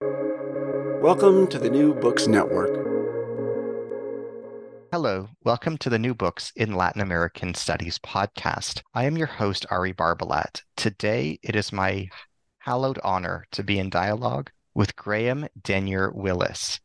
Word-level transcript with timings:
Welcome 0.00 1.46
to 1.48 1.58
the 1.58 1.70
New 1.70 1.94
Books 1.94 2.26
Network. 2.26 2.74
Hello, 4.90 5.28
welcome 5.44 5.76
to 5.78 5.90
the 5.90 5.98
New 5.98 6.14
Books 6.14 6.50
in 6.56 6.74
Latin 6.74 7.02
American 7.02 7.54
Studies 7.54 7.98
podcast. 7.98 8.80
I 8.94 9.04
am 9.04 9.18
your 9.18 9.26
host, 9.26 9.66
Ari 9.70 9.92
Barbalat. 9.92 10.62
Today, 10.76 11.38
it 11.42 11.54
is 11.54 11.72
my 11.72 12.08
hallowed 12.58 12.98
honor 13.04 13.44
to 13.52 13.62
be 13.62 13.78
in 13.78 13.90
dialogue 13.90 14.50
with 14.74 14.96
Graham 14.96 15.46
Denyer 15.62 16.10
Willis. 16.10 16.80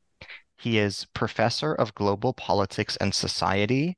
He 0.58 0.78
is 0.78 1.08
professor 1.14 1.74
of 1.74 1.96
global 1.96 2.34
politics 2.34 2.98
and 2.98 3.16
society 3.16 3.98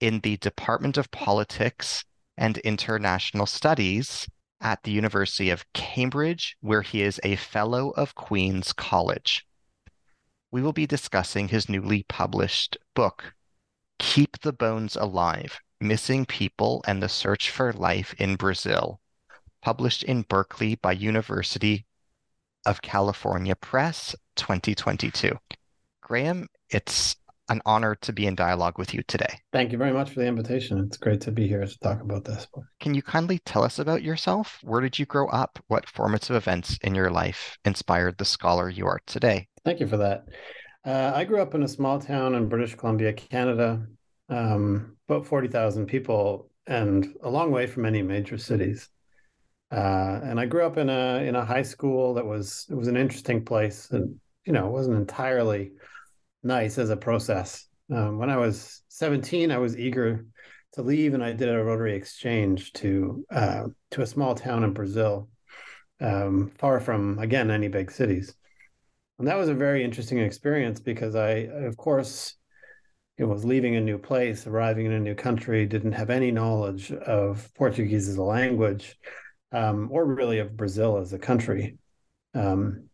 in 0.00 0.20
the 0.20 0.38
Department 0.38 0.96
of 0.96 1.10
Politics 1.10 2.04
and 2.38 2.58
International 2.58 3.46
Studies 3.46 4.26
at 4.62 4.82
the 4.84 4.92
University 4.92 5.50
of 5.50 5.70
Cambridge, 5.74 6.56
where 6.60 6.82
he 6.82 7.02
is 7.02 7.20
a 7.22 7.36
fellow 7.36 7.90
of 7.90 8.14
Queens' 8.14 8.72
College 8.72 9.46
we 10.52 10.60
will 10.60 10.74
be 10.74 10.86
discussing 10.86 11.48
his 11.48 11.68
newly 11.68 12.04
published 12.04 12.76
book, 12.94 13.34
Keep 13.98 14.42
the 14.42 14.52
Bones 14.52 14.94
Alive 14.94 15.58
Missing 15.80 16.26
People 16.26 16.84
and 16.86 17.02
the 17.02 17.08
Search 17.08 17.50
for 17.50 17.72
Life 17.72 18.14
in 18.18 18.36
Brazil, 18.36 19.00
published 19.62 20.04
in 20.04 20.22
Berkeley 20.22 20.76
by 20.76 20.92
University 20.92 21.86
of 22.66 22.82
California 22.82 23.56
Press 23.56 24.14
2022. 24.36 25.36
Graham, 26.02 26.46
it's 26.68 27.16
an 27.48 27.60
honor 27.66 27.94
to 27.96 28.12
be 28.12 28.26
in 28.26 28.34
dialogue 28.34 28.78
with 28.78 28.94
you 28.94 29.02
today. 29.04 29.40
Thank 29.52 29.72
you 29.72 29.78
very 29.78 29.92
much 29.92 30.10
for 30.10 30.20
the 30.20 30.26
invitation. 30.26 30.78
It's 30.78 30.96
great 30.96 31.20
to 31.22 31.32
be 31.32 31.46
here 31.48 31.64
to 31.64 31.78
talk 31.80 32.00
about 32.00 32.24
this. 32.24 32.46
Can 32.80 32.94
you 32.94 33.02
kindly 33.02 33.38
tell 33.40 33.62
us 33.62 33.78
about 33.78 34.02
yourself? 34.02 34.58
Where 34.62 34.80
did 34.80 34.98
you 34.98 35.06
grow 35.06 35.28
up? 35.28 35.58
What 35.68 35.88
formative 35.88 36.36
events 36.36 36.78
in 36.82 36.94
your 36.94 37.10
life 37.10 37.58
inspired 37.64 38.18
the 38.18 38.24
scholar 38.24 38.68
you 38.68 38.86
are 38.86 39.00
today? 39.06 39.48
Thank 39.64 39.80
you 39.80 39.86
for 39.86 39.98
that. 39.98 40.24
Uh, 40.84 41.12
I 41.14 41.24
grew 41.24 41.40
up 41.40 41.54
in 41.54 41.62
a 41.62 41.68
small 41.68 42.00
town 42.00 42.34
in 42.34 42.48
British 42.48 42.74
Columbia, 42.74 43.12
Canada, 43.12 43.86
um, 44.28 44.96
about 45.08 45.26
40,000 45.26 45.86
people, 45.86 46.50
and 46.66 47.06
a 47.22 47.30
long 47.30 47.50
way 47.50 47.66
from 47.66 47.86
any 47.86 48.02
major 48.02 48.38
cities. 48.38 48.88
Uh, 49.70 50.20
and 50.22 50.38
I 50.38 50.46
grew 50.46 50.66
up 50.66 50.76
in 50.76 50.90
a 50.90 51.24
in 51.26 51.34
a 51.34 51.44
high 51.44 51.62
school 51.62 52.14
that 52.14 52.26
was 52.26 52.66
it 52.68 52.74
was 52.74 52.88
an 52.88 52.96
interesting 52.96 53.42
place, 53.42 53.90
and 53.90 54.16
you 54.44 54.52
know 54.52 54.66
it 54.66 54.72
wasn't 54.72 54.98
entirely 54.98 55.72
nice 56.42 56.78
as 56.78 56.90
a 56.90 56.96
process. 56.96 57.66
Um, 57.92 58.18
when 58.18 58.30
I 58.30 58.36
was 58.36 58.82
17, 58.88 59.50
I 59.50 59.58
was 59.58 59.78
eager 59.78 60.26
to 60.74 60.82
leave, 60.82 61.14
and 61.14 61.22
I 61.22 61.32
did 61.32 61.48
a 61.48 61.62
Rotary 61.62 61.94
exchange 61.94 62.72
to 62.74 63.24
uh, 63.30 63.64
to 63.90 64.02
a 64.02 64.06
small 64.06 64.34
town 64.34 64.64
in 64.64 64.72
Brazil, 64.72 65.28
um, 66.00 66.50
far 66.58 66.80
from 66.80 67.18
again 67.18 67.50
any 67.50 67.68
big 67.68 67.90
cities 67.90 68.34
and 69.22 69.28
that 69.28 69.38
was 69.38 69.48
a 69.48 69.54
very 69.54 69.84
interesting 69.84 70.18
experience 70.18 70.80
because 70.80 71.14
I, 71.14 71.46
of 71.66 71.76
course, 71.76 72.34
it 73.18 73.22
was 73.22 73.44
leaving 73.44 73.76
a 73.76 73.80
new 73.80 73.96
place, 73.96 74.48
arriving 74.48 74.86
in 74.86 74.92
a 74.92 74.98
new 74.98 75.14
country, 75.14 75.64
didn't 75.64 75.92
have 75.92 76.10
any 76.10 76.32
knowledge 76.32 76.90
of 76.90 77.48
Portuguese 77.54 78.08
as 78.08 78.16
a 78.16 78.22
language, 78.24 78.98
um, 79.52 79.90
or 79.92 80.04
really 80.06 80.40
of 80.40 80.56
Brazil 80.56 80.98
as 80.98 81.12
a 81.12 81.20
country. 81.20 81.78
Um, 82.34 82.88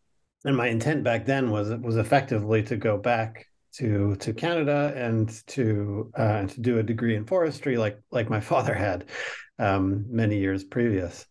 and 0.44 0.56
my 0.56 0.69
intent 0.69 1.04
back 1.04 1.26
then 1.26 1.50
was 1.50 1.71
was 1.82 1.97
effectively 1.97 2.62
to 2.65 2.76
go 2.76 2.97
back 2.97 3.47
to 3.75 4.16
to 4.16 4.32
Canada 4.32 4.93
and 4.97 5.28
to 5.49 6.10
uh, 6.16 6.47
to 6.47 6.60
do 6.60 6.78
a 6.78 6.82
degree 6.82 7.16
in 7.16 7.25
forestry, 7.25 7.76
like 7.76 8.00
like 8.10 8.31
my 8.31 8.41
father 8.53 8.75
had 8.75 9.06
um, 9.59 10.04
many 10.09 10.38
years 10.38 10.65
previous. 10.65 11.26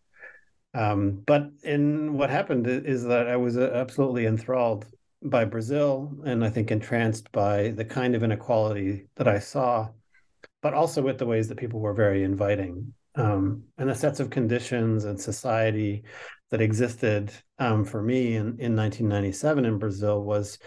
Um, 0.74 1.24
but 1.26 1.50
in 1.64 2.18
what 2.18 2.30
happened 2.30 2.68
is 2.68 3.04
that 3.06 3.28
I 3.28 3.38
was 3.38 3.58
uh, 3.58 3.72
absolutely 3.74 4.26
enthralled 4.26 4.86
by 5.24 5.46
Brazil, 5.46 6.14
and 6.26 6.44
I 6.44 6.50
think 6.50 6.70
entranced 6.70 7.32
by 7.32 7.70
the 7.70 7.86
kind 7.86 8.16
of 8.16 8.24
inequality 8.24 9.08
that 9.16 9.28
I 9.28 9.40
saw, 9.40 9.90
but 10.62 10.74
also 10.74 11.02
with 11.02 11.18
the 11.18 11.26
ways 11.26 11.48
that 11.48 11.58
people 11.58 11.80
were 11.80 11.94
very 11.94 12.24
inviting, 12.24 12.94
um, 13.16 13.64
and 13.78 13.90
the 13.90 13.96
sets 13.96 14.20
of 14.20 14.30
conditions 14.30 15.06
and 15.06 15.20
society 15.20 16.04
that 16.52 16.62
existed 16.62 17.32
um, 17.60 17.84
for 17.84 18.02
me 18.02 18.36
in, 18.36 18.60
in 18.60 18.76
1997 18.76 19.66
in 19.66 19.78
Brazil 19.78 20.24
was 20.24 20.58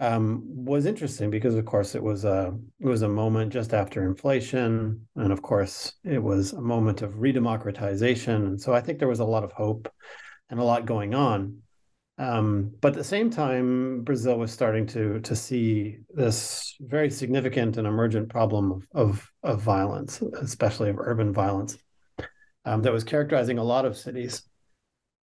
um, 0.00 0.42
was 0.46 0.86
interesting 0.86 1.30
because, 1.30 1.54
of 1.54 1.66
course, 1.66 1.94
it 1.94 2.02
was 2.02 2.24
a 2.24 2.56
it 2.80 2.86
was 2.86 3.02
a 3.02 3.08
moment 3.08 3.52
just 3.52 3.74
after 3.74 4.02
inflation, 4.06 5.06
and 5.14 5.30
of 5.30 5.42
course, 5.42 5.92
it 6.04 6.22
was 6.22 6.54
a 6.54 6.60
moment 6.60 7.02
of 7.02 7.12
redemocratization. 7.16 8.36
And 8.36 8.60
so, 8.60 8.72
I 8.72 8.80
think 8.80 8.98
there 8.98 9.08
was 9.08 9.20
a 9.20 9.24
lot 9.24 9.44
of 9.44 9.52
hope 9.52 9.92
and 10.48 10.58
a 10.58 10.64
lot 10.64 10.86
going 10.86 11.14
on. 11.14 11.58
Um, 12.16 12.74
but 12.80 12.92
at 12.92 12.98
the 12.98 13.04
same 13.04 13.30
time, 13.30 14.02
Brazil 14.02 14.38
was 14.38 14.52
starting 14.52 14.86
to 14.88 15.20
to 15.20 15.36
see 15.36 15.98
this 16.08 16.76
very 16.80 17.10
significant 17.10 17.76
and 17.76 17.86
emergent 17.86 18.30
problem 18.30 18.72
of 18.72 18.86
of, 18.94 19.30
of 19.42 19.60
violence, 19.60 20.22
especially 20.40 20.88
of 20.88 20.98
urban 20.98 21.34
violence, 21.34 21.76
um, 22.64 22.80
that 22.82 22.92
was 22.92 23.04
characterizing 23.04 23.58
a 23.58 23.64
lot 23.64 23.84
of 23.84 23.98
cities. 23.98 24.42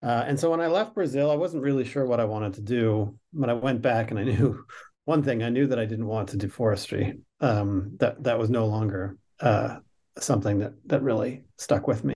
Uh, 0.03 0.25
and 0.27 0.39
so 0.39 0.51
when 0.51 0.61
I 0.61 0.67
left 0.67 0.95
Brazil, 0.95 1.31
I 1.31 1.37
wasn't 1.37 1.62
really 1.62 1.84
sure 1.84 2.07
what 2.07 2.21
I 2.21 2.25
wanted 2.25 2.55
to 2.55 2.62
do. 2.62 3.19
But 3.33 3.51
I 3.51 3.55
went 3.55 3.83
back 3.83 4.11
and 4.11 4.21
I 4.21 4.25
knew 4.31 4.65
one 5.05 5.23
thing: 5.23 5.43
I 5.43 5.49
knew 5.49 5.67
that 5.67 5.79
I 5.79 5.84
didn't 5.87 6.07
want 6.07 6.31
to 6.31 6.37
do 6.37 6.49
forestry. 6.49 7.19
Um, 7.41 7.97
that 7.99 8.23
that 8.25 8.39
was 8.39 8.51
no 8.51 8.67
longer 8.67 9.17
uh, 9.41 9.79
something 10.19 10.59
that 10.61 10.73
that 10.87 11.03
really 11.03 11.45
stuck 11.59 11.87
with 11.87 12.05
me. 12.05 12.15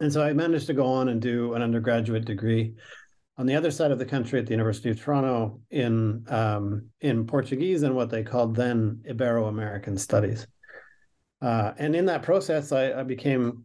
And 0.00 0.12
so 0.12 0.22
I 0.22 0.32
managed 0.32 0.68
to 0.68 0.74
go 0.74 0.86
on 0.86 1.08
and 1.08 1.20
do 1.20 1.54
an 1.54 1.62
undergraduate 1.62 2.24
degree 2.24 2.74
on 3.36 3.46
the 3.46 3.54
other 3.54 3.70
side 3.70 3.92
of 3.92 3.98
the 3.98 4.04
country 4.04 4.38
at 4.38 4.46
the 4.46 4.52
University 4.52 4.90
of 4.90 5.00
Toronto 5.00 5.60
in 5.70 6.24
um, 6.28 6.88
in 7.00 7.26
Portuguese 7.26 7.82
and 7.82 7.94
what 7.94 8.10
they 8.10 8.22
called 8.22 8.54
then 8.54 9.02
Ibero-American 9.08 9.96
Studies. 9.96 10.46
Uh, 11.40 11.72
and 11.78 11.94
in 11.94 12.06
that 12.06 12.22
process, 12.22 12.72
I, 12.72 12.92
I, 12.92 13.04
became 13.04 13.64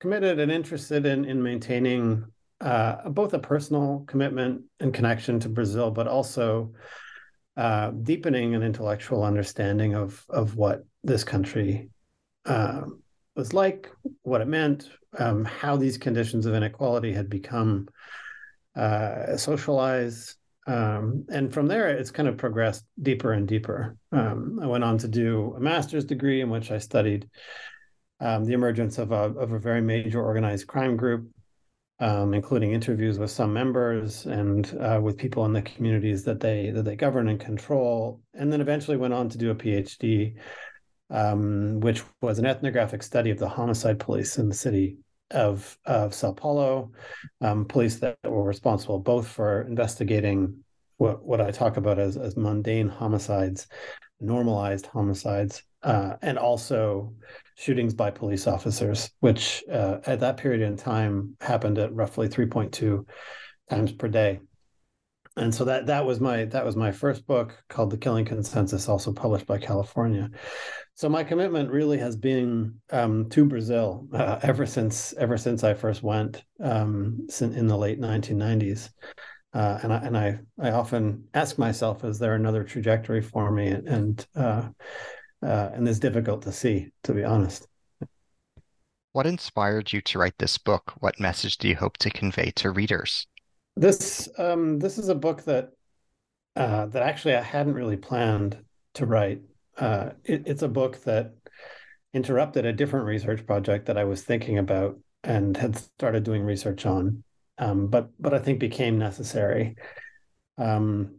committed 0.00 0.38
and 0.38 0.50
interested 0.50 1.06
in 1.06 1.24
in 1.24 1.42
maintaining 1.42 2.24
uh, 2.60 3.08
both 3.08 3.34
a 3.34 3.38
personal 3.38 4.04
commitment 4.06 4.62
and 4.80 4.92
connection 4.92 5.38
to 5.40 5.48
Brazil, 5.48 5.90
but 5.90 6.08
also 6.08 6.72
uh, 7.56 7.90
deepening 7.90 8.54
an 8.54 8.62
intellectual 8.62 9.24
understanding 9.24 9.94
of 9.94 10.24
of 10.28 10.56
what 10.56 10.84
this 11.04 11.24
country 11.24 11.90
uh, 12.46 12.82
was 13.36 13.52
like, 13.52 13.90
what 14.22 14.40
it 14.40 14.48
meant, 14.48 14.90
um, 15.18 15.44
how 15.44 15.76
these 15.76 15.98
conditions 15.98 16.46
of 16.46 16.54
inequality 16.54 17.12
had 17.12 17.30
become 17.30 17.88
uh, 18.74 19.36
socialized. 19.36 20.34
Um, 20.66 21.24
and 21.30 21.52
from 21.52 21.66
there, 21.66 21.88
it's 21.88 22.10
kind 22.10 22.28
of 22.28 22.36
progressed 22.36 22.84
deeper 23.00 23.32
and 23.32 23.48
deeper. 23.48 23.96
Um, 24.12 24.58
I 24.62 24.66
went 24.66 24.84
on 24.84 24.98
to 24.98 25.08
do 25.08 25.54
a 25.56 25.60
master's 25.60 26.04
degree 26.04 26.42
in 26.42 26.50
which 26.50 26.70
I 26.70 26.78
studied 26.78 27.28
um, 28.20 28.44
the 28.44 28.52
emergence 28.52 28.98
of 28.98 29.12
a, 29.12 29.14
of 29.14 29.52
a 29.52 29.58
very 29.58 29.80
major 29.80 30.22
organized 30.22 30.66
crime 30.66 30.96
group, 30.96 31.30
um, 32.00 32.34
including 32.34 32.72
interviews 32.72 33.18
with 33.18 33.30
some 33.30 33.52
members 33.52 34.26
and 34.26 34.76
uh, 34.80 35.00
with 35.02 35.18
people 35.18 35.44
in 35.44 35.52
the 35.52 35.62
communities 35.62 36.24
that 36.24 36.40
they 36.40 36.70
that 36.70 36.84
they 36.84 36.96
govern 36.96 37.28
and 37.28 37.40
control. 37.40 38.20
And 38.34 38.52
then 38.52 38.60
eventually 38.60 38.96
went 38.96 39.14
on 39.14 39.28
to 39.30 39.38
do 39.38 39.50
a 39.50 39.54
PhD, 39.54 40.34
um, 41.10 41.80
which 41.80 42.02
was 42.20 42.38
an 42.38 42.46
ethnographic 42.46 43.02
study 43.02 43.30
of 43.30 43.38
the 43.38 43.48
homicide 43.48 43.98
police 43.98 44.38
in 44.38 44.48
the 44.48 44.54
city 44.54 44.98
of 45.30 45.76
of 45.84 46.14
Sao 46.14 46.32
Paulo, 46.32 46.92
um, 47.40 47.64
police 47.66 47.96
that 47.96 48.18
were 48.24 48.44
responsible 48.44 48.98
both 48.98 49.28
for 49.28 49.62
investigating 49.62 50.64
what 50.96 51.24
what 51.24 51.40
I 51.40 51.50
talk 51.50 51.76
about 51.76 51.98
as 51.98 52.16
as 52.16 52.36
mundane 52.36 52.88
homicides, 52.88 53.68
normalized 54.20 54.86
homicides, 54.86 55.62
uh, 55.82 56.14
and 56.22 56.38
also 56.38 57.14
shootings 57.56 57.94
by 57.94 58.10
police 58.10 58.46
officers, 58.46 59.10
which 59.20 59.64
uh, 59.70 59.98
at 60.06 60.20
that 60.20 60.36
period 60.36 60.62
in 60.62 60.76
time 60.76 61.36
happened 61.40 61.78
at 61.78 61.94
roughly 61.94 62.28
3.2 62.28 63.06
times 63.70 63.92
per 63.92 64.08
day. 64.08 64.40
And 65.36 65.54
so 65.54 65.64
that 65.66 65.86
that 65.86 66.04
was 66.04 66.18
my 66.18 66.46
that 66.46 66.64
was 66.64 66.74
my 66.74 66.90
first 66.90 67.24
book 67.26 67.56
called 67.68 67.90
The 67.90 67.96
Killing 67.96 68.24
Consensus, 68.24 68.88
also 68.88 69.12
published 69.12 69.46
by 69.46 69.58
California. 69.58 70.30
So 70.94 71.08
my 71.08 71.22
commitment 71.22 71.70
really 71.70 71.98
has 71.98 72.16
been 72.16 72.80
um, 72.90 73.28
to 73.30 73.44
Brazil 73.44 74.08
uh, 74.12 74.40
ever 74.42 74.66
since 74.66 75.12
ever 75.14 75.36
since 75.36 75.62
I 75.62 75.74
first 75.74 76.02
went 76.02 76.42
um, 76.60 77.28
in 77.40 77.68
the 77.68 77.76
late 77.76 78.00
1990s. 78.00 78.90
uh, 79.54 79.78
and 79.82 79.92
I 79.92 79.96
and 79.98 80.18
I 80.18 80.38
I 80.60 80.70
often 80.72 81.28
ask 81.34 81.56
myself, 81.56 82.04
is 82.04 82.18
there 82.18 82.34
another 82.34 82.64
trajectory 82.64 83.22
for 83.22 83.52
me? 83.52 83.68
And 83.68 84.26
uh, 84.34 84.68
uh, 85.42 85.70
and 85.72 85.88
it's 85.88 85.98
difficult 85.98 86.42
to 86.42 86.52
see, 86.52 86.88
to 87.04 87.12
be 87.12 87.24
honest. 87.24 87.66
What 89.12 89.26
inspired 89.26 89.92
you 89.92 90.00
to 90.02 90.18
write 90.18 90.38
this 90.38 90.58
book? 90.58 90.92
What 90.98 91.18
message 91.18 91.58
do 91.58 91.68
you 91.68 91.76
hope 91.76 91.96
to 91.98 92.10
convey 92.10 92.52
to 92.56 92.70
readers? 92.70 93.26
This 93.76 94.28
um, 94.38 94.78
this 94.78 94.98
is 94.98 95.08
a 95.08 95.14
book 95.14 95.44
that 95.44 95.70
uh, 96.56 96.86
that 96.86 97.02
actually 97.02 97.34
I 97.34 97.42
hadn't 97.42 97.74
really 97.74 97.96
planned 97.96 98.58
to 98.94 99.06
write. 99.06 99.42
Uh, 99.76 100.10
it, 100.24 100.42
it's 100.46 100.62
a 100.62 100.68
book 100.68 101.02
that 101.04 101.34
interrupted 102.12 102.66
a 102.66 102.72
different 102.72 103.06
research 103.06 103.46
project 103.46 103.86
that 103.86 103.98
I 103.98 104.04
was 104.04 104.22
thinking 104.22 104.58
about 104.58 104.98
and 105.22 105.56
had 105.56 105.76
started 105.76 106.24
doing 106.24 106.42
research 106.42 106.86
on, 106.86 107.22
um, 107.58 107.86
but 107.88 108.10
but 108.18 108.34
I 108.34 108.38
think 108.40 108.58
became 108.58 108.98
necessary. 108.98 109.76
Um, 110.58 111.17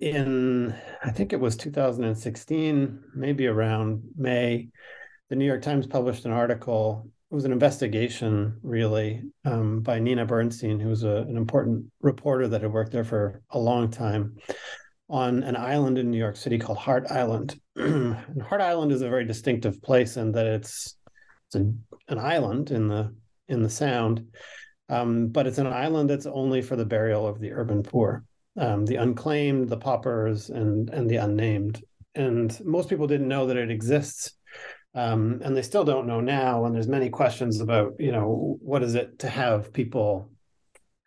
in 0.00 0.74
I 1.02 1.10
think 1.10 1.32
it 1.32 1.40
was 1.40 1.56
2016, 1.56 3.00
maybe 3.14 3.46
around 3.46 4.02
May, 4.16 4.68
the 5.28 5.36
New 5.36 5.46
York 5.46 5.62
Times 5.62 5.86
published 5.86 6.24
an 6.24 6.32
article. 6.32 7.08
It 7.30 7.34
was 7.34 7.44
an 7.44 7.52
investigation, 7.52 8.58
really, 8.62 9.22
um, 9.44 9.80
by 9.80 9.98
Nina 9.98 10.26
Bernstein, 10.26 10.78
who 10.78 10.88
was 10.88 11.02
a, 11.04 11.24
an 11.28 11.36
important 11.36 11.86
reporter 12.00 12.46
that 12.48 12.62
had 12.62 12.72
worked 12.72 12.92
there 12.92 13.04
for 13.04 13.42
a 13.50 13.58
long 13.58 13.90
time, 13.90 14.36
on 15.08 15.42
an 15.42 15.56
island 15.56 15.98
in 15.98 16.10
New 16.10 16.18
York 16.18 16.36
City 16.36 16.58
called 16.58 16.78
Hart 16.78 17.10
Island. 17.10 17.58
and 17.76 18.42
Hart 18.42 18.60
Island 18.60 18.92
is 18.92 19.02
a 19.02 19.08
very 19.08 19.24
distinctive 19.24 19.80
place 19.82 20.16
in 20.16 20.32
that 20.32 20.46
it's 20.46 20.96
it's 21.46 21.56
a, 21.56 21.72
an 22.08 22.18
island 22.18 22.70
in 22.70 22.88
the 22.88 23.14
in 23.48 23.62
the 23.62 23.70
Sound, 23.70 24.26
um, 24.88 25.28
but 25.28 25.46
it's 25.46 25.58
an 25.58 25.66
island 25.66 26.10
that's 26.10 26.26
only 26.26 26.62
for 26.62 26.76
the 26.76 26.86
burial 26.86 27.26
of 27.26 27.40
the 27.40 27.52
urban 27.52 27.82
poor, 27.82 28.24
um, 28.58 28.84
the 28.84 28.96
unclaimed, 28.96 29.68
the 29.68 29.76
paupers, 29.76 30.50
and 30.50 30.90
and 30.90 31.10
the 31.10 31.16
unnamed. 31.16 31.82
And 32.14 32.58
most 32.64 32.88
people 32.88 33.06
didn't 33.06 33.28
know 33.28 33.46
that 33.46 33.56
it 33.56 33.70
exists, 33.70 34.32
um, 34.94 35.40
and 35.42 35.56
they 35.56 35.62
still 35.62 35.84
don't 35.84 36.06
know 36.06 36.20
now. 36.20 36.64
And 36.64 36.74
there's 36.74 36.88
many 36.88 37.10
questions 37.10 37.60
about 37.60 37.94
you 37.98 38.12
know 38.12 38.58
what 38.60 38.82
is 38.82 38.94
it 38.94 39.18
to 39.20 39.28
have 39.28 39.72
people 39.72 40.30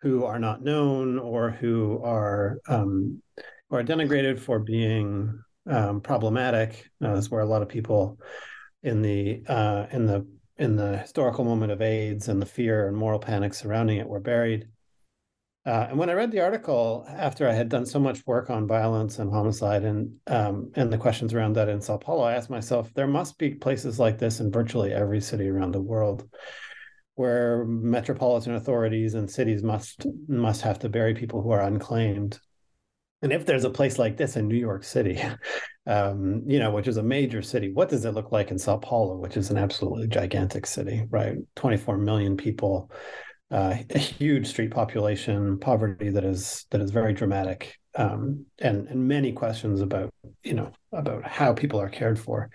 who 0.02 0.24
are 0.24 0.38
not 0.38 0.62
known 0.62 1.18
or 1.18 1.50
who 1.50 2.00
are 2.04 2.58
um, 2.68 3.22
or 3.70 3.82
denigrated 3.82 4.38
for 4.38 4.58
being 4.58 5.40
um, 5.68 6.00
problematic. 6.00 6.88
Uh, 7.02 7.14
that's 7.14 7.30
where 7.30 7.40
a 7.40 7.46
lot 7.46 7.62
of 7.62 7.68
people 7.68 8.18
in 8.82 9.02
the 9.02 9.42
uh, 9.48 9.86
in 9.90 10.06
the 10.06 10.26
in 10.58 10.76
the 10.76 10.98
historical 10.98 11.44
moment 11.44 11.72
of 11.72 11.82
AIDS 11.82 12.28
and 12.28 12.40
the 12.40 12.46
fear 12.46 12.88
and 12.88 12.96
moral 12.96 13.18
panic 13.18 13.52
surrounding 13.52 13.98
it 13.98 14.08
were 14.08 14.20
buried. 14.20 14.66
Uh, 15.66 15.88
and 15.90 15.98
when 15.98 16.08
I 16.08 16.12
read 16.12 16.30
the 16.30 16.40
article 16.40 17.04
after 17.08 17.48
I 17.48 17.52
had 17.52 17.68
done 17.68 17.84
so 17.84 17.98
much 17.98 18.24
work 18.24 18.50
on 18.50 18.68
violence 18.68 19.18
and 19.18 19.32
homicide 19.32 19.82
and 19.84 20.14
um, 20.28 20.70
and 20.76 20.92
the 20.92 20.98
questions 20.98 21.34
around 21.34 21.54
that 21.54 21.68
in 21.68 21.80
Sao 21.80 21.96
Paulo, 21.96 22.22
I 22.22 22.34
asked 22.34 22.50
myself, 22.50 22.94
there 22.94 23.08
must 23.08 23.36
be 23.36 23.54
places 23.54 23.98
like 23.98 24.18
this 24.18 24.38
in 24.38 24.52
virtually 24.52 24.92
every 24.92 25.20
city 25.20 25.48
around 25.48 25.72
the 25.72 25.82
world, 25.82 26.28
where 27.16 27.64
metropolitan 27.64 28.54
authorities 28.54 29.14
and 29.14 29.28
cities 29.28 29.64
must 29.64 30.06
must 30.28 30.62
have 30.62 30.78
to 30.80 30.88
bury 30.88 31.14
people 31.14 31.42
who 31.42 31.50
are 31.50 31.62
unclaimed 31.62 32.38
and 33.22 33.32
if 33.32 33.46
there's 33.46 33.64
a 33.64 33.70
place 33.70 33.98
like 33.98 34.16
this 34.16 34.36
in 34.36 34.46
New 34.46 34.56
York 34.56 34.84
City, 34.84 35.20
um, 35.86 36.42
you 36.46 36.58
know, 36.58 36.70
which 36.70 36.88
is 36.88 36.96
a 36.96 37.02
major 37.02 37.42
city, 37.42 37.72
what 37.72 37.88
does 37.88 38.04
it 38.04 38.12
look 38.12 38.30
like 38.30 38.50
in 38.50 38.58
Sao 38.58 38.76
Paulo, 38.76 39.16
which 39.16 39.36
is 39.36 39.50
an 39.50 39.56
absolutely 39.56 40.06
gigantic 40.06 40.66
city, 40.66 41.04
right? 41.10 41.36
24 41.56 41.98
million 41.98 42.36
people, 42.36 42.90
uh, 43.50 43.76
a 43.90 43.98
huge 43.98 44.48
street 44.48 44.70
population, 44.70 45.58
poverty 45.58 46.10
that 46.10 46.24
is 46.24 46.66
that 46.70 46.80
is 46.80 46.90
very 46.90 47.12
dramatic, 47.12 47.76
um, 47.94 48.46
and 48.58 48.88
and 48.88 49.06
many 49.06 49.32
questions 49.32 49.80
about 49.80 50.12
you 50.42 50.54
know 50.54 50.72
about 50.92 51.24
how 51.24 51.52
people 51.52 51.80
are 51.80 51.88
cared 51.88 52.18
for. 52.18 52.50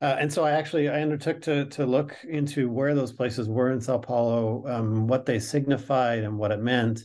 Uh, 0.00 0.16
and 0.18 0.32
so 0.32 0.44
I 0.44 0.52
actually 0.52 0.88
I 0.88 1.02
undertook 1.02 1.42
to 1.42 1.66
to 1.66 1.84
look 1.84 2.16
into 2.28 2.70
where 2.70 2.94
those 2.94 3.12
places 3.12 3.48
were 3.48 3.70
in 3.70 3.80
Sao 3.80 3.98
Paulo, 3.98 4.64
um, 4.66 5.06
what 5.06 5.26
they 5.26 5.38
signified, 5.38 6.20
and 6.20 6.38
what 6.38 6.52
it 6.52 6.60
meant. 6.60 7.00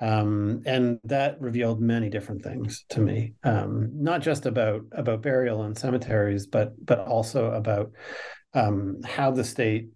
Um, 0.00 0.62
and 0.66 0.98
that 1.04 1.40
revealed 1.40 1.80
many 1.80 2.10
different 2.10 2.42
things 2.42 2.84
to 2.88 3.00
me, 3.00 3.34
um, 3.44 3.90
not 3.94 4.20
just 4.20 4.46
about 4.46 4.82
about 4.92 5.22
burial 5.22 5.62
and 5.62 5.76
cemeteries, 5.76 6.46
but 6.46 6.72
but 6.84 7.00
also 7.00 7.52
about 7.52 7.92
um, 8.54 9.00
how 9.04 9.30
the 9.30 9.44
state 9.44 9.88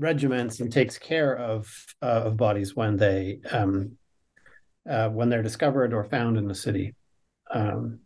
regiments 0.00 0.60
and 0.60 0.72
takes 0.72 0.98
care 0.98 1.36
of 1.36 1.72
uh, 2.02 2.22
of 2.24 2.36
bodies 2.36 2.74
when 2.74 2.96
they 2.96 3.40
um, 3.50 3.96
uh, 4.88 5.08
when 5.08 5.28
they're 5.28 5.42
discovered 5.42 5.92
or 5.92 6.04
found 6.04 6.36
in 6.36 6.48
the 6.48 6.54
city. 6.54 6.94
Um, 7.52 8.00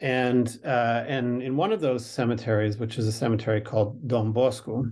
and 0.00 0.58
uh, 0.64 1.04
and 1.06 1.42
in 1.42 1.56
one 1.56 1.72
of 1.72 1.80
those 1.80 2.04
cemeteries, 2.04 2.78
which 2.78 2.98
is 2.98 3.06
a 3.06 3.12
cemetery 3.12 3.60
called 3.60 4.08
Don 4.08 4.32
Bosco, 4.32 4.86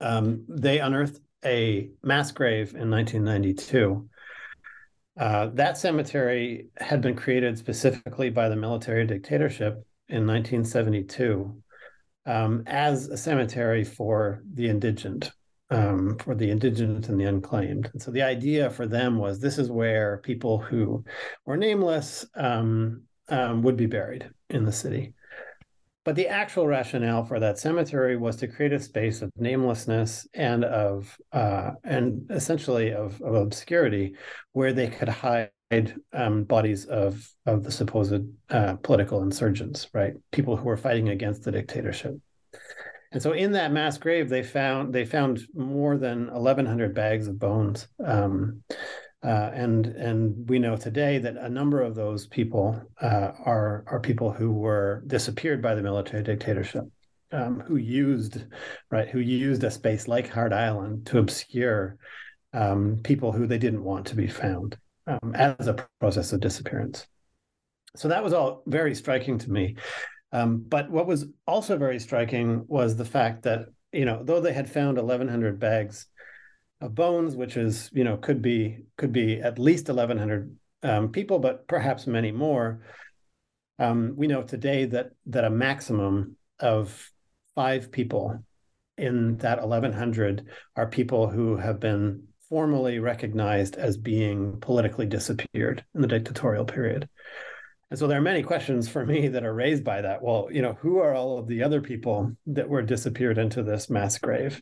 um, 0.00 0.44
they 0.48 0.80
unearthed 0.80 1.20
a 1.44 1.90
mass 2.02 2.32
grave 2.32 2.74
in 2.74 2.90
1992 2.90 4.08
uh, 5.18 5.46
that 5.54 5.78
cemetery 5.78 6.66
had 6.76 7.00
been 7.00 7.16
created 7.16 7.56
specifically 7.56 8.28
by 8.28 8.48
the 8.48 8.56
military 8.56 9.06
dictatorship 9.06 9.74
in 10.08 10.26
1972 10.26 11.62
um, 12.26 12.62
as 12.66 13.08
a 13.08 13.16
cemetery 13.16 13.84
for 13.84 14.42
the 14.54 14.68
indigent, 14.68 15.32
um, 15.70 16.18
for 16.18 16.34
the 16.34 16.50
indigent 16.50 17.08
and 17.08 17.20
the 17.20 17.24
unclaimed. 17.24 17.90
And 17.92 18.02
so 18.02 18.10
the 18.10 18.22
idea 18.22 18.70
for 18.70 18.86
them 18.86 19.18
was 19.18 19.38
this 19.38 19.58
is 19.58 19.70
where 19.70 20.18
people 20.18 20.58
who 20.58 21.04
were 21.44 21.56
nameless 21.56 22.26
um, 22.34 23.02
um 23.28 23.62
would 23.62 23.76
be 23.76 23.86
buried 23.86 24.28
in 24.50 24.64
the 24.64 24.72
city. 24.72 25.14
But 26.04 26.14
the 26.14 26.28
actual 26.28 26.68
rationale 26.68 27.24
for 27.24 27.40
that 27.40 27.58
cemetery 27.58 28.16
was 28.16 28.36
to 28.36 28.46
create 28.46 28.72
a 28.72 28.78
space 28.78 29.22
of 29.22 29.32
namelessness 29.36 30.24
and 30.34 30.64
of 30.64 31.16
uh, 31.32 31.72
and 31.82 32.30
essentially 32.30 32.92
of, 32.92 33.20
of 33.22 33.34
obscurity, 33.34 34.14
where 34.52 34.72
they 34.72 34.86
could 34.86 35.08
hide 35.08 35.50
um, 36.12 36.44
bodies 36.44 36.84
of 36.84 37.28
of 37.44 37.64
the 37.64 37.72
supposed 37.72 38.22
uh, 38.50 38.74
political 38.76 39.22
insurgents, 39.22 39.88
right? 39.92 40.14
People 40.30 40.56
who 40.56 40.64
were 40.64 40.76
fighting 40.76 41.08
against 41.08 41.42
the 41.42 41.52
dictatorship. 41.52 42.16
And 43.12 43.22
so, 43.22 43.32
in 43.32 43.52
that 43.52 43.72
mass 43.72 43.98
grave, 43.98 44.28
they 44.28 44.42
found 44.42 44.92
they 44.92 45.04
found 45.04 45.40
more 45.54 45.96
than 45.96 46.26
1,100 46.32 46.94
bags 46.94 47.28
of 47.28 47.38
bones. 47.38 47.88
Um, 48.04 48.62
uh, 49.24 49.50
and 49.54 49.86
and 49.86 50.48
we 50.48 50.58
know 50.58 50.76
today 50.76 51.18
that 51.18 51.36
a 51.36 51.48
number 51.48 51.82
of 51.82 51.94
those 51.94 52.26
people 52.26 52.80
uh, 53.00 53.32
are 53.44 53.84
are 53.86 54.00
people 54.00 54.32
who 54.32 54.52
were 54.52 55.02
disappeared 55.06 55.62
by 55.62 55.74
the 55.74 55.82
military 55.82 56.22
dictatorship, 56.22 56.84
um, 57.32 57.60
who 57.60 57.76
used 57.76 58.44
right 58.90 59.08
who 59.08 59.18
used 59.18 59.64
a 59.64 59.70
space 59.70 60.06
like 60.06 60.28
Hart 60.28 60.52
Island 60.52 61.06
to 61.06 61.18
obscure 61.18 61.96
um, 62.52 63.00
people 63.02 63.32
who 63.32 63.46
they 63.46 63.58
didn't 63.58 63.82
want 63.82 64.06
to 64.08 64.14
be 64.14 64.28
found 64.28 64.76
um, 65.06 65.34
as 65.34 65.66
a 65.66 65.86
process 66.00 66.32
of 66.32 66.40
disappearance. 66.40 67.06
So 67.96 68.08
that 68.08 68.22
was 68.22 68.32
all 68.32 68.62
very 68.66 68.94
striking 68.94 69.38
to 69.38 69.50
me. 69.50 69.76
Um, 70.32 70.64
but 70.68 70.90
what 70.90 71.06
was 71.06 71.26
also 71.46 71.78
very 71.78 71.98
striking 71.98 72.64
was 72.66 72.96
the 72.96 73.04
fact 73.04 73.42
that 73.44 73.66
you 73.92 74.04
know 74.04 74.22
though 74.22 74.40
they 74.40 74.52
had 74.52 74.70
found 74.70 74.98
1,100 74.98 75.58
bags 75.58 76.06
of 76.80 76.94
bones, 76.94 77.36
which 77.36 77.56
is 77.56 77.90
you 77.92 78.04
know 78.04 78.16
could 78.16 78.42
be 78.42 78.84
could 78.96 79.12
be 79.12 79.40
at 79.40 79.58
least 79.58 79.88
1,100 79.88 80.56
um, 80.82 81.10
people, 81.10 81.38
but 81.38 81.66
perhaps 81.66 82.06
many 82.06 82.32
more. 82.32 82.82
Um, 83.78 84.14
we 84.16 84.26
know 84.26 84.42
today 84.42 84.86
that 84.86 85.10
that 85.26 85.44
a 85.44 85.50
maximum 85.50 86.36
of 86.60 87.10
five 87.54 87.90
people 87.90 88.42
in 88.98 89.36
that 89.38 89.60
1,100 89.60 90.46
are 90.74 90.86
people 90.86 91.28
who 91.28 91.56
have 91.56 91.80
been 91.80 92.24
formally 92.48 92.98
recognized 92.98 93.76
as 93.76 93.96
being 93.96 94.60
politically 94.60 95.06
disappeared 95.06 95.84
in 95.94 96.00
the 96.00 96.08
dictatorial 96.08 96.64
period. 96.64 97.08
And 97.90 97.98
so 97.98 98.06
there 98.06 98.18
are 98.18 98.22
many 98.22 98.42
questions 98.42 98.88
for 98.88 99.06
me 99.06 99.28
that 99.28 99.44
are 99.44 99.54
raised 99.54 99.84
by 99.84 100.02
that. 100.02 100.22
Well, 100.22 100.48
you 100.50 100.60
know, 100.60 100.72
who 100.80 100.98
are 100.98 101.14
all 101.14 101.38
of 101.38 101.46
the 101.46 101.62
other 101.62 101.80
people 101.80 102.32
that 102.46 102.68
were 102.68 102.82
disappeared 102.82 103.38
into 103.38 103.62
this 103.62 103.88
mass 103.88 104.18
grave? 104.18 104.60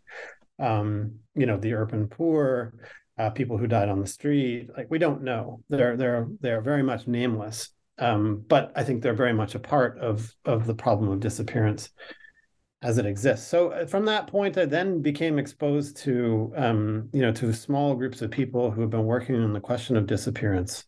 um, 0.59 1.17
you 1.35 1.47
know, 1.47 1.57
the 1.57 1.75
urban 1.75 2.09
poor, 2.09 2.75
uh, 3.19 3.31
people 3.31 3.59
who 3.59 3.67
died 3.67 3.89
on 3.89 4.01
the 4.01 4.07
street. 4.07 4.71
Like 4.77 4.91
we 4.91 4.99
don't 4.99 5.23
know. 5.23 5.63
They're 5.69 5.97
they're 5.97 6.29
they're 6.41 6.61
very 6.61 6.83
much 6.83 7.07
nameless. 7.07 7.71
Um, 7.99 8.45
but 8.47 8.73
I 8.75 8.83
think 8.83 9.03
they're 9.03 9.15
very 9.15 9.33
much 9.33 9.55
a 9.55 9.61
part 9.61 9.99
of 9.99 10.33
of 10.45 10.67
the 10.67 10.75
problem 10.75 11.11
of 11.11 11.21
disappearance 11.21 11.91
as 12.85 12.99
it 12.99 13.07
exists. 13.07 13.49
So 13.49 13.71
uh, 13.71 13.87
from 13.87 14.05
that 14.05 14.27
point, 14.27 14.59
I 14.59 14.67
then 14.67 15.01
became 15.01 15.39
exposed 15.39 15.97
to 16.05 16.53
um, 16.55 17.09
you 17.13 17.23
know 17.23 17.33
to 17.33 17.53
small 17.53 17.95
groups 17.95 18.21
of 18.23 18.31
people 18.31 18.71
who 18.71 18.83
have 18.83 18.91
been 18.91 19.07
working 19.07 19.37
on 19.37 19.55
the 19.55 19.61
question 19.61 19.97
of 19.97 20.07
disappearance, 20.07 20.85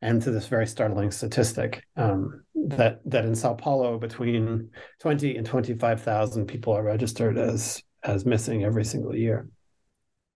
and 0.00 0.22
to 0.22 0.30
this 0.30 0.46
very 0.46 0.68
startling 0.68 1.10
statistic 1.10 1.84
um, 1.96 2.44
that 2.54 3.00
that 3.04 3.24
in 3.24 3.34
Sao 3.34 3.54
Paulo, 3.54 3.98
between 3.98 4.70
twenty 5.00 5.36
and 5.36 5.44
twenty 5.44 5.74
five 5.74 6.00
thousand 6.00 6.46
people 6.46 6.72
are 6.72 6.84
registered 6.84 7.36
as 7.36 7.82
as 8.04 8.24
missing 8.24 8.62
every 8.62 8.84
single 8.84 9.14
year. 9.14 9.48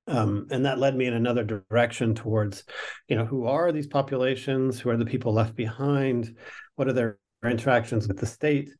Um, 0.08 0.48
and 0.50 0.66
that 0.66 0.80
led 0.80 0.96
me 0.96 1.06
in 1.06 1.14
another 1.14 1.44
direction 1.44 2.16
towards, 2.16 2.64
you 3.06 3.14
know, 3.14 3.24
who 3.24 3.46
are 3.46 3.70
these 3.70 3.86
populations? 3.86 4.80
Who 4.80 4.90
are 4.90 4.96
the 4.96 5.04
people 5.04 5.32
left 5.32 5.54
behind? 5.54 6.36
What 6.74 6.88
are 6.88 6.92
their 6.92 7.18
interactions 7.44 8.08
with 8.08 8.18
the 8.18 8.26
state? 8.26 8.70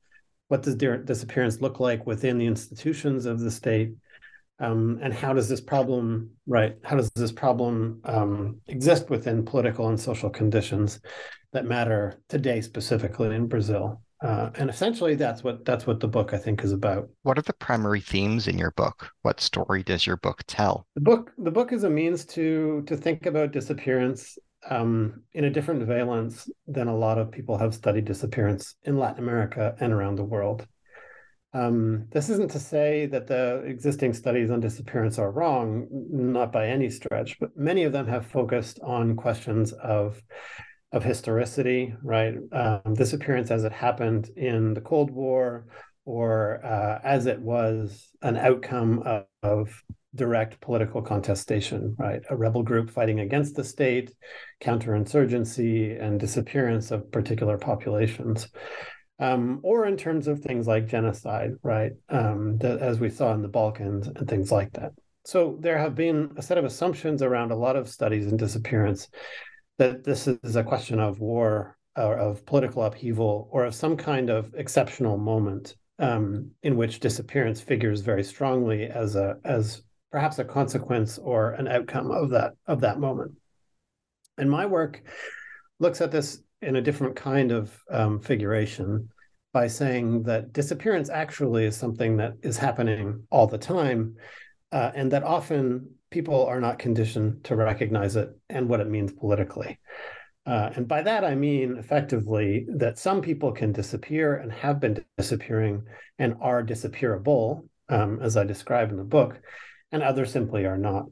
What 0.51 0.63
does 0.63 0.77
their 0.77 0.99
disappearance 0.99 1.61
look 1.61 1.79
like 1.79 2.09
within 2.09 2.37
the 2.37 2.47
institutions 2.47 3.25
of 3.25 3.39
the 3.39 3.53
state? 3.53 3.93
Um, 4.59 4.99
and 5.01 5.15
how 5.15 5.33
does 5.33 5.49
this 5.49 5.61
problem, 5.61 6.31
right? 6.45 6.77
How 6.83 6.97
does 6.97 7.09
this 7.13 7.31
problem 7.31 8.01
um, 8.03 8.61
exist 8.67 9.11
within 9.11 9.45
political 9.45 9.87
and 9.87 9.99
social 9.99 10.29
conditions 10.29 11.01
that 11.53 11.67
matter 11.67 12.21
today, 12.29 12.63
specifically 12.63 13.33
in 13.33 13.47
Brazil? 13.47 14.03
Uh, 14.25 14.51
and 14.57 14.69
essentially, 14.69 15.15
that's 15.15 15.45
what 15.45 15.65
that's 15.65 15.87
what 15.87 16.01
the 16.01 16.09
book 16.09 16.35
I 16.35 16.37
think 16.37 16.65
is 16.65 16.73
about. 16.73 17.09
What 17.23 17.39
are 17.39 17.43
the 17.43 17.53
primary 17.53 18.01
themes 18.01 18.49
in 18.49 18.59
your 18.59 18.73
book? 18.73 19.09
What 19.23 19.41
story 19.41 19.85
does 19.85 20.05
your 20.05 20.17
book 20.17 20.43
tell? 20.49 20.85
The 20.97 21.01
book 21.01 21.31
the 21.39 21.53
book 21.53 21.73
is 21.73 21.85
a 21.85 21.91
means 21.91 22.25
to 22.27 22.83
to 22.89 22.97
think 22.97 23.25
about 23.25 23.53
disappearance 23.53 24.37
um, 24.69 25.23
in 25.33 25.45
a 25.45 25.51
different 25.51 25.83
valence 25.85 26.49
than 26.67 26.89
a 26.89 26.97
lot 26.97 27.19
of 27.19 27.31
people 27.31 27.59
have 27.59 27.75
studied 27.75 28.05
disappearance 28.05 28.75
in 28.85 28.99
Latin 28.99 29.23
America 29.23 29.75
and 29.81 29.93
around 29.93 30.17
the 30.17 30.25
world. 30.25 30.67
Um, 31.53 32.07
this 32.13 32.29
isn't 32.29 32.53
to 32.53 32.61
say 32.61 33.07
that 33.07 33.27
the 33.27 33.63
existing 33.65 34.13
studies 34.13 34.51
on 34.51 34.61
disappearance 34.61 35.19
are 35.19 35.33
wrong, 35.33 35.89
not 35.91 36.53
by 36.53 36.69
any 36.69 36.91
stretch, 36.91 37.39
but 37.41 37.57
many 37.57 37.83
of 37.85 37.93
them 37.93 38.07
have 38.07 38.27
focused 38.27 38.79
on 38.83 39.17
questions 39.17 39.73
of 39.73 40.23
of 40.93 41.05
historicity, 41.05 41.95
right? 42.03 42.35
Um, 42.53 42.95
disappearance 42.95 43.51
as 43.51 43.65
it 43.65 43.73
happened 43.73 44.29
in 44.37 44.75
the 44.75 44.81
Cold 44.81 45.11
War, 45.11 45.67
or 46.05 46.65
uh, 46.65 46.99
as 47.05 47.27
it 47.27 47.41
was 47.41 48.09
an 48.23 48.37
outcome 48.37 49.03
of, 49.05 49.25
of, 49.43 49.83
direct 50.15 50.61
political 50.61 51.03
contestation, 51.03 51.95
right? 51.99 52.23
A 52.31 52.37
rebel 52.37 52.63
group 52.63 52.91
fighting 52.91 53.21
against 53.21 53.55
the 53.55 53.65
state, 53.65 54.13
counterinsurgency, 54.63 56.03
and 56.03 56.19
disappearance 56.19 56.91
of 56.91 57.11
particular 57.13 57.59
populations. 57.59 58.49
Um, 59.19 59.61
or 59.63 59.87
in 59.87 59.99
terms 59.99 60.29
of 60.29 60.41
things 60.41 60.67
like 60.67 60.87
genocide, 60.87 61.53
right? 61.63 61.93
Um, 62.09 62.59
as 62.63 62.99
we 62.99 63.11
saw 63.11 63.35
in 63.35 63.43
the 63.43 63.49
Balkans 63.49 64.09
and 64.09 64.27
things 64.27 64.51
like 64.51 64.73
that. 64.73 64.93
So 65.25 65.59
there 65.61 65.79
have 65.79 65.95
been 65.95 66.33
a 66.37 66.43
set 66.43 66.57
of 66.57 66.65
assumptions 66.65 67.23
around 67.23 67.53
a 67.53 67.57
lot 67.57 67.77
of 67.77 67.89
studies 67.89 68.27
in 68.27 68.39
disappearance 68.39 69.09
that 69.79 70.05
this 70.05 70.27
is 70.27 70.57
a 70.57 70.65
question 70.65 70.99
of 70.99 71.21
war 71.21 71.77
or 71.97 72.17
of 72.17 72.47
political 72.47 72.83
upheaval 72.83 73.49
or 73.53 73.65
of 73.65 73.75
some 73.75 73.97
kind 73.97 74.31
of 74.31 74.55
exceptional 74.55 75.19
moment 75.19 75.75
um, 75.99 76.51
in 76.63 76.77
which 76.77 77.01
disappearance 77.01 77.61
figures 77.61 78.01
very 78.01 78.25
strongly 78.25 78.85
as 78.87 79.17
a 79.17 79.37
as 79.45 79.83
perhaps 80.11 80.39
a 80.39 80.45
consequence 80.45 81.19
or 81.19 81.53
an 81.53 81.69
outcome 81.69 82.11
of 82.11 82.31
that 82.31 82.53
of 82.67 82.81
that 82.81 83.01
moment. 83.01 83.33
And 84.39 84.51
my 84.51 84.67
work 84.67 85.03
looks 85.79 86.01
at 86.01 86.11
this 86.11 86.43
in 86.63 86.77
a 86.77 86.83
different 86.83 87.17
kind 87.17 87.53
of 87.53 87.77
um, 87.91 88.21
figuration 88.21 89.09
by 89.53 89.67
saying 89.67 90.23
that 90.25 90.53
disappearance 90.53 91.11
actually 91.11 91.65
is 91.65 91.77
something 91.77 92.17
that 92.19 92.35
is 92.43 92.57
happening 92.57 93.25
all 93.31 93.47
the 93.47 93.59
time, 93.59 94.15
uh, 94.73 94.93
and 94.95 95.11
that 95.11 95.25
often 95.25 95.91
people 96.11 96.47
are 96.47 96.61
not 96.61 96.79
conditioned 96.79 97.43
to 97.45 97.57
recognize 97.57 98.17
it 98.17 98.31
and 98.49 98.69
what 98.69 98.81
it 98.81 98.89
means 98.89 99.13
politically. 99.13 99.79
Uh, 100.47 100.71
and 100.75 100.89
by 100.89 101.03
that, 101.03 101.25
I 101.25 101.35
mean 101.35 101.77
effectively 101.77 102.67
that 102.77 102.99
some 102.99 103.21
people 103.21 103.53
can 103.53 103.73
disappear 103.73 104.37
and 104.37 104.51
have 104.53 104.81
been 104.81 105.05
disappearing 105.19 105.85
and 106.19 106.35
are 106.41 106.63
disappearable, 106.63 107.69
um, 107.89 108.21
as 108.23 108.37
I 108.37 108.45
describe 108.45 108.91
in 108.91 108.97
the 108.97 109.05
book, 109.05 109.41
and 109.93 110.03
others 110.03 110.33
simply 110.33 110.67
are 110.67 110.79
not. 110.79 111.07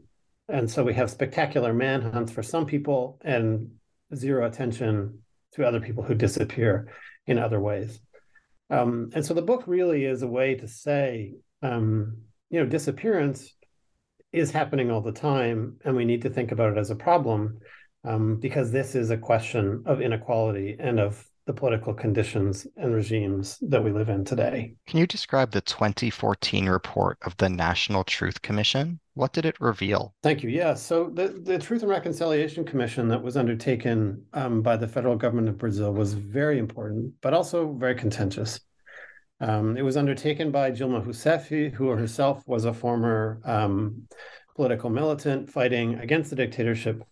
And 0.48 0.70
so 0.70 0.82
we 0.82 0.94
have 0.94 1.10
spectacular 1.10 1.74
manhunts 1.74 2.32
for 2.32 2.42
some 2.42 2.66
people 2.66 3.18
and 3.22 3.72
zero 4.14 4.46
attention 4.46 5.22
to 5.52 5.66
other 5.66 5.80
people 5.80 6.02
who 6.02 6.14
disappear 6.14 6.92
in 7.26 7.38
other 7.38 7.60
ways. 7.60 8.00
Um, 8.70 9.10
and 9.14 9.24
so 9.24 9.34
the 9.34 9.42
book 9.42 9.64
really 9.66 10.04
is 10.04 10.22
a 10.22 10.28
way 10.28 10.54
to 10.56 10.68
say, 10.68 11.34
um, 11.62 12.18
you 12.50 12.60
know, 12.60 12.66
disappearance 12.66 13.52
is 14.32 14.50
happening 14.50 14.90
all 14.90 15.00
the 15.00 15.12
time, 15.12 15.78
and 15.84 15.96
we 15.96 16.04
need 16.04 16.22
to 16.22 16.30
think 16.30 16.52
about 16.52 16.72
it 16.72 16.78
as 16.78 16.90
a 16.90 16.96
problem 16.96 17.58
um, 18.04 18.36
because 18.36 18.70
this 18.70 18.94
is 18.94 19.10
a 19.10 19.16
question 19.16 19.82
of 19.86 20.00
inequality 20.00 20.76
and 20.78 21.00
of 21.00 21.26
the 21.48 21.54
political 21.54 21.94
conditions 21.94 22.66
and 22.76 22.94
regimes 22.94 23.56
that 23.62 23.82
we 23.82 23.90
live 23.90 24.10
in 24.10 24.22
today. 24.22 24.74
Can 24.86 24.98
you 24.98 25.06
describe 25.06 25.50
the 25.50 25.62
2014 25.62 26.68
report 26.68 27.16
of 27.22 27.34
the 27.38 27.48
National 27.48 28.04
Truth 28.04 28.42
Commission? 28.42 29.00
What 29.14 29.32
did 29.32 29.46
it 29.46 29.58
reveal? 29.58 30.14
Thank 30.22 30.42
you. 30.42 30.50
Yeah. 30.50 30.74
So 30.74 31.08
the, 31.08 31.28
the 31.28 31.58
Truth 31.58 31.80
and 31.80 31.90
Reconciliation 31.90 32.66
Commission 32.66 33.08
that 33.08 33.22
was 33.22 33.38
undertaken 33.38 34.22
um, 34.34 34.60
by 34.60 34.76
the 34.76 34.86
federal 34.86 35.16
government 35.16 35.48
of 35.48 35.56
Brazil 35.56 35.90
was 35.90 36.12
very 36.12 36.58
important, 36.58 37.14
but 37.22 37.32
also 37.32 37.72
very 37.72 37.94
contentious. 37.94 38.60
Um, 39.40 39.78
it 39.78 39.82
was 39.82 39.96
undertaken 39.96 40.50
by 40.50 40.70
Dilma 40.70 41.02
Rousseff, 41.02 41.72
who 41.72 41.88
herself 41.88 42.42
was 42.46 42.66
a 42.66 42.74
former 42.74 43.40
um, 43.44 44.06
political 44.54 44.90
militant 44.90 45.48
fighting 45.48 45.94
against 45.94 46.28
the 46.28 46.36
dictatorship 46.36 47.02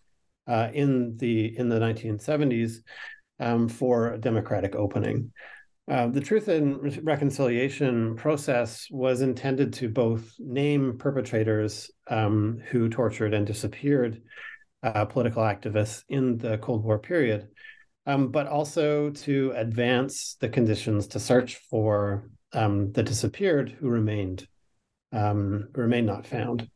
uh, 0.45 0.69
in 0.73 1.17
the 1.17 1.57
in 1.57 1.69
the 1.69 1.79
1970s 1.79 2.81
um, 3.39 3.67
for 3.67 4.13
a 4.13 4.17
democratic 4.17 4.75
opening. 4.75 5.31
Uh, 5.89 6.07
the 6.07 6.19
Truth 6.19 6.49
and 6.49 7.05
Reconciliation 7.05 8.15
process 8.17 8.87
was 8.91 9.21
intended 9.21 9.71
to 9.73 9.87
both 9.87 10.35
name 10.37 10.97
perpetrators 10.97 11.89
um, 12.09 12.61
who 12.69 12.89
tortured 12.89 13.33
and 13.33 13.47
disappeared 13.47 14.21
uh, 14.83 15.05
political 15.05 15.43
activists 15.43 16.03
in 16.09 16.37
the 16.37 16.57
Cold 16.57 16.83
War 16.83 16.99
period, 16.99 17.47
um, 18.05 18.31
but 18.31 18.47
also 18.47 19.11
to 19.11 19.53
advance 19.55 20.35
the 20.41 20.49
conditions 20.49 21.07
to 21.07 21.19
search 21.19 21.55
for 21.69 22.29
um, 22.51 22.91
the 22.91 23.03
disappeared 23.03 23.69
who 23.79 23.87
remained 23.87 24.47
um, 25.13 25.69
remained 25.73 26.07
not 26.07 26.27
found. 26.27 26.69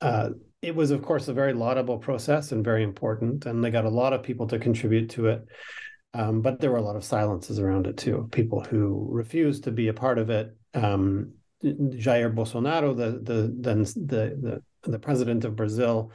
Uh, 0.00 0.30
it 0.62 0.74
was, 0.74 0.90
of 0.90 1.02
course, 1.02 1.28
a 1.28 1.34
very 1.34 1.52
laudable 1.52 1.98
process 1.98 2.50
and 2.52 2.64
very 2.64 2.82
important, 2.82 3.46
and 3.46 3.62
they 3.62 3.70
got 3.70 3.84
a 3.84 3.90
lot 3.90 4.12
of 4.12 4.22
people 4.22 4.46
to 4.48 4.58
contribute 4.58 5.10
to 5.10 5.26
it. 5.26 5.46
Um, 6.14 6.40
but 6.40 6.60
there 6.60 6.70
were 6.70 6.78
a 6.78 6.82
lot 6.82 6.96
of 6.96 7.04
silences 7.04 7.58
around 7.58 7.86
it 7.86 7.96
too. 7.96 8.28
People 8.32 8.62
who 8.62 9.08
refused 9.10 9.64
to 9.64 9.70
be 9.70 9.88
a 9.88 9.94
part 9.94 10.18
of 10.18 10.30
it. 10.30 10.56
Um, 10.74 11.34
Jair 11.62 12.34
Bolsonaro, 12.34 12.96
the 12.96 13.20
the 13.20 13.54
then 13.58 13.82
the, 13.82 14.62
the 14.84 14.90
the 14.90 14.98
president 14.98 15.44
of 15.44 15.56
Brazil, 15.56 16.12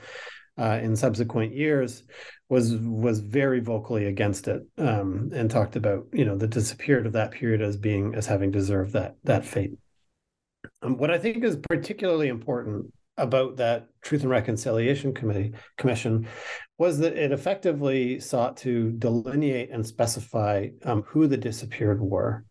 uh, 0.58 0.80
in 0.82 0.96
subsequent 0.96 1.56
years 1.56 2.04
was 2.50 2.76
was 2.76 3.20
very 3.20 3.60
vocally 3.60 4.06
against 4.06 4.48
it 4.48 4.62
um, 4.78 5.30
and 5.34 5.50
talked 5.50 5.76
about 5.76 6.06
you 6.14 6.26
know 6.26 6.38
the 6.38 6.48
disappeared 6.48 7.06
of 7.06 7.14
that 7.14 7.32
period 7.32 7.62
as 7.62 7.78
being 7.78 8.14
as 8.16 8.26
having 8.26 8.52
deserved 8.52 8.94
that 8.94 9.16
that 9.24 9.46
fate. 9.46 9.72
Um, 10.82 10.98
what 10.98 11.12
I 11.12 11.18
think 11.18 11.44
is 11.44 11.58
particularly 11.58 12.28
important 12.28 12.94
about 13.18 13.58
that 13.58 13.88
Truth 14.02 14.22
and 14.22 14.32
Reconciliation 14.32 15.14
Committee 15.14 15.54
Commission 15.78 16.28
was 16.78 17.00
that 17.00 17.16
it 17.16 17.32
effectively 17.32 18.20
sought 18.20 18.58
to 18.58 18.92
delineate 18.92 19.70
and 19.72 19.86
specify 19.86 20.68
um, 20.84 21.04
who 21.04 21.28
the 21.28 21.38
disappeared 21.38 22.02
were. 22.02 22.46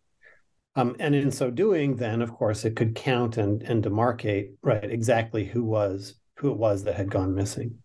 Um, 0.75 0.95
and 0.99 1.13
in 1.13 1.31
so 1.31 1.51
doing, 1.51 1.97
then 1.97 2.21
of 2.21 2.31
course 2.31 2.65
it 2.65 2.75
could 2.75 2.95
count 2.95 3.37
and 3.37 3.61
and 3.63 3.83
demarcate 3.83 4.53
right 4.63 4.83
exactly 4.83 5.45
who 5.45 5.63
was 5.63 6.15
who 6.37 6.51
it 6.51 6.57
was 6.57 6.83
that 6.83 6.95
had 6.95 7.11
gone 7.11 7.35
missing. 7.35 7.77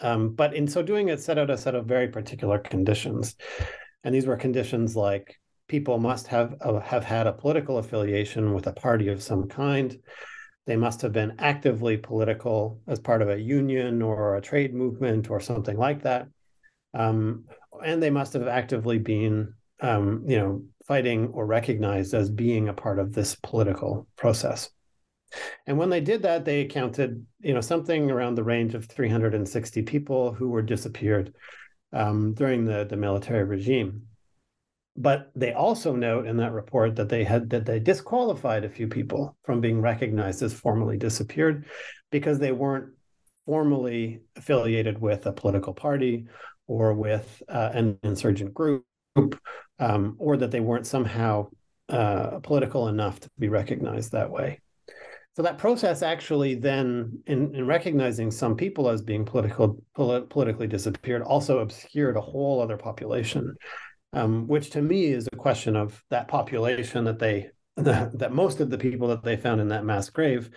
Um, 0.00 0.34
but 0.34 0.54
in 0.54 0.66
so 0.66 0.82
doing, 0.82 1.08
it 1.08 1.20
set 1.20 1.38
out 1.38 1.50
a 1.50 1.56
set 1.56 1.76
of 1.76 1.86
very 1.86 2.08
particular 2.08 2.58
conditions, 2.58 3.36
and 4.02 4.12
these 4.12 4.26
were 4.26 4.36
conditions 4.36 4.96
like 4.96 5.38
people 5.68 5.98
must 5.98 6.26
have 6.26 6.56
uh, 6.60 6.80
have 6.80 7.04
had 7.04 7.28
a 7.28 7.32
political 7.32 7.78
affiliation 7.78 8.52
with 8.52 8.66
a 8.66 8.72
party 8.72 9.08
of 9.08 9.22
some 9.22 9.48
kind. 9.48 9.96
They 10.66 10.76
must 10.76 11.02
have 11.02 11.12
been 11.12 11.34
actively 11.38 11.96
political 11.96 12.80
as 12.86 13.00
part 13.00 13.22
of 13.22 13.28
a 13.28 13.40
union 13.40 14.00
or 14.00 14.36
a 14.36 14.40
trade 14.40 14.74
movement 14.74 15.30
or 15.30 15.40
something 15.40 15.76
like 15.76 16.02
that, 16.02 16.28
um, 16.94 17.44
and 17.84 18.02
they 18.02 18.10
must 18.10 18.32
have 18.34 18.46
actively 18.46 18.98
been, 18.98 19.54
um, 19.80 20.24
you 20.26 20.38
know, 20.38 20.62
fighting 20.86 21.28
or 21.28 21.46
recognized 21.46 22.14
as 22.14 22.30
being 22.30 22.68
a 22.68 22.74
part 22.74 22.98
of 22.98 23.12
this 23.12 23.34
political 23.42 24.06
process. 24.16 24.70
And 25.66 25.78
when 25.78 25.90
they 25.90 26.00
did 26.00 26.22
that, 26.22 26.44
they 26.44 26.66
counted, 26.66 27.24
you 27.40 27.54
know, 27.54 27.60
something 27.60 28.10
around 28.10 28.34
the 28.34 28.44
range 28.44 28.74
of 28.74 28.86
360 28.86 29.82
people 29.82 30.32
who 30.32 30.48
were 30.48 30.62
disappeared 30.62 31.34
um, 31.92 32.34
during 32.34 32.64
the, 32.64 32.84
the 32.84 32.96
military 32.96 33.44
regime. 33.44 34.02
But 34.96 35.30
they 35.34 35.54
also 35.54 35.96
note 35.96 36.26
in 36.26 36.36
that 36.36 36.52
report 36.52 36.96
that 36.96 37.08
they 37.08 37.24
had 37.24 37.48
that 37.50 37.64
they 37.64 37.80
disqualified 37.80 38.64
a 38.64 38.68
few 38.68 38.88
people 38.88 39.36
from 39.44 39.60
being 39.60 39.80
recognized 39.80 40.42
as 40.42 40.52
formally 40.52 40.98
disappeared 40.98 41.64
because 42.10 42.38
they 42.38 42.52
weren't 42.52 42.92
formally 43.46 44.20
affiliated 44.36 45.00
with 45.00 45.26
a 45.26 45.32
political 45.32 45.72
party 45.72 46.26
or 46.66 46.94
with 46.94 47.42
uh, 47.48 47.70
an 47.72 47.98
insurgent 48.02 48.54
group, 48.54 48.84
um, 49.78 50.16
or 50.18 50.36
that 50.36 50.50
they 50.50 50.60
weren't 50.60 50.86
somehow 50.86 51.48
uh, 51.88 52.38
political 52.40 52.88
enough 52.88 53.18
to 53.20 53.28
be 53.38 53.48
recognized 53.48 54.12
that 54.12 54.30
way. 54.30 54.60
So 55.34 55.42
that 55.42 55.58
process 55.58 56.02
actually 56.02 56.54
then, 56.56 57.22
in, 57.26 57.54
in 57.54 57.66
recognizing 57.66 58.30
some 58.30 58.54
people 58.54 58.90
as 58.90 59.00
being 59.00 59.24
political, 59.24 59.82
polit- 59.96 60.28
politically 60.28 60.66
disappeared, 60.66 61.22
also 61.22 61.60
obscured 61.60 62.16
a 62.16 62.20
whole 62.20 62.60
other 62.60 62.76
population, 62.76 63.56
um, 64.12 64.46
which 64.46 64.70
to 64.70 64.82
me 64.82 65.06
is 65.06 65.28
a 65.32 65.36
question 65.36 65.76
of 65.76 66.02
that 66.10 66.28
population 66.28 67.04
that 67.04 67.18
they 67.18 67.50
that, 67.76 68.18
that 68.18 68.32
most 68.32 68.60
of 68.60 68.70
the 68.70 68.78
people 68.78 69.08
that 69.08 69.22
they 69.22 69.36
found 69.36 69.60
in 69.60 69.68
that 69.68 69.84
mass 69.84 70.10
grave 70.10 70.50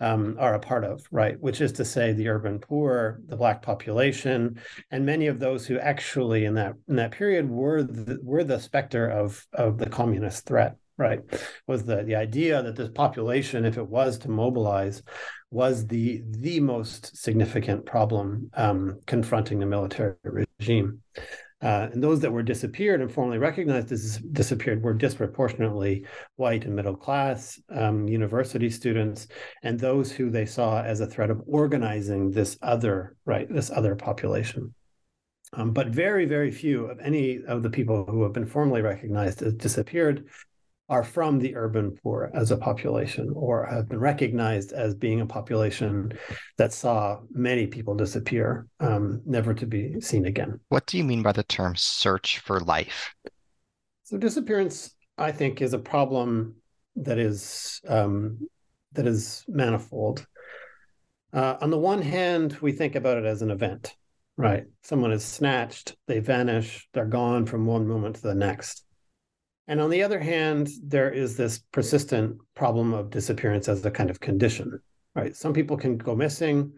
um, 0.00 0.36
are 0.38 0.54
a 0.54 0.60
part 0.60 0.84
of, 0.84 1.06
right? 1.10 1.38
Which 1.38 1.60
is 1.60 1.72
to 1.72 1.84
say, 1.84 2.12
the 2.12 2.28
urban 2.28 2.58
poor, 2.58 3.20
the 3.26 3.36
black 3.36 3.60
population, 3.60 4.58
and 4.90 5.04
many 5.04 5.26
of 5.26 5.38
those 5.38 5.66
who 5.66 5.78
actually 5.78 6.46
in 6.46 6.54
that 6.54 6.74
in 6.88 6.96
that 6.96 7.12
period 7.12 7.50
were 7.50 7.82
the, 7.82 8.18
were 8.22 8.44
the 8.44 8.60
specter 8.60 9.08
of 9.08 9.46
of 9.52 9.78
the 9.78 9.88
communist 9.88 10.46
threat 10.46 10.76
right 10.96 11.20
was 11.66 11.84
the 11.84 12.02
the 12.04 12.14
idea 12.14 12.62
that 12.62 12.76
this 12.76 12.90
population 12.90 13.64
if 13.64 13.78
it 13.78 13.86
was 13.86 14.18
to 14.18 14.28
mobilize 14.28 15.02
was 15.50 15.86
the 15.86 16.22
the 16.28 16.60
most 16.60 17.16
significant 17.16 17.86
problem 17.86 18.50
um, 18.54 19.00
confronting 19.06 19.58
the 19.58 19.66
military 19.66 20.14
regime 20.22 21.00
uh, 21.62 21.88
and 21.92 22.02
those 22.02 22.20
that 22.20 22.32
were 22.32 22.42
disappeared 22.42 23.00
and 23.00 23.12
formally 23.12 23.38
recognized 23.38 23.92
as 23.92 24.18
disappeared 24.32 24.82
were 24.82 24.94
disproportionately 24.94 26.06
white 26.36 26.64
and 26.64 26.74
middle 26.74 26.96
class 26.96 27.60
um, 27.70 28.08
university 28.08 28.70
students 28.70 29.28
and 29.62 29.78
those 29.78 30.10
who 30.10 30.30
they 30.30 30.46
saw 30.46 30.82
as 30.82 31.00
a 31.00 31.06
threat 31.06 31.30
of 31.30 31.42
organizing 31.46 32.30
this 32.30 32.56
other 32.62 33.16
right 33.26 33.52
this 33.52 33.70
other 33.70 33.94
population. 33.94 34.74
Um, 35.52 35.72
but 35.72 35.88
very 35.88 36.24
very 36.24 36.50
few 36.50 36.86
of 36.86 36.98
any 37.00 37.42
of 37.44 37.62
the 37.62 37.70
people 37.70 38.06
who 38.06 38.22
have 38.22 38.32
been 38.32 38.46
formally 38.46 38.80
recognized 38.82 39.42
as 39.42 39.52
disappeared 39.54 40.26
are 40.90 41.04
from 41.04 41.38
the 41.38 41.54
urban 41.54 41.92
poor 42.02 42.30
as 42.34 42.50
a 42.50 42.56
population 42.56 43.32
or 43.34 43.64
have 43.64 43.88
been 43.88 44.00
recognized 44.00 44.72
as 44.72 44.92
being 44.94 45.20
a 45.20 45.26
population 45.26 46.12
that 46.58 46.72
saw 46.72 47.20
many 47.30 47.68
people 47.68 47.94
disappear, 47.94 48.66
um, 48.80 49.22
never 49.24 49.54
to 49.54 49.66
be 49.66 50.00
seen 50.00 50.26
again. 50.26 50.58
What 50.68 50.86
do 50.86 50.98
you 50.98 51.04
mean 51.04 51.22
by 51.22 51.30
the 51.30 51.44
term 51.44 51.76
search 51.76 52.40
for 52.40 52.58
life? 52.58 53.14
So 54.02 54.18
disappearance, 54.18 54.92
I 55.16 55.30
think, 55.30 55.62
is 55.62 55.72
a 55.74 55.78
problem 55.78 56.56
that 56.96 57.18
is 57.18 57.80
um, 57.86 58.48
that 58.92 59.06
is 59.06 59.44
manifold. 59.46 60.26
Uh, 61.32 61.54
on 61.60 61.70
the 61.70 61.78
one 61.78 62.02
hand, 62.02 62.58
we 62.60 62.72
think 62.72 62.96
about 62.96 63.16
it 63.16 63.24
as 63.24 63.42
an 63.42 63.52
event, 63.52 63.94
right? 64.36 64.64
Someone 64.82 65.12
is 65.12 65.24
snatched, 65.24 65.94
they 66.08 66.18
vanish, 66.18 66.88
they're 66.92 67.06
gone 67.06 67.46
from 67.46 67.66
one 67.66 67.86
moment 67.86 68.16
to 68.16 68.22
the 68.22 68.34
next. 68.34 68.84
And 69.70 69.80
on 69.80 69.88
the 69.88 70.02
other 70.02 70.18
hand, 70.18 70.68
there 70.82 71.12
is 71.12 71.36
this 71.36 71.60
persistent 71.70 72.38
problem 72.56 72.92
of 72.92 73.08
disappearance 73.08 73.68
as 73.68 73.86
a 73.86 73.90
kind 73.92 74.10
of 74.10 74.18
condition, 74.18 74.80
right? 75.14 75.34
Some 75.36 75.52
people 75.52 75.76
can 75.76 75.96
go 75.96 76.16
missing 76.16 76.72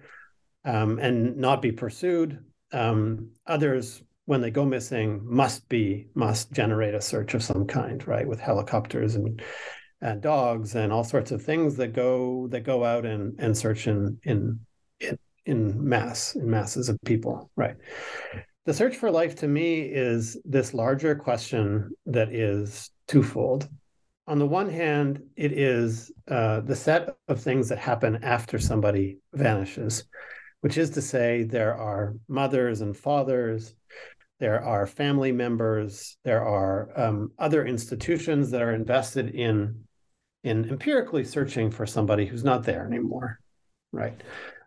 um, 0.67 0.99
and 0.99 1.39
not 1.39 1.63
be 1.63 1.73
pursued. 1.73 2.39
Um, 2.71 3.31
others, 3.47 4.03
when 4.27 4.43
they 4.43 4.51
go 4.51 4.67
missing, 4.67 5.23
must 5.25 5.67
be 5.71 6.09
must 6.15 6.53
generate 6.53 6.93
a 6.93 7.01
search 7.01 7.33
of 7.33 7.43
some 7.43 7.67
kind, 7.67 8.07
right? 8.07 8.29
With 8.29 8.41
helicopters 8.41 9.15
and 9.15 9.41
and 10.03 10.21
dogs 10.21 10.75
and 10.75 10.93
all 10.93 11.03
sorts 11.03 11.31
of 11.31 11.43
things 11.43 11.77
that 11.77 11.95
go 11.95 12.47
that 12.49 12.61
go 12.61 12.85
out 12.85 13.07
and 13.07 13.41
and 13.41 13.57
search 13.57 13.87
in 13.87 14.19
in 14.25 14.61
in, 15.01 15.19
in 15.47 15.89
mass 15.89 16.37
in 16.37 16.51
masses 16.51 16.91
of 16.91 16.99
people, 17.07 17.51
right? 17.57 17.77
The 18.65 18.75
search 18.75 18.97
for 18.97 19.11
life 19.11 19.37
to 19.37 19.49
me 19.49 19.81
is 19.81 20.37
this 20.45 20.73
larger 20.73 21.15
question 21.15 21.91
that 22.07 22.33
is 22.33 22.91
twofold. 23.09 23.69
On 24.29 24.39
the 24.39 24.47
one 24.47 24.71
hand, 24.71 25.21
it 25.37 25.53
is 25.53 26.13
uh, 26.29 26.61
the 26.61 26.77
set 26.77 27.17
of 27.27 27.41
things 27.41 27.69
that 27.69 27.79
happen 27.79 28.23
after 28.23 28.59
somebody 28.59 29.19
vanishes, 29.33 30.05
which 30.61 30.79
is 30.79 30.91
to 30.91 31.03
say, 31.03 31.43
there 31.43 31.75
are 31.75 32.15
mothers 32.29 32.83
and 32.83 32.97
fathers, 32.97 33.75
there 34.39 34.63
are 34.63 34.87
family 34.87 35.33
members, 35.33 36.17
there 36.25 36.45
are 36.45 36.89
um, 36.97 37.33
other 37.39 37.67
institutions 37.67 38.51
that 38.53 38.63
are 38.63 38.75
invested 38.75 39.35
in 39.35 39.85
in 40.45 40.69
empirically 40.69 41.23
searching 41.23 41.71
for 41.71 41.87
somebody 41.87 42.27
who's 42.27 42.43
not 42.43 42.65
there 42.65 42.85
anymore, 42.85 43.39
right? 43.93 44.21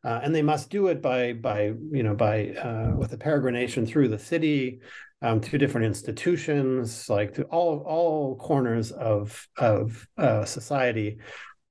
Uh, 0.06 0.20
and 0.24 0.36
they 0.36 0.44
must 0.44 0.70
do 0.70 0.88
it 0.88 1.02
by 1.02 1.34
by 1.34 1.74
you 1.92 2.04
know 2.04 2.14
by 2.14 2.50
uh, 2.50 2.92
with 2.96 3.12
a 3.14 3.18
peregrination 3.18 3.88
through 3.88 4.08
the 4.08 4.20
city, 4.20 4.80
um, 5.24 5.42
through 5.42 5.58
different 5.58 5.88
institutions, 5.88 7.10
like 7.10 7.34
to 7.34 7.44
all 7.46 7.80
all 7.80 8.36
corners 8.36 8.92
of 8.92 9.48
of 9.58 10.08
uh, 10.18 10.46
society, 10.46 11.18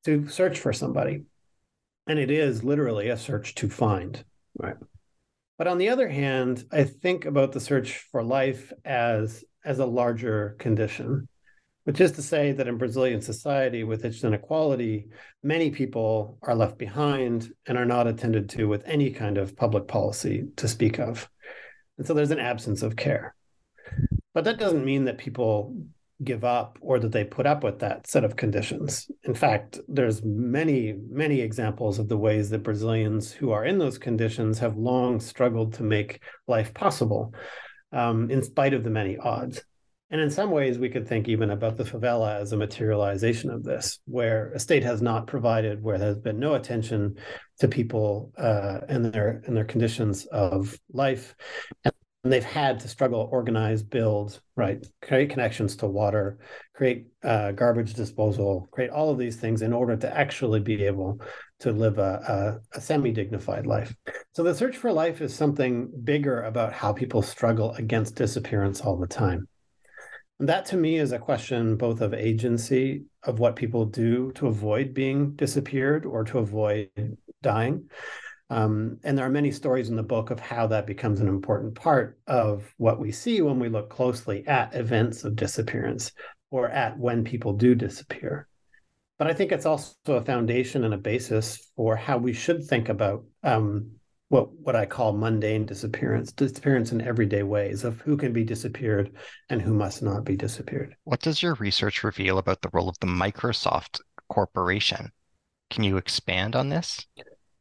to 0.05 0.27
search 0.29 0.59
for 0.59 0.73
somebody, 0.73 1.23
and 2.09 2.19
it 2.19 2.31
is 2.31 2.65
literally 2.65 3.09
a 3.09 3.17
search 3.17 3.55
to 3.55 3.69
find, 3.69 4.25
right? 4.59 4.77
But 5.57 5.69
on 5.69 5.79
the 5.79 5.91
other 5.91 6.09
hand, 6.09 6.65
I 6.73 6.83
think 6.83 7.27
about 7.27 7.53
the 7.53 7.61
search 7.61 7.99
for 8.11 8.25
life 8.25 8.73
as 8.85 9.45
as 9.65 9.79
a 9.79 9.87
larger 9.87 10.57
condition 10.59 11.29
which 11.85 12.01
is 12.01 12.13
to 12.13 12.23
say 12.23 12.53
that 12.53 12.69
in 12.69 12.79
Brazilian 12.79 13.21
society 13.21 13.85
with 13.85 14.05
its 14.05 14.25
inequality, 14.25 15.07
many 15.43 15.71
people 15.71 16.39
are 16.43 16.55
left 16.55 16.79
behind 16.79 17.53
and 17.67 17.79
are 17.79 17.85
not 17.85 18.07
attended 18.07 18.49
to 18.51 18.67
with 18.67 18.83
any 18.87 19.11
kind 19.11 19.39
of 19.39 19.57
public 19.57 19.87
policy 19.87 20.47
to 20.57 20.67
speak 20.67 20.99
of. 20.99 21.29
And 21.99 22.07
so 22.07 22.15
there's 22.15 22.31
an 22.31 22.41
absence 22.41 22.83
of 22.83 22.97
care. 22.97 23.35
But 24.33 24.45
that 24.45 24.59
doesn't 24.59 24.85
mean 24.85 25.05
that 25.05 25.19
people 25.19 25.77
give 26.23 26.45
up 26.45 26.79
or 26.81 26.99
that 26.99 27.13
they 27.13 27.25
put 27.25 27.45
up 27.45 27.63
with 27.63 27.81
that 27.81 28.07
set 28.07 28.25
of 28.25 28.37
conditions. 28.37 29.11
In 29.25 29.35
fact, 29.35 29.79
there's 29.87 30.23
many, 30.25 30.95
many 31.11 31.41
examples 31.41 31.99
of 31.99 32.09
the 32.09 32.17
ways 32.17 32.51
that 32.51 32.63
Brazilians 32.63 33.31
who 33.31 33.51
are 33.51 33.65
in 33.65 33.79
those 33.79 33.99
conditions 33.99 34.59
have 34.61 34.77
long 34.77 35.21
struggled 35.21 35.75
to 35.75 35.83
make 35.83 36.23
life 36.47 36.73
possible 36.73 37.35
um, 37.93 38.31
in 38.31 38.43
spite 38.43 38.75
of 38.75 38.85
the 38.85 38.91
many 38.91 39.19
odds. 39.19 39.63
And 40.15 40.23
in 40.23 40.31
some 40.31 40.53
ways, 40.53 40.79
we 40.79 40.91
could 40.91 41.09
think 41.09 41.27
even 41.27 41.51
about 41.51 41.77
the 41.77 41.83
favela 41.83 42.41
as 42.41 42.53
a 42.53 42.57
materialization 42.57 43.51
of 43.51 43.65
this, 43.65 43.99
where 44.05 44.53
a 44.55 44.61
state 44.61 44.85
has 44.85 45.03
not 45.03 45.27
provided, 45.27 45.83
where 45.83 45.99
there's 45.99 46.21
been 46.21 46.39
no 46.39 46.55
attention 46.55 47.17
to 47.59 47.67
people 47.67 48.31
uh, 48.39 48.79
and 48.89 49.07
their 49.07 49.43
and 49.45 49.57
their 49.57 49.65
conditions 49.65 50.25
of 50.27 50.79
life, 50.93 51.35
and 51.85 52.33
they've 52.33 52.45
had 52.45 52.79
to 52.79 52.89
struggle, 52.89 53.29
organize, 53.33 53.83
build, 53.83 54.41
right, 54.55 54.87
create 55.03 55.31
connections 55.31 55.75
to 55.79 55.89
water, 55.89 56.39
create 56.75 57.09
uh, 57.25 57.51
garbage 57.51 57.95
disposal, 57.95 58.69
create 58.71 58.91
all 58.91 59.11
of 59.11 59.19
these 59.19 59.35
things 59.35 59.63
in 59.63 59.73
order 59.73 59.97
to 59.97 60.17
actually 60.17 60.61
be 60.61 60.85
able 60.85 61.21
to 61.59 61.73
live 61.73 61.99
a, 61.99 62.61
a, 62.73 62.79
a 62.79 62.81
semi 62.81 63.11
dignified 63.11 63.67
life. 63.67 63.93
So 64.33 64.45
the 64.45 64.55
search 64.55 64.77
for 64.77 64.93
life 64.93 65.21
is 65.21 65.35
something 65.35 65.91
bigger 66.05 66.43
about 66.43 66.73
how 66.73 66.93
people 66.93 67.21
struggle 67.21 67.73
against 67.73 68.15
disappearance 68.15 68.81
all 68.81 68.97
the 68.97 69.09
time. 69.09 69.49
That 70.41 70.67
to 70.67 70.77
me 70.77 70.97
is 70.97 71.13
a 71.13 71.19
question 71.19 71.77
both 71.77 72.01
of 72.01 72.13
agency, 72.13 73.05
of 73.23 73.39
what 73.39 73.57
people 73.57 73.87
do 73.87 74.33
to 74.33 74.49
avoid 74.49 74.93
being 74.93 75.35
disappeared 75.37 76.05
or 76.05 76.25
to 76.25 76.39
avoid 76.39 76.91
dying. 77.43 77.89
Um, 78.51 78.99
and 79.05 79.17
there 79.17 79.25
are 79.25 79.31
many 79.31 79.51
stories 79.51 79.89
in 79.89 79.97
the 79.97 80.03
book 80.03 80.31
of 80.31 80.41
how 80.41 80.67
that 80.67 80.87
becomes 80.87 81.21
an 81.21 81.29
important 81.29 81.75
part 81.75 82.19
of 82.27 82.73
what 82.77 83.01
we 83.01 83.11
see 83.11 83.41
when 83.41 83.59
we 83.59 83.69
look 83.69 83.89
closely 83.89 84.47
at 84.47 84.75
events 84.75 85.25
of 85.25 85.37
disappearance 85.37 86.13
or 86.51 86.69
at 86.69 86.99
when 86.99 87.25
people 87.25 87.55
do 87.55 87.75
disappear. 87.75 88.49
But 89.19 89.29
I 89.29 89.33
think 89.33 89.53
it's 89.53 89.67
also 89.67 89.95
a 90.09 90.25
foundation 90.25 90.85
and 90.85 90.93
a 90.93 90.99
basis 90.99 91.71
for 91.77 91.97
how 91.97 92.19
we 92.19 92.33
should 92.33 92.65
think 92.65 92.89
about 92.89 93.25
um, 93.43 93.93
what 94.29 94.53
what 94.53 94.77
I 94.77 94.87
call 94.87 95.13
mundane 95.13 95.67
disappearance, 95.67 96.33
disappearance 96.33 96.93
in 96.93 97.01
everyday 97.01 97.43
ways 97.43 97.85
of 97.85 98.01
who 98.01 98.17
can 98.17 98.33
be 98.33 98.45
disappeared 98.45 99.13
and 99.51 99.61
who 99.61 99.75
must 99.75 100.03
not 100.03 100.25
be 100.25 100.37
disappeared. 100.37 100.97
What 101.05 101.21
does 101.21 101.43
your 101.43 101.55
research 101.55 102.03
reveal 102.03 102.39
about 102.39 102.63
the 102.63 102.71
role 102.73 102.89
of 102.89 102.99
the 103.01 103.07
Microsoft 103.07 104.01
Corporation? 104.29 105.13
Can 105.71 105.85
you 105.85 105.97
expand 105.97 106.57
on 106.57 106.69
this? 106.69 107.07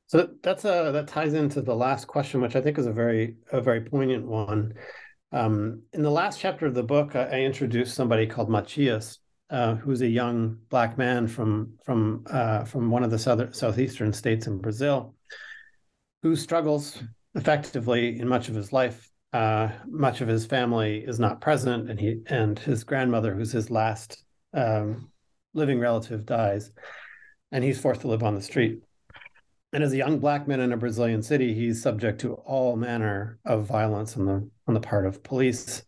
So 0.08 0.30
that's 0.42 0.64
a 0.66 0.92
that 0.94 1.08
ties 1.08 1.34
into 1.34 1.62
the 1.62 1.76
last 1.76 2.06
question, 2.06 2.42
which 2.42 2.56
I 2.56 2.62
think 2.62 2.78
is 2.78 2.86
a 2.86 2.94
very 2.94 3.36
a 3.52 3.62
very 3.62 3.82
poignant 3.82 4.28
one. 4.28 4.74
Um, 5.32 5.82
in 5.94 6.04
the 6.04 6.12
last 6.12 6.40
chapter 6.40 6.68
of 6.68 6.76
the 6.76 6.84
book, 6.84 7.16
I, 7.16 7.24
I 7.24 7.40
introduced 7.40 7.96
somebody 7.96 8.28
called 8.28 8.50
Matias, 8.50 9.18
uh, 9.50 9.76
who's 9.76 10.02
a 10.02 10.08
young 10.08 10.60
black 10.70 10.98
man 10.98 11.28
from 11.28 11.74
from 11.84 12.26
uh, 12.30 12.64
from 12.64 12.92
one 12.92 13.04
of 13.04 13.12
the 13.12 13.20
southern 13.20 13.54
southeastern 13.54 14.14
states 14.14 14.48
in 14.48 14.60
Brazil 14.60 15.16
who 16.24 16.36
struggles 16.38 17.04
effectively 17.36 18.20
in 18.20 18.28
much 18.28 18.50
of 18.50 18.56
his 18.56 18.74
life. 18.74 19.12
Uh, 19.34 19.70
much 19.88 20.22
of 20.22 20.28
his 20.28 20.46
family 20.46 21.04
is 21.06 21.20
not 21.20 21.42
present, 21.42 21.90
and 21.90 22.00
he 22.00 22.22
and 22.28 22.58
his 22.58 22.84
grandmother, 22.84 23.36
who's 23.36 23.52
his 23.52 23.70
last 23.70 24.24
um, 24.54 25.12
living 25.54 25.80
relative, 25.80 26.26
dies, 26.26 26.72
and 27.52 27.64
he's 27.64 27.80
forced 27.80 28.02
to 28.02 28.08
live 28.08 28.24
on 28.24 28.36
the 28.36 28.42
street. 28.42 28.80
And 29.74 29.84
as 29.84 29.92
a 29.92 29.98
young 29.98 30.20
black 30.20 30.48
man 30.48 30.60
in 30.60 30.72
a 30.72 30.78
Brazilian 30.78 31.24
city, 31.24 31.54
he's 31.54 31.82
subject 31.82 32.22
to 32.22 32.34
all 32.34 32.76
manner 32.76 33.40
of 33.44 33.66
violence 33.66 34.16
on 34.16 34.26
the 34.26 34.50
on 34.68 34.76
the 34.76 34.80
part 34.80 35.06
of 35.06 35.24
police 35.24 35.84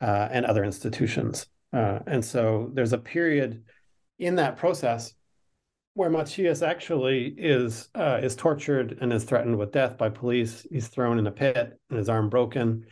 uh, 0.00 0.28
and 0.30 0.46
other 0.46 0.64
institutions. 0.64 1.46
Uh, 1.72 1.98
and 2.06 2.24
so 2.24 2.70
there's 2.72 2.92
a 2.92 2.98
period 2.98 3.64
in 4.20 4.36
that 4.36 4.56
process 4.56 5.12
where 5.94 6.10
Matias 6.10 6.62
actually 6.62 7.34
is 7.38 7.88
uh, 7.94 8.20
is 8.22 8.36
tortured 8.36 8.98
and 9.00 9.12
is 9.12 9.24
threatened 9.24 9.56
with 9.56 9.72
death 9.72 9.96
by 9.96 10.10
police. 10.10 10.66
He's 10.70 10.88
thrown 10.88 11.18
in 11.18 11.26
a 11.26 11.32
pit 11.32 11.78
and 11.88 11.98
his 11.98 12.08
arm 12.08 12.28
broken, 12.28 12.86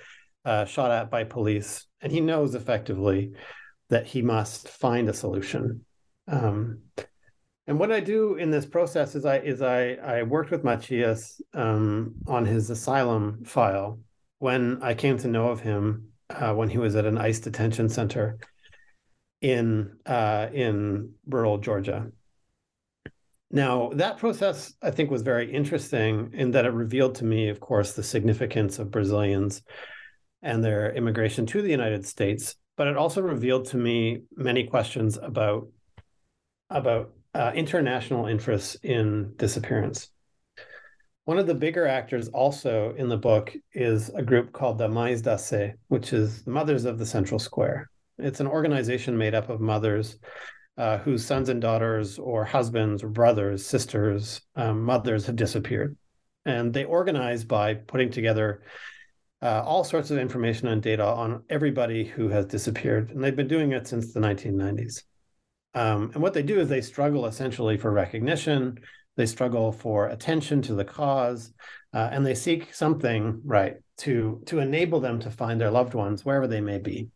uh, 0.44 0.64
shot 0.64 0.90
at 0.90 1.10
by 1.10 1.24
police, 1.24 1.86
and 2.00 2.10
he 2.12 2.20
knows 2.20 2.54
effectively 2.54 3.32
that 3.90 4.06
he 4.06 4.22
must 4.22 4.68
find 4.68 5.08
a 5.08 5.12
solution. 5.12 5.84
Um, 6.28 6.78
and 7.66 7.78
what 7.78 7.92
I 7.92 8.00
do 8.00 8.36
in 8.36 8.50
this 8.50 8.66
process 8.66 9.14
is 9.14 9.24
I 9.24 9.38
is 9.38 9.62
I 9.62 9.94
I 9.94 10.22
worked 10.22 10.50
with 10.50 10.64
Matias 10.64 11.40
um, 11.54 12.14
on 12.26 12.46
his 12.46 12.70
asylum 12.70 13.44
file 13.44 13.98
when 14.38 14.80
I 14.82 14.94
came 14.94 15.18
to 15.18 15.28
know 15.28 15.48
of 15.48 15.60
him 15.60 16.08
uh, 16.30 16.54
when 16.54 16.68
he 16.68 16.78
was 16.78 16.96
at 16.96 17.04
an 17.04 17.18
ICE 17.18 17.38
detention 17.40 17.88
center 17.88 18.38
in 19.40 19.96
uh, 20.06 20.48
in 20.52 21.14
rural 21.26 21.58
Georgia. 21.58 22.12
Now 23.52 23.90
that 23.96 24.16
process 24.16 24.72
I 24.82 24.90
think 24.90 25.10
was 25.10 25.20
very 25.20 25.52
interesting 25.52 26.30
in 26.32 26.52
that 26.52 26.64
it 26.64 26.72
revealed 26.72 27.16
to 27.16 27.24
me, 27.24 27.48
of 27.50 27.60
course, 27.60 27.92
the 27.92 28.02
significance 28.02 28.78
of 28.78 28.90
Brazilians 28.90 29.62
and 30.40 30.64
their 30.64 30.92
immigration 30.92 31.44
to 31.46 31.60
the 31.60 31.70
United 31.70 32.06
States, 32.06 32.56
but 32.76 32.88
it 32.88 32.96
also 32.96 33.20
revealed 33.20 33.66
to 33.66 33.76
me 33.76 34.22
many 34.34 34.64
questions 34.64 35.18
about 35.22 35.68
about 36.70 37.12
uh, 37.34 37.52
international 37.54 38.26
interests 38.26 38.76
in 38.82 39.34
disappearance. 39.36 40.08
One 41.24 41.38
of 41.38 41.46
the 41.46 41.54
bigger 41.54 41.86
actors 41.86 42.28
also 42.28 42.94
in 42.96 43.08
the 43.08 43.18
book 43.18 43.54
is 43.74 44.08
a 44.08 44.22
group 44.22 44.52
called 44.52 44.78
the 44.78 44.88
Mães 44.88 45.22
da 45.22 45.36
Sé, 45.36 45.74
which 45.88 46.14
is 46.14 46.42
the 46.42 46.50
Mothers 46.50 46.86
of 46.86 46.98
the 46.98 47.06
Central 47.06 47.38
Square. 47.38 47.90
It's 48.18 48.40
an 48.40 48.46
organization 48.46 49.16
made 49.16 49.34
up 49.34 49.50
of 49.50 49.60
mothers 49.60 50.16
uh, 50.78 50.98
whose 50.98 51.24
sons 51.24 51.48
and 51.48 51.60
daughters, 51.60 52.18
or 52.18 52.44
husbands, 52.44 53.02
or 53.02 53.08
brothers, 53.08 53.64
sisters, 53.66 54.40
um, 54.56 54.82
mothers 54.82 55.26
have 55.26 55.36
disappeared. 55.36 55.96
And 56.44 56.72
they 56.72 56.84
organize 56.84 57.44
by 57.44 57.74
putting 57.74 58.10
together 58.10 58.62
uh, 59.42 59.62
all 59.64 59.84
sorts 59.84 60.10
of 60.10 60.18
information 60.18 60.68
and 60.68 60.82
data 60.82 61.04
on 61.04 61.42
everybody 61.50 62.04
who 62.04 62.28
has 62.28 62.46
disappeared. 62.46 63.10
And 63.10 63.22
they've 63.22 63.36
been 63.36 63.48
doing 63.48 63.72
it 63.72 63.86
since 63.86 64.12
the 64.12 64.20
1990s. 64.20 65.02
Um, 65.74 66.10
and 66.14 66.22
what 66.22 66.34
they 66.34 66.42
do 66.42 66.60
is 66.60 66.68
they 66.68 66.80
struggle 66.80 67.26
essentially 67.26 67.76
for 67.76 67.90
recognition, 67.90 68.78
they 69.16 69.26
struggle 69.26 69.72
for 69.72 70.08
attention 70.08 70.62
to 70.62 70.74
the 70.74 70.84
cause, 70.84 71.52
uh, 71.92 72.08
and 72.12 72.24
they 72.24 72.34
seek 72.34 72.74
something 72.74 73.40
right 73.44 73.76
to 73.98 74.42
to 74.46 74.58
enable 74.58 75.00
them 75.00 75.20
to 75.20 75.30
find 75.30 75.60
their 75.60 75.70
loved 75.70 75.94
ones 75.94 76.24
wherever 76.24 76.46
they 76.46 76.60
may 76.60 76.78
be. 76.78 77.08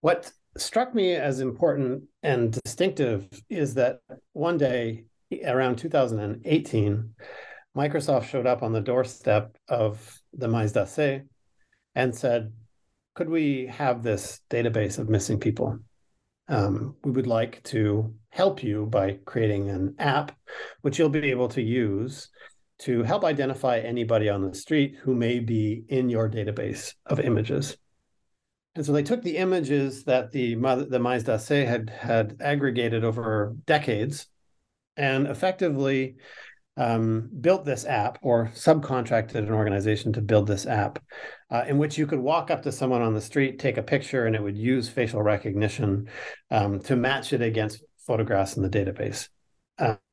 What 0.00 0.30
struck 0.56 0.94
me 0.94 1.14
as 1.14 1.40
important 1.40 2.04
and 2.22 2.58
distinctive 2.64 3.28
is 3.48 3.74
that 3.74 4.00
one 4.32 4.58
day 4.58 5.04
around 5.44 5.76
2018, 5.76 7.14
Microsoft 7.76 8.28
showed 8.28 8.46
up 8.46 8.62
on 8.62 8.72
the 8.72 8.80
doorstep 8.80 9.56
of 9.68 10.20
the 10.32 10.48
Mães 10.48 10.72
da 10.72 10.84
Sé 10.84 11.26
and 11.94 12.14
said, 12.14 12.52
"Could 13.14 13.28
we 13.28 13.66
have 13.66 14.02
this 14.02 14.40
database 14.50 14.98
of 14.98 15.08
missing 15.08 15.38
people?" 15.38 15.78
um, 16.48 16.96
we 17.04 17.10
would 17.10 17.26
like 17.26 17.62
to 17.64 18.14
help 18.30 18.62
you 18.62 18.86
by 18.86 19.18
creating 19.24 19.70
an 19.70 19.94
app, 19.98 20.32
which 20.80 20.98
you'll 20.98 21.08
be 21.08 21.30
able 21.30 21.48
to 21.48 21.62
use 21.62 22.28
to 22.80 23.02
help 23.02 23.24
identify 23.24 23.78
anybody 23.78 24.28
on 24.28 24.42
the 24.42 24.54
street 24.54 24.96
who 25.02 25.14
may 25.14 25.40
be 25.40 25.84
in 25.88 26.08
your 26.08 26.30
database 26.30 26.94
of 27.06 27.20
images. 27.20 27.76
And 28.78 28.86
so 28.86 28.92
they 28.92 29.02
took 29.02 29.22
the 29.22 29.38
images 29.38 30.04
that 30.04 30.30
the 30.30 30.54
the 30.54 31.00
Mães 31.00 31.24
da 31.24 31.36
Sé 31.36 31.66
had 31.66 31.90
had 31.90 32.36
aggregated 32.40 33.02
over 33.02 33.56
decades, 33.66 34.28
and 34.96 35.26
effectively 35.26 36.14
um, 36.76 37.28
built 37.40 37.64
this 37.64 37.84
app 37.84 38.20
or 38.22 38.52
subcontracted 38.54 39.34
an 39.34 39.50
organization 39.50 40.12
to 40.12 40.20
build 40.20 40.46
this 40.46 40.64
app 40.64 41.02
uh, 41.50 41.64
in 41.66 41.78
which 41.78 41.98
you 41.98 42.06
could 42.06 42.20
walk 42.20 42.52
up 42.52 42.62
to 42.62 42.70
someone 42.70 43.02
on 43.02 43.14
the 43.14 43.20
street, 43.20 43.58
take 43.58 43.78
a 43.78 43.82
picture, 43.82 44.26
and 44.26 44.36
it 44.36 44.42
would 44.44 44.56
use 44.56 44.88
facial 44.88 45.22
recognition 45.22 46.08
um, 46.52 46.78
to 46.78 46.94
match 46.94 47.32
it 47.32 47.42
against 47.42 47.82
photographs 48.06 48.56
in 48.56 48.62
the 48.62 48.70
database. 48.70 49.28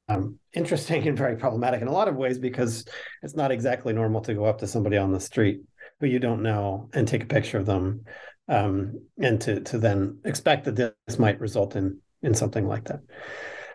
Um, 0.10 0.40
interesting 0.54 1.08
and 1.08 1.16
very 1.16 1.36
problematic 1.36 1.84
in 1.84 1.88
a 1.88 1.94
lot 1.94 2.08
of 2.08 2.16
ways 2.16 2.40
because 2.40 2.84
it's 3.22 3.36
not 3.36 3.52
exactly 3.52 3.94
normal 3.94 4.22
to 4.22 4.34
go 4.34 4.46
up 4.46 4.58
to 4.60 4.68
somebody 4.68 4.98
on 4.98 5.12
the 5.12 5.20
street 5.20 5.62
who 6.00 6.08
you 6.08 6.20
don't 6.20 6.42
know 6.42 6.90
and 6.94 7.08
take 7.08 7.24
a 7.24 7.28
picture 7.28 7.58
of 7.58 7.68
them 7.68 8.06
um, 8.48 9.02
and 9.18 9.42
to 9.42 9.62
to 9.62 9.78
then 9.78 10.20
expect 10.26 10.66
that 10.66 10.76
this 10.76 11.20
might 11.20 11.40
result 11.40 11.76
in 11.76 12.00
in 12.22 12.34
something 12.34 12.68
like 12.68 12.86
that. 12.86 13.02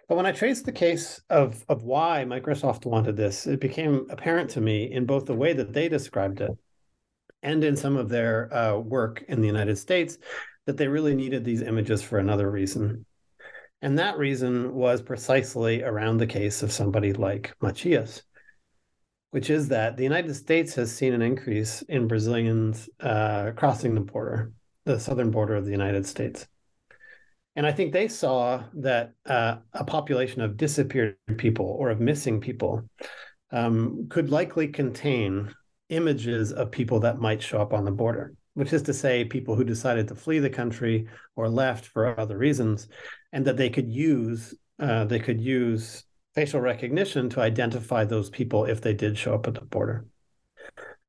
But 0.08 0.16
when 0.16 0.26
I 0.26 0.32
traced 0.32 0.64
the 0.64 0.72
case 0.72 1.20
of 1.30 1.64
of 1.68 1.82
why 1.82 2.24
Microsoft 2.26 2.84
wanted 2.84 3.16
this, 3.16 3.46
it 3.46 3.60
became 3.60 4.06
apparent 4.10 4.50
to 4.50 4.60
me 4.60 4.92
in 4.92 5.06
both 5.06 5.26
the 5.26 5.34
way 5.34 5.52
that 5.52 5.72
they 5.72 5.88
described 5.88 6.40
it 6.40 6.50
and 7.42 7.64
in 7.64 7.76
some 7.76 7.96
of 7.96 8.08
their 8.08 8.52
uh, 8.54 8.76
work 8.76 9.24
in 9.28 9.40
the 9.40 9.46
United 9.46 9.76
States 9.76 10.18
that 10.66 10.76
they 10.76 10.88
really 10.88 11.14
needed 11.14 11.44
these 11.44 11.62
images 11.62 12.02
for 12.02 12.18
another 12.18 12.50
reason. 12.50 13.06
And 13.82 13.98
that 13.98 14.18
reason 14.18 14.74
was 14.74 15.00
precisely 15.00 15.82
around 15.82 16.18
the 16.18 16.26
case 16.26 16.62
of 16.62 16.70
somebody 16.70 17.14
like 17.14 17.54
Matias, 17.62 18.22
which 19.30 19.48
is 19.48 19.68
that 19.68 19.96
the 19.96 20.02
United 20.02 20.34
States 20.34 20.74
has 20.74 20.94
seen 20.94 21.14
an 21.14 21.22
increase 21.22 21.82
in 21.82 22.08
Brazilians 22.08 22.90
uh, 23.00 23.52
crossing 23.56 23.94
the 23.94 24.02
border, 24.02 24.52
the 24.84 24.98
southern 24.98 25.30
border 25.30 25.54
of 25.54 25.64
the 25.64 25.70
United 25.70 26.06
States. 26.06 26.46
And 27.56 27.66
I 27.66 27.72
think 27.72 27.92
they 27.92 28.08
saw 28.08 28.64
that 28.74 29.12
uh, 29.26 29.56
a 29.72 29.84
population 29.84 30.40
of 30.40 30.56
disappeared 30.56 31.16
people 31.36 31.66
or 31.78 31.90
of 31.90 32.00
missing 32.00 32.40
people 32.40 32.88
um, 33.50 34.06
could 34.08 34.30
likely 34.30 34.68
contain 34.68 35.52
images 35.88 36.52
of 36.52 36.70
people 36.70 37.00
that 37.00 37.18
might 37.18 37.42
show 37.42 37.60
up 37.60 37.72
on 37.72 37.84
the 37.84 37.90
border, 37.90 38.34
which 38.54 38.72
is 38.72 38.82
to 38.84 38.94
say, 38.94 39.24
people 39.24 39.56
who 39.56 39.64
decided 39.64 40.06
to 40.08 40.14
flee 40.14 40.38
the 40.38 40.48
country 40.48 41.08
or 41.34 41.48
left 41.48 41.86
for 41.86 42.18
other 42.18 42.38
reasons, 42.38 42.88
and 43.32 43.44
that 43.44 43.56
they 43.56 43.68
could 43.68 43.90
use 43.90 44.54
uh, 44.78 45.04
they 45.04 45.18
could 45.18 45.40
use 45.40 46.04
facial 46.34 46.60
recognition 46.60 47.28
to 47.28 47.40
identify 47.40 48.04
those 48.04 48.30
people 48.30 48.64
if 48.64 48.80
they 48.80 48.94
did 48.94 49.18
show 49.18 49.34
up 49.34 49.46
at 49.46 49.54
the 49.54 49.60
border. 49.60 50.06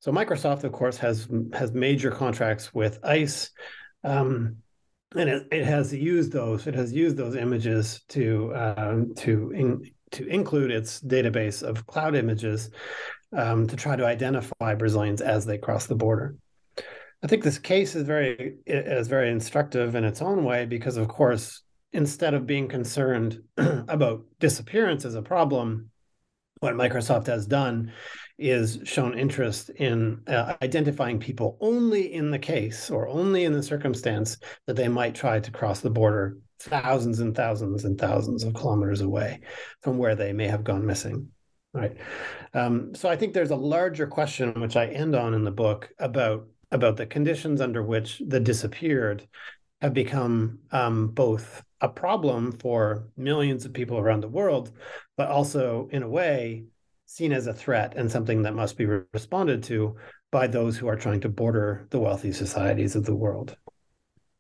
So 0.02 0.12
Microsoft, 0.12 0.64
of 0.64 0.72
course, 0.72 0.98
has 0.98 1.28
has 1.54 1.72
major 1.72 2.10
contracts 2.10 2.74
with 2.74 3.00
ICE. 3.04 3.50
Um, 4.04 4.58
and 5.16 5.30
it, 5.30 5.48
it 5.52 5.64
has 5.64 5.94
used 5.94 6.32
those 6.32 6.66
it 6.66 6.74
has 6.74 6.92
used 6.92 7.18
those 7.18 7.36
images 7.36 8.02
to 8.10 8.52
um, 8.56 9.14
to 9.18 9.52
in, 9.52 9.92
to 10.14 10.26
include 10.26 10.72
its 10.72 11.00
database 11.02 11.62
of 11.62 11.86
cloud 11.86 12.16
images 12.16 12.72
um, 13.32 13.68
to 13.68 13.76
try 13.76 13.96
to 13.96 14.06
identify 14.06 14.74
Brazilians 14.74 15.22
as 15.22 15.46
they 15.46 15.60
cross 15.60 15.86
the 15.86 15.96
border. 15.96 16.36
I 17.24 17.28
think 17.28 17.44
this 17.44 17.60
case 17.60 17.96
is 17.96 18.04
very 18.04 18.58
is 18.66 19.08
very 19.08 19.30
instructive 19.30 19.94
in 19.94 20.04
its 20.04 20.24
own 20.24 20.44
way 20.44 20.66
because, 20.66 20.98
of 20.98 21.10
course, 21.10 21.62
instead 21.94 22.34
of 22.34 22.48
being 22.48 22.68
concerned 22.68 23.40
about 23.58 24.26
disappearance 24.40 25.06
as 25.06 25.14
a 25.14 25.22
problem, 25.22 25.92
what 26.60 26.74
Microsoft 26.74 27.28
has 27.28 27.46
done 27.46 27.92
is 28.42 28.80
shown 28.84 29.18
interest 29.18 29.70
in 29.70 30.22
uh, 30.28 30.56
identifying 30.62 31.20
people 31.20 31.58
only 31.62 32.14
in 32.14 32.32
the 32.32 32.40
case 32.40 32.90
or 32.90 33.08
only 33.08 33.46
in 33.46 33.54
the 33.54 33.64
circumstance 33.64 34.38
that 34.68 34.76
they 34.76 34.88
might 34.88 35.16
try 35.16 35.40
to 35.40 35.52
cross 35.52 35.82
the 35.82 35.90
border 35.90 36.38
thousands 36.60 37.20
and 37.20 37.36
thousands 37.36 37.86
and 37.86 38.00
thousands 38.00 38.44
of 38.44 38.54
kilometers 38.54 39.02
away 39.02 39.40
from 39.82 39.98
where 39.98 40.16
they 40.16 40.34
may 40.34 40.48
have 40.48 40.64
gone 40.64 40.86
missing. 40.86 41.28
Right. 41.74 41.96
Um, 42.54 42.94
so 42.94 43.10
I 43.10 43.16
think 43.16 43.34
there's 43.34 43.52
a 43.52 43.56
larger 43.56 44.06
question, 44.06 44.60
which 44.60 44.76
I 44.76 44.88
end 44.88 45.16
on 45.16 45.34
in 45.34 45.44
the 45.44 45.52
book, 45.52 45.90
about 46.00 46.48
about 46.72 46.98
the 46.98 47.06
conditions 47.06 47.62
under 47.62 47.84
which 47.84 48.22
the 48.26 48.40
disappeared 48.40 49.28
have 49.82 49.94
become 49.94 50.60
um, 50.72 51.10
both 51.10 51.64
a 51.82 51.90
problem 51.90 52.52
for 52.52 53.08
millions 53.18 53.66
of 53.66 53.74
people 53.74 53.98
around 53.98 54.22
the 54.22 54.28
world, 54.28 54.72
but 55.18 55.30
also, 55.30 55.90
in 55.92 56.04
a 56.04 56.10
way, 56.10 56.66
seen 57.12 57.34
as 57.34 57.46
a 57.46 57.54
threat 57.54 57.94
and 57.98 58.10
something 58.10 58.42
that 58.42 58.56
must 58.56 58.78
be 58.78 58.86
responded 58.86 59.62
to 59.62 59.94
by 60.32 60.48
those 60.48 60.78
who 60.78 60.88
are 60.88 60.96
trying 60.96 61.20
to 61.20 61.28
border 61.28 61.86
the 61.90 62.00
wealthy 62.00 62.32
societies 62.32 62.96
of 62.96 63.06
the 63.06 63.16
world. 63.16 63.58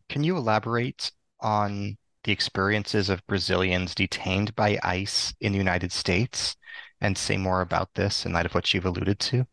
Can 0.07 0.23
you 0.23 0.37
elaborate 0.37 1.11
on 1.41 1.97
the 2.23 2.31
experiences 2.31 3.09
of 3.09 3.27
Brazilians 3.27 3.93
detained 3.93 4.55
by 4.55 4.79
ICE 4.83 5.33
in 5.41 5.51
the 5.51 5.57
United 5.57 5.91
States 5.91 6.55
and 7.01 7.17
say 7.17 7.35
more 7.35 7.59
about 7.59 7.93
this 7.95 8.25
in 8.25 8.31
light 8.31 8.45
of 8.45 8.55
what 8.55 8.73
you've 8.73 8.85
alluded 8.85 9.19
to? 9.19 9.45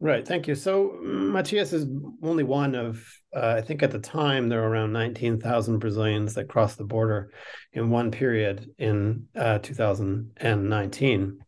Right. 0.00 0.26
Thank 0.26 0.48
you. 0.48 0.54
So 0.54 0.98
Matias 1.02 1.74
is 1.74 1.86
only 2.22 2.44
one 2.44 2.74
of, 2.74 3.06
uh, 3.36 3.56
I 3.58 3.60
think 3.60 3.82
at 3.82 3.90
the 3.90 3.98
time, 3.98 4.48
there 4.48 4.62
were 4.62 4.70
around 4.70 4.92
19,000 4.92 5.78
Brazilians 5.78 6.32
that 6.34 6.48
crossed 6.48 6.78
the 6.78 6.84
border 6.84 7.30
in 7.74 7.90
one 7.90 8.10
period 8.10 8.70
in 8.78 9.26
uh, 9.36 9.58
2019. 9.58 11.44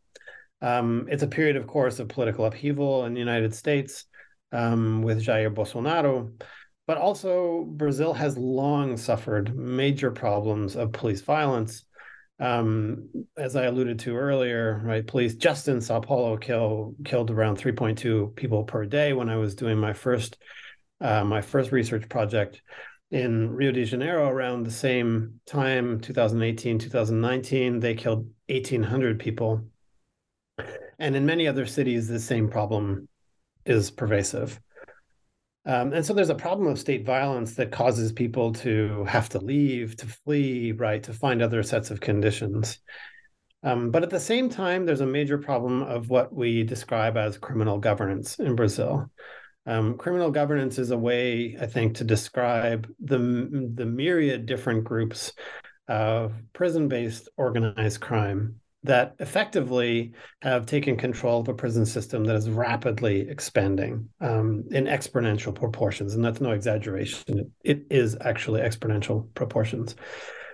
Um, 0.63 1.07
it's 1.11 1.23
a 1.23 1.29
period, 1.29 1.57
of 1.57 1.67
course, 1.67 1.99
of 1.99 2.09
political 2.09 2.45
upheaval 2.45 3.05
in 3.05 3.15
the 3.15 3.21
United 3.21 3.55
States 3.55 4.05
um, 4.53 5.03
with 5.03 5.25
Jair 5.25 5.53
Bolsonaro. 5.55 6.33
But 6.87 6.99
also, 6.99 7.65
Brazil 7.65 8.13
has 8.15 8.39
long 8.39 8.97
suffered 8.97 9.57
major 9.57 10.11
problems 10.11 10.77
of 10.77 10.93
police 10.93 11.21
violence 11.23 11.85
Um, 12.39 13.09
as 13.37 13.57
I 13.57 13.65
alluded 13.65 13.99
to 14.01 14.17
earlier, 14.17 14.83
right, 14.85 15.07
police 15.07 15.37
just 15.37 15.69
in 15.69 15.81
Sao 15.81 16.01
Paulo 16.01 16.37
kill 16.37 16.95
killed 17.05 17.31
around 17.31 17.57
3.2 17.59 18.35
people 18.37 18.65
per 18.65 18.85
day 18.85 19.15
when 19.15 19.31
I 19.31 19.37
was 19.37 19.55
doing 19.55 19.79
my 19.79 19.95
first 19.95 20.37
uh, 21.01 21.25
my 21.25 21.41
first 21.41 21.73
research 21.73 22.09
project 22.09 22.63
in 23.11 23.51
Rio 23.51 23.73
de 23.73 23.85
Janeiro 23.85 24.29
around 24.29 24.65
the 24.65 24.71
same 24.71 25.41
time, 25.47 26.01
2018, 26.01 26.79
2019, 26.79 27.81
they 27.81 27.95
killed 27.95 28.31
1,800 28.49 29.19
people. 29.19 29.65
And 30.99 31.15
in 31.15 31.27
many 31.27 31.47
other 31.47 31.67
cities, 31.67 32.09
the 32.09 32.21
same 32.21 32.49
problem 32.49 33.09
is 33.65 33.91
pervasive. 33.91 34.59
Um, 35.67 35.93
and 35.93 36.07
so 36.07 36.15
there's 36.15 36.31
a 36.31 36.35
problem 36.35 36.69
of 36.69 36.79
state 36.79 37.05
violence 37.05 37.55
that 37.57 37.73
causes 37.73 38.13
people 38.13 38.53
to 38.55 39.05
have 39.05 39.29
to 39.31 39.41
leave, 39.41 39.97
to 39.97 40.07
flee, 40.07 40.73
right, 40.73 41.03
to 41.03 41.13
find 41.13 41.43
other 41.43 41.63
sets 41.65 41.91
of 41.91 42.01
conditions. 42.01 42.79
Um, 43.65 43.91
but 43.91 44.05
at 44.05 44.11
the 44.11 44.21
same 44.21 44.49
time, 44.49 44.87
there's 44.87 45.01
a 45.01 45.07
major 45.07 45.39
problem 45.39 45.83
of 45.83 46.09
what 46.09 46.33
we 46.33 46.63
describe 46.63 47.17
as 47.17 47.37
criminal 47.37 47.79
governance 47.79 48.39
in 48.39 48.55
Brazil. 48.55 49.11
Um, 49.67 49.99
criminal 49.99 50.31
governance 50.31 50.79
is 50.79 50.93
a 50.93 50.99
way, 50.99 51.57
I 51.61 51.67
think, 51.67 51.97
to 51.97 52.05
describe 52.05 52.89
the, 53.01 53.19
the 53.75 53.87
myriad 53.87 54.47
different 54.47 54.85
groups 54.85 55.33
of 55.89 56.33
prison 56.53 56.87
based 56.87 57.29
organized 57.37 58.01
crime 58.01 58.61
that 58.83 59.17
effectively 59.19 60.13
have 60.43 60.67
taken 60.67 60.97
control 60.97 61.41
of 61.41 61.49
a 61.49 61.55
prison 61.55 61.85
system 61.85 62.25
that 62.25 62.37
is 62.37 62.49
rapidly 62.49 63.29
expanding 63.29 64.09
um, 64.21 64.65
in 64.71 64.85
exponential 64.85 65.55
proportions. 65.55 66.15
And 66.15 66.25
that's 66.25 66.41
no 66.41 66.53
exaggeration, 66.53 67.53
it 67.65 67.87
is 67.91 68.17
actually 68.21 68.61
exponential 68.61 69.33
proportions. 69.35 69.97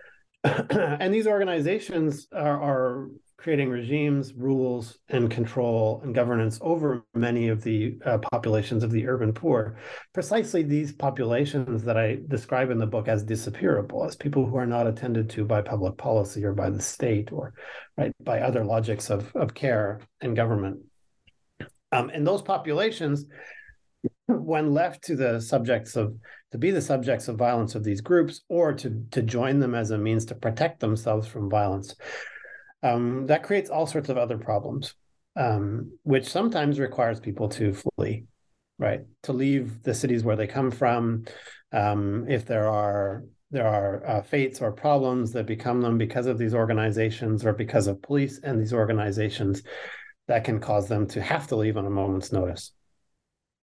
and 0.45 1.13
these 1.13 1.27
organizations 1.27 2.27
are, 2.33 2.61
are 2.61 3.09
creating 3.43 3.69
regimes, 3.69 4.33
rules, 4.35 4.99
and 5.09 5.29
control 5.29 6.01
and 6.05 6.15
governance 6.15 6.61
over 6.63 7.05
many 7.13 7.49
of 7.49 7.61
the 7.65 7.99
uh, 8.07 8.17
populations 8.31 8.85
of 8.85 8.93
the 8.93 9.09
urban 9.09 9.33
poor. 9.33 9.77
Precisely 10.13 10.63
these 10.63 10.93
populations 10.93 11.83
that 11.83 11.97
I 11.97 12.21
describe 12.29 12.71
in 12.71 12.79
the 12.79 12.87
book 12.87 13.09
as 13.09 13.25
disappearable, 13.25 14.05
as 14.05 14.15
people 14.15 14.47
who 14.47 14.57
are 14.57 14.67
not 14.67 14.87
attended 14.87 15.29
to 15.31 15.45
by 15.45 15.61
public 15.61 15.97
policy 15.97 16.45
or 16.45 16.53
by 16.53 16.71
the 16.71 16.81
state 16.81 17.33
or 17.33 17.53
right 17.99 18.13
by 18.21 18.41
other 18.41 18.65
logics 18.65 19.11
of, 19.11 19.35
of 19.35 19.55
care 19.55 20.01
and 20.21 20.37
government. 20.37 20.79
Um, 21.91 22.11
and 22.11 22.25
those 22.25 22.43
populations, 22.43 23.25
when 24.29 24.73
left 24.73 25.03
to 25.05 25.17
the 25.17 25.41
subjects 25.41 25.97
of 25.97 26.15
to 26.53 26.59
be 26.59 26.71
the 26.71 26.81
subjects 26.81 27.29
of 27.29 27.37
violence 27.37 27.75
of 27.75 27.83
these 27.83 28.01
groups 28.01 28.43
or 28.49 28.73
to 28.75 29.05
to 29.11 29.23
join 29.23 29.59
them 29.59 29.75
as 29.75 29.91
a 29.91 29.99
means 29.99 30.25
to 30.27 30.35
protect 30.35 30.81
themselves 30.81 31.27
from 31.27 31.51
violence 31.51 31.95
um, 32.83 33.27
that 33.27 33.43
creates 33.43 33.71
all 33.71 33.87
sorts 33.87 34.09
of 34.09 34.19
other 34.19 34.39
problems, 34.39 34.95
um, 35.37 35.93
which 36.03 36.29
sometimes 36.29 36.79
requires 36.79 37.21
people 37.21 37.49
to 37.51 37.75
flee, 37.75 38.25
right? 38.79 39.01
To 39.25 39.33
leave 39.33 39.83
the 39.83 39.95
cities 39.95 40.25
where 40.25 40.37
they 40.37 40.47
come 40.47 40.71
from. 40.71 41.25
Um, 41.73 42.27
if 42.29 42.47
there 42.47 42.69
are 42.69 43.25
there 43.51 43.69
are 43.69 44.07
uh, 44.07 44.23
fates 44.23 44.63
or 44.63 44.73
problems 44.73 45.33
that 45.33 45.45
become 45.47 45.83
them 45.83 45.99
because 45.99 46.25
of 46.25 46.39
these 46.39 46.55
organizations 46.55 47.45
or 47.45 47.53
because 47.53 47.87
of 47.87 48.01
police 48.01 48.41
and 48.43 48.59
these 48.59 48.73
organizations, 48.73 49.63
that 50.27 50.45
can 50.45 50.59
cause 50.59 50.89
them 50.89 51.07
to 51.09 51.21
have 51.21 51.47
to 51.49 51.57
leave 51.57 51.77
on 51.77 51.85
a 51.85 51.91
moment's 51.91 52.33
notice. 52.33 52.73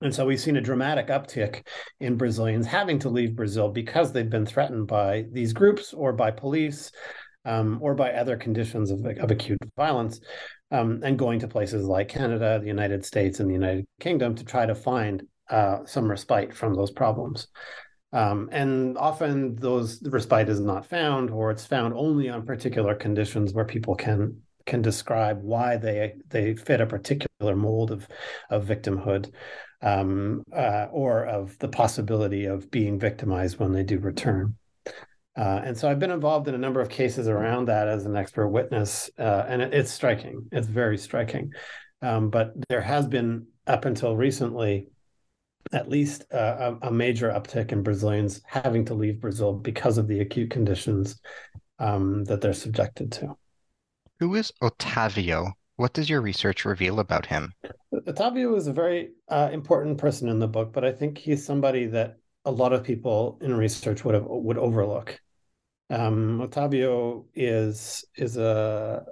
And 0.01 0.15
so 0.15 0.27
we've 0.27 0.41
seen 0.41 0.57
a 0.57 0.61
dramatic 0.61 1.09
uptick 1.09 1.67
in 2.01 2.17
Brazilians 2.17 2.67
having 2.67 2.99
to 3.01 3.09
leave 3.09 3.37
Brazil 3.37 3.69
because 3.69 4.13
they've 4.13 4.29
been 4.29 4.47
threatened 4.47 4.87
by 4.87 5.27
these 5.31 5.53
groups 5.53 5.93
or 5.93 6.13
by 6.13 6.31
police 6.31 6.91
um, 7.45 7.79
or 7.81 7.95
by 7.95 8.13
other 8.13 8.37
conditions 8.37 8.91
of, 8.91 9.05
of 9.05 9.31
acute 9.31 9.59
violence, 9.77 10.21
um, 10.71 11.01
and 11.03 11.19
going 11.19 11.41
to 11.41 11.49
places 11.49 11.85
like 11.85 12.09
Canada, 12.09 12.59
the 12.61 12.67
United 12.67 13.05
States, 13.05 13.41
and 13.41 13.49
the 13.49 13.55
United 13.55 13.85
Kingdom 14.01 14.35
to 14.35 14.45
try 14.45 14.67
to 14.67 14.75
find 14.75 15.23
uh, 15.51 15.85
some 15.85 16.09
respite 16.09 16.55
from 16.55 16.75
those 16.75 16.91
problems. 16.91 17.49
Um, 18.13 18.51
and 18.53 18.99
often 18.99 19.57
those 19.57 20.03
respite 20.03 20.49
is 20.49 20.61
not 20.61 20.87
found, 20.87 21.31
or 21.31 21.51
it's 21.51 21.67
found 21.67 21.95
only 21.95 22.29
on 22.29 22.45
particular 22.45 22.95
conditions 22.95 23.53
where 23.53 23.65
people 23.65 23.95
can 23.95 24.43
can 24.65 24.81
describe 24.81 25.43
why 25.43 25.77
they 25.77 26.15
they 26.29 26.55
fit 26.55 26.81
a 26.81 26.87
particular 26.87 27.57
mold 27.57 27.91
of 27.91 28.07
of 28.51 28.65
victimhood, 28.65 29.33
um, 29.81 30.43
uh, 30.55 30.87
or 30.93 31.25
of 31.25 31.59
the 31.59 31.69
possibility 31.69 32.45
of 32.45 32.71
being 32.71 32.99
victimized 32.99 33.59
when 33.59 33.73
they 33.73 33.83
do 33.83 33.99
return. 33.99 34.57
Uh, 35.37 35.63
and 35.65 35.77
so 35.77 35.89
I've 35.89 35.99
been 35.99 36.11
involved 36.11 36.49
in 36.49 36.55
a 36.55 36.59
number 36.59 36.81
of 36.81 36.89
cases 36.89 37.27
around 37.27 37.67
that 37.67 37.89
as 37.89 38.05
an 38.05 38.17
expert 38.17 38.49
witness, 38.49 39.11
uh, 39.19 39.45
and 39.49 39.63
it, 39.63 39.73
it's 39.73 39.91
striking. 39.91 40.47
It's 40.53 40.67
very 40.67 40.99
striking. 40.99 41.53
Um, 42.03 42.29
but 42.31 42.53
there 42.69 42.81
has 42.81 43.07
been, 43.07 43.47
up 43.67 43.85
until 43.85 44.17
recently, 44.17 44.89
at 45.73 45.89
least 45.89 46.25
uh, 46.33 46.75
a, 46.83 46.89
a, 46.89 46.91
major 46.93 47.31
uptick 47.31 47.73
in 47.73 47.83
Brazilians 47.83 48.43
having 48.45 48.85
to 48.85 48.95
leave 48.95 49.21
Brazil 49.21 49.53
because 49.53 49.99
of 49.99 50.09
the 50.09 50.21
acute 50.21 50.51
conditions 50.51 51.21
um, 51.79 52.25
that 52.25 52.41
they're 52.41 52.53
subjected 52.53 53.13
to. 53.13 53.37
Who 54.19 54.35
is 54.35 54.53
Otavio? 54.63 55.53
What 55.77 55.95
does 55.95 56.11
your 56.11 56.21
research 56.21 56.65
reveal 56.65 57.01
about 57.01 57.27
him? 57.27 57.53
Otavio 58.07 58.57
is 58.57 58.67
a 58.67 58.73
very 58.73 59.11
uh, 59.29 59.49
important 59.53 59.99
person 59.99 60.29
in 60.29 60.39
the 60.39 60.49
book, 60.49 60.73
but 60.73 60.85
I 60.85 60.93
think 60.93 61.19
he's 61.19 61.45
somebody 61.45 61.87
that 61.87 62.19
a 62.45 62.51
lot 62.51 62.73
of 62.73 62.83
people 62.83 63.39
in 63.41 63.55
research 63.55 64.05
would 64.05 64.15
have 64.15 64.25
would 64.27 64.59
overlook. 64.59 65.21
Um, 65.91 66.41
Otavio 66.41 67.27
is 67.35 68.05
is 68.17 68.37
a 68.37 69.05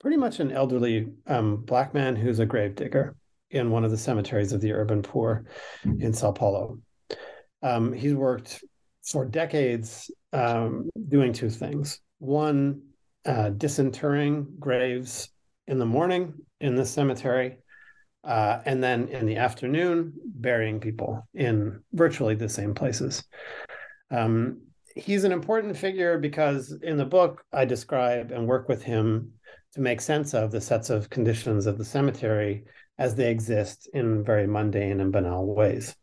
pretty 0.00 0.16
much 0.16 0.40
an 0.40 0.50
elderly 0.50 1.12
um, 1.26 1.56
black 1.56 1.94
man 1.94 2.16
who's 2.16 2.38
a 2.38 2.46
grave 2.46 2.74
digger 2.74 3.16
in 3.50 3.70
one 3.70 3.84
of 3.84 3.90
the 3.90 3.98
cemeteries 3.98 4.52
of 4.52 4.60
the 4.60 4.72
urban 4.72 5.02
poor 5.02 5.44
in 5.98 6.12
Sao 6.12 6.32
Paulo. 6.32 6.78
Um, 7.62 7.92
he's 7.92 8.14
worked 8.14 8.64
for 9.02 9.24
decades 9.24 10.10
um, 10.32 10.88
doing 11.08 11.32
two 11.32 11.50
things. 11.50 12.00
One, 12.18 12.82
uh, 13.26 13.50
disinterring 13.50 14.46
graves 14.58 15.30
in 15.66 15.78
the 15.78 15.86
morning 15.86 16.34
in 16.60 16.74
the 16.74 16.86
cemetery, 16.86 17.58
uh, 18.24 18.60
and 18.64 18.82
then 18.82 19.08
in 19.08 19.26
the 19.26 19.36
afternoon, 19.36 20.12
burying 20.24 20.80
people 20.80 21.26
in 21.34 21.80
virtually 21.92 22.34
the 22.34 22.48
same 22.48 22.74
places. 22.74 23.24
Um, 24.10 24.62
he's 24.94 25.24
an 25.24 25.32
important 25.32 25.76
figure 25.76 26.18
because 26.18 26.76
in 26.82 26.96
the 26.96 27.04
book, 27.04 27.44
I 27.52 27.64
describe 27.64 28.32
and 28.32 28.46
work 28.46 28.68
with 28.68 28.82
him 28.82 29.32
to 29.72 29.80
make 29.80 30.00
sense 30.00 30.34
of 30.34 30.50
the 30.50 30.60
sets 30.60 30.90
of 30.90 31.10
conditions 31.10 31.66
of 31.66 31.78
the 31.78 31.84
cemetery 31.84 32.64
as 32.98 33.14
they 33.14 33.30
exist 33.30 33.88
in 33.94 34.24
very 34.24 34.46
mundane 34.46 35.00
and 35.00 35.12
banal 35.12 35.54
ways. 35.54 35.94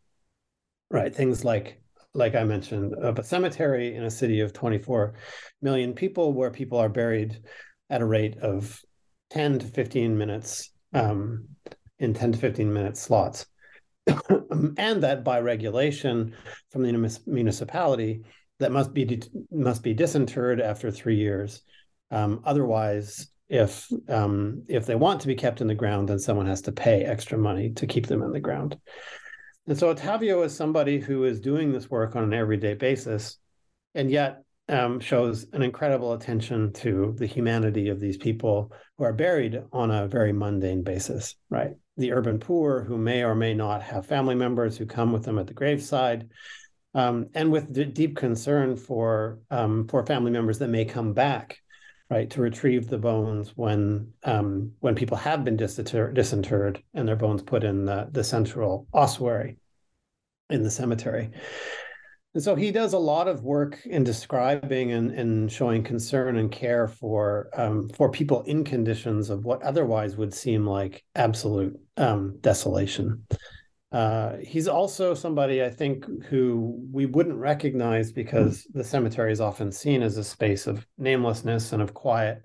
Right. 0.90 1.14
Things 1.14 1.44
like 1.44 1.82
like 2.14 2.34
I 2.34 2.44
mentioned, 2.44 2.96
of 2.96 3.20
a 3.20 3.24
cemetery 3.24 3.96
in 3.96 4.04
a 4.04 4.10
city 4.10 4.40
of 4.40 4.52
24 4.52 5.14
million 5.62 5.94
people 5.94 6.34
where 6.34 6.50
people 6.50 6.80
are 6.80 6.90
buried 6.90 7.38
at 7.92 8.02
a 8.02 8.06
rate 8.06 8.38
of 8.38 8.82
10 9.30 9.60
to 9.60 9.68
15 9.68 10.18
minutes 10.18 10.72
um, 10.94 11.48
in 12.00 12.14
10 12.14 12.34
to 12.34 12.38
15 12.38 12.72
minute 12.72 12.98
slots. 12.98 13.46
and 14.78 15.04
that 15.04 15.24
by 15.24 15.40
regulation 15.40 16.34
from 16.70 16.84
the 16.84 17.20
municipality 17.26 18.24
that 18.60 18.72
must 18.72 18.94
be 18.94 19.22
must 19.52 19.84
be 19.84 19.94
disinterred 19.94 20.62
after 20.62 20.90
three 20.92 21.18
years. 21.18 21.62
Um, 22.10 22.42
otherwise, 22.46 23.28
if 23.50 23.88
um, 24.10 24.64
if 24.68 24.86
they 24.86 24.96
want 24.96 25.22
to 25.22 25.28
be 25.28 25.36
kept 25.36 25.62
in 25.62 25.68
the 25.68 25.76
ground, 25.76 26.10
then 26.10 26.20
someone 26.20 26.48
has 26.48 26.62
to 26.64 26.72
pay 26.72 27.04
extra 27.04 27.38
money 27.38 27.72
to 27.74 27.88
keep 27.88 28.08
them 28.08 28.24
in 28.24 28.32
the 28.32 28.40
ground. 28.40 28.78
And 29.68 29.78
so 29.78 29.94
Otavio 29.94 30.46
is 30.46 30.56
somebody 30.56 31.00
who 31.00 31.26
is 31.26 31.42
doing 31.42 31.72
this 31.72 31.90
work 31.90 32.16
on 32.16 32.24
an 32.24 32.34
everyday 32.34 32.74
basis, 32.74 33.38
and 33.96 34.10
yet 34.10 34.44
um, 34.70 35.00
shows 35.00 35.46
an 35.54 35.62
incredible 35.62 36.14
attention 36.14 36.74
to 36.74 37.16
the 37.18 37.26
humanity 37.26 37.90
of 37.90 38.00
these 38.00 38.18
people 38.18 38.72
who 38.98 39.04
are 39.04 39.14
buried 39.14 39.62
on 39.72 39.92
a 39.92 40.08
very 40.08 40.34
mundane 40.34 40.84
basis, 40.84 41.36
right? 41.50 41.72
The 41.98 42.12
urban 42.12 42.40
poor 42.40 42.84
who 42.84 42.98
may 42.98 43.24
or 43.24 43.36
may 43.36 43.54
not 43.54 43.82
have 43.82 44.06
family 44.06 44.36
members 44.36 44.78
who 44.78 44.86
come 44.86 45.12
with 45.12 45.24
them 45.24 45.40
at 45.40 45.48
the 45.48 45.54
graveside, 45.54 46.30
um, 46.94 47.28
and 47.34 47.52
with 47.52 47.74
d- 47.74 47.86
deep 47.86 48.16
concern 48.16 48.76
for 48.76 49.40
um, 49.50 49.88
for 49.88 50.06
family 50.06 50.32
members 50.32 50.60
that 50.60 50.70
may 50.70 50.86
come 50.86 51.14
back, 51.14 51.58
right, 52.10 52.30
to 52.30 52.42
retrieve 52.42 52.88
the 52.88 52.98
bones 52.98 53.54
when 53.56 54.14
um, 54.24 54.74
when 54.80 54.96
people 54.96 55.18
have 55.18 55.44
been 55.44 55.58
disinter- 55.58 56.14
disinterred 56.14 56.82
and 56.94 57.08
their 57.08 57.16
bones 57.16 57.42
put 57.42 57.64
in 57.64 57.86
the, 57.86 58.08
the 58.12 58.24
central 58.24 58.88
ossuary 58.94 59.58
in 60.50 60.64
the 60.64 60.72
cemetery. 60.72 61.32
And 62.38 62.44
so 62.44 62.54
he 62.54 62.70
does 62.70 62.94
a 62.94 63.00
lot 63.00 63.28
of 63.28 63.42
work 63.42 63.84
in 63.88 64.04
describing 64.04 64.92
and, 64.92 65.10
and 65.10 65.52
showing 65.52 65.84
concern 65.84 66.38
and 66.38 66.52
care 66.52 66.88
for 66.88 67.50
um, 67.56 67.90
for 67.90 68.12
people 68.12 68.44
in 68.44 68.64
conditions 68.64 69.32
of 69.32 69.44
what 69.44 69.64
otherwise 69.64 70.18
would 70.18 70.36
seem 70.36 70.64
like 70.64 71.04
absolute 71.16 71.76
um, 71.98 72.38
desolation. 72.42 73.26
Uh, 73.92 74.34
he's 74.40 74.68
also 74.68 75.16
somebody 75.16 75.64
I 75.64 75.72
think 75.72 76.06
who 76.26 76.80
we 76.92 77.08
wouldn't 77.08 77.38
recognize 77.40 78.12
because 78.12 78.68
the 78.72 78.84
cemetery 78.84 79.32
is 79.32 79.42
often 79.42 79.72
seen 79.72 80.04
as 80.04 80.18
a 80.18 80.24
space 80.24 80.68
of 80.68 80.86
namelessness 81.00 81.74
and 81.74 81.82
of 81.82 81.96
quiet, 81.96 82.44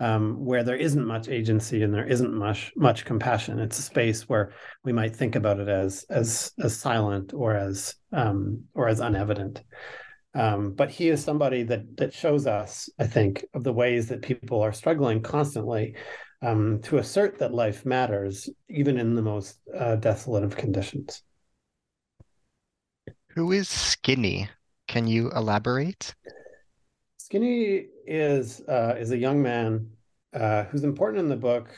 um, 0.00 0.44
where 0.44 0.62
there 0.62 0.76
isn't 0.76 1.06
much 1.06 1.28
agency 1.28 1.82
and 1.82 1.92
there 1.92 2.06
isn't 2.06 2.32
much 2.32 2.72
much 2.76 3.04
compassion. 3.04 3.58
It's 3.58 3.78
a 3.78 3.82
space 3.82 4.28
where 4.28 4.52
we 4.84 4.92
might 4.92 5.16
think 5.16 5.34
about 5.36 5.60
it 5.60 5.68
as 5.68 6.04
as 6.10 6.52
as 6.62 6.76
silent 6.76 7.32
or 7.34 7.54
as 7.54 7.94
um, 8.12 8.64
or 8.74 8.88
as 8.88 9.00
unevident. 9.00 9.62
Um, 10.34 10.74
but 10.74 10.90
he 10.90 11.08
is 11.08 11.24
somebody 11.24 11.64
that 11.64 11.96
that 11.96 12.12
shows 12.12 12.46
us, 12.46 12.88
I 12.98 13.06
think, 13.06 13.44
of 13.54 13.64
the 13.64 13.72
ways 13.72 14.08
that 14.08 14.22
people 14.22 14.60
are 14.60 14.72
struggling 14.72 15.22
constantly 15.22 15.96
um, 16.42 16.80
to 16.82 16.98
assert 16.98 17.38
that 17.38 17.52
life 17.52 17.84
matters, 17.84 18.48
even 18.68 18.98
in 18.98 19.14
the 19.14 19.22
most 19.22 19.58
uh, 19.76 19.96
desolate 19.96 20.44
of 20.44 20.56
conditions. 20.56 21.22
Who 23.30 23.52
is 23.52 23.68
Skinny? 23.68 24.48
Can 24.86 25.06
you 25.06 25.30
elaborate? 25.32 26.14
Skinny 27.28 27.84
is 28.06 28.62
uh, 28.66 28.94
is 28.98 29.10
a 29.10 29.18
young 29.18 29.42
man 29.42 29.90
uh, 30.32 30.64
who's 30.64 30.82
important 30.82 31.20
in 31.20 31.28
the 31.28 31.36
book 31.36 31.68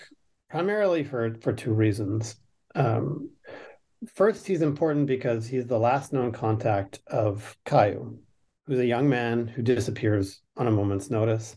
primarily 0.48 1.02
for 1.02 1.34
for 1.40 1.52
two 1.52 1.72
reasons. 1.72 2.36
Um, 2.76 3.30
first, 4.14 4.46
he's 4.46 4.62
important 4.62 5.08
because 5.08 5.48
he's 5.48 5.66
the 5.66 5.76
last 5.76 6.12
known 6.12 6.30
contact 6.30 7.00
of 7.08 7.56
Caio, 7.64 8.14
who's 8.68 8.78
a 8.78 8.86
young 8.86 9.08
man 9.08 9.48
who 9.48 9.62
disappears 9.62 10.40
on 10.56 10.68
a 10.68 10.70
moment's 10.70 11.10
notice 11.10 11.56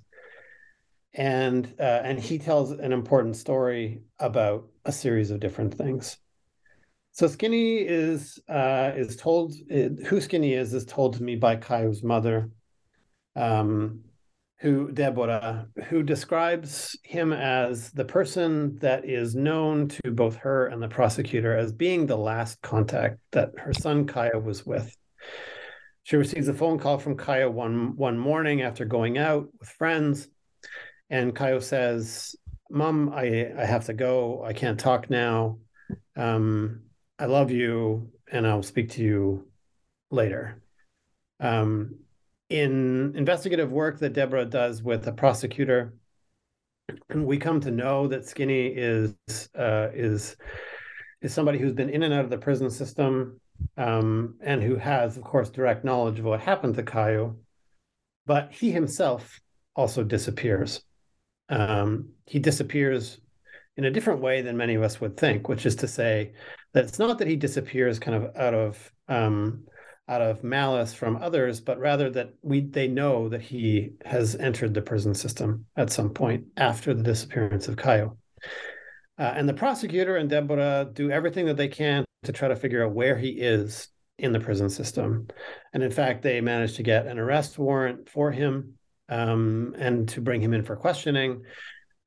and 1.13 1.71
uh, 1.79 2.01
and 2.03 2.19
he 2.19 2.39
tells 2.39 2.71
an 2.71 2.91
important 2.91 3.35
story 3.35 4.01
about 4.17 4.69
a 4.85 4.91
series 4.91 5.29
of 5.29 5.39
different 5.39 5.75
things. 5.75 6.17
So 7.11 7.27
Skinny 7.27 7.77
is 7.77 8.39
uh, 8.49 8.93
is 8.95 9.17
told 9.17 9.53
who 9.69 10.19
Skinny 10.19 10.53
is 10.53 10.73
is 10.73 10.85
told 10.85 11.17
to 11.17 11.23
me 11.23 11.35
by 11.35 11.57
Caio's 11.57 12.01
mother, 12.01 12.49
um, 13.35 14.01
who 14.59 14.91
Deborah, 14.91 15.67
who 15.89 16.03
describes 16.03 16.97
him 17.03 17.33
as 17.33 17.91
the 17.91 18.05
person 18.05 18.77
that 18.77 19.05
is 19.05 19.35
known 19.35 19.89
to 19.89 20.11
both 20.11 20.35
her 20.37 20.67
and 20.67 20.81
the 20.81 20.87
prosecutor 20.87 21.55
as 21.57 21.71
being 21.71 22.05
the 22.05 22.17
last 22.17 22.61
contact 22.61 23.19
that 23.31 23.51
her 23.57 23.73
son 23.73 24.05
Caio 24.05 24.39
was 24.39 24.65
with. 24.65 24.95
She 26.03 26.15
receives 26.15 26.47
a 26.47 26.53
phone 26.53 26.79
call 26.79 26.97
from 26.97 27.17
Caio 27.17 27.49
one 27.49 27.95
one 27.95 28.17
morning 28.17 28.61
after 28.61 28.85
going 28.85 29.17
out 29.17 29.47
with 29.59 29.69
friends 29.69 30.27
and 31.09 31.35
Caio 31.35 31.59
says, 31.59 32.35
"Mom, 32.69 33.09
I 33.13 33.51
I 33.55 33.65
have 33.65 33.85
to 33.85 33.93
go. 33.93 34.43
I 34.43 34.53
can't 34.53 34.79
talk 34.79 35.09
now. 35.09 35.59
Um, 36.15 36.83
I 37.19 37.25
love 37.25 37.51
you, 37.51 38.11
and 38.31 38.47
I'll 38.47 38.63
speak 38.63 38.91
to 38.91 39.03
you 39.03 39.47
later." 40.09 40.61
Um, 41.39 41.99
in 42.53 43.15
investigative 43.15 43.71
work 43.71 43.97
that 43.97 44.13
Deborah 44.13 44.45
does 44.45 44.83
with 44.83 45.07
a 45.07 45.11
prosecutor, 45.11 45.95
we 47.15 47.39
come 47.39 47.59
to 47.61 47.71
know 47.71 48.07
that 48.07 48.27
Skinny 48.27 48.67
is 48.67 49.15
uh, 49.57 49.87
is 49.91 50.35
is 51.23 51.33
somebody 51.33 51.57
who's 51.57 51.73
been 51.73 51.89
in 51.89 52.03
and 52.03 52.13
out 52.13 52.25
of 52.25 52.29
the 52.29 52.37
prison 52.37 52.69
system 52.69 53.41
um, 53.75 54.35
and 54.39 54.61
who 54.61 54.75
has, 54.75 55.17
of 55.17 55.23
course, 55.23 55.49
direct 55.49 55.83
knowledge 55.83 56.19
of 56.19 56.25
what 56.25 56.41
happened 56.41 56.75
to 56.75 56.83
Caio, 56.83 57.37
but 58.27 58.51
he 58.51 58.71
himself 58.71 59.41
also 59.75 60.03
disappears. 60.03 60.83
Um, 61.49 62.09
he 62.27 62.37
disappears 62.37 63.19
in 63.77 63.85
a 63.85 63.91
different 63.91 64.21
way 64.21 64.43
than 64.43 64.57
many 64.57 64.75
of 64.75 64.83
us 64.83 65.01
would 65.01 65.17
think, 65.17 65.49
which 65.49 65.65
is 65.65 65.75
to 65.77 65.87
say 65.87 66.33
that 66.73 66.83
it's 66.83 66.99
not 66.99 67.17
that 67.17 67.27
he 67.27 67.35
disappears 67.35 67.97
kind 67.97 68.23
of 68.23 68.35
out 68.35 68.53
of 68.53 68.91
um, 69.07 69.63
out 70.07 70.21
of 70.21 70.43
malice 70.43 70.93
from 70.93 71.15
others, 71.17 71.61
but 71.61 71.79
rather 71.79 72.09
that 72.09 72.33
we 72.41 72.61
they 72.61 72.87
know 72.87 73.29
that 73.29 73.41
he 73.41 73.91
has 74.05 74.35
entered 74.35 74.73
the 74.73 74.81
prison 74.81 75.15
system 75.15 75.65
at 75.77 75.91
some 75.91 76.09
point 76.09 76.45
after 76.57 76.93
the 76.93 77.03
disappearance 77.03 77.67
of 77.67 77.77
Caio. 77.77 78.17
Uh, 79.17 79.33
and 79.35 79.47
the 79.47 79.53
prosecutor 79.53 80.17
and 80.17 80.29
Deborah 80.29 80.89
do 80.91 81.11
everything 81.11 81.45
that 81.45 81.57
they 81.57 81.67
can 81.67 82.03
to 82.23 82.31
try 82.31 82.47
to 82.47 82.55
figure 82.55 82.83
out 82.83 82.93
where 82.93 83.17
he 83.17 83.29
is 83.29 83.89
in 84.17 84.31
the 84.31 84.39
prison 84.39 84.69
system. 84.69 85.27
And 85.73 85.83
in 85.83 85.91
fact, 85.91 86.21
they 86.21 86.41
managed 86.41 86.77
to 86.77 86.83
get 86.83 87.07
an 87.07 87.19
arrest 87.19 87.57
warrant 87.57 88.09
for 88.09 88.31
him 88.31 88.77
um, 89.09 89.75
and 89.77 90.09
to 90.09 90.21
bring 90.21 90.41
him 90.41 90.53
in 90.53 90.63
for 90.63 90.75
questioning. 90.75 91.43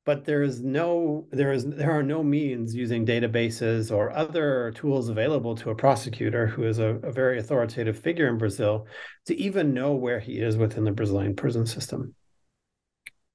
But 0.07 0.25
there 0.25 0.43
is 0.43 0.63
no 0.63 1.27
there 1.33 1.53
is 1.53 1.67
there 1.67 1.91
are 1.91 2.03
no 2.03 2.23
means 2.23 2.75
using 2.75 3.05
databases 3.05 3.95
or 3.95 4.13
other 4.13 4.73
tools 4.77 5.09
available 5.09 5.57
to 5.57 5.71
a 5.71 5.75
prosecutor 5.75 6.47
who 6.47 6.63
is 6.63 6.79
a, 6.79 6.95
a 7.03 7.13
very 7.13 7.39
authoritative 7.39 7.99
figure 7.99 8.29
in 8.29 8.39
Brazil 8.39 8.87
to 9.27 9.37
even 9.37 9.75
know 9.75 9.95
where 9.95 10.21
he 10.21 10.39
is 10.41 10.57
within 10.57 10.85
the 10.85 10.93
Brazilian 10.93 11.35
prison 11.37 11.67
system. 11.67 12.15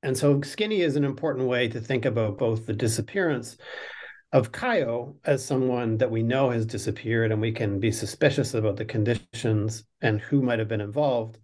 And 0.01 0.17
so 0.17 0.41
Skinny 0.41 0.81
is 0.81 0.95
an 0.95 1.03
important 1.03 1.47
way 1.47 1.67
to 1.67 1.79
think 1.79 2.05
about 2.05 2.39
both 2.39 2.65
the 2.65 2.73
disappearance 2.73 3.57
of 4.31 4.51
Caio 4.51 5.17
as 5.25 5.43
someone 5.43 5.97
that 5.97 6.09
we 6.09 6.23
know 6.23 6.49
has 6.49 6.65
disappeared 6.65 7.31
and 7.31 7.41
we 7.41 7.51
can 7.51 7.79
be 7.79 7.91
suspicious 7.91 8.53
about 8.53 8.77
the 8.77 8.85
conditions 8.85 9.83
and 10.01 10.21
who 10.21 10.41
might 10.41 10.59
have 10.59 10.69
been 10.69 10.81
involved, 10.81 11.37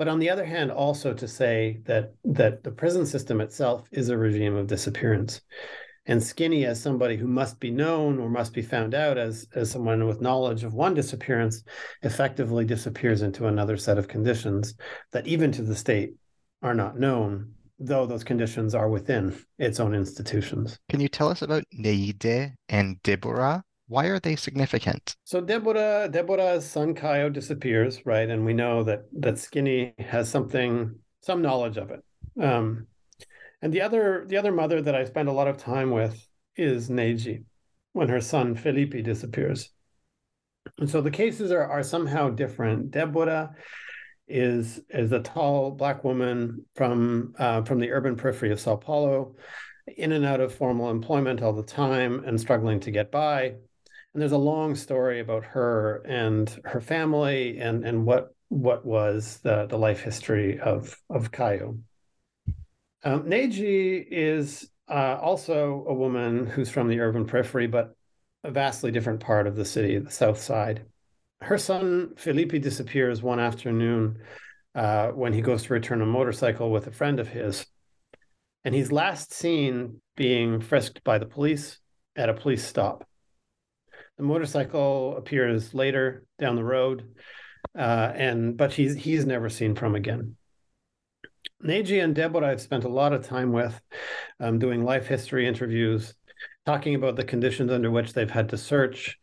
but 0.00 0.08
on 0.08 0.18
the 0.18 0.30
other 0.30 0.46
hand, 0.46 0.70
also 0.72 1.12
to 1.12 1.28
say 1.28 1.82
that 1.84 2.14
that 2.24 2.64
the 2.64 2.70
prison 2.70 3.04
system 3.04 3.38
itself 3.38 3.86
is 3.92 4.08
a 4.08 4.16
regime 4.16 4.56
of 4.56 4.66
disappearance. 4.66 5.42
And 6.06 6.22
Skinny, 6.22 6.64
as 6.64 6.80
somebody 6.80 7.18
who 7.18 7.26
must 7.26 7.60
be 7.60 7.70
known 7.70 8.18
or 8.18 8.30
must 8.30 8.54
be 8.54 8.62
found 8.62 8.94
out 8.94 9.18
as, 9.18 9.46
as 9.54 9.70
someone 9.70 10.06
with 10.06 10.22
knowledge 10.22 10.64
of 10.64 10.72
one 10.72 10.94
disappearance, 10.94 11.62
effectively 12.00 12.64
disappears 12.64 13.20
into 13.20 13.46
another 13.46 13.76
set 13.76 13.98
of 13.98 14.08
conditions 14.08 14.72
that 15.12 15.26
even 15.26 15.52
to 15.52 15.60
the 15.60 15.76
state 15.76 16.14
are 16.62 16.74
not 16.74 16.98
known, 16.98 17.52
though 17.78 18.06
those 18.06 18.24
conditions 18.24 18.74
are 18.74 18.88
within 18.88 19.38
its 19.58 19.80
own 19.80 19.94
institutions. 19.94 20.78
Can 20.88 21.00
you 21.00 21.08
tell 21.10 21.28
us 21.28 21.42
about 21.42 21.64
Neide 21.74 22.54
and 22.70 23.02
Deborah? 23.02 23.62
Why 23.90 24.06
are 24.06 24.20
they 24.20 24.36
significant? 24.36 25.16
So 25.24 25.40
Deborah, 25.40 26.08
Deborah's 26.08 26.64
son 26.64 26.94
Caio 26.94 27.28
disappears, 27.28 28.06
right? 28.06 28.30
And 28.30 28.44
we 28.44 28.52
know 28.52 28.84
that 28.84 29.06
that 29.18 29.36
Skinny 29.36 29.94
has 29.98 30.28
something, 30.28 30.94
some 31.22 31.42
knowledge 31.42 31.76
of 31.76 31.90
it. 31.90 32.04
Um, 32.40 32.86
and 33.60 33.72
the 33.72 33.80
other, 33.80 34.26
the 34.28 34.36
other 34.36 34.52
mother 34.52 34.80
that 34.80 34.94
I 34.94 35.06
spend 35.06 35.28
a 35.28 35.32
lot 35.32 35.48
of 35.48 35.56
time 35.56 35.90
with 35.90 36.24
is 36.54 36.88
Neide, 36.88 37.42
when 37.92 38.08
her 38.08 38.20
son 38.20 38.54
Felipe 38.54 39.02
disappears. 39.02 39.70
And 40.78 40.88
so 40.88 41.00
the 41.00 41.10
cases 41.10 41.50
are 41.50 41.68
are 41.68 41.82
somehow 41.82 42.30
different. 42.30 42.92
Deborah 42.92 43.56
is 44.28 44.80
is 44.88 45.10
a 45.10 45.18
tall 45.18 45.72
black 45.72 46.04
woman 46.04 46.64
from 46.76 47.34
uh, 47.40 47.62
from 47.62 47.80
the 47.80 47.90
urban 47.90 48.14
periphery 48.14 48.52
of 48.52 48.60
Sao 48.60 48.76
Paulo, 48.76 49.34
in 49.88 50.12
and 50.12 50.24
out 50.24 50.40
of 50.40 50.54
formal 50.54 50.90
employment 50.90 51.42
all 51.42 51.52
the 51.52 51.64
time 51.64 52.22
and 52.24 52.40
struggling 52.40 52.78
to 52.78 52.92
get 52.92 53.10
by 53.10 53.56
and 54.12 54.20
there's 54.20 54.32
a 54.32 54.38
long 54.38 54.74
story 54.74 55.20
about 55.20 55.44
her 55.44 56.02
and 56.06 56.60
her 56.64 56.80
family 56.80 57.58
and 57.58 57.84
and 57.84 58.04
what 58.04 58.34
what 58.48 58.84
was 58.84 59.38
the 59.42 59.66
the 59.66 59.78
life 59.78 60.00
history 60.00 60.58
of 60.58 60.96
of 61.08 61.30
Caio. 61.30 61.78
Um, 63.04 63.28
Neide 63.28 64.06
is 64.10 64.68
uh, 64.88 65.16
also 65.20 65.86
a 65.88 65.94
woman 65.94 66.46
who's 66.46 66.68
from 66.68 66.88
the 66.88 67.00
urban 67.00 67.24
periphery, 67.24 67.66
but 67.66 67.94
a 68.44 68.50
vastly 68.50 68.90
different 68.90 69.20
part 69.20 69.46
of 69.46 69.56
the 69.56 69.64
city, 69.64 69.98
the 69.98 70.10
south 70.10 70.38
side. 70.38 70.84
Her 71.40 71.56
son 71.56 72.14
Felipe 72.16 72.60
disappears 72.60 73.22
one 73.22 73.40
afternoon 73.40 74.18
uh, 74.74 75.08
when 75.08 75.32
he 75.32 75.40
goes 75.40 75.62
to 75.62 75.72
return 75.72 76.02
a 76.02 76.06
motorcycle 76.06 76.70
with 76.70 76.86
a 76.86 76.92
friend 76.92 77.20
of 77.20 77.28
his, 77.28 77.64
and 78.64 78.74
he's 78.74 78.92
last 78.92 79.32
seen 79.32 80.00
being 80.16 80.60
frisked 80.60 81.02
by 81.04 81.18
the 81.18 81.26
police 81.26 81.78
at 82.16 82.28
a 82.28 82.34
police 82.34 82.64
stop. 82.66 83.06
The 84.20 84.26
motorcycle 84.26 85.16
appears 85.16 85.72
later 85.72 86.26
down 86.38 86.54
the 86.54 86.62
road, 86.62 87.14
uh, 87.74 88.12
and 88.14 88.54
but 88.54 88.70
he's 88.70 88.94
he's 88.94 89.24
never 89.24 89.48
seen 89.48 89.74
from 89.74 89.94
again. 89.94 90.36
Neide 91.64 92.04
and 92.04 92.14
Deborah 92.14 92.46
I've 92.50 92.60
spent 92.60 92.84
a 92.84 92.88
lot 92.90 93.14
of 93.14 93.26
time 93.26 93.50
with, 93.50 93.80
um, 94.38 94.58
doing 94.58 94.84
life 94.84 95.06
history 95.06 95.48
interviews, 95.48 96.12
talking 96.66 96.96
about 96.96 97.16
the 97.16 97.24
conditions 97.24 97.72
under 97.72 97.90
which 97.90 98.12
they've 98.12 98.30
had 98.30 98.50
to 98.50 98.58
search, 98.58 99.16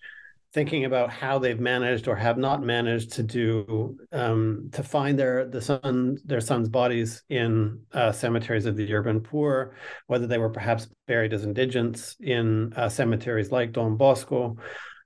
thinking 0.51 0.85
about 0.85 1.11
how 1.11 1.37
they've 1.37 1.59
managed 1.59 2.07
or 2.07 2.15
have 2.15 2.39
not 2.39 2.63
managed 2.63 3.11
to 3.11 3.21
do 3.21 3.95
um, 4.11 4.69
to 4.71 4.81
find 4.81 5.19
their 5.19 5.45
the 5.45 5.61
son 5.61 6.17
their 6.25 6.41
sons' 6.41 6.69
bodies 6.69 7.21
in 7.29 7.79
uh, 7.93 8.11
cemeteries 8.11 8.65
of 8.65 8.75
the 8.75 8.91
urban 8.91 9.19
poor, 9.19 9.75
whether 10.07 10.25
they 10.25 10.39
were 10.39 10.49
perhaps 10.49 10.89
buried 11.05 11.33
as 11.33 11.43
indigents 11.43 12.15
in 12.19 12.73
uh, 12.75 12.89
cemeteries 12.89 13.51
like 13.51 13.73
Don 13.73 13.97
Bosco, 13.97 14.57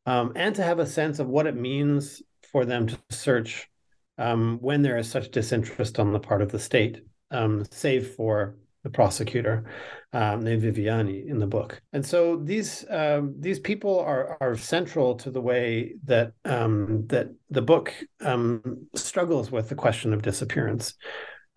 um, 0.05 0.33
and 0.35 0.55
to 0.55 0.63
have 0.63 0.79
a 0.79 0.85
sense 0.85 1.19
of 1.19 1.27
what 1.27 1.47
it 1.47 1.55
means 1.55 2.21
for 2.51 2.65
them 2.65 2.87
to 2.87 2.97
search 3.09 3.69
um, 4.17 4.59
when 4.61 4.81
there 4.81 4.97
is 4.97 5.09
such 5.09 5.31
disinterest 5.31 5.99
on 5.99 6.11
the 6.11 6.19
part 6.19 6.41
of 6.41 6.51
the 6.51 6.59
state, 6.59 7.01
um, 7.31 7.63
save 7.71 8.11
for 8.15 8.57
the 8.83 8.89
prosecutor, 8.89 9.65
um, 10.13 10.41
named 10.41 10.63
Viviani 10.63 11.27
in 11.27 11.39
the 11.39 11.47
book. 11.47 11.81
And 11.93 12.05
so 12.05 12.37
these 12.37 12.83
um, 12.89 13.35
these 13.39 13.59
people 13.59 13.99
are 13.99 14.37
are 14.41 14.57
central 14.57 15.15
to 15.15 15.31
the 15.31 15.41
way 15.41 15.95
that 16.05 16.33
um, 16.45 17.05
that 17.07 17.29
the 17.49 17.61
book 17.61 17.93
um, 18.21 18.87
struggles 18.95 19.51
with 19.51 19.69
the 19.69 19.75
question 19.75 20.13
of 20.13 20.21
disappearance. 20.21 20.95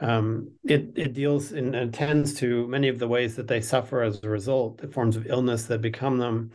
Um, 0.01 0.51
it 0.65 0.93
it 0.97 1.13
deals 1.15 1.53
and 1.53 1.75
attends 1.75 2.35
to 2.35 2.69
many 2.69 2.89
of 2.89 2.99
the 2.99 3.09
ways 3.09 3.37
that 3.37 3.49
they 3.49 3.61
suffer 3.61 4.03
as 4.03 4.23
a 4.23 4.29
result, 4.29 4.79
the 4.79 4.89
forms 4.89 5.17
of 5.17 5.27
illness 5.27 5.65
that 5.67 5.81
become 5.81 6.19
them. 6.19 6.51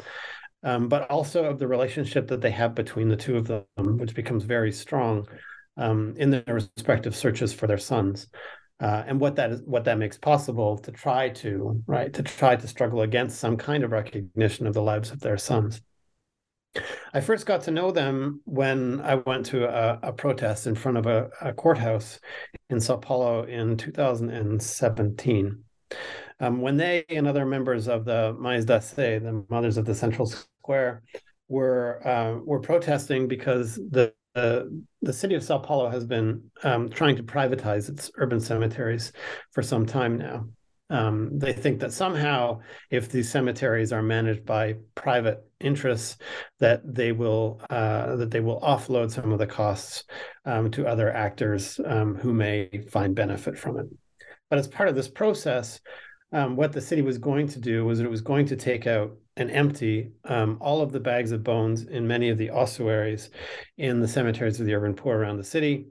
Um, 0.61 0.89
but 0.89 1.09
also 1.09 1.45
of 1.45 1.57
the 1.57 1.67
relationship 1.67 2.27
that 2.27 2.41
they 2.41 2.51
have 2.51 2.75
between 2.75 3.07
the 3.07 3.15
two 3.15 3.37
of 3.37 3.47
them, 3.47 3.63
which 3.97 4.13
becomes 4.13 4.43
very 4.43 4.73
strong 4.73 5.25
in 5.77 6.29
their 6.29 6.43
respective 6.47 7.15
searches 7.15 7.53
for 7.53 7.65
their 7.65 7.77
sons. 7.77 8.27
Uh, 8.81 9.03
and 9.07 9.19
what 9.19 9.35
that 9.35 9.51
is 9.51 9.61
what 9.65 9.83
that 9.83 9.97
makes 9.97 10.17
possible 10.17 10.77
to 10.77 10.91
try 10.91 11.27
to 11.27 11.83
right 11.85 12.13
to 12.13 12.23
try 12.23 12.55
to 12.55 12.67
struggle 12.67 13.01
against 13.01 13.37
some 13.37 13.57
kind 13.57 13.83
of 13.83 13.91
recognition 13.91 14.65
of 14.65 14.73
the 14.73 14.81
lives 14.81 15.11
of 15.11 15.19
their 15.19 15.37
sons. 15.37 15.81
I 17.13 17.19
first 17.19 17.45
got 17.45 17.63
to 17.63 17.71
know 17.71 17.91
them 17.91 18.41
when 18.45 19.01
i 19.01 19.15
went 19.15 19.47
to 19.47 19.65
a, 19.65 19.99
a 20.03 20.13
protest 20.13 20.65
in 20.65 20.75
front 20.75 20.97
of 20.97 21.07
a, 21.07 21.29
a, 21.41 21.51
courthouse 21.51 22.19
in 22.69 22.79
sao 22.79 22.95
paulo 22.95 23.43
in 23.43 23.75
2017 23.75 25.63
um, 26.39 26.61
when 26.61 26.77
they 26.77 27.05
and 27.09 27.27
other 27.27 27.45
members 27.45 27.87
of 27.87 28.05
the 28.05 28.35
Mães 28.39 28.65
da 28.65 28.79
Sé 28.79 29.21
the 29.21 29.45
mothers 29.49 29.77
of 29.77 29.85
the 29.85 29.95
central 29.95 30.27
square 30.27 31.03
were 31.47 32.05
uh, 32.07 32.39
were 32.45 32.59
protesting 32.59 33.27
because 33.27 33.75
the 33.75 34.13
the, 34.35 34.83
the 35.01 35.13
city 35.13 35.35
of 35.35 35.43
Sao 35.43 35.57
Paulo 35.57 35.89
has 35.89 36.05
been 36.05 36.43
um, 36.63 36.89
trying 36.89 37.15
to 37.15 37.23
privatize 37.23 37.89
its 37.89 38.11
urban 38.15 38.39
cemeteries 38.39 39.11
for 39.51 39.63
some 39.63 39.85
time 39.85 40.17
now. 40.17 40.45
Um, 40.91 41.37
they 41.37 41.53
think 41.53 41.79
that 41.81 41.93
somehow, 41.93 42.61
if 42.89 43.09
these 43.09 43.31
cemeteries 43.31 43.93
are 43.93 44.01
managed 44.01 44.45
by 44.45 44.75
private 44.95 45.39
interests, 45.59 46.17
that 46.59 46.81
they 46.83 47.11
will 47.11 47.61
uh, 47.69 48.15
that 48.15 48.31
they 48.31 48.39
will 48.39 48.59
offload 48.61 49.11
some 49.11 49.31
of 49.31 49.37
the 49.37 49.45
costs 49.45 50.03
um, 50.45 50.71
to 50.71 50.87
other 50.87 51.13
actors 51.13 51.79
um, 51.85 52.15
who 52.15 52.33
may 52.33 52.69
find 52.89 53.13
benefit 53.13 53.57
from 53.57 53.77
it. 53.77 53.85
But 54.49 54.57
as 54.57 54.67
part 54.67 54.89
of 54.89 54.95
this 54.95 55.07
process, 55.07 55.79
um, 56.31 56.55
what 56.55 56.73
the 56.73 56.81
city 56.81 57.01
was 57.01 57.17
going 57.17 57.47
to 57.49 57.59
do 57.59 57.85
was 57.85 57.99
it 57.99 58.09
was 58.09 58.21
going 58.21 58.45
to 58.47 58.55
take 58.55 58.85
out 58.87 59.15
and 59.35 59.49
empty 59.49 60.11
um, 60.25 60.57
all 60.59 60.81
of 60.81 60.91
the 60.91 60.99
bags 60.99 61.31
of 61.31 61.43
bones 61.43 61.83
in 61.83 62.07
many 62.07 62.29
of 62.29 62.37
the 62.37 62.49
ossuaries 62.49 63.29
in 63.77 63.99
the 63.99 64.07
cemeteries 64.07 64.59
of 64.59 64.65
the 64.65 64.75
urban 64.75 64.93
poor 64.93 65.17
around 65.17 65.37
the 65.37 65.43
city, 65.43 65.87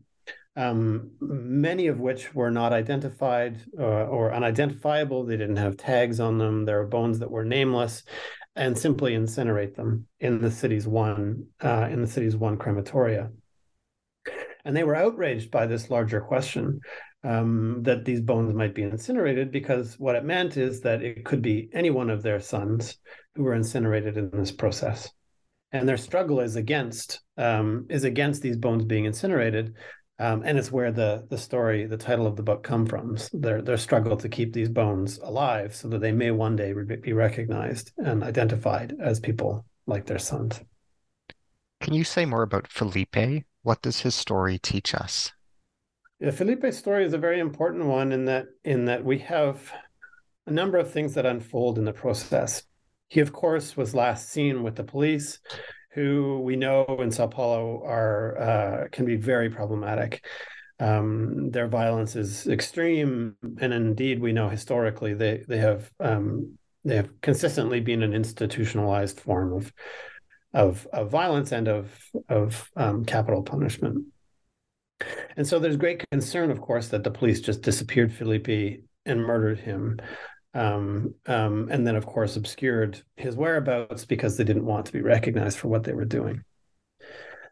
um, 0.54 1.10
many 1.20 1.86
of 1.86 1.98
which 1.98 2.34
were 2.34 2.50
not 2.50 2.72
identified 2.72 3.58
uh, 3.78 3.82
or 3.82 4.32
unidentifiable. 4.32 5.24
They 5.24 5.36
didn't 5.36 5.56
have 5.56 5.76
tags 5.76 6.20
on 6.20 6.38
them. 6.38 6.64
There 6.64 6.80
are 6.80 6.86
bones 6.86 7.20
that 7.20 7.30
were 7.30 7.44
nameless, 7.44 8.04
and 8.58 8.76
simply 8.76 9.14
incinerate 9.14 9.76
them 9.76 10.06
in 10.18 10.42
the 10.42 10.50
city's 10.50 10.86
one 10.86 11.46
uh, 11.62 11.88
in 11.90 12.02
the 12.02 12.08
city's 12.08 12.36
one 12.36 12.58
crematoria. 12.58 13.30
And 14.64 14.76
they 14.76 14.84
were 14.84 14.96
outraged 14.96 15.50
by 15.50 15.66
this 15.66 15.90
larger 15.90 16.20
question 16.20 16.80
um, 17.24 17.82
that 17.82 18.04
these 18.04 18.20
bones 18.20 18.54
might 18.54 18.74
be 18.74 18.82
incinerated 18.82 19.50
because 19.50 19.98
what 19.98 20.16
it 20.16 20.24
meant 20.24 20.56
is 20.56 20.80
that 20.82 21.02
it 21.02 21.24
could 21.24 21.42
be 21.42 21.68
any 21.72 21.90
one 21.90 22.10
of 22.10 22.22
their 22.22 22.40
sons 22.40 22.98
who 23.34 23.42
were 23.42 23.54
incinerated 23.54 24.16
in 24.16 24.30
this 24.30 24.52
process. 24.52 25.10
And 25.72 25.86
their 25.86 25.96
struggle 25.96 26.40
is 26.40 26.56
against 26.56 27.20
um, 27.36 27.86
is 27.90 28.04
against 28.04 28.40
these 28.40 28.56
bones 28.56 28.84
being 28.84 29.04
incinerated 29.04 29.74
um, 30.20 30.42
and 30.44 30.58
it's 30.58 30.72
where 30.72 30.90
the 30.90 31.26
the 31.30 31.38
story 31.38 31.86
the 31.86 31.96
title 31.96 32.26
of 32.26 32.34
the 32.36 32.42
book 32.42 32.64
come 32.64 32.86
from. 32.86 33.16
Their 33.32 33.62
their 33.62 33.76
struggle 33.76 34.16
to 34.16 34.28
keep 34.28 34.52
these 34.52 34.68
bones 34.68 35.18
alive 35.18 35.74
so 35.74 35.88
that 35.88 36.00
they 36.00 36.12
may 36.12 36.32
one 36.32 36.56
day 36.56 36.72
be 37.00 37.12
recognized 37.12 37.92
and 37.98 38.24
identified 38.24 38.94
as 39.00 39.20
people 39.20 39.64
like 39.86 40.06
their 40.06 40.18
sons. 40.18 40.60
Can 41.80 41.94
you 41.94 42.02
say 42.02 42.26
more 42.26 42.42
about 42.42 42.66
felipe? 42.66 43.44
What 43.62 43.82
does 43.82 44.00
his 44.00 44.14
story 44.14 44.58
teach 44.58 44.92
us 44.94 45.32
yeah, 46.20 46.30
Felipe's 46.30 46.76
story 46.76 47.04
is 47.04 47.12
a 47.12 47.18
very 47.18 47.40
important 47.40 47.84
one 47.84 48.12
in 48.12 48.24
that 48.24 48.46
in 48.64 48.86
that 48.86 49.04
we 49.04 49.18
have 49.20 49.72
a 50.46 50.50
number 50.50 50.78
of 50.78 50.90
things 50.90 51.14
that 51.14 51.26
unfold 51.26 51.78
in 51.78 51.84
the 51.84 51.92
process. 51.92 52.64
He, 53.08 53.20
of 53.20 53.32
course, 53.32 53.76
was 53.76 53.94
last 53.94 54.28
seen 54.30 54.62
with 54.62 54.74
the 54.76 54.84
police, 54.84 55.38
who 55.92 56.40
we 56.40 56.56
know 56.56 56.84
in 57.00 57.10
Sao 57.10 57.26
Paulo 57.26 57.82
are 57.84 58.38
uh, 58.38 58.88
can 58.90 59.04
be 59.04 59.16
very 59.16 59.48
problematic. 59.48 60.24
Um, 60.80 61.50
their 61.50 61.68
violence 61.68 62.16
is 62.16 62.46
extreme, 62.46 63.36
and 63.60 63.72
indeed, 63.72 64.20
we 64.20 64.32
know 64.32 64.48
historically 64.48 65.14
they 65.14 65.44
they 65.48 65.58
have 65.58 65.90
um, 66.00 66.58
they 66.84 66.96
have 66.96 67.20
consistently 67.20 67.80
been 67.80 68.02
an 68.02 68.12
institutionalized 68.12 69.20
form 69.20 69.52
of 69.52 69.72
of, 70.54 70.86
of 70.92 71.10
violence 71.10 71.52
and 71.52 71.68
of 71.68 72.10
of 72.28 72.70
um, 72.76 73.04
capital 73.04 73.42
punishment. 73.42 74.04
And 75.36 75.46
so 75.46 75.58
there's 75.58 75.76
great 75.76 76.04
concern, 76.10 76.50
of 76.50 76.60
course, 76.60 76.88
that 76.88 77.04
the 77.04 77.10
police 77.10 77.40
just 77.40 77.62
disappeared 77.62 78.12
Felipe 78.12 78.82
and 79.06 79.22
murdered 79.22 79.60
him. 79.60 80.00
Um, 80.54 81.14
um, 81.26 81.68
and 81.70 81.86
then, 81.86 81.94
of 81.94 82.06
course, 82.06 82.36
obscured 82.36 83.02
his 83.16 83.36
whereabouts 83.36 84.04
because 84.04 84.36
they 84.36 84.44
didn't 84.44 84.66
want 84.66 84.86
to 84.86 84.92
be 84.92 85.02
recognized 85.02 85.58
for 85.58 85.68
what 85.68 85.84
they 85.84 85.92
were 85.92 86.04
doing. 86.04 86.42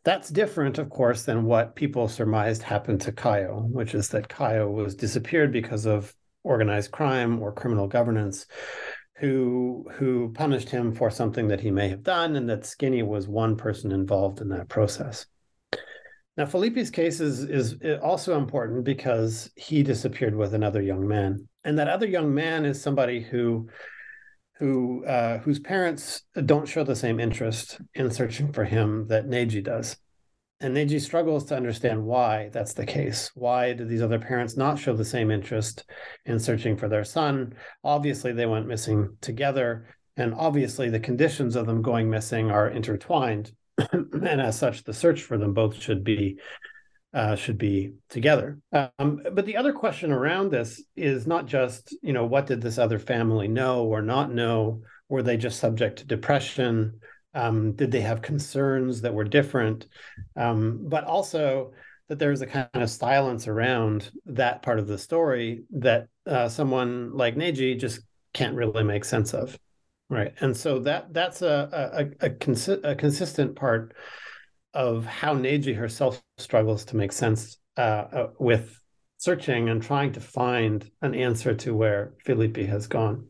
That's 0.05 0.29
different, 0.29 0.79
of 0.79 0.89
course, 0.89 1.25
than 1.25 1.45
what 1.45 1.75
people 1.75 2.09
surmised 2.09 2.63
happened 2.63 3.01
to 3.03 3.13
Caio, 3.13 3.61
which 3.61 3.95
is 3.95 4.09
that 4.11 4.29
Caio 4.29 4.71
was 4.71 4.95
disappeared 4.95 5.53
because 5.53 5.85
of 5.85 6.15
organized 6.45 6.93
crime 6.93 7.43
or 7.43 7.53
criminal 7.53 7.89
governance, 7.89 8.47
who 9.17 9.85
who 9.95 10.33
punished 10.33 10.69
him 10.69 10.93
for 10.95 11.11
something 11.11 11.49
that 11.49 11.61
he 11.61 11.71
may 11.71 11.89
have 11.89 12.03
done, 12.03 12.37
and 12.37 12.49
that 12.49 12.67
Skinny 12.67 13.03
was 13.03 13.27
one 13.27 13.57
person 13.57 13.91
involved 13.91 14.41
in 14.41 14.49
that 14.51 14.69
process. 14.69 15.27
Now, 16.37 16.45
Felipe's 16.45 16.91
case 16.91 17.21
is, 17.21 17.45
is 17.45 17.77
also 18.03 18.37
important 18.37 18.85
because 18.85 19.51
he 19.57 19.83
disappeared 19.83 20.37
with 20.37 20.53
another 20.53 20.83
young 20.83 21.09
man. 21.09 21.49
And 21.65 21.79
that 21.79 21.89
other 21.89 22.07
young 22.07 22.35
man 22.35 22.65
is 22.65 22.81
somebody 22.81 23.21
who 23.21 23.69
who 24.59 25.05
uh, 25.05 25.39
whose 25.39 25.59
parents 25.59 26.23
don't 26.47 26.69
show 26.69 26.83
the 26.83 26.97
same 26.97 27.21
interest 27.21 27.79
in 27.95 28.11
searching 28.11 28.53
for 28.53 28.65
him 28.65 29.07
that 29.09 29.27
Neide 29.27 29.65
does. 29.65 29.97
And 30.61 30.75
Neide 30.75 31.01
struggles 31.01 31.45
to 31.47 31.57
understand 31.57 32.03
why 32.03 32.49
that's 32.53 32.73
the 32.73 32.87
case. 32.87 33.31
Why 33.35 33.75
do 33.75 33.85
these 33.85 34.01
other 34.01 34.19
parents 34.19 34.57
not 34.57 34.79
show 34.79 34.95
the 34.95 35.05
same 35.05 35.31
interest 35.31 35.85
in 36.25 36.39
searching 36.39 36.77
for 36.77 36.89
their 36.89 37.05
son? 37.05 37.55
Obviously, 37.85 38.33
they 38.33 38.47
went 38.47 38.67
missing 38.67 39.17
together. 39.21 39.89
And 40.17 40.33
obviously, 40.33 40.89
the 40.89 41.01
conditions 41.01 41.57
of 41.57 41.67
them 41.67 41.83
going 41.83 42.09
missing 42.09 42.51
are 42.51 42.71
intertwined 42.71 43.53
and 43.93 44.41
as 44.41 44.59
such, 44.59 44.85
the 44.85 44.95
search 44.95 45.23
for 45.23 45.39
them 45.39 45.55
both 45.55 45.81
should 45.81 46.05
be 46.05 46.39
uh, 47.15 47.35
should 47.35 47.57
be 47.57 47.95
together. 48.11 48.59
Um, 48.73 49.23
but 49.33 49.47
the 49.47 49.57
other 49.57 49.73
question 49.73 50.13
around 50.13 50.51
this 50.51 50.83
is 50.97 51.27
not 51.27 51.47
just 51.47 51.97
you 52.03 52.13
know 52.13 52.27
what 52.27 52.47
did 52.47 52.61
this 52.61 52.79
other 52.79 52.99
family 52.99 53.49
know 53.49 53.85
or 53.85 54.03
not 54.03 54.33
know? 54.33 54.83
Were 55.09 55.23
they 55.23 55.37
just 55.37 55.61
subject 55.61 55.99
to 55.99 56.07
depression? 56.07 57.01
Um, 57.35 57.73
did 57.73 57.91
they 57.91 58.01
have 58.01 58.23
concerns 58.23 59.03
that 59.03 59.15
were 59.15 59.25
different? 59.25 59.87
Um, 60.37 60.87
but 60.89 61.05
also 61.05 61.73
that 62.09 62.19
there's 62.19 62.41
a 62.41 62.47
kind 62.47 62.69
of 62.75 62.91
silence 62.91 63.49
around 63.49 64.11
that 64.27 64.63
part 64.63 64.79
of 64.79 64.87
the 64.87 64.99
story 64.99 65.65
that 65.71 66.09
uh, 66.27 66.49
someone 66.49 67.17
like 67.17 67.37
Neide 67.37 67.79
just 67.79 68.01
can't 68.33 68.55
really 68.55 68.85
make 68.85 69.05
sense 69.05 69.35
of. 69.35 69.59
Right, 70.09 70.33
and 70.41 70.57
so 70.57 70.79
that 70.81 71.13
that's 71.13 71.43
a 71.43 72.15
a, 72.21 72.27
a, 72.27 72.31
consi- 72.31 72.85
a 72.85 72.95
consistent 72.95 73.57
part 73.57 73.95
of 74.73 75.05
how 75.05 75.35
Neide 75.35 75.75
herself 75.75 76.23
struggles 76.39 76.85
to 76.87 76.97
make 76.97 77.11
sense 77.11 77.59
uh, 77.77 77.81
uh, 77.81 78.27
with 78.39 78.79
searching 79.17 79.69
and 79.69 79.83
trying 79.83 80.13
to 80.13 80.21
find 80.21 80.89
an 81.03 81.15
answer 81.15 81.55
to 81.55 81.75
where 81.75 82.15
Felipe 82.25 82.59
has 82.59 82.87
gone. 82.87 83.27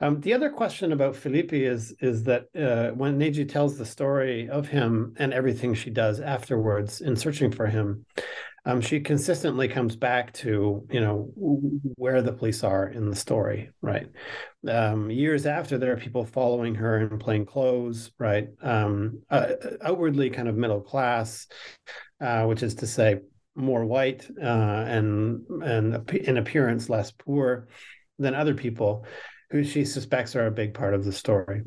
Um, 0.00 0.20
the 0.20 0.34
other 0.34 0.50
question 0.50 0.92
about 0.92 1.16
Felipe 1.16 1.52
is 1.52 1.94
is 2.00 2.24
that 2.24 2.46
uh, 2.54 2.90
when 2.94 3.18
Neide 3.18 3.48
tells 3.48 3.78
the 3.78 3.86
story 3.86 4.48
of 4.48 4.68
him 4.68 5.14
and 5.16 5.32
everything 5.32 5.74
she 5.74 5.90
does 5.90 6.20
afterwards 6.20 7.00
in 7.00 7.16
searching 7.16 7.50
for 7.50 7.66
him, 7.66 8.04
um, 8.66 8.80
she 8.80 8.98
consistently 8.98 9.68
comes 9.68 9.94
back 9.94 10.32
to 10.34 10.86
you 10.90 11.00
know 11.00 11.30
where 11.96 12.20
the 12.20 12.32
police 12.32 12.64
are 12.64 12.88
in 12.88 13.08
the 13.08 13.16
story 13.16 13.70
right? 13.80 14.08
Um, 14.68 15.10
years 15.10 15.46
after 15.46 15.78
there 15.78 15.92
are 15.92 15.96
people 15.96 16.26
following 16.26 16.74
her 16.74 17.00
in 17.00 17.18
plain 17.18 17.46
clothes 17.46 18.10
right? 18.18 18.48
Um, 18.60 19.22
uh, 19.30 19.52
outwardly 19.82 20.28
kind 20.30 20.48
of 20.48 20.56
middle 20.56 20.80
class 20.80 21.46
uh, 22.20 22.44
which 22.44 22.62
is 22.62 22.74
to 22.76 22.86
say 22.86 23.20
more 23.54 23.86
white 23.86 24.28
uh, 24.42 24.84
and 24.88 25.42
and 25.62 26.10
in 26.10 26.36
appearance 26.36 26.90
less 26.90 27.12
poor 27.12 27.68
than 28.18 28.34
other 28.34 28.54
people 28.54 29.06
who 29.50 29.62
she 29.62 29.84
suspects 29.84 30.34
are 30.34 30.46
a 30.46 30.50
big 30.50 30.74
part 30.74 30.92
of 30.92 31.04
the 31.04 31.12
story. 31.12 31.62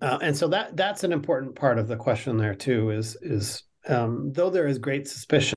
Uh, 0.00 0.18
and 0.20 0.36
so 0.36 0.48
that 0.48 0.76
that's 0.76 1.02
an 1.02 1.12
important 1.12 1.54
part 1.54 1.78
of 1.78 1.88
the 1.88 1.96
question 1.96 2.36
there 2.36 2.54
too 2.54 2.90
is 2.90 3.16
is 3.22 3.62
um, 3.88 4.32
though 4.32 4.50
there 4.50 4.66
is 4.66 4.78
great 4.78 5.08
suspicion 5.08 5.54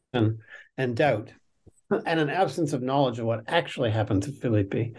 and 0.78 0.95
doubt 0.95 1.32
and 2.05 2.19
an 2.19 2.30
absence 2.30 2.73
of 2.73 2.82
knowledge 2.82 3.19
of 3.19 3.25
what 3.25 3.43
actually 3.47 3.91
happened 3.91 4.23
to 4.23 4.32
Felipe. 4.32 4.95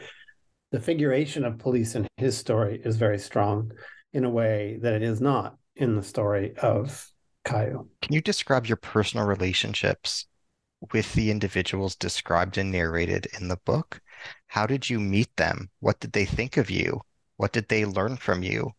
The 0.71 0.81
figuration 0.81 1.45
of 1.45 1.59
police 1.59 1.95
in 1.95 2.07
his 2.17 2.37
story 2.37 2.81
is 2.85 2.97
very 2.97 3.19
strong 3.19 3.73
in 4.13 4.25
a 4.25 4.31
way 4.31 4.79
that 4.83 4.95
it 4.95 5.03
is 5.03 5.21
not 5.21 5.57
in 5.77 5.97
the 5.97 6.03
story 6.03 6.57
of 6.59 7.11
Caio. 7.45 7.89
Can 8.03 8.15
you 8.15 8.21
describe 8.21 8.67
your 8.67 8.77
personal 8.77 9.27
relationships 9.27 10.27
with 10.93 11.13
the 11.15 11.31
individuals 11.31 11.97
described 11.97 12.59
and 12.59 12.71
narrated 12.71 13.27
in 13.39 13.49
the 13.49 13.57
book? 13.65 14.01
How 14.49 14.67
did 14.67 14.91
you 14.91 15.01
meet 15.01 15.35
them? 15.37 15.71
What 15.81 16.01
did 16.01 16.13
they 16.13 16.25
think 16.25 16.57
of 16.57 16.71
you? 16.71 17.01
What 17.37 17.53
did 17.53 17.69
they 17.69 17.85
learn 17.85 18.17
from 18.17 18.43
you? 18.43 18.73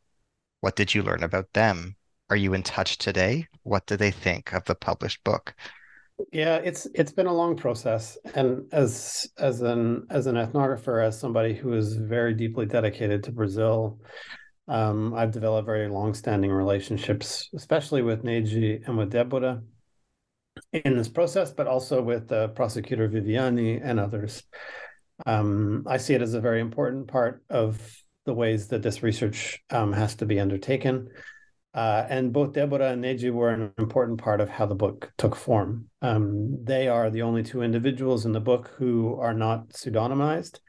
What 0.62 0.76
did 0.76 0.94
you 0.94 1.02
learn 1.02 1.24
about 1.24 1.54
them? 1.54 1.96
Are 2.30 2.36
you 2.36 2.54
in 2.54 2.64
touch 2.64 2.98
today? 2.98 3.48
What 3.64 3.86
do 3.88 3.98
they 3.98 4.12
think 4.12 4.54
of 4.54 4.64
the 4.66 4.76
published 4.76 5.24
book? 5.24 5.56
Yeah, 6.32 6.58
it's 6.58 6.86
it's 6.94 7.14
been 7.14 7.28
a 7.28 7.34
long 7.34 7.56
process, 7.56 8.18
and 8.36 8.66
as 8.74 9.28
as 9.38 9.62
an 9.62 10.06
as 10.10 10.28
an 10.28 10.36
ethnographer, 10.36 11.06
as 11.06 11.18
somebody 11.18 11.54
who 11.54 11.74
is 11.74 11.96
very 11.96 12.34
deeply 12.34 12.66
dedicated 12.66 13.24
to 13.24 13.32
Brazil, 13.32 14.00
um, 14.68 15.14
I've 15.14 15.32
developed 15.32 15.66
very 15.66 15.88
long-standing 15.88 16.52
relationships, 16.52 17.50
especially 17.56 18.02
with 18.02 18.24
Neide 18.24 18.86
and 18.86 18.98
with 18.98 19.12
Deborah 19.12 19.62
in 20.74 20.98
this 20.98 21.08
process, 21.08 21.52
but 21.52 21.68
also 21.68 22.02
with 22.02 22.32
uh, 22.32 22.50
prosecutor 22.50 23.08
Viviani 23.08 23.80
and 23.82 24.00
others. 24.00 24.44
Um, 25.26 25.86
I 25.88 25.98
see 25.98 26.14
it 26.14 26.22
as 26.22 26.34
a 26.34 26.42
very 26.42 26.60
important 26.60 27.08
part 27.08 27.44
of 27.50 27.82
the 28.26 28.34
ways 28.34 28.68
that 28.68 28.84
this 28.84 29.02
research 29.02 29.60
um, 29.70 29.94
has 29.94 30.16
to 30.16 30.26
be 30.26 30.40
undertaken. 30.40 31.10
Uh, 31.80 32.06
and 32.10 32.34
both 32.34 32.52
Deborah 32.52 32.92
and 32.92 33.02
Neide 33.02 33.32
were 33.32 33.52
an 33.52 33.72
important 33.78 34.20
part 34.20 34.42
of 34.42 34.50
how 34.50 34.66
the 34.66 34.76
book 34.76 35.14
took 35.18 35.34
form. 35.34 35.86
Um, 36.02 36.62
they 36.62 36.90
are 36.90 37.10
the 37.10 37.22
only 37.22 37.42
two 37.42 37.62
individuals 37.62 38.26
in 38.26 38.34
the 38.34 38.42
book 38.42 38.74
who 38.78 39.16
are 39.16 39.34
not 39.34 39.70
pseudonymized. 39.70 40.60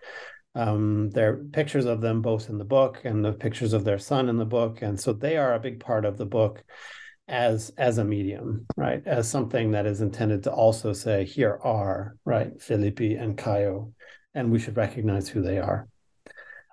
Um, 0.55 1.11
there 1.11 1.33
are 1.33 1.45
pictures 1.51 1.85
of 1.85 2.01
them 2.01 2.23
both 2.23 2.49
in 2.49 2.59
the 2.59 2.65
book 2.65 3.01
and 3.03 3.25
the 3.25 3.33
pictures 3.33 3.73
of 3.73 3.83
their 3.83 3.99
son 3.99 4.29
in 4.29 4.37
the 4.37 4.45
book. 4.45 4.83
And 4.83 5.01
so 5.01 5.13
they 5.13 5.37
are 5.37 5.55
a 5.55 5.59
big 5.59 5.81
part 5.81 6.05
of 6.05 6.17
the 6.17 6.27
book 6.27 6.63
as 7.27 7.73
as 7.77 7.99
a 7.99 8.05
medium, 8.05 8.67
right? 8.77 9.03
As 9.05 9.29
something 9.29 9.73
that 9.73 9.87
is 9.87 10.01
intended 10.01 10.45
to 10.45 10.53
also 10.53 10.93
say, 10.93 11.25
here 11.25 11.59
are, 11.65 12.15
right, 12.25 12.53
Felipe 12.63 13.01
and 13.01 13.37
Caio, 13.37 13.95
and 14.33 14.53
we 14.53 14.61
should 14.61 14.77
recognize 14.77 15.29
who 15.29 15.43
they 15.43 15.59
are. 15.59 15.89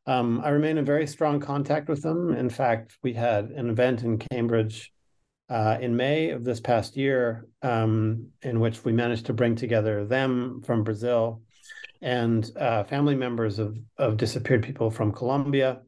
Um, 0.07 0.41
I 0.43 0.49
remain 0.49 0.77
in 0.77 0.85
very 0.85 1.05
strong 1.05 1.41
contact 1.41 1.89
with 1.89 2.01
them. 2.01 2.33
In 2.33 2.49
fact, 2.49 2.97
we 3.03 3.11
had 3.11 3.49
an 3.51 3.69
event 3.69 4.03
in 4.03 4.17
Cambridge 4.17 4.93
uh, 5.49 5.77
in 5.81 5.97
May 5.97 6.29
of 6.29 6.45
this 6.45 6.61
past 6.61 6.95
year 6.95 7.45
um, 7.61 8.27
in 8.41 8.61
which 8.61 8.85
we 8.85 8.93
managed 8.93 9.25
to 9.25 9.33
bring 9.33 9.55
together 9.55 10.05
them 10.05 10.61
from 10.65 10.83
Brazil 10.83 11.41
and 12.01 12.49
uh, 12.57 12.85
family 12.85 13.15
members 13.15 13.59
of, 13.59 13.77
of 13.97 14.17
disappeared 14.17 14.63
people 14.63 14.89
from 14.89 15.11
Colombia, 15.11 15.81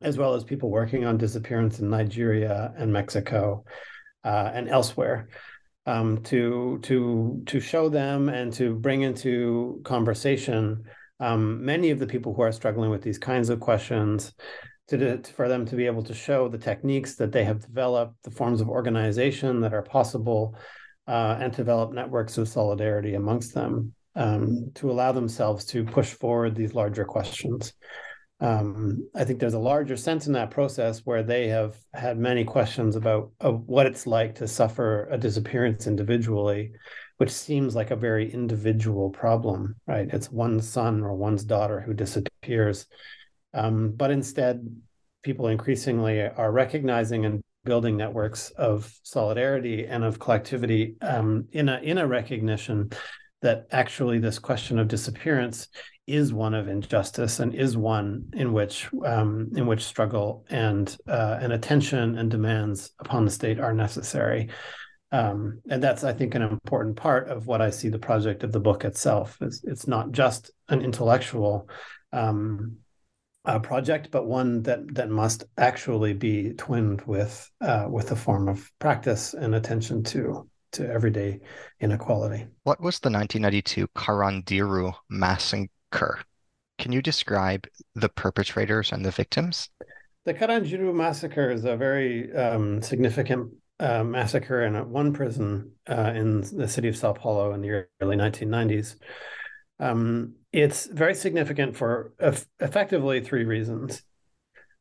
as 0.00 0.16
well 0.16 0.34
as 0.34 0.44
people 0.44 0.70
working 0.70 1.04
on 1.04 1.18
disappearance 1.18 1.78
in 1.78 1.90
Nigeria 1.90 2.72
and 2.76 2.92
Mexico 2.92 3.64
uh, 4.24 4.50
and 4.54 4.68
elsewhere. 4.68 5.28
Um, 5.84 6.22
to 6.22 6.78
to 6.82 7.42
to 7.46 7.58
show 7.58 7.88
them 7.88 8.28
and 8.28 8.52
to 8.52 8.76
bring 8.76 9.02
into 9.02 9.80
conversation 9.82 10.84
um, 11.22 11.64
many 11.64 11.90
of 11.90 12.00
the 12.00 12.06
people 12.06 12.34
who 12.34 12.42
are 12.42 12.50
struggling 12.50 12.90
with 12.90 13.02
these 13.02 13.18
kinds 13.18 13.48
of 13.48 13.60
questions, 13.60 14.32
to, 14.88 15.22
for 15.36 15.48
them 15.48 15.64
to 15.66 15.76
be 15.76 15.86
able 15.86 16.02
to 16.02 16.12
show 16.12 16.48
the 16.48 16.58
techniques 16.58 17.14
that 17.14 17.30
they 17.30 17.44
have 17.44 17.60
developed, 17.60 18.16
the 18.24 18.32
forms 18.32 18.60
of 18.60 18.68
organization 18.68 19.60
that 19.60 19.72
are 19.72 19.82
possible, 19.82 20.56
uh, 21.06 21.36
and 21.40 21.52
develop 21.52 21.92
networks 21.92 22.38
of 22.38 22.48
solidarity 22.48 23.14
amongst 23.14 23.54
them 23.54 23.94
um, 24.16 24.72
to 24.74 24.90
allow 24.90 25.12
themselves 25.12 25.64
to 25.64 25.84
push 25.84 26.10
forward 26.12 26.56
these 26.56 26.74
larger 26.74 27.04
questions. 27.04 27.72
Um, 28.40 29.08
I 29.14 29.22
think 29.22 29.38
there's 29.38 29.54
a 29.54 29.60
larger 29.60 29.96
sense 29.96 30.26
in 30.26 30.32
that 30.32 30.50
process 30.50 31.02
where 31.04 31.22
they 31.22 31.46
have 31.48 31.76
had 31.94 32.18
many 32.18 32.42
questions 32.42 32.96
about 32.96 33.30
what 33.40 33.86
it's 33.86 34.08
like 34.08 34.34
to 34.36 34.48
suffer 34.48 35.06
a 35.08 35.16
disappearance 35.16 35.86
individually, 35.86 36.72
which 37.22 37.30
seems 37.30 37.76
like 37.76 37.92
a 37.92 38.06
very 38.10 38.32
individual 38.32 39.08
problem, 39.08 39.76
right? 39.86 40.08
It's 40.12 40.28
one 40.28 40.60
son 40.60 41.04
or 41.04 41.14
one's 41.14 41.44
daughter 41.44 41.80
who 41.80 41.94
disappears. 41.94 42.88
Um, 43.54 43.92
but 43.92 44.10
instead, 44.10 44.68
people 45.22 45.46
increasingly 45.46 46.22
are 46.22 46.50
recognizing 46.50 47.24
and 47.24 47.40
building 47.64 47.96
networks 47.96 48.50
of 48.50 48.92
solidarity 49.04 49.86
and 49.86 50.02
of 50.02 50.18
collectivity 50.18 50.96
um, 51.00 51.46
in 51.52 51.68
a 51.68 51.78
in 51.78 51.98
a 51.98 52.08
recognition 52.08 52.90
that 53.40 53.66
actually 53.70 54.18
this 54.18 54.40
question 54.40 54.80
of 54.80 54.88
disappearance 54.88 55.68
is 56.08 56.32
one 56.32 56.54
of 56.54 56.66
injustice 56.66 57.38
and 57.38 57.54
is 57.54 57.76
one 57.76 58.30
in 58.32 58.52
which 58.52 58.88
um, 59.06 59.48
in 59.54 59.68
which 59.68 59.84
struggle 59.84 60.44
and 60.50 60.96
uh, 61.06 61.38
and 61.40 61.52
attention 61.52 62.18
and 62.18 62.32
demands 62.32 62.90
upon 62.98 63.24
the 63.24 63.30
state 63.30 63.60
are 63.60 63.72
necessary. 63.72 64.48
Um, 65.12 65.60
and 65.68 65.82
that's, 65.82 66.04
I 66.04 66.14
think, 66.14 66.34
an 66.34 66.42
important 66.42 66.96
part 66.96 67.28
of 67.28 67.46
what 67.46 67.60
I 67.60 67.70
see 67.70 67.90
the 67.90 67.98
project 67.98 68.42
of 68.42 68.50
the 68.52 68.60
book 68.60 68.84
itself. 68.84 69.36
Is 69.42 69.62
it's 69.64 69.86
not 69.86 70.10
just 70.10 70.50
an 70.70 70.80
intellectual 70.80 71.68
um, 72.12 72.78
uh, 73.44 73.58
project, 73.58 74.10
but 74.10 74.26
one 74.26 74.62
that 74.62 74.94
that 74.94 75.10
must 75.10 75.44
actually 75.58 76.14
be 76.14 76.54
twinned 76.54 77.02
with 77.02 77.50
uh, 77.60 77.86
with 77.90 78.10
a 78.10 78.16
form 78.16 78.48
of 78.48 78.70
practice 78.78 79.34
and 79.34 79.54
attention 79.54 80.02
to 80.04 80.48
to 80.72 80.88
everyday 80.88 81.40
inequality. 81.80 82.46
What 82.64 82.80
was 82.80 82.98
the 82.98 83.10
1992 83.10 83.88
Carandiru 83.88 84.94
massacre? 85.10 86.20
Can 86.78 86.92
you 86.92 87.02
describe 87.02 87.66
the 87.94 88.08
perpetrators 88.08 88.92
and 88.92 89.04
the 89.04 89.10
victims? 89.10 89.68
The 90.24 90.32
Carandiru 90.32 90.94
massacre 90.94 91.50
is 91.50 91.64
a 91.64 91.76
very 91.76 92.34
um, 92.34 92.80
significant 92.80 93.52
uh, 93.82 94.04
massacre 94.04 94.62
in 94.62 94.74
one 94.90 95.12
prison 95.12 95.72
uh, 95.88 96.12
in 96.14 96.40
the 96.56 96.68
city 96.68 96.86
of 96.86 96.96
Sao 96.96 97.12
Paulo 97.12 97.52
in 97.52 97.60
the 97.60 97.84
early 98.00 98.16
1990s. 98.16 98.94
Um, 99.80 100.34
it's 100.52 100.86
very 100.86 101.16
significant 101.16 101.76
for 101.76 102.12
effectively 102.60 103.20
three 103.20 103.44
reasons. 103.44 104.02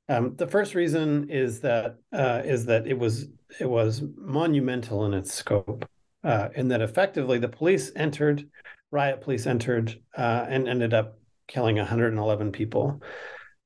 Um, 0.07 0.35
the 0.35 0.45
first 0.45 0.75
reason 0.75 1.29
is 1.31 1.61
that 1.61 1.95
uh, 2.13 2.41
is 2.45 2.65
that 2.67 2.85
it 2.85 2.97
was 2.99 3.27
it 3.59 3.69
was 3.69 4.03
monumental 4.17 5.05
in 5.05 5.15
its 5.15 5.33
scope, 5.33 5.89
uh, 6.23 6.49
in 6.53 6.67
that 6.67 6.81
effectively 6.81 7.39
the 7.39 7.47
police 7.47 7.91
entered, 7.95 8.47
riot 8.91 9.21
police 9.21 9.47
entered, 9.47 9.99
uh, 10.15 10.45
and 10.47 10.67
ended 10.67 10.93
up 10.93 11.17
killing 11.47 11.77
111 11.77 12.51
people, 12.51 13.01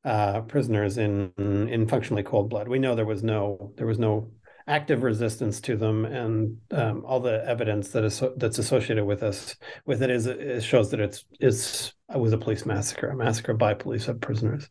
uh, 0.06 0.42
prisoners 0.42 0.98
in 0.98 1.34
in 1.38 1.88
functionally 1.88 2.24
cold 2.24 2.50
blood. 2.50 2.70
We 2.70 2.80
know 2.80 2.96
there 2.96 3.06
was 3.06 3.24
no 3.24 3.74
there 3.76 3.88
was 3.88 4.00
no 4.00 4.32
active 4.68 5.04
resistance 5.04 5.62
to 5.62 5.78
them, 5.78 6.06
and 6.06 6.58
um, 6.72 7.04
all 7.06 7.20
the 7.20 7.44
evidence 7.46 7.90
that 7.90 8.04
is 8.04 8.24
that's 8.38 8.58
associated 8.58 9.06
with 9.06 9.24
us 9.24 9.56
with 9.86 10.02
it 10.02 10.10
is 10.10 10.26
it 10.26 10.62
shows 10.64 10.92
that 10.92 11.00
it's 11.00 11.26
it's 11.40 11.94
it 12.14 12.20
was 12.20 12.34
a 12.34 12.38
police 12.38 12.66
massacre, 12.66 13.10
a 13.10 13.16
massacre 13.16 13.54
by 13.54 13.74
police 13.74 14.08
of 14.08 14.22
prisoners. 14.22 14.70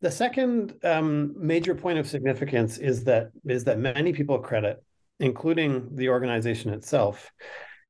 The 0.00 0.10
second 0.10 0.74
um, 0.82 1.34
major 1.36 1.74
point 1.74 1.98
of 1.98 2.08
significance 2.08 2.78
is 2.78 3.04
that 3.04 3.30
is 3.44 3.64
that 3.64 3.78
many 3.78 4.12
people 4.12 4.38
credit, 4.38 4.82
including 5.20 5.94
the 5.94 6.08
organization 6.08 6.72
itself, 6.72 7.30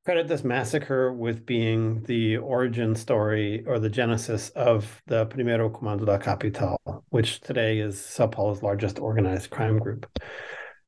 credit 0.03 0.27
this 0.27 0.43
massacre 0.43 1.13
with 1.13 1.45
being 1.45 2.01
the 2.03 2.37
origin 2.37 2.95
story 2.95 3.63
or 3.65 3.79
the 3.79 3.89
genesis 3.89 4.49
of 4.49 5.01
the 5.07 5.25
Primeiro 5.27 5.69
Comando 5.69 6.05
da 6.05 6.17
Capital, 6.17 6.77
which 7.09 7.39
today 7.39 7.79
is 7.79 8.03
Sao 8.03 8.27
Paulo's 8.27 8.63
largest 8.63 8.99
organized 8.99 9.49
crime 9.49 9.79
group. 9.79 10.05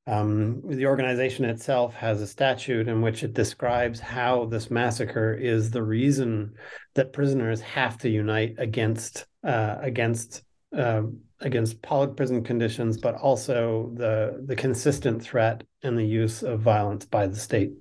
Um, 0.06 0.62
the 0.66 0.86
organization 0.86 1.46
itself 1.46 1.94
has 1.96 2.22
a 2.22 2.28
statute 2.28 2.90
in 2.90 3.02
which 3.02 3.24
it 3.24 3.34
describes 3.34 4.02
how 4.02 4.46
this 4.46 4.70
massacre 4.70 5.34
is 5.34 5.72
the 5.72 5.84
reason 5.84 6.56
that 6.96 7.14
prisoners 7.14 7.62
have 7.62 7.98
to 8.00 8.10
unite 8.10 8.56
against 8.58 9.26
uh, 9.46 9.78
against 9.80 10.44
um, 10.74 11.20
against 11.40 11.82
public 11.82 12.18
prison 12.18 12.44
conditions, 12.44 12.98
but 12.98 13.16
also 13.16 13.92
the 13.96 14.44
the 14.46 14.56
consistent 14.56 15.24
threat 15.24 15.64
and 15.84 15.98
the 15.98 16.06
use 16.06 16.44
of 16.44 16.60
violence 16.60 17.06
by 17.06 17.28
the 17.28 17.38
state. 17.38 17.72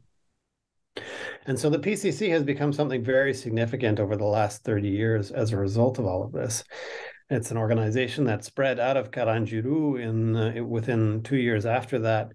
And 1.47 1.59
so 1.59 1.71
the 1.71 1.79
PCC 1.79 2.29
has 2.31 2.45
become 2.45 2.73
something 2.73 3.03
very 3.03 3.35
significant 3.35 3.99
over 3.99 4.17
the 4.17 4.25
last 4.25 4.63
30 4.63 4.89
years 4.89 5.31
as 5.31 5.53
a 5.53 5.57
result 5.57 5.99
of 5.99 6.07
all 6.07 6.23
of 6.23 6.33
this. 6.33 6.63
It's 7.33 7.51
an 7.51 7.57
organization 7.57 8.25
that 8.25 8.45
spread 8.45 8.79
out 8.79 8.99
of 8.99 9.11
Carandiru 9.11 9.99
in 9.99 10.37
uh, 10.37 10.63
within 10.63 11.23
two 11.23 11.39
years 11.39 11.65
after 11.65 11.99
that, 12.01 12.33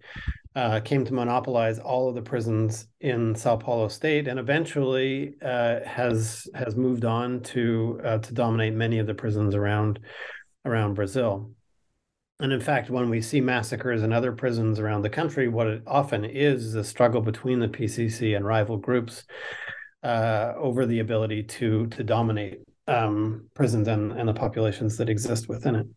uh, 0.55 0.79
came 0.79 1.05
to 1.05 1.13
monopolize 1.13 1.77
all 1.77 2.09
of 2.09 2.15
the 2.15 2.23
prisons 2.23 2.87
in 2.99 3.35
Sao 3.35 3.57
Paulo 3.57 3.89
state, 3.89 4.27
and 4.27 4.39
eventually 4.39 5.35
uh, 5.43 5.81
has 5.85 6.47
has 6.55 6.75
moved 6.75 7.05
on 7.05 7.41
to 7.41 8.01
uh, 8.03 8.17
to 8.17 8.33
dominate 8.33 8.73
many 8.73 8.97
of 8.97 9.05
the 9.05 9.13
prisons 9.13 9.53
around 9.53 9.99
around 10.65 10.95
Brazil. 10.95 11.51
And 12.39 12.51
in 12.51 12.59
fact, 12.59 12.89
when 12.89 13.11
we 13.11 13.21
see 13.21 13.39
massacres 13.39 14.01
in 14.01 14.11
other 14.11 14.31
prisons 14.31 14.79
around 14.79 15.03
the 15.03 15.11
country, 15.11 15.47
what 15.47 15.67
it 15.67 15.83
often 15.85 16.25
is 16.25 16.65
is 16.65 16.73
a 16.73 16.83
struggle 16.83 17.21
between 17.21 17.59
the 17.59 17.67
PCC 17.67 18.35
and 18.35 18.43
rival 18.43 18.77
groups 18.77 19.25
uh, 20.01 20.53
over 20.57 20.87
the 20.87 21.01
ability 21.01 21.43
to 21.43 21.85
to 21.85 22.03
dominate 22.03 22.66
um, 22.87 23.49
prisons 23.53 23.87
and, 23.87 24.11
and 24.13 24.27
the 24.29 24.33
populations 24.33 24.97
that 24.97 25.09
exist 25.09 25.49
within 25.49 25.75
it. 25.75 25.87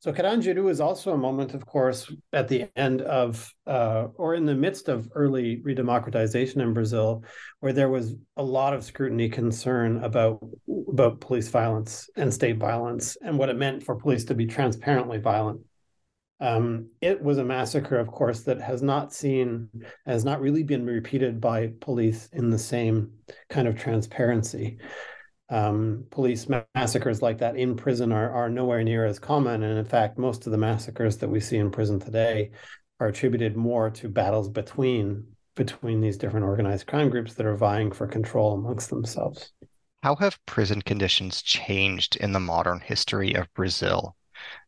So 0.00 0.12
Carandiru 0.12 0.70
is 0.70 0.80
also 0.80 1.12
a 1.12 1.18
moment, 1.18 1.54
of 1.54 1.66
course, 1.66 2.12
at 2.32 2.46
the 2.46 2.68
end 2.76 3.02
of 3.02 3.52
uh, 3.66 4.06
or 4.14 4.34
in 4.34 4.46
the 4.46 4.54
midst 4.54 4.88
of 4.88 5.08
early 5.12 5.60
redemocratization 5.66 6.62
in 6.62 6.72
Brazil, 6.72 7.24
where 7.58 7.72
there 7.72 7.88
was 7.88 8.14
a 8.36 8.42
lot 8.42 8.74
of 8.74 8.84
scrutiny, 8.84 9.28
concern 9.28 10.04
about 10.04 10.38
about 10.88 11.20
police 11.20 11.48
violence 11.48 12.08
and 12.14 12.32
state 12.32 12.58
violence, 12.58 13.16
and 13.22 13.36
what 13.36 13.48
it 13.48 13.56
meant 13.56 13.82
for 13.82 13.96
police 13.96 14.24
to 14.26 14.34
be 14.34 14.46
transparently 14.46 15.18
violent. 15.18 15.60
Um, 16.40 16.90
it 17.00 17.20
was 17.20 17.38
a 17.38 17.44
massacre, 17.44 17.98
of 17.98 18.06
course, 18.06 18.44
that 18.44 18.60
has 18.60 18.80
not 18.80 19.12
seen, 19.12 19.68
has 20.06 20.24
not 20.24 20.40
really 20.40 20.62
been 20.62 20.86
repeated 20.86 21.40
by 21.40 21.72
police 21.80 22.28
in 22.32 22.50
the 22.50 22.58
same 22.58 23.10
kind 23.50 23.66
of 23.66 23.76
transparency 23.76 24.78
um, 25.50 26.04
police 26.10 26.46
massacres 26.74 27.22
like 27.22 27.38
that 27.38 27.56
in 27.56 27.76
prison 27.76 28.12
are, 28.12 28.30
are 28.30 28.50
nowhere 28.50 28.84
near 28.84 29.06
as 29.06 29.18
common. 29.18 29.62
And 29.62 29.78
in 29.78 29.84
fact, 29.84 30.18
most 30.18 30.46
of 30.46 30.52
the 30.52 30.58
massacres 30.58 31.16
that 31.18 31.28
we 31.28 31.40
see 31.40 31.56
in 31.56 31.70
prison 31.70 31.98
today 31.98 32.50
are 33.00 33.08
attributed 33.08 33.56
more 33.56 33.90
to 33.90 34.08
battles 34.08 34.48
between 34.48 35.26
between 35.54 36.00
these 36.00 36.16
different 36.16 36.46
organized 36.46 36.86
crime 36.86 37.10
groups 37.10 37.34
that 37.34 37.44
are 37.44 37.56
vying 37.56 37.90
for 37.90 38.06
control 38.06 38.54
amongst 38.54 38.90
themselves. 38.90 39.52
How 40.04 40.14
have 40.16 40.38
prison 40.46 40.80
conditions 40.80 41.42
changed 41.42 42.14
in 42.14 42.30
the 42.30 42.38
modern 42.38 42.78
history 42.78 43.34
of 43.34 43.52
Brazil? 43.54 44.14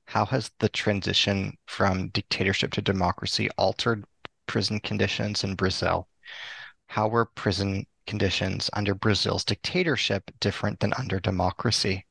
How 0.07 0.24
has 0.26 0.51
the 0.59 0.68
transition 0.68 1.57
from 1.66 2.09
dictatorship 2.09 2.72
to 2.72 2.83
democracy 2.83 3.49
altered 3.57 4.05
prison 4.47 4.81
conditions 4.81 5.45
in 5.45 5.55
Brazil? 5.55 6.09
How 6.89 7.07
were 7.07 7.26
prison 7.26 7.87
conditions 8.07 8.70
under 8.72 8.94
Brazil's 8.94 9.44
dictatorship 9.44 10.30
different 10.40 10.80
than 10.80 10.92
under 10.94 11.20
democracy? 11.20 12.07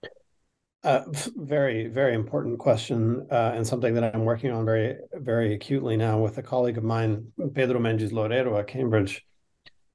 Uh, 0.83 1.01
very, 1.35 1.87
very 1.87 2.13
important 2.13 2.57
question, 2.57 3.27
uh, 3.31 3.51
and 3.53 3.67
something 3.67 3.93
that 3.93 4.15
I'm 4.15 4.23
working 4.23 4.51
on 4.51 4.63
very, 4.63 4.95
very 5.13 5.53
acutely 5.53 5.97
now 5.97 6.19
with 6.19 6.37
a 6.37 6.43
colleague 6.43 6.77
of 6.77 6.85
mine, 6.85 7.33
Pedro 7.53 7.79
Mendes 7.79 8.13
Loureiro 8.13 8.57
at 8.57 8.67
Cambridge. 8.67 9.25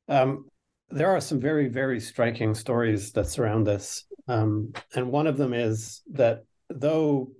Um, 0.09 0.47
there 0.91 1.09
are 1.09 1.21
some 1.21 1.41
very, 1.41 1.69
very 1.69 2.01
striking 2.01 2.55
stories 2.55 3.13
that 3.13 3.29
surround 3.29 3.67
this. 3.67 4.05
Um, 4.29 4.73
and 4.95 5.11
one 5.11 5.27
of 5.27 5.39
them 5.39 5.55
is 5.55 6.03
that 6.13 6.45
though 6.69 7.31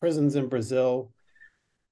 prisons 0.00 0.36
in 0.36 0.48
Brazil 0.48 1.12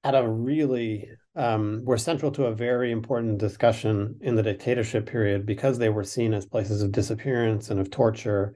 had 0.04 0.14
a 0.14 0.28
really 0.28 1.08
um, 1.36 1.82
were 1.84 1.98
central 1.98 2.32
to 2.32 2.46
a 2.46 2.54
very 2.54 2.90
important 2.90 3.38
discussion 3.38 4.16
in 4.20 4.34
the 4.34 4.42
dictatorship 4.42 5.06
period 5.06 5.46
because 5.46 5.78
they 5.78 5.88
were 5.88 6.04
seen 6.04 6.34
as 6.34 6.46
places 6.46 6.82
of 6.82 6.92
disappearance 6.92 7.70
and 7.70 7.78
of 7.78 7.90
torture 7.90 8.54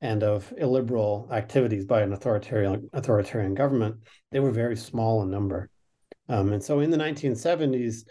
and 0.00 0.22
of 0.22 0.52
illiberal 0.56 1.28
activities 1.32 1.84
by 1.84 2.02
an 2.02 2.12
authoritarian 2.12 2.88
authoritarian 2.92 3.54
government. 3.54 3.96
They 4.30 4.40
were 4.40 4.50
very 4.50 4.76
small 4.76 5.22
in 5.22 5.30
number, 5.30 5.70
um, 6.28 6.52
and 6.52 6.62
so 6.62 6.80
in 6.80 6.90
the 6.90 6.96
1970s. 6.96 8.04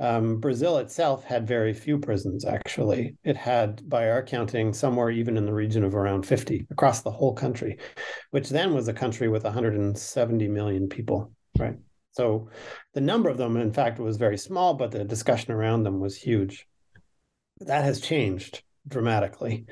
Um, 0.00 0.38
Brazil 0.38 0.78
itself 0.78 1.24
had 1.24 1.48
very 1.48 1.74
few 1.74 1.98
prisons, 1.98 2.44
actually. 2.44 3.16
It 3.24 3.36
had, 3.36 3.82
by 3.88 4.10
our 4.10 4.22
counting, 4.22 4.72
somewhere 4.72 5.10
even 5.10 5.36
in 5.36 5.44
the 5.44 5.52
region 5.52 5.82
of 5.82 5.96
around 5.96 6.24
50 6.24 6.68
across 6.70 7.02
the 7.02 7.10
whole 7.10 7.34
country, 7.34 7.78
which 8.30 8.48
then 8.48 8.74
was 8.74 8.86
a 8.86 8.92
country 8.92 9.26
with 9.26 9.42
170 9.42 10.46
million 10.46 10.88
people, 10.88 11.32
right? 11.58 11.74
So 12.18 12.48
the 12.94 13.00
number 13.00 13.28
of 13.28 13.36
them, 13.38 13.56
in 13.56 13.72
fact, 13.72 14.00
was 14.00 14.16
very 14.16 14.36
small, 14.36 14.74
but 14.74 14.90
the 14.90 15.04
discussion 15.04 15.52
around 15.52 15.84
them 15.84 16.00
was 16.00 16.16
huge. 16.16 16.66
That 17.60 17.84
has 17.84 18.00
changed 18.00 18.64
dramatically. 18.88 19.66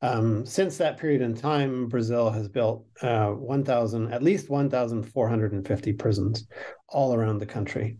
Um, 0.00 0.46
since 0.46 0.76
that 0.76 0.98
period 0.98 1.22
in 1.22 1.34
time, 1.34 1.88
Brazil 1.88 2.30
has 2.30 2.48
built 2.48 2.86
uh, 3.02 3.30
1,000, 3.30 4.12
at 4.12 4.22
least 4.22 4.48
1,450 4.48 5.92
prisons 5.94 6.46
all 6.88 7.14
around 7.14 7.38
the 7.38 7.46
country. 7.46 7.98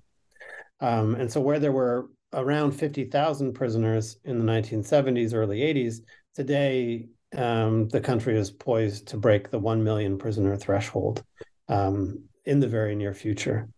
Um, 0.78 1.16
and 1.16 1.30
so, 1.30 1.40
where 1.40 1.58
there 1.58 1.72
were 1.72 2.08
around 2.32 2.72
50,000 2.72 3.52
prisoners 3.52 4.16
in 4.24 4.38
the 4.38 4.52
1970s, 4.52 5.34
early 5.34 5.58
80s, 5.58 6.02
today 6.36 7.08
um, 7.36 7.88
the 7.88 8.00
country 8.00 8.38
is 8.38 8.52
poised 8.52 9.08
to 9.08 9.16
break 9.16 9.50
the 9.50 9.58
1 9.58 9.82
million 9.82 10.18
prisoner 10.18 10.54
threshold. 10.54 11.24
Um, 11.68 12.28
in 12.44 12.60
the 12.60 12.68
very 12.68 12.94
near 12.94 13.14
future. 13.14 13.68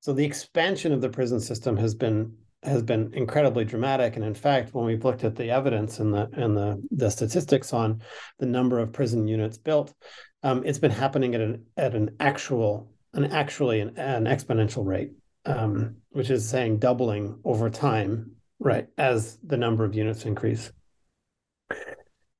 So 0.00 0.12
the 0.12 0.24
expansion 0.24 0.92
of 0.92 1.00
the 1.00 1.08
prison 1.08 1.40
system 1.40 1.76
has 1.76 1.94
been 1.94 2.34
has 2.64 2.82
been 2.82 3.12
incredibly 3.14 3.64
dramatic. 3.64 4.16
And 4.16 4.24
in 4.24 4.34
fact, 4.34 4.74
when 4.74 4.84
we've 4.84 5.04
looked 5.04 5.22
at 5.22 5.36
the 5.36 5.50
evidence 5.50 6.00
and 6.00 6.12
the 6.12 6.28
and 6.32 6.56
the, 6.56 6.82
the 6.90 7.10
statistics 7.10 7.72
on 7.72 8.02
the 8.38 8.46
number 8.46 8.78
of 8.78 8.92
prison 8.92 9.28
units 9.28 9.58
built, 9.58 9.94
um, 10.42 10.62
it's 10.64 10.78
been 10.78 10.90
happening 10.90 11.34
at 11.34 11.40
an 11.40 11.66
at 11.76 11.94
an 11.94 12.16
actual 12.20 12.90
an 13.14 13.26
actually 13.26 13.80
an, 13.80 13.96
an 13.96 14.24
exponential 14.24 14.84
rate, 14.84 15.12
um, 15.46 15.96
which 16.10 16.30
is 16.30 16.48
saying 16.48 16.78
doubling 16.78 17.38
over 17.44 17.70
time, 17.70 18.32
right, 18.58 18.88
as 18.98 19.38
the 19.44 19.56
number 19.56 19.84
of 19.84 19.94
units 19.94 20.24
increase. 20.24 20.72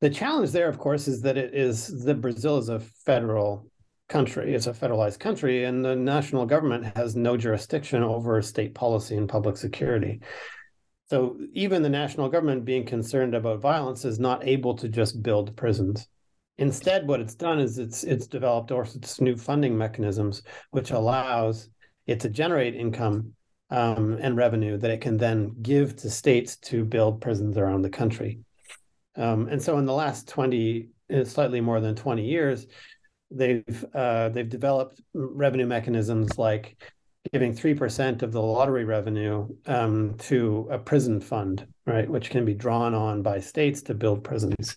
The 0.00 0.10
challenge 0.10 0.52
there, 0.52 0.68
of 0.68 0.78
course, 0.78 1.08
is 1.08 1.22
that 1.22 1.36
it 1.36 1.54
is 1.54 2.04
that 2.04 2.20
Brazil 2.20 2.58
is 2.58 2.68
a 2.68 2.78
federal 2.78 3.68
country. 4.08 4.54
It's 4.54 4.66
a 4.66 4.72
federalized 4.72 5.20
country, 5.20 5.64
and 5.64 5.84
the 5.84 5.94
national 5.94 6.46
government 6.46 6.96
has 6.96 7.14
no 7.14 7.36
jurisdiction 7.36 8.02
over 8.02 8.40
state 8.42 8.74
policy 8.74 9.16
and 9.16 9.28
public 9.28 9.56
security. 9.56 10.20
So 11.10 11.38
even 11.52 11.82
the 11.82 11.88
national 11.88 12.28
government 12.28 12.64
being 12.64 12.84
concerned 12.84 13.34
about 13.34 13.60
violence 13.60 14.04
is 14.04 14.18
not 14.18 14.46
able 14.46 14.74
to 14.76 14.88
just 14.88 15.22
build 15.22 15.56
prisons. 15.56 16.06
Instead, 16.58 17.06
what 17.06 17.20
it's 17.20 17.34
done 17.34 17.60
is 17.60 17.78
it's 17.78 18.02
it's 18.04 18.26
developed 18.26 18.72
or 18.72 18.82
its 18.82 19.20
new 19.20 19.36
funding 19.36 19.78
mechanisms, 19.78 20.42
which 20.70 20.90
allows 20.90 21.70
it 22.06 22.20
to 22.20 22.28
generate 22.28 22.74
income 22.74 23.32
um, 23.70 24.18
and 24.20 24.36
revenue 24.36 24.76
that 24.76 24.90
it 24.90 25.00
can 25.00 25.16
then 25.16 25.54
give 25.62 25.96
to 25.96 26.10
states 26.10 26.56
to 26.56 26.84
build 26.84 27.20
prisons 27.20 27.56
around 27.56 27.82
the 27.82 27.90
country. 27.90 28.40
Um, 29.16 29.48
and 29.48 29.62
so, 29.62 29.78
in 29.78 29.86
the 29.86 29.94
last 29.94 30.28
twenty, 30.28 30.88
slightly 31.24 31.60
more 31.60 31.80
than 31.80 31.94
twenty 31.94 32.24
years, 32.24 32.66
they've 33.30 33.84
uh, 33.94 34.28
they've 34.30 34.48
developed 34.48 35.00
revenue 35.14 35.66
mechanisms 35.66 36.38
like 36.38 36.76
giving 37.32 37.52
three 37.52 37.74
percent 37.74 38.22
of 38.22 38.32
the 38.32 38.42
lottery 38.42 38.84
revenue 38.84 39.48
um, 39.66 40.14
to 40.18 40.68
a 40.70 40.78
prison 40.78 41.20
fund, 41.20 41.66
right, 41.86 42.08
which 42.08 42.30
can 42.30 42.44
be 42.44 42.54
drawn 42.54 42.94
on 42.94 43.22
by 43.22 43.40
states 43.40 43.82
to 43.82 43.94
build 43.94 44.24
prisons. 44.24 44.76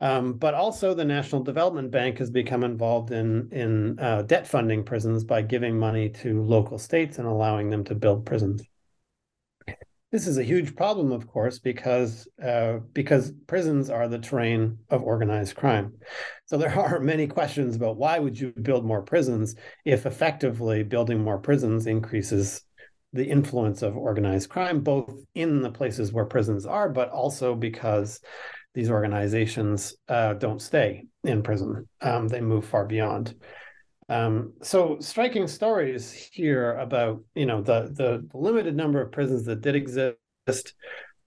Um, 0.00 0.34
but 0.34 0.52
also, 0.52 0.92
the 0.92 1.04
National 1.04 1.42
Development 1.42 1.90
Bank 1.90 2.18
has 2.18 2.30
become 2.30 2.64
involved 2.64 3.12
in 3.12 3.48
in 3.50 3.98
uh, 3.98 4.22
debt 4.22 4.46
funding 4.46 4.84
prisons 4.84 5.24
by 5.24 5.42
giving 5.42 5.78
money 5.78 6.10
to 6.10 6.42
local 6.42 6.78
states 6.78 7.18
and 7.18 7.26
allowing 7.26 7.70
them 7.70 7.84
to 7.84 7.94
build 7.94 8.26
prisons. 8.26 8.62
This 10.12 10.28
is 10.28 10.38
a 10.38 10.44
huge 10.44 10.76
problem, 10.76 11.10
of 11.10 11.26
course, 11.26 11.58
because 11.58 12.28
uh, 12.42 12.78
because 12.92 13.32
prisons 13.48 13.90
are 13.90 14.06
the 14.06 14.18
terrain 14.18 14.78
of 14.88 15.02
organized 15.02 15.56
crime. 15.56 15.94
So 16.46 16.56
there 16.56 16.78
are 16.78 17.00
many 17.00 17.26
questions 17.26 17.74
about 17.74 17.96
why 17.96 18.18
would 18.18 18.38
you 18.38 18.52
build 18.62 18.84
more 18.84 19.02
prisons 19.02 19.56
if 19.84 20.06
effectively 20.06 20.84
building 20.84 21.22
more 21.22 21.38
prisons 21.38 21.86
increases 21.86 22.62
the 23.12 23.24
influence 23.24 23.82
of 23.82 23.96
organized 23.96 24.48
crime, 24.48 24.80
both 24.80 25.12
in 25.34 25.62
the 25.62 25.70
places 25.70 26.12
where 26.12 26.26
prisons 26.26 26.66
are, 26.66 26.88
but 26.88 27.08
also 27.10 27.54
because 27.54 28.20
these 28.74 28.90
organizations 28.90 29.94
uh, 30.08 30.34
don't 30.34 30.62
stay 30.62 31.06
in 31.24 31.42
prison; 31.42 31.88
um, 32.00 32.28
they 32.28 32.40
move 32.40 32.64
far 32.64 32.86
beyond. 32.86 33.34
Um, 34.08 34.52
so 34.62 34.98
striking 35.00 35.48
stories 35.48 36.12
here 36.12 36.76
about 36.76 37.22
you 37.34 37.46
know 37.46 37.60
the 37.60 37.92
the 37.92 38.26
limited 38.38 38.76
number 38.76 39.00
of 39.00 39.10
prisons 39.10 39.44
that 39.46 39.62
did 39.62 39.74
exist, 39.74 40.74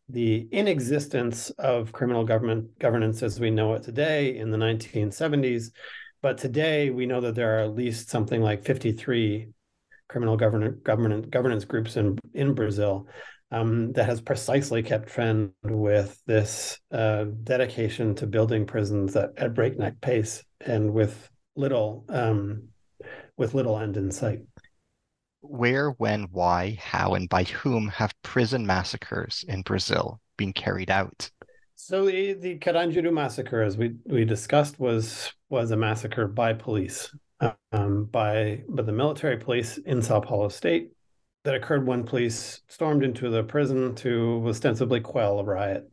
the 0.08 0.48
inexistence 0.52 1.50
of 1.52 1.92
criminal 1.92 2.24
government 2.24 2.80
governance 2.80 3.22
as 3.22 3.40
we 3.40 3.52
know 3.52 3.74
it 3.74 3.84
today 3.84 4.38
in 4.38 4.50
the 4.50 4.58
1970s, 4.58 5.72
but 6.22 6.38
today 6.38 6.90
we 6.90 7.06
know 7.06 7.20
that 7.20 7.36
there 7.36 7.58
are 7.58 7.64
at 7.64 7.76
least 7.76 8.10
something 8.10 8.42
like 8.42 8.64
53 8.64 9.50
criminal 10.08 10.38
government 10.38 10.84
government 10.84 11.30
governance 11.30 11.66
groups 11.66 11.98
in 11.98 12.18
in 12.34 12.54
Brazil. 12.54 13.08
Um, 13.52 13.94
that 13.94 14.06
has 14.06 14.22
precisely 14.22 14.84
kept 14.84 15.10
trend 15.10 15.54
with 15.64 16.22
this 16.28 16.78
uh, 16.92 17.26
dedication 17.44 18.14
to 18.16 18.28
building 18.28 18.68
prisons 18.68 19.16
at, 19.16 19.32
at 19.38 19.56
breakneck 19.56 20.00
pace 20.02 20.44
and 20.62 20.94
with 20.94 21.32
little 21.56 22.06
um, 22.10 22.69
with 23.40 23.56
little 23.56 23.80
end 23.80 23.98
in 23.98 24.12
sight. 24.12 24.42
Where, 25.42 25.92
when, 25.92 26.24
why, 26.32 26.78
how, 26.80 27.16
and 27.16 27.28
by 27.30 27.46
whom 27.46 27.88
have 27.88 28.14
prison 28.22 28.68
massacres 28.68 29.44
in 29.48 29.62
Brazil 29.64 30.20
been 30.38 30.54
carried 30.54 30.92
out? 30.92 31.32
So 31.76 32.06
the, 32.06 32.34
the 32.34 32.60
Carandiru 32.60 33.12
massacre, 33.12 33.64
as 33.64 33.78
we, 33.78 33.96
we 34.06 34.26
discussed, 34.26 34.80
was 34.80 35.34
was 35.50 35.72
a 35.72 35.78
massacre 35.78 36.28
by 36.28 36.54
police, 36.54 37.10
um, 37.72 38.06
by 38.12 38.64
by 38.68 38.84
the 38.84 38.92
military 38.92 39.38
police 39.38 39.78
in 39.78 40.02
Sao 40.02 40.20
Paulo 40.20 40.50
State, 40.50 40.92
that 41.46 41.56
occurred 41.56 41.88
when 41.88 42.04
police 42.04 42.62
stormed 42.68 43.04
into 43.04 43.30
the 43.30 43.44
prison 43.44 43.96
to 43.96 44.44
ostensibly 44.48 45.00
quell 45.00 45.40
a 45.40 45.44
riot. 45.44 45.90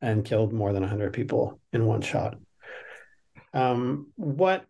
and 0.00 0.24
killed 0.24 0.52
more 0.52 0.72
than 0.72 0.82
100 0.82 1.12
people 1.12 1.60
in 1.72 1.84
one 1.84 2.00
shot. 2.02 2.36
Um, 3.52 4.08
what 4.16 4.64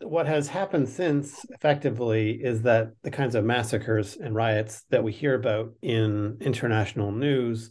what 0.00 0.26
has 0.26 0.48
happened 0.48 0.88
since 0.88 1.44
effectively 1.50 2.32
is 2.32 2.62
that 2.62 2.90
the 3.02 3.10
kinds 3.10 3.34
of 3.34 3.44
massacres 3.44 4.16
and 4.16 4.34
riots 4.34 4.84
that 4.90 5.04
we 5.04 5.12
hear 5.12 5.34
about 5.34 5.72
in 5.82 6.36
international 6.40 7.12
news 7.12 7.70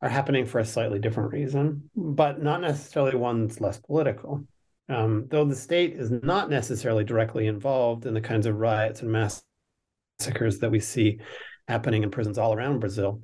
are 0.00 0.08
happening 0.08 0.46
for 0.46 0.58
a 0.58 0.64
slightly 0.64 0.98
different 0.98 1.32
reason, 1.32 1.90
but 1.96 2.42
not 2.42 2.60
necessarily 2.60 3.16
one 3.16 3.46
that's 3.46 3.60
less 3.60 3.78
political. 3.78 4.46
Um, 4.88 5.26
though 5.30 5.44
the 5.44 5.56
state 5.56 5.94
is 5.94 6.10
not 6.10 6.50
necessarily 6.50 7.04
directly 7.04 7.46
involved 7.46 8.06
in 8.06 8.14
the 8.14 8.20
kinds 8.20 8.46
of 8.46 8.58
riots 8.58 9.00
and 9.00 9.10
massacres 9.10 10.58
that 10.58 10.70
we 10.70 10.78
see 10.78 11.20
happening 11.66 12.02
in 12.02 12.10
prisons 12.10 12.38
all 12.38 12.52
around 12.52 12.80
Brazil, 12.80 13.22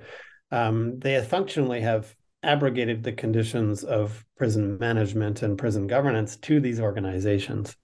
um, 0.50 0.98
they 0.98 1.22
functionally 1.22 1.82
have 1.82 2.14
abrogated 2.42 3.02
the 3.02 3.12
conditions 3.12 3.84
of 3.84 4.24
prison 4.38 4.78
management 4.78 5.42
and 5.42 5.58
prison 5.58 5.86
governance 5.86 6.36
to 6.36 6.60
these 6.60 6.80
organizations. 6.80 7.76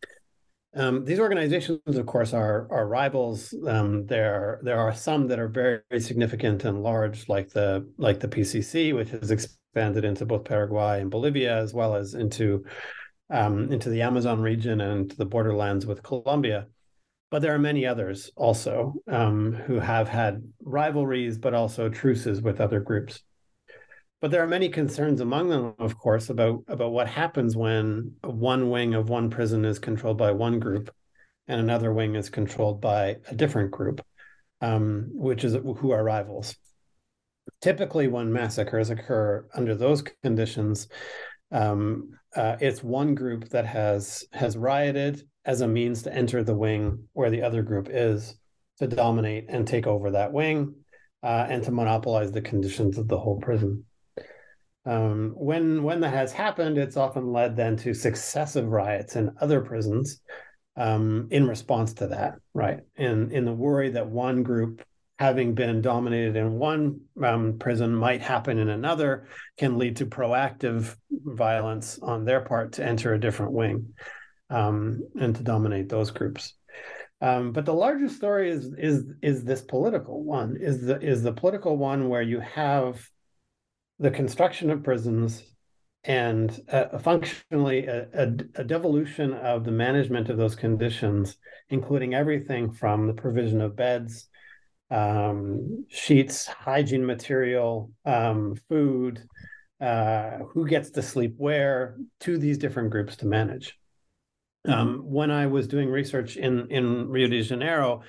Um, 0.76 1.06
these 1.06 1.18
organizations, 1.18 1.80
of 1.86 2.06
course, 2.06 2.34
are 2.34 2.68
are 2.70 2.86
rivals. 2.86 3.54
Um, 3.66 4.04
there 4.06 4.60
there 4.62 4.78
are 4.78 4.94
some 4.94 5.26
that 5.28 5.38
are 5.38 5.48
very, 5.48 5.80
very, 5.88 6.02
significant 6.02 6.64
and 6.64 6.82
large, 6.82 7.28
like 7.30 7.48
the 7.48 7.90
like 7.96 8.20
the 8.20 8.28
PCC, 8.28 8.94
which 8.94 9.08
has 9.08 9.30
expanded 9.30 10.04
into 10.04 10.26
both 10.26 10.44
Paraguay 10.44 11.00
and 11.00 11.10
Bolivia, 11.10 11.56
as 11.56 11.72
well 11.72 11.94
as 11.94 12.12
into 12.12 12.66
um, 13.30 13.72
into 13.72 13.88
the 13.88 14.02
Amazon 14.02 14.42
region 14.42 14.82
and 14.82 15.10
the 15.12 15.24
borderlands 15.24 15.86
with 15.86 16.02
Colombia. 16.02 16.66
But 17.30 17.40
there 17.40 17.54
are 17.54 17.58
many 17.58 17.86
others 17.86 18.30
also 18.36 18.94
um, 19.08 19.52
who 19.52 19.80
have 19.80 20.08
had 20.08 20.42
rivalries, 20.62 21.38
but 21.38 21.54
also 21.54 21.88
truces 21.88 22.42
with 22.42 22.60
other 22.60 22.80
groups. 22.80 23.22
But 24.20 24.30
there 24.30 24.42
are 24.42 24.48
many 24.48 24.68
concerns 24.70 25.20
among 25.20 25.50
them, 25.50 25.74
of 25.78 25.98
course, 25.98 26.30
about, 26.30 26.64
about 26.68 26.92
what 26.92 27.08
happens 27.08 27.54
when 27.54 28.12
one 28.22 28.70
wing 28.70 28.94
of 28.94 29.10
one 29.10 29.28
prison 29.28 29.64
is 29.64 29.78
controlled 29.78 30.16
by 30.16 30.32
one 30.32 30.58
group 30.58 30.90
and 31.48 31.60
another 31.60 31.92
wing 31.92 32.14
is 32.14 32.30
controlled 32.30 32.80
by 32.80 33.16
a 33.28 33.34
different 33.34 33.70
group, 33.70 34.00
um, 34.60 35.10
which 35.12 35.44
is 35.44 35.54
who 35.54 35.90
are 35.90 36.02
rivals. 36.02 36.56
Typically, 37.60 38.08
when 38.08 38.32
massacres 38.32 38.90
occur 38.90 39.46
under 39.54 39.74
those 39.74 40.02
conditions, 40.22 40.88
um, 41.52 42.10
uh, 42.34 42.56
it's 42.60 42.82
one 42.82 43.14
group 43.14 43.48
that 43.50 43.66
has 43.66 44.24
has 44.32 44.56
rioted 44.56 45.22
as 45.44 45.60
a 45.60 45.68
means 45.68 46.02
to 46.02 46.12
enter 46.12 46.42
the 46.42 46.56
wing 46.56 47.04
where 47.12 47.30
the 47.30 47.42
other 47.42 47.62
group 47.62 47.88
is 47.90 48.34
to 48.78 48.88
dominate 48.88 49.46
and 49.48 49.66
take 49.66 49.86
over 49.86 50.10
that 50.10 50.32
wing 50.32 50.74
uh, 51.22 51.46
and 51.48 51.62
to 51.62 51.70
monopolize 51.70 52.32
the 52.32 52.42
conditions 52.42 52.98
of 52.98 53.06
the 53.08 53.18
whole 53.18 53.38
prison. 53.38 53.84
Um, 54.86 55.32
when 55.36 55.82
when 55.82 56.00
that 56.00 56.14
has 56.14 56.32
happened, 56.32 56.78
it's 56.78 56.96
often 56.96 57.32
led 57.32 57.56
then 57.56 57.76
to 57.78 57.92
successive 57.92 58.68
riots 58.68 59.16
in 59.16 59.32
other 59.40 59.60
prisons 59.60 60.20
um, 60.76 61.28
in 61.30 61.48
response 61.48 61.94
to 61.94 62.08
that, 62.08 62.34
right? 62.54 62.80
In 62.94 63.32
in 63.32 63.44
the 63.44 63.52
worry 63.52 63.90
that 63.90 64.08
one 64.08 64.44
group 64.44 64.82
having 65.18 65.54
been 65.54 65.80
dominated 65.80 66.36
in 66.36 66.52
one 66.52 67.00
um, 67.24 67.58
prison 67.58 67.94
might 67.94 68.20
happen 68.20 68.58
in 68.58 68.68
another 68.68 69.26
can 69.56 69.78
lead 69.78 69.96
to 69.96 70.06
proactive 70.06 70.94
violence 71.10 71.98
on 72.02 72.24
their 72.24 72.42
part 72.42 72.74
to 72.74 72.84
enter 72.84 73.14
a 73.14 73.20
different 73.20 73.52
wing 73.52 73.94
um, 74.50 75.00
and 75.18 75.34
to 75.34 75.42
dominate 75.42 75.88
those 75.88 76.10
groups. 76.10 76.54
Um, 77.22 77.52
but 77.52 77.64
the 77.64 77.74
larger 77.74 78.10
story 78.10 78.50
is 78.50 78.72
is 78.78 79.04
is 79.22 79.42
this 79.42 79.62
political 79.62 80.22
one 80.22 80.58
is 80.60 80.82
the 80.82 81.00
is 81.00 81.22
the 81.22 81.32
political 81.32 81.76
one 81.76 82.08
where 82.08 82.22
you 82.22 82.40
have 82.40 83.00
the 83.98 84.10
construction 84.10 84.70
of 84.70 84.82
prisons 84.82 85.42
and 86.04 86.60
uh, 86.70 86.98
functionally 86.98 87.86
a, 87.86 88.06
a, 88.14 88.22
a, 88.56 88.64
devolution 88.64 89.32
of 89.34 89.64
the 89.64 89.72
management 89.72 90.28
of 90.28 90.36
those 90.36 90.54
conditions, 90.54 91.36
including 91.68 92.14
everything 92.14 92.70
from 92.70 93.08
the 93.08 93.12
provision 93.12 93.60
of 93.60 93.74
beds, 93.74 94.28
um, 94.90 95.84
sheets, 95.88 96.46
hygiene 96.46 97.04
material, 97.04 97.90
um, 98.04 98.54
food, 98.68 99.26
uh, 99.80 100.38
who 100.52 100.66
gets 100.66 100.90
to 100.90 101.02
sleep 101.02 101.34
where, 101.38 101.96
to 102.20 102.38
these 102.38 102.58
different 102.58 102.90
groups 102.90 103.16
to 103.16 103.26
manage. 103.26 103.76
Um, 104.64 105.00
when 105.04 105.30
I 105.30 105.46
was 105.46 105.68
doing 105.68 105.88
research 105.88 106.36
in 106.36 106.68
in 106.70 107.08
Rio 107.08 107.28
de 107.28 107.42
Janeiro, 107.42 108.02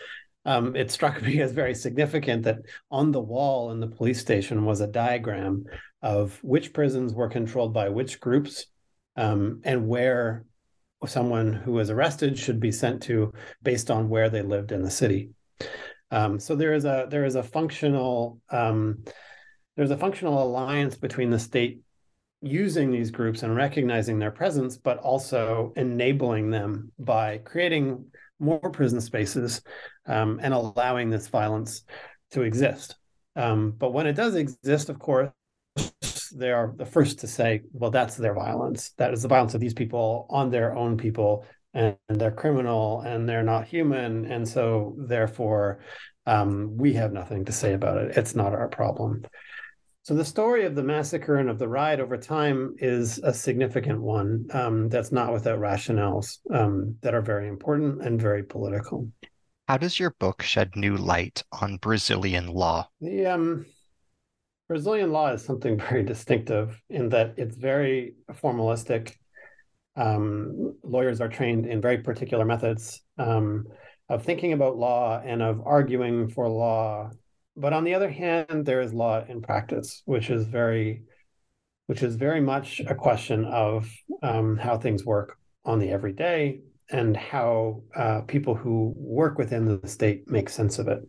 um, 0.47 0.75
it 0.77 0.89
struck 0.89 1.21
me 1.21 1.41
as 1.41 1.51
very 1.51 1.75
significant 1.75 2.43
that 2.43 2.59
on 2.89 3.11
the 3.11 3.19
wall 3.19 3.71
in 3.71 3.79
the 3.79 3.87
police 3.87 4.19
station 4.19 4.65
was 4.65 4.81
a 4.81 4.87
diagram 4.87 5.65
of 6.01 6.39
which 6.41 6.73
prisons 6.73 7.13
were 7.13 7.29
controlled 7.29 7.73
by 7.73 7.89
which 7.89 8.19
groups 8.19 8.65
um, 9.17 9.61
and 9.65 9.87
where 9.87 10.45
someone 11.05 11.53
who 11.53 11.73
was 11.73 11.89
arrested 11.89 12.39
should 12.39 12.59
be 12.59 12.71
sent 12.71 13.03
to 13.03 13.33
based 13.61 13.91
on 13.91 14.09
where 14.09 14.29
they 14.29 14.41
lived 14.41 14.71
in 14.71 14.81
the 14.81 14.89
city. 14.89 15.29
Um, 16.09 16.39
so 16.39 16.55
there 16.55 16.73
is 16.73 16.85
a 16.85 17.07
there 17.09 17.25
is 17.25 17.35
a 17.35 17.43
functional 17.43 18.39
um, 18.49 19.03
there's 19.75 19.91
a 19.91 19.97
functional 19.97 20.41
alliance 20.41 20.95
between 20.95 21.29
the 21.29 21.39
state 21.39 21.81
using 22.41 22.91
these 22.91 23.11
groups 23.11 23.43
and 23.43 23.55
recognizing 23.55 24.17
their 24.17 24.31
presence, 24.31 24.77
but 24.77 24.97
also 24.99 25.73
enabling 25.75 26.51
them 26.51 26.91
by 26.97 27.39
creating 27.39 28.05
more 28.39 28.69
prison 28.71 29.01
spaces 29.01 29.61
um, 30.07 30.39
and 30.41 30.53
allowing 30.53 31.09
this 31.09 31.27
violence 31.27 31.83
to 32.31 32.41
exist. 32.41 32.95
Um, 33.35 33.71
but 33.71 33.93
when 33.93 34.07
it 34.07 34.13
does 34.13 34.35
exist, 34.35 34.89
of 34.89 34.99
course, 34.99 35.29
they 36.35 36.51
are 36.51 36.73
the 36.75 36.85
first 36.85 37.19
to 37.19 37.27
say, 37.27 37.61
well, 37.71 37.91
that's 37.91 38.15
their 38.15 38.33
violence. 38.33 38.91
That 38.97 39.13
is 39.13 39.21
the 39.21 39.27
violence 39.27 39.53
of 39.53 39.61
these 39.61 39.73
people 39.73 40.27
on 40.29 40.49
their 40.49 40.75
own 40.75 40.97
people, 40.97 41.45
and, 41.73 41.95
and 42.09 42.19
they're 42.19 42.31
criminal 42.31 43.01
and 43.01 43.27
they're 43.27 43.43
not 43.43 43.67
human. 43.67 44.25
And 44.25 44.47
so, 44.47 44.95
therefore, 44.97 45.79
um, 46.25 46.75
we 46.77 46.93
have 46.93 47.13
nothing 47.13 47.45
to 47.45 47.51
say 47.51 47.73
about 47.73 47.97
it. 47.97 48.17
It's 48.17 48.35
not 48.35 48.53
our 48.53 48.67
problem. 48.67 49.23
So 50.07 50.13
the 50.13 50.23
story 50.23 50.63
of 50.63 50.73
the 50.73 50.83
massacre 50.83 51.35
and 51.35 51.49
of 51.49 51.59
the 51.59 51.67
riot 51.67 51.99
over 51.99 52.17
time 52.17 52.75
is 52.77 53.19
a 53.19 53.33
significant 53.33 54.01
one 54.01 54.45
um, 54.53 54.87
that's 54.87 55.11
not 55.11 55.33
without 55.33 55.59
rationales 55.59 56.37
um, 56.53 56.95
that 57.01 57.13
are 57.13 57.21
very 57.21 57.49
important 57.49 58.01
and 58.01 58.21
very 58.21 58.43
political. 58.43 59.09
How 59.67 59.77
does 59.77 59.99
your 59.99 60.11
book 60.19 60.41
shed 60.41 60.75
new 60.75 60.95
light 60.95 61.43
on 61.51 61.77
Brazilian 61.77 62.47
law? 62.47 62.89
The 63.01 63.25
um, 63.25 63.65
Brazilian 64.67 65.11
law 65.11 65.33
is 65.33 65.43
something 65.43 65.77
very 65.89 66.03
distinctive 66.03 66.81
in 66.89 67.09
that 67.09 67.33
it's 67.37 67.55
very 67.55 68.15
formalistic. 68.33 69.13
Um, 69.95 70.75
lawyers 70.83 71.21
are 71.21 71.29
trained 71.29 71.65
in 71.65 71.81
very 71.81 71.97
particular 71.97 72.45
methods 72.45 73.01
um, 73.17 73.65
of 74.09 74.23
thinking 74.23 74.53
about 74.53 74.77
law 74.77 75.21
and 75.23 75.41
of 75.41 75.61
arguing 75.65 76.29
for 76.29 76.47
law 76.47 77.11
but 77.57 77.73
on 77.73 77.83
the 77.83 77.95
other 77.95 78.09
hand, 78.09 78.67
there 78.67 78.81
is 78.81 78.93
law 78.93 79.25
in 79.27 79.41
practice, 79.41 80.03
which 80.05 80.29
is 80.29 80.45
very, 80.45 81.01
which 81.87 82.03
is 82.03 82.15
very 82.15 82.39
much 82.39 82.79
a 82.87 82.93
question 82.93 83.45
of 83.45 83.91
um, 84.21 84.57
how 84.57 84.77
things 84.77 85.03
work 85.03 85.39
on 85.65 85.79
the 85.79 85.89
everyday 85.89 86.61
and 86.89 87.15
how 87.15 87.83
uh, 87.95 88.21
people 88.21 88.55
who 88.55 88.93
work 88.95 89.37
within 89.37 89.65
the 89.65 89.87
state 89.87 90.29
make 90.29 90.49
sense 90.49 90.79
of 90.79 90.87
it. 90.87 90.99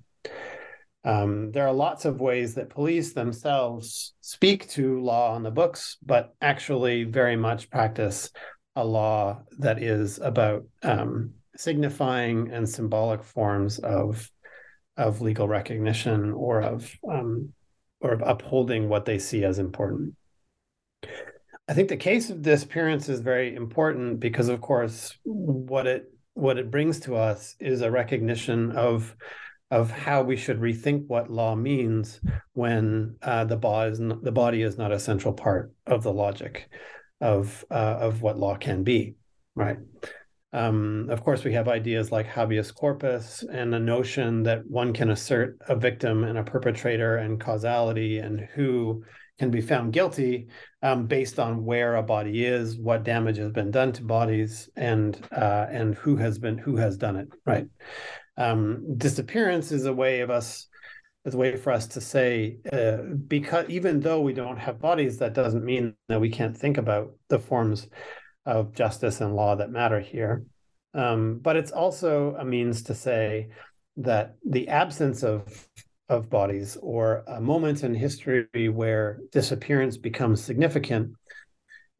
Um, 1.05 1.53
there 1.53 1.67
are 1.67 1.73
lots 1.73 2.05
of 2.05 2.21
ways 2.21 2.55
that 2.55 2.71
police 2.71 3.13
themselves 3.13 4.15
speak 4.21 4.69
to 4.71 5.01
law 5.01 5.35
on 5.35 5.43
the 5.43 5.51
books, 5.51 5.97
but 6.05 6.35
actually 6.41 7.05
very 7.05 7.37
much 7.37 7.71
practice 7.71 8.31
a 8.77 8.85
law 8.85 9.43
that 9.59 9.83
is 9.83 10.19
about 10.19 10.65
um, 10.83 11.35
signifying 11.57 12.51
and 12.53 12.69
symbolic 12.69 13.25
forms 13.25 13.79
of 13.79 14.31
of 14.97 15.21
legal 15.21 15.47
recognition 15.47 16.33
or 16.33 16.61
of 16.61 16.93
um, 17.11 17.53
or 18.01 18.13
of 18.13 18.23
upholding 18.23 18.89
what 18.89 19.05
they 19.05 19.19
see 19.19 19.45
as 19.45 19.59
important. 19.59 20.15
I 21.69 21.75
think 21.75 21.91
the 21.91 21.97
case 21.97 22.31
of 22.31 22.41
disappearance 22.41 23.11
is 23.11 23.21
very 23.21 23.55
important 23.55 24.21
because, 24.21 24.49
of 24.49 24.61
course, 24.61 25.17
what 25.25 25.87
it 25.87 26.11
what 26.33 26.57
it 26.57 26.71
brings 26.71 27.01
to 27.01 27.17
us 27.17 27.57
is 27.61 27.83
a 27.83 27.91
recognition 27.91 28.73
of 28.73 29.15
of 29.71 29.91
how 29.91 30.23
we 30.23 30.37
should 30.37 30.61
rethink 30.61 31.07
what 31.09 31.31
law 31.31 31.55
means 31.55 32.21
when 32.55 33.17
uh, 33.21 33.45
the, 33.45 33.57
body 33.57 33.91
is 33.91 34.01
not, 34.01 34.25
the 34.25 34.33
body 34.33 34.63
is 34.63 34.79
not 34.79 34.93
a 34.93 34.99
central 34.99 35.35
part 35.35 35.75
of 35.87 36.03
the 36.03 36.13
logic 36.13 36.71
of 37.21 37.65
uh, 37.71 37.99
of 38.01 38.23
what 38.23 38.39
law 38.39 38.57
can 38.57 38.83
be, 38.83 39.17
right? 39.55 39.77
Um, 40.55 41.09
of 41.11 41.23
course, 41.23 41.45
we 41.45 41.53
have 41.53 41.69
ideas 41.69 42.11
like 42.11 42.27
habeas 42.27 42.73
corpus 42.73 43.45
and 43.53 43.71
the 43.71 43.79
notion 43.79 44.45
that 44.45 44.67
one 44.67 44.95
can 44.95 45.11
assert 45.11 45.59
a 45.69 45.77
victim 45.77 46.25
and 46.25 46.39
a 46.39 46.45
perpetrator 46.45 47.17
and 47.19 47.39
causality 47.39 48.19
and 48.21 48.49
who 48.55 49.05
can 49.39 49.51
be 49.51 49.61
found 49.61 49.93
guilty 49.93 50.49
um, 50.83 51.07
based 51.07 51.39
on 51.39 51.65
where 51.65 51.97
a 51.97 52.03
body 52.03 52.45
is, 52.45 52.77
what 52.77 53.05
damage 53.05 53.37
has 53.39 53.53
been 53.53 53.71
done 53.71 53.93
to 53.93 54.03
bodies, 54.03 54.69
and 54.77 55.21
uh, 55.33 55.67
and 55.71 55.95
who 55.95 56.17
has 56.17 56.39
been 56.39 56.59
who 56.59 56.77
has 56.77 56.97
done 56.97 57.17
it. 57.17 57.29
Right. 57.47 57.67
Um, 58.37 58.97
disappearance 58.97 59.73
is 59.73 59.87
a 59.87 59.93
way 59.93 60.21
of 60.21 60.31
us 60.31 60.69
as 61.25 61.35
a 61.35 61.37
way 61.37 61.57
for 61.57 61.73
us 61.73 61.87
to 61.89 62.01
say, 62.01 62.59
uh, 62.73 62.99
because 63.27 63.69
even 63.69 64.01
though 64.01 64.21
we 64.21 64.33
don't 64.33 64.57
have 64.57 64.81
bodies, 64.81 65.19
that 65.19 65.35
doesn't 65.35 65.65
mean 65.65 65.95
that 66.09 66.21
we 66.21 66.31
can't 66.31 66.57
think 66.57 66.79
about 66.79 67.13
the 67.29 67.39
forms 67.39 67.89
of 68.47 68.75
justice 68.75 69.21
and 69.21 69.35
law 69.35 69.55
that 69.57 69.71
matter 69.71 70.01
here. 70.01 70.45
Um, 70.95 71.39
but 71.43 71.57
it's 71.57 71.73
also 71.73 72.35
a 72.39 72.45
means 72.45 72.85
to 72.85 72.95
say 72.95 73.49
that 73.99 74.37
the 74.49 74.69
absence 74.69 75.23
of 75.23 75.69
of 76.09 76.31
bodies 76.31 76.77
or 76.81 77.25
a 77.29 77.41
moment 77.41 77.85
in 77.85 77.95
history 77.95 78.69
where 78.69 79.21
disappearance 79.31 79.97
becomes 79.97 80.43
significant 80.43 81.13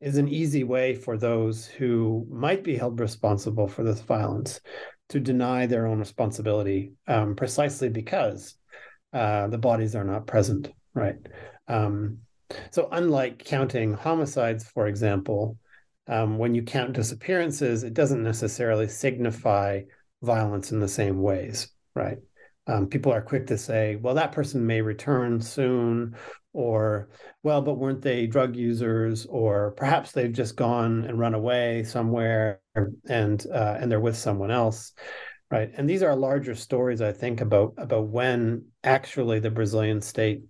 is 0.01 0.17
an 0.17 0.29
easy 0.29 0.65
way 0.65 0.95
for 0.95 1.19
those 1.19 1.67
who 1.67 2.27
might 2.31 2.63
be 2.63 2.77
held 2.77 3.01
responsible 3.01 3.69
for 3.69 3.83
this 3.83 4.01
violence 4.01 4.61
to 5.09 5.21
deny 5.21 5.67
their 5.67 5.87
own 5.87 5.99
responsibility 5.99 6.93
um, 7.07 7.35
precisely 7.35 7.89
because 7.89 8.57
uh, 9.13 9.49
the 9.49 9.59
bodies 9.59 9.95
are 9.95 10.05
not 10.05 10.27
present, 10.27 10.71
right? 10.95 11.17
Um, 11.67 12.19
so, 12.71 12.89
unlike 12.93 13.45
counting 13.45 13.93
homicides, 13.93 14.65
for 14.65 14.87
example, 14.87 15.59
um, 16.07 16.39
when 16.39 16.55
you 16.55 16.63
count 16.63 16.95
disappearances, 16.95 17.85
it 17.85 17.95
doesn't 17.95 18.23
necessarily 18.23 18.89
signify 18.89 19.83
violence 20.23 20.73
in 20.73 20.81
the 20.81 20.89
same 20.89 21.21
ways, 21.21 21.69
right? 21.95 22.19
Um, 22.69 22.87
people 22.87 23.13
are 23.13 23.23
quick 23.23 23.47
to 23.47 23.59
say, 23.59 23.97
well, 23.97 24.15
that 24.15 24.33
person 24.33 24.67
may 24.67 24.83
return 24.83 25.41
soon, 25.41 26.15
or, 26.53 27.09
well, 27.43 27.63
but 27.63 27.79
weren't 27.79 28.03
they 28.03 28.27
drug 28.27 28.55
users, 28.57 29.25
or 29.27 29.73
perhaps 29.73 30.13
they've 30.13 30.33
just 30.33 30.55
gone 30.55 31.05
and 31.05 31.19
run 31.19 31.35
away 31.35 31.83
somewhere 31.85 32.61
and 33.09 33.47
uh, 33.53 33.77
and 33.81 33.91
they're 33.91 34.01
with 34.01 34.17
someone 34.17 34.51
else, 34.51 34.93
right? 35.51 35.71
And 35.77 35.89
these 35.89 36.03
are 36.03 36.15
larger 36.15 36.55
stories, 36.55 37.01
I 37.01 37.13
think, 37.13 37.41
about 37.41 37.75
about 37.79 38.09
when 38.09 38.67
actually 38.85 39.41
the 39.41 39.51
Brazilian 39.51 40.03
state 40.03 40.43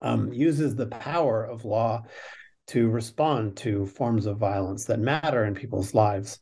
um, 0.00 0.32
uses 0.32 0.76
the 0.76 0.86
power 0.86 1.44
of 1.44 1.64
law 1.64 2.04
to 2.68 2.88
respond 2.88 3.56
to 3.58 3.86
forms 3.86 4.26
of 4.26 4.38
violence 4.38 4.84
that 4.86 5.00
matter 5.00 5.44
in 5.44 5.54
people's 5.54 5.92
lives. 5.94 6.38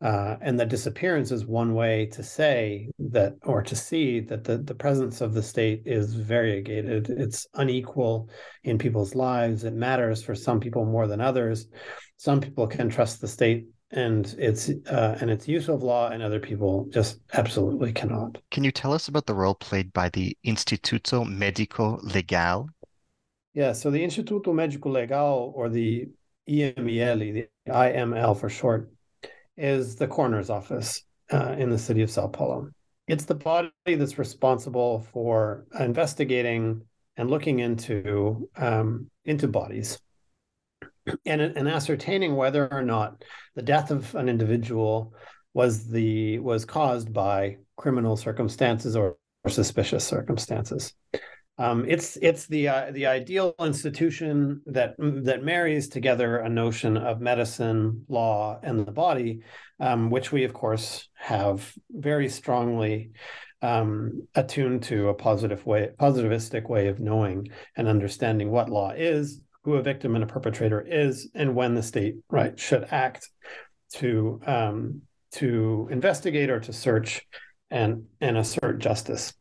Uh, 0.00 0.36
and 0.40 0.58
the 0.58 0.66
disappearance 0.66 1.32
is 1.32 1.44
one 1.44 1.74
way 1.74 2.06
to 2.06 2.22
say 2.22 2.88
that 2.98 3.34
or 3.42 3.62
to 3.62 3.74
see 3.74 4.20
that 4.20 4.44
the, 4.44 4.58
the 4.58 4.74
presence 4.74 5.20
of 5.20 5.34
the 5.34 5.42
state 5.42 5.82
is 5.86 6.14
variegated. 6.14 7.10
It's 7.10 7.48
unequal 7.54 8.30
in 8.62 8.78
people's 8.78 9.16
lives. 9.16 9.64
It 9.64 9.74
matters 9.74 10.22
for 10.22 10.36
some 10.36 10.60
people 10.60 10.84
more 10.84 11.08
than 11.08 11.20
others. 11.20 11.66
Some 12.16 12.40
people 12.40 12.68
can 12.68 12.88
trust 12.88 13.20
the 13.20 13.28
state 13.28 13.66
and 13.90 14.26
its 14.38 14.68
uh, 14.68 15.16
and 15.20 15.30
its 15.30 15.48
use 15.48 15.68
of 15.68 15.82
law 15.82 16.10
and 16.10 16.22
other 16.22 16.38
people 16.38 16.86
just 16.90 17.20
absolutely 17.32 17.92
cannot. 17.92 18.38
Can 18.50 18.62
you 18.62 18.70
tell 18.70 18.92
us 18.92 19.08
about 19.08 19.26
the 19.26 19.34
role 19.34 19.54
played 19.54 19.92
by 19.92 20.10
the 20.10 20.36
instituto 20.44 21.26
medico 21.26 21.98
legal? 22.02 22.68
Yeah, 23.58 23.72
so 23.72 23.90
the 23.90 24.04
Instituto 24.04 24.52
Médico 24.54 24.92
Legal, 24.92 25.52
or 25.56 25.68
the 25.68 26.08
IML, 26.48 27.18
the 27.34 27.48
IML 27.68 28.38
for 28.38 28.48
short, 28.48 28.92
is 29.58 29.96
the 29.96 30.06
coroner's 30.06 30.50
office 30.50 31.02
uh, 31.32 31.54
in 31.58 31.68
the 31.68 31.78
city 31.78 32.02
of 32.02 32.10
Sao 32.10 32.28
Paulo. 32.28 32.70
It's 33.06 33.24
the 33.24 33.34
body 33.34 33.70
that's 33.86 34.18
responsible 34.18 35.06
for 35.12 35.66
investigating 35.78 36.82
and 37.16 37.30
looking 37.30 37.58
into 37.58 38.48
um, 38.56 39.10
into 39.24 39.48
bodies 39.48 39.98
and, 41.26 41.40
and 41.40 41.68
ascertaining 41.68 42.36
whether 42.36 42.68
or 42.72 42.82
not 42.82 43.24
the 43.54 43.62
death 43.62 43.90
of 43.90 44.14
an 44.14 44.28
individual 44.28 45.14
was 45.54 45.88
the 45.88 46.38
was 46.38 46.64
caused 46.64 47.12
by 47.12 47.56
criminal 47.76 48.16
circumstances 48.16 48.94
or, 48.96 49.16
or 49.44 49.50
suspicious 49.50 50.04
circumstances. 50.04 50.94
Um, 51.58 51.84
it's 51.88 52.16
it's 52.22 52.46
the 52.46 52.68
uh, 52.68 52.90
the 52.92 53.06
ideal 53.06 53.54
institution 53.58 54.62
that 54.66 54.94
that 54.98 55.42
marries 55.42 55.88
together 55.88 56.38
a 56.38 56.48
notion 56.48 56.96
of 56.96 57.20
medicine, 57.20 58.04
law, 58.08 58.60
and 58.62 58.86
the 58.86 58.92
body, 58.92 59.40
um, 59.80 60.08
which 60.08 60.30
we 60.30 60.44
of 60.44 60.54
course 60.54 61.08
have 61.14 61.72
very 61.90 62.28
strongly 62.28 63.10
um, 63.60 64.28
attuned 64.36 64.84
to 64.84 65.08
a 65.08 65.14
positive 65.14 65.66
way, 65.66 65.90
positivistic 65.98 66.68
way 66.68 66.86
of 66.86 67.00
knowing 67.00 67.48
and 67.76 67.88
understanding 67.88 68.50
what 68.50 68.70
law 68.70 68.90
is, 68.90 69.40
who 69.64 69.74
a 69.74 69.82
victim 69.82 70.14
and 70.14 70.22
a 70.22 70.28
perpetrator 70.28 70.80
is, 70.80 71.28
and 71.34 71.56
when 71.56 71.74
the 71.74 71.82
state 71.82 72.16
right 72.30 72.58
should 72.58 72.86
act 72.92 73.28
to 73.94 74.40
um, 74.46 75.02
to 75.32 75.88
investigate 75.90 76.50
or 76.50 76.60
to 76.60 76.72
search 76.72 77.26
and 77.68 78.04
and 78.20 78.38
assert 78.38 78.78
justice. 78.78 79.34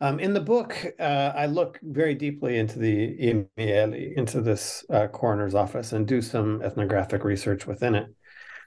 Um, 0.00 0.20
in 0.20 0.34
the 0.34 0.40
book, 0.40 0.76
uh, 1.00 1.32
I 1.34 1.46
look 1.46 1.78
very 1.82 2.14
deeply 2.14 2.58
into 2.58 2.78
the 2.78 3.48
into 3.56 4.40
this 4.42 4.84
uh, 4.90 5.06
coroner's 5.08 5.54
office, 5.54 5.92
and 5.92 6.06
do 6.06 6.20
some 6.20 6.60
ethnographic 6.62 7.24
research 7.24 7.66
within 7.66 7.94
it 7.94 8.06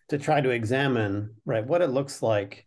to 0.09 0.17
try 0.17 0.41
to 0.41 0.49
examine 0.49 1.35
right 1.45 1.65
what 1.65 1.83
it 1.83 1.91
looks 1.91 2.23
like 2.23 2.65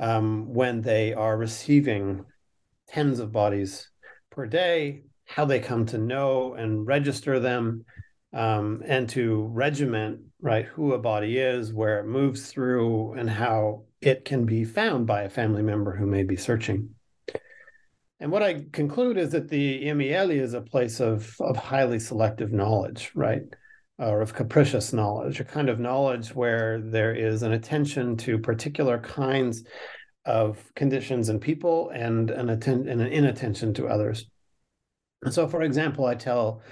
um, 0.00 0.52
when 0.52 0.82
they 0.82 1.14
are 1.14 1.36
receiving 1.36 2.24
tens 2.88 3.20
of 3.20 3.30
bodies 3.30 3.88
per 4.30 4.46
day, 4.46 5.04
how 5.26 5.44
they 5.44 5.60
come 5.60 5.86
to 5.86 5.98
know 5.98 6.54
and 6.54 6.84
register 6.86 7.38
them, 7.38 7.84
um, 8.32 8.82
and 8.84 9.08
to 9.10 9.44
regiment 9.52 10.20
right 10.40 10.64
who 10.64 10.92
a 10.92 10.98
body 10.98 11.38
is, 11.38 11.72
where 11.72 12.00
it 12.00 12.06
moves 12.06 12.50
through, 12.50 13.12
and 13.12 13.30
how 13.30 13.84
it 14.00 14.24
can 14.24 14.44
be 14.44 14.64
found 14.64 15.06
by 15.06 15.22
a 15.22 15.30
family 15.30 15.62
member 15.62 15.94
who 15.94 16.06
may 16.06 16.24
be 16.24 16.36
searching. 16.36 16.90
And 18.22 18.30
what 18.30 18.44
I 18.44 18.66
conclude 18.70 19.18
is 19.18 19.30
that 19.30 19.48
the 19.48 19.84
IML 19.84 20.30
is 20.30 20.54
a 20.54 20.60
place 20.60 21.00
of, 21.00 21.34
of 21.40 21.56
highly 21.56 21.98
selective 21.98 22.52
knowledge, 22.52 23.10
right? 23.16 23.42
Or 23.98 24.20
of 24.20 24.32
capricious 24.32 24.92
knowledge, 24.92 25.40
a 25.40 25.44
kind 25.44 25.68
of 25.68 25.80
knowledge 25.80 26.32
where 26.32 26.80
there 26.80 27.12
is 27.12 27.42
an 27.42 27.50
attention 27.50 28.16
to 28.18 28.38
particular 28.38 29.00
kinds 29.00 29.64
of 30.24 30.64
conditions 30.76 31.30
and 31.30 31.40
people 31.40 31.90
and 31.90 32.30
an, 32.30 32.48
atten- 32.50 32.88
and 32.88 33.00
an 33.00 33.08
inattention 33.08 33.74
to 33.74 33.88
others. 33.88 34.26
And 35.24 35.34
so, 35.34 35.48
for 35.48 35.62
example, 35.62 36.06
I 36.06 36.14
tell 36.14 36.62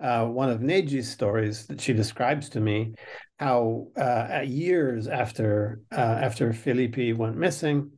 uh, 0.00 0.24
one 0.24 0.50
of 0.50 0.60
Neide's 0.60 1.08
stories 1.08 1.68
that 1.68 1.80
she 1.80 1.92
describes 1.92 2.48
to 2.48 2.60
me 2.60 2.94
how 3.38 3.86
uh, 3.96 4.42
years 4.44 5.06
after 5.06 5.82
uh, 5.92 6.00
after 6.00 6.52
Felipe 6.52 7.16
went 7.16 7.36
missing, 7.36 7.92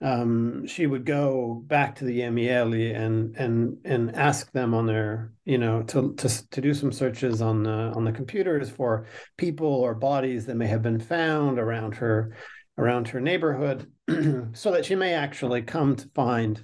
um, 0.00 0.66
she 0.66 0.86
would 0.86 1.04
go 1.04 1.62
back 1.66 1.96
to 1.96 2.04
the 2.04 2.20
IML 2.20 2.94
and 2.94 3.36
and 3.36 3.78
and 3.84 4.14
ask 4.14 4.50
them 4.52 4.72
on 4.72 4.86
their 4.86 5.32
you 5.44 5.58
know 5.58 5.82
to 5.84 6.14
to 6.14 6.50
to 6.50 6.60
do 6.60 6.72
some 6.72 6.92
searches 6.92 7.42
on 7.42 7.64
the 7.64 7.70
on 7.70 8.04
the 8.04 8.12
computers 8.12 8.70
for 8.70 9.06
people 9.36 9.66
or 9.66 9.94
bodies 9.94 10.46
that 10.46 10.56
may 10.56 10.68
have 10.68 10.82
been 10.82 11.00
found 11.00 11.58
around 11.58 11.96
her 11.96 12.36
around 12.76 13.08
her 13.08 13.20
neighborhood, 13.20 13.90
so 14.52 14.70
that 14.70 14.84
she 14.84 14.94
may 14.94 15.14
actually 15.14 15.62
come 15.62 15.96
to 15.96 16.08
find 16.14 16.62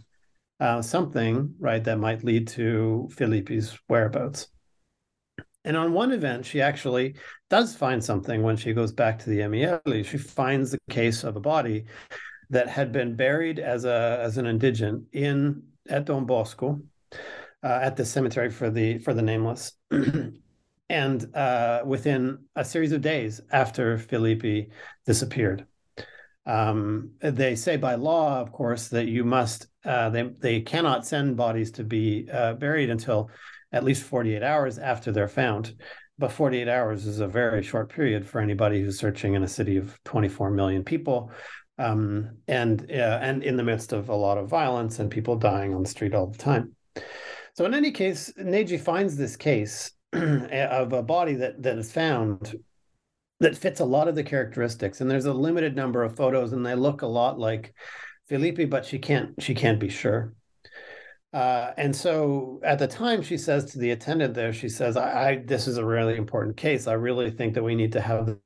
uh, 0.61 0.80
something 0.80 1.55
right 1.59 1.82
that 1.82 1.99
might 1.99 2.22
lead 2.22 2.47
to 2.47 3.09
Felipe's 3.12 3.76
whereabouts. 3.89 4.47
And 5.64 5.76
on 5.76 5.93
one 5.93 6.12
event, 6.12 6.47
she 6.47 6.61
actually 6.61 7.16
does 7.51 7.74
find 7.74 8.05
something 8.05 8.43
when 8.43 8.57
she 8.57 8.74
goes 8.74 8.93
back 8.93 9.18
to 9.20 9.30
the 9.30 9.41
IML. 9.41 10.05
She 10.05 10.18
finds 10.18 10.70
the 10.70 10.78
case 10.89 11.24
of 11.24 11.37
a 11.37 11.41
body 11.41 11.87
that 12.51 12.68
had 12.68 12.92
been 12.92 13.16
buried 13.16 13.59
as 13.59 13.84
a 13.84 14.18
as 14.22 14.38
an 14.38 14.47
indigent 14.47 15.05
in 15.12 15.62
at 15.88 16.07
Don 16.07 16.24
Bosco, 16.24 16.80
uh, 17.62 17.78
at 17.82 17.97
the 17.97 18.05
cemetery 18.05 18.51
for 18.51 18.70
the 18.70 18.99
for 18.99 19.14
the 19.14 19.22
nameless, 19.22 19.72
and 20.88 21.36
uh, 21.36 21.82
within 21.84 22.38
a 22.57 22.64
series 22.64 22.92
of 22.92 23.01
days 23.01 23.40
after 23.51 23.99
Felipe 23.99 24.70
disappeared. 25.07 25.66
Um, 26.47 27.12
they 27.20 27.57
say 27.57 27.78
by 27.78 27.95
law, 27.95 28.38
of 28.40 28.53
course, 28.53 28.88
that 28.88 29.07
you 29.07 29.24
must 29.24 29.66
uh, 29.84 30.11
they 30.11 30.22
they 30.38 30.61
cannot 30.61 31.07
send 31.07 31.36
bodies 31.36 31.70
to 31.72 31.84
be 31.84 32.28
uh, 32.30 32.55
buried 32.55 32.90
until 32.90 33.30
at 33.72 33.84
least 33.84 34.05
48 34.05 34.42
hours 34.42 34.78
after 34.78 35.11
they're 35.11 35.28
found. 35.28 35.74
But 36.16 36.30
48 36.30 36.68
hours 36.68 37.07
is 37.07 37.18
a 37.18 37.26
very 37.26 37.62
short 37.62 37.88
period 37.88 38.24
for 38.24 38.40
anybody 38.40 38.80
who's 38.80 38.99
searching 38.99 39.34
in 39.34 39.42
a 39.42 39.49
city 39.49 39.76
of 39.76 39.99
24 40.05 40.51
million 40.51 40.84
people 40.84 41.32
um, 41.79 42.31
and 42.49 42.91
uh, 42.91 43.18
and 43.20 43.43
in 43.43 43.57
the 43.57 43.62
midst 43.62 43.93
of 43.93 44.09
a 44.09 44.14
lot 44.14 44.39
of 44.39 44.49
violence 44.49 44.99
and 44.99 45.11
people 45.11 45.37
dying 45.37 45.75
on 45.75 45.83
the 45.83 45.89
street 45.89 46.14
all 46.14 46.27
the 46.27 46.39
time. 46.39 46.75
So 47.55 47.64
in 47.64 47.75
any 47.75 47.91
case, 47.91 48.33
Neide 48.39 48.81
finds 48.81 49.16
this 49.16 49.37
case 49.37 49.93
of 50.12 50.93
a 50.93 51.03
body 51.03 51.35
that 51.35 51.62
that 51.62 51.79
is 51.79 51.93
found 51.93 52.55
that 53.41 53.57
fits 53.57 53.81
a 53.81 53.85
lot 53.85 54.09
of 54.09 54.14
the 54.14 54.22
characteristics, 54.22 55.01
and 55.01 55.11
there's 55.11 55.27
a 55.27 55.33
limited 55.33 55.75
number 55.75 56.03
of 56.03 56.16
photos, 56.16 56.53
and 56.53 56.64
they 56.64 56.75
look 56.75 57.03
a 57.03 57.07
lot 57.07 57.39
like 57.39 57.75
Felipe, 58.29 58.70
but 58.70 58.85
she 58.85 58.99
can't 58.99 59.41
she 59.43 59.55
can't 59.55 59.81
be 59.81 59.89
sure. 59.89 60.35
Uh, 61.33 61.72
and 61.77 61.95
so 61.95 62.61
at 62.62 62.79
the 62.79 62.87
time, 62.87 63.20
she 63.20 63.37
says 63.37 63.64
to 63.64 63.81
the 63.81 63.91
attendant 63.91 64.35
there, 64.35 64.53
she 64.53 64.68
says, 64.68 64.97
I, 64.97 65.31
I, 65.31 65.37
this 65.45 65.66
is 65.66 65.79
a 65.79 65.85
really 65.85 66.14
important 66.14 66.57
case. 66.57 66.87
I 66.87 66.93
really 66.93 67.29
think 67.33 67.55
that 67.55 67.64
we 67.64 67.75
need 67.75 67.91
to 67.93 68.01
have 68.01 68.37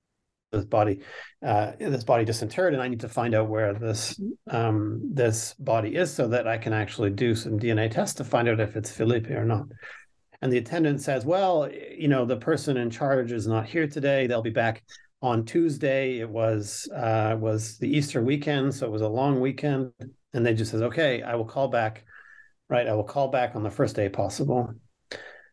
this 0.52 0.64
body 0.64 1.00
uh, 1.46 1.72
this 1.78 2.04
body 2.04 2.24
disinterred 2.24 2.74
and 2.74 2.82
i 2.82 2.88
need 2.88 3.00
to 3.00 3.08
find 3.08 3.34
out 3.34 3.48
where 3.48 3.74
this 3.74 4.20
um, 4.50 5.00
this 5.12 5.54
body 5.54 5.94
is 5.94 6.12
so 6.12 6.28
that 6.28 6.48
i 6.48 6.56
can 6.56 6.72
actually 6.72 7.10
do 7.10 7.34
some 7.34 7.58
dna 7.58 7.90
tests 7.90 8.14
to 8.14 8.24
find 8.24 8.48
out 8.48 8.60
if 8.60 8.76
it's 8.76 8.90
felipe 8.90 9.28
or 9.30 9.44
not. 9.44 9.66
And 10.40 10.52
the 10.52 10.58
attendant 10.58 11.02
says 11.02 11.24
well 11.24 11.68
you 11.70 12.08
know 12.08 12.24
the 12.24 12.36
person 12.36 12.76
in 12.76 12.90
charge 12.90 13.32
is 13.32 13.46
not 13.46 13.66
here 13.66 13.86
today. 13.86 14.26
They'll 14.26 14.42
be 14.42 14.50
back 14.50 14.82
on 15.20 15.44
tuesday. 15.44 16.20
It 16.20 16.28
was 16.28 16.88
uh, 16.94 17.36
was 17.38 17.76
the 17.78 17.88
easter 17.88 18.22
weekend 18.22 18.74
so 18.74 18.86
it 18.86 18.92
was 18.92 19.02
a 19.02 19.08
long 19.08 19.40
weekend. 19.40 19.92
And 20.34 20.46
they 20.46 20.54
just 20.54 20.70
says 20.70 20.82
okay 20.82 21.22
i 21.22 21.34
will 21.34 21.44
call 21.44 21.68
back. 21.68 22.04
Right 22.70 22.86
i 22.86 22.94
will 22.94 23.04
call 23.04 23.28
back 23.28 23.56
on 23.56 23.62
the 23.62 23.70
first 23.70 23.96
day 23.96 24.08
possible. 24.08 24.72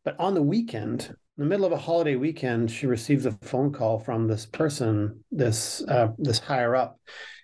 But 0.03 0.19
on 0.19 0.35
the 0.35 0.41
weekend 0.41 1.15
in 1.37 1.43
the 1.43 1.49
middle 1.49 1.65
of 1.65 1.73
a 1.73 1.77
holiday 1.77 2.15
weekend, 2.15 2.71
she 2.71 2.87
receives 2.87 3.25
a 3.25 3.31
phone 3.31 3.73
call 3.73 3.99
from 3.99 4.27
this 4.27 4.45
person, 4.45 5.23
this 5.31 5.83
uh, 5.87 6.09
this 6.17 6.39
higher 6.39 6.75
up 6.75 6.99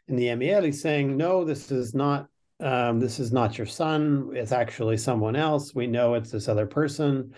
in 0.08 0.16
the 0.16 0.28
IML, 0.28 0.74
saying, 0.74 1.18
"No, 1.18 1.44
this 1.44 1.72
is 1.72 1.94
not 1.94 2.28
um, 2.62 3.02
this 3.02 3.20
is 3.20 3.34
not 3.34 3.58
your 3.58 3.68
son. 3.68 4.30
It's 4.34 4.54
actually 4.54 4.96
someone 4.96 5.36
else. 5.36 5.76
We 5.76 5.88
know 5.88 6.14
it's 6.14 6.32
this 6.32 6.48
other 6.48 6.68
person 6.68 7.34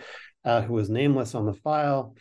uh, 0.46 0.62
who 0.62 0.74
was 0.74 0.92
nameless 0.92 1.34
on 1.34 1.48
the 1.48 1.54
file, 1.54 2.16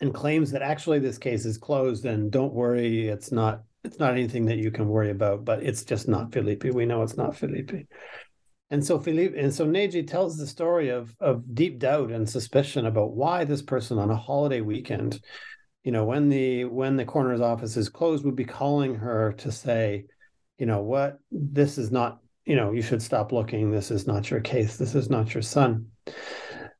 and 0.00 0.14
claims 0.14 0.52
that 0.52 0.62
actually 0.62 1.00
this 1.00 1.18
case 1.18 1.44
is 1.44 1.58
closed. 1.58 2.06
And 2.06 2.30
don't 2.30 2.54
worry, 2.54 3.08
it's 3.08 3.32
not 3.32 3.64
it's 3.84 3.98
not 3.98 4.12
anything 4.12 4.46
that 4.46 4.58
you 4.58 4.70
can 4.70 4.88
worry 4.88 5.10
about. 5.10 5.44
But 5.44 5.62
it's 5.62 5.84
just 5.84 6.08
not 6.08 6.32
Felipe. 6.32 6.64
We 6.64 6.86
know 6.86 7.02
it's 7.02 7.18
not 7.18 7.36
Felipe." 7.36 7.86
And 8.72 8.82
so 8.82 8.98
Felipe, 8.98 9.34
and 9.36 9.52
so 9.52 9.66
Neide 9.66 10.08
tells 10.08 10.38
the 10.38 10.46
story 10.46 10.88
of 10.88 11.14
of 11.20 11.54
deep 11.54 11.78
doubt 11.78 12.10
and 12.10 12.26
suspicion 12.26 12.86
about 12.86 13.12
why 13.12 13.44
this 13.44 13.60
person 13.60 13.98
on 13.98 14.10
a 14.10 14.16
holiday 14.16 14.62
weekend, 14.62 15.20
you 15.84 15.92
know, 15.92 16.06
when 16.06 16.30
the 16.30 16.64
when 16.64 16.96
the 16.96 17.04
coroner's 17.04 17.42
office 17.42 17.76
is 17.76 17.90
closed, 17.90 18.24
would 18.24 18.34
be 18.34 18.46
calling 18.46 18.94
her 18.94 19.34
to 19.34 19.52
say, 19.52 20.06
you 20.56 20.64
know, 20.64 20.80
what 20.80 21.18
this 21.30 21.76
is 21.76 21.90
not, 21.90 22.20
you 22.46 22.56
know, 22.56 22.72
you 22.72 22.80
should 22.80 23.02
stop 23.02 23.30
looking. 23.30 23.70
This 23.70 23.90
is 23.90 24.06
not 24.06 24.30
your 24.30 24.40
case. 24.40 24.78
This 24.78 24.94
is 24.94 25.10
not 25.10 25.34
your 25.34 25.42
son. 25.42 25.88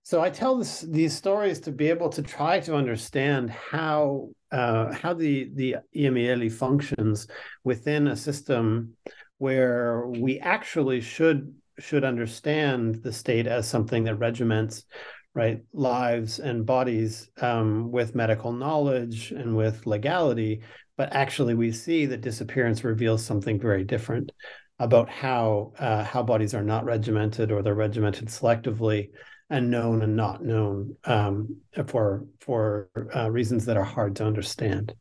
So 0.03 0.22
I 0.22 0.30
tell 0.30 0.57
this, 0.57 0.80
these 0.80 1.14
stories 1.14 1.61
to 1.61 1.72
be 1.72 1.90
able 1.90 2.09
to 2.09 2.22
try 2.22 2.59
to 2.61 2.74
understand 2.74 3.51
how 3.51 4.30
uh, 4.51 4.95
how 4.95 5.12
the 5.12 5.51
the 5.53 5.76
IML 5.95 6.51
functions 6.53 7.26
within 7.64 8.07
a 8.07 8.16
system 8.16 8.95
where 9.36 10.07
we 10.07 10.38
actually 10.38 11.03
should 11.03 11.53
should 11.83 12.05
understand 12.05 13.03
the 13.03 13.12
state 13.12 13.47
as 13.47 13.68
something 13.68 14.05
that 14.05 14.16
regiments 14.16 14.85
right 15.35 15.62
lives 15.72 16.39
and 16.39 16.66
bodies 16.66 17.30
um, 17.41 17.91
with 17.91 18.14
medical 18.14 18.53
knowledge 18.53 19.33
and 19.33 19.57
with 19.57 19.87
legality 19.87 20.61
but 20.97 21.12
actually 21.14 21.55
we 21.55 21.72
see 21.72 22.07
that 22.07 22.20
disappearance 22.20 22.85
reveals 22.85 23.24
something 23.24 23.59
very 23.59 23.85
different 23.85 24.30
about 24.78 25.09
how 25.09 25.72
uh, 25.78 26.03
how 26.05 26.22
bodies 26.22 26.55
are 26.55 26.62
not 26.62 26.85
regimented 26.85 27.53
or 27.53 27.62
they're 27.62 27.74
regimented 27.74 28.28
selectively 28.28 29.11
and 29.49 29.70
known 29.70 30.03
and 30.03 30.16
not 30.16 30.43
known 30.43 30.97
um, 31.05 31.57
for 31.87 32.24
for 32.41 32.89
uh, 33.14 33.30
reasons 33.30 33.64
that 33.66 33.76
are 33.76 33.85
hard 33.85 34.16
to 34.16 34.24
understand. 34.24 34.95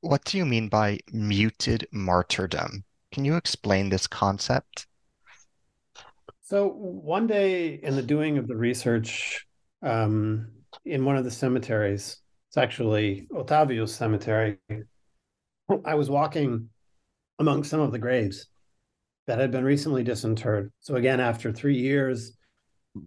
What 0.00 0.24
do 0.24 0.36
you 0.36 0.44
mean 0.44 0.68
by 0.68 0.98
muted 1.12 1.86
martyrdom? 1.92 2.84
Can 3.12 3.24
you 3.24 3.36
explain 3.36 3.88
this 3.88 4.06
concept? 4.06 4.86
So 6.44 6.68
one 6.68 7.26
day 7.26 7.80
in 7.82 7.96
the 7.96 8.02
doing 8.02 8.36
of 8.36 8.46
the 8.46 8.54
research 8.54 9.46
um, 9.82 10.48
in 10.84 11.06
one 11.06 11.16
of 11.16 11.24
the 11.24 11.30
cemeteries, 11.30 12.18
it's 12.50 12.58
actually 12.58 13.26
Otavio's 13.32 13.94
cemetery, 13.94 14.58
I 15.86 15.94
was 15.94 16.10
walking 16.10 16.68
among 17.38 17.64
some 17.64 17.80
of 17.80 17.92
the 17.92 17.98
graves 17.98 18.46
that 19.26 19.38
had 19.38 19.52
been 19.52 19.64
recently 19.64 20.04
disinterred. 20.04 20.70
So 20.80 20.96
again, 20.96 21.18
after 21.18 21.50
three 21.50 21.78
years, 21.78 22.36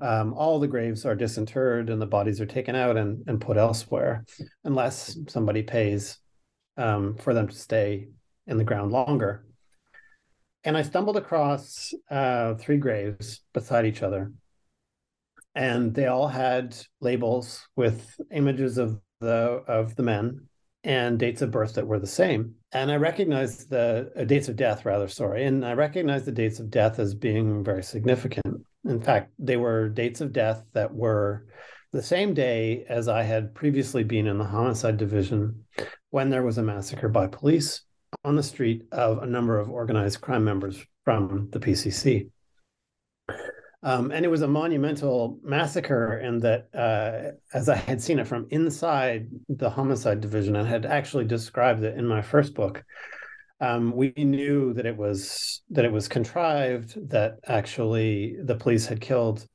um, 0.01 0.33
all 0.33 0.59
the 0.59 0.67
graves 0.67 1.05
are 1.05 1.13
disinterred 1.13 1.91
and 1.91 2.01
the 2.01 2.07
bodies 2.07 2.41
are 2.41 2.47
taken 2.47 2.75
out 2.75 2.97
and, 2.97 3.23
and 3.27 3.39
put 3.39 3.57
elsewhere, 3.57 4.25
unless 4.63 5.15
somebody 5.27 5.61
pays 5.61 6.17
um, 6.75 7.15
for 7.17 7.35
them 7.35 7.47
to 7.47 7.55
stay 7.55 8.07
in 8.47 8.57
the 8.57 8.63
ground 8.63 8.91
longer 8.91 9.46
and 10.68 10.76
I 10.76 10.82
stumbled 10.82 11.15
across 11.15 11.93
uh, 12.11 12.55
three 12.55 12.76
graves 12.76 13.39
beside 13.53 13.86
each 13.86 14.03
other, 14.03 14.34
and 15.55 15.95
they 15.95 16.07
all 16.07 16.28
had 16.28 16.76
labels 16.99 17.65
with 17.78 18.20
images 18.34 18.78
of 18.78 18.99
the 19.22 19.63
of 19.65 19.95
the 19.95 20.03
men 20.03 20.41
and 20.84 21.18
dates 21.18 21.41
of 21.41 21.51
birth 21.51 21.76
that 21.76 21.88
were 21.88 21.99
the 21.99 22.05
same. 22.05 22.55
And 22.74 22.91
I 22.91 22.97
recognized 22.97 23.70
the 23.70 24.11
uh, 24.13 24.26
dates 24.26 24.49
of 24.49 24.57
death, 24.57 24.84
rather, 24.84 25.07
sorry, 25.07 25.45
and 25.45 25.65
I 25.65 25.72
recognized 25.72 26.26
the 26.26 26.34
dates 26.34 26.59
of 26.59 26.70
death 26.70 26.99
as 26.99 27.15
being 27.15 27.63
very 27.63 27.82
significant. 27.82 28.65
In 28.84 28.99
fact, 28.99 29.32
they 29.39 29.55
were 29.55 29.88
dates 29.88 30.20
of 30.20 30.34
death 30.34 30.65
that 30.74 30.93
were 30.93 31.47
the 31.93 32.03
same 32.03 32.34
day 32.34 32.84
as 32.89 33.07
I 33.07 33.24
had 33.24 33.55
previously 33.55 34.03
been 34.03 34.28
in 34.28 34.38
the 34.38 34.43
homicide 34.43 34.97
division 34.97 35.63
when 36.09 36.30
there 36.30 36.43
was 36.43 36.57
a 36.57 36.63
massacre 36.63 37.07
by 37.07 37.28
police 37.28 37.84
on 38.24 38.36
the 38.36 38.43
street 38.43 38.84
of 38.91 39.24
a 39.24 39.26
number 39.26 39.60
of 39.60 39.70
organized 39.70 40.22
crime 40.22 40.43
members 40.43 40.84
from 41.03 41.49
the 41.51 41.60
PCC. 41.60 42.30
Um, 43.84 44.12
and 44.12 44.26
it 44.26 44.30
was 44.30 44.41
a 44.41 44.47
monumental 44.47 45.39
massacre 45.43 46.18
in 46.20 46.39
that, 46.39 46.68
uh, 46.74 47.38
as 47.53 47.70
I 47.70 47.76
had 47.76 48.01
seen 48.01 48.20
it 48.20 48.28
from 48.28 48.47
inside 48.49 49.28
the 49.49 49.70
homicide 49.70 50.20
division 50.20 50.55
and 50.55 50.68
had 50.68 50.86
actually 50.86 51.26
described 51.26 51.84
it 51.84 51.97
in 51.97 52.08
my 52.08 52.22
first 52.22 52.53
book, 52.53 52.84
um, 53.60 53.95
we 53.95 54.14
knew 54.18 54.74
that 54.74 54.86
it 54.86 54.97
was 54.97 55.62
that 55.72 55.86
it 55.86 55.91
was 55.91 56.08
contrived. 56.08 57.10
That 57.10 57.38
actually 57.47 58.36
the 58.43 58.55
police 58.55 58.86
had 58.86 59.01
killed 59.01 59.47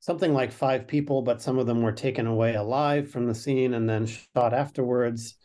something 0.00 0.32
like 0.32 0.52
five 0.52 0.86
people, 0.86 1.22
but 1.22 1.42
some 1.42 1.58
of 1.58 1.66
them 1.66 1.82
were 1.82 1.92
taken 1.92 2.26
away 2.26 2.54
alive 2.54 3.10
from 3.10 3.26
the 3.26 3.34
scene 3.34 3.74
and 3.74 3.88
then 3.88 4.06
shot 4.06 4.52
afterwards. 4.52 5.36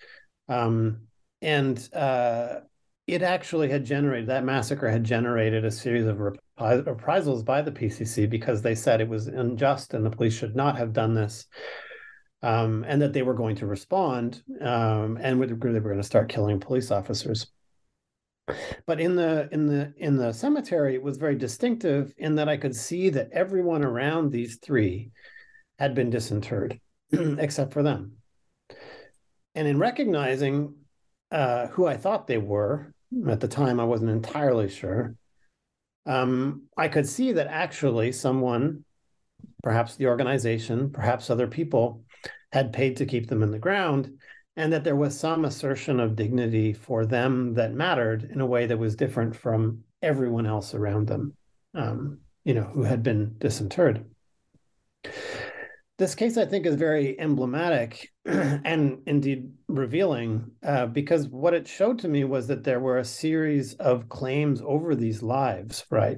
Um, 0.49 1.07
and 1.41 1.89
uh, 1.93 2.59
it 3.07 3.21
actually 3.21 3.69
had 3.69 3.83
generated 3.83 4.29
that 4.29 4.43
massacre 4.43 4.89
had 4.89 5.03
generated 5.03 5.65
a 5.65 5.71
series 5.71 6.05
of 6.05 6.19
reprisals 6.19 7.43
by 7.43 7.61
the 7.61 7.71
PCC 7.71 8.29
because 8.29 8.61
they 8.61 8.75
said 8.75 9.01
it 9.01 9.09
was 9.09 9.27
unjust 9.27 9.93
and 9.93 10.05
the 10.05 10.11
police 10.11 10.33
should 10.33 10.55
not 10.55 10.77
have 10.77 10.93
done 10.93 11.13
this, 11.13 11.47
um, 12.43 12.85
and 12.87 13.01
that 13.01 13.13
they 13.13 13.23
were 13.23 13.33
going 13.33 13.55
to 13.55 13.65
respond 13.65 14.43
um, 14.61 15.17
and 15.19 15.41
they 15.41 15.47
were 15.47 15.55
going 15.55 15.97
to 15.97 16.03
start 16.03 16.29
killing 16.29 16.59
police 16.59 16.91
officers. 16.91 17.47
But 18.85 18.99
in 18.99 19.15
the 19.15 19.47
in 19.51 19.67
the 19.67 19.93
in 19.97 20.17
the 20.17 20.33
cemetery, 20.33 20.95
it 20.95 21.03
was 21.03 21.17
very 21.17 21.35
distinctive 21.35 22.13
in 22.17 22.35
that 22.35 22.49
I 22.49 22.57
could 22.57 22.75
see 22.75 23.09
that 23.09 23.29
everyone 23.31 23.83
around 23.83 24.31
these 24.31 24.57
three 24.57 25.11
had 25.79 25.95
been 25.95 26.09
disinterred, 26.09 26.79
except 27.11 27.71
for 27.73 27.83
them. 27.83 28.17
And 29.55 29.67
in 29.67 29.77
recognizing 29.77 30.75
uh, 31.31 31.67
who 31.67 31.85
I 31.85 31.97
thought 31.97 32.27
they 32.27 32.37
were. 32.37 32.93
At 33.27 33.39
the 33.39 33.47
time, 33.47 33.79
I 33.79 33.83
wasn't 33.83 34.11
entirely 34.11 34.69
sure. 34.69 35.15
Um, 36.05 36.63
I 36.77 36.87
could 36.87 37.07
see 37.07 37.33
that 37.33 37.47
actually 37.47 38.11
someone, 38.11 38.85
perhaps 39.63 39.95
the 39.95 40.07
organization, 40.07 40.89
perhaps 40.91 41.29
other 41.29 41.47
people, 41.47 42.03
had 42.51 42.73
paid 42.73 42.97
to 42.97 43.05
keep 43.05 43.27
them 43.27 43.43
in 43.43 43.51
the 43.51 43.59
ground, 43.59 44.17
and 44.55 44.71
that 44.73 44.83
there 44.83 44.95
was 44.95 45.19
some 45.19 45.45
assertion 45.45 45.99
of 45.99 46.15
dignity 46.15 46.73
for 46.73 47.05
them 47.05 47.53
that 47.55 47.73
mattered 47.73 48.23
in 48.23 48.41
a 48.41 48.45
way 48.45 48.65
that 48.65 48.79
was 48.79 48.95
different 48.95 49.35
from 49.35 49.83
everyone 50.01 50.45
else 50.45 50.73
around 50.73 51.07
them, 51.07 51.35
um, 51.73 52.19
you 52.43 52.53
know, 52.53 52.63
who 52.63 52.83
had 52.83 53.03
been 53.03 53.35
disinterred 53.37 54.05
this 56.01 56.15
case, 56.15 56.35
I 56.35 56.45
think, 56.45 56.65
is 56.65 56.73
very 56.73 57.17
emblematic 57.19 58.09
and 58.25 59.03
indeed 59.05 59.51
revealing 59.67 60.49
uh, 60.65 60.87
because 60.87 61.27
what 61.27 61.53
it 61.53 61.67
showed 61.67 61.99
to 61.99 62.07
me 62.07 62.23
was 62.23 62.47
that 62.47 62.63
there 62.63 62.79
were 62.79 62.97
a 62.97 63.05
series 63.05 63.75
of 63.75 64.09
claims 64.09 64.63
over 64.65 64.95
these 64.95 65.21
lives, 65.21 65.85
right? 65.91 66.17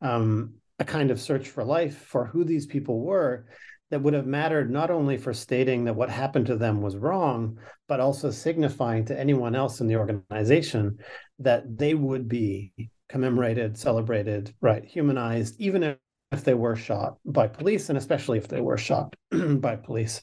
Um, 0.00 0.54
a 0.78 0.84
kind 0.86 1.10
of 1.10 1.20
search 1.20 1.48
for 1.48 1.62
life 1.62 1.98
for 1.98 2.24
who 2.24 2.44
these 2.44 2.64
people 2.64 3.00
were 3.00 3.44
that 3.90 4.00
would 4.00 4.14
have 4.14 4.26
mattered 4.26 4.70
not 4.70 4.90
only 4.90 5.18
for 5.18 5.34
stating 5.34 5.84
that 5.84 5.96
what 5.96 6.08
happened 6.08 6.46
to 6.46 6.56
them 6.56 6.80
was 6.80 6.96
wrong, 6.96 7.58
but 7.88 8.00
also 8.00 8.30
signifying 8.30 9.04
to 9.04 9.20
anyone 9.20 9.54
else 9.54 9.82
in 9.82 9.86
the 9.86 9.96
organization 9.96 10.96
that 11.40 11.76
they 11.76 11.92
would 11.92 12.26
be 12.26 12.72
commemorated, 13.10 13.76
celebrated, 13.76 14.54
right, 14.62 14.84
humanized, 14.86 15.56
even 15.60 15.82
if 16.32 16.44
they 16.44 16.54
were 16.54 16.76
shot 16.76 17.18
by 17.24 17.48
police, 17.48 17.88
and 17.88 17.98
especially 17.98 18.38
if 18.38 18.48
they 18.48 18.60
were 18.60 18.78
shot 18.78 19.14
by 19.30 19.76
police. 19.76 20.22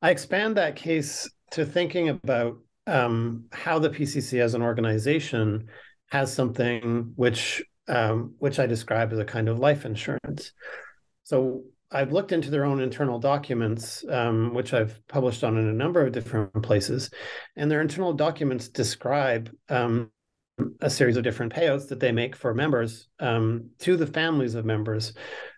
I 0.00 0.10
expand 0.10 0.56
that 0.56 0.76
case 0.76 1.30
to 1.52 1.64
thinking 1.64 2.08
about 2.08 2.58
um, 2.86 3.44
how 3.52 3.78
the 3.78 3.90
PCC 3.90 4.40
as 4.40 4.54
an 4.54 4.62
organization 4.62 5.68
has 6.10 6.32
something 6.32 7.12
which 7.14 7.62
um, 7.88 8.34
which 8.38 8.58
I 8.58 8.66
describe 8.66 9.12
as 9.12 9.18
a 9.18 9.24
kind 9.24 9.48
of 9.48 9.58
life 9.58 9.84
insurance. 9.84 10.52
So 11.24 11.64
I've 11.90 12.12
looked 12.12 12.32
into 12.32 12.50
their 12.50 12.64
own 12.64 12.80
internal 12.80 13.18
documents, 13.18 14.04
um, 14.08 14.54
which 14.54 14.72
I've 14.72 15.00
published 15.08 15.44
on 15.44 15.58
in 15.58 15.68
a 15.68 15.72
number 15.72 16.04
of 16.04 16.12
different 16.12 16.62
places, 16.62 17.10
and 17.56 17.70
their 17.70 17.80
internal 17.80 18.12
documents 18.12 18.68
describe 18.68 19.50
um, 19.68 20.10
a 20.80 20.90
series 20.90 21.16
of 21.16 21.24
different 21.24 21.52
payouts 21.52 21.88
that 21.88 22.00
they 22.00 22.12
make 22.12 22.36
for 22.36 22.54
members 22.54 23.08
um, 23.20 23.70
to 23.78 23.96
the 23.96 24.06
families 24.06 24.54
of 24.54 24.64
members 24.64 25.14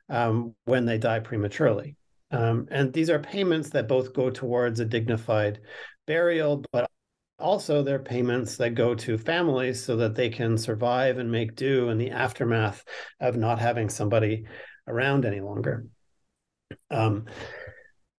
um, 0.09 0.55
when 0.65 0.85
they 0.85 0.99
die 0.99 1.21
prematurely. 1.21 1.97
Um, 2.31 2.67
and 2.71 2.93
these 2.93 3.11
are 3.11 3.19
payments 3.19 3.71
that 3.71 3.89
both 3.89 4.15
go 4.15 4.31
towards 4.31 4.81
a 4.81 4.85
dignified 4.85 5.61
burial, 6.07 6.65
but 6.73 6.91
also 7.39 7.83
they're 7.83 7.99
payments 7.99 8.57
that 8.57 8.75
go 8.75 8.95
to 8.95 9.19
families 9.19 9.85
so 9.85 9.97
that 9.97 10.15
they 10.15 10.31
can 10.31 10.57
survive 10.57 11.19
and 11.19 11.31
make 11.31 11.57
do 11.57 11.91
in 11.91 11.99
the 11.99 12.11
aftermath 12.11 12.85
of 13.21 13.37
not 13.37 13.59
having 13.59 13.89
somebody 13.89 14.45
around 14.87 15.25
any 15.25 15.41
longer. 15.41 15.87
Um, 16.91 17.27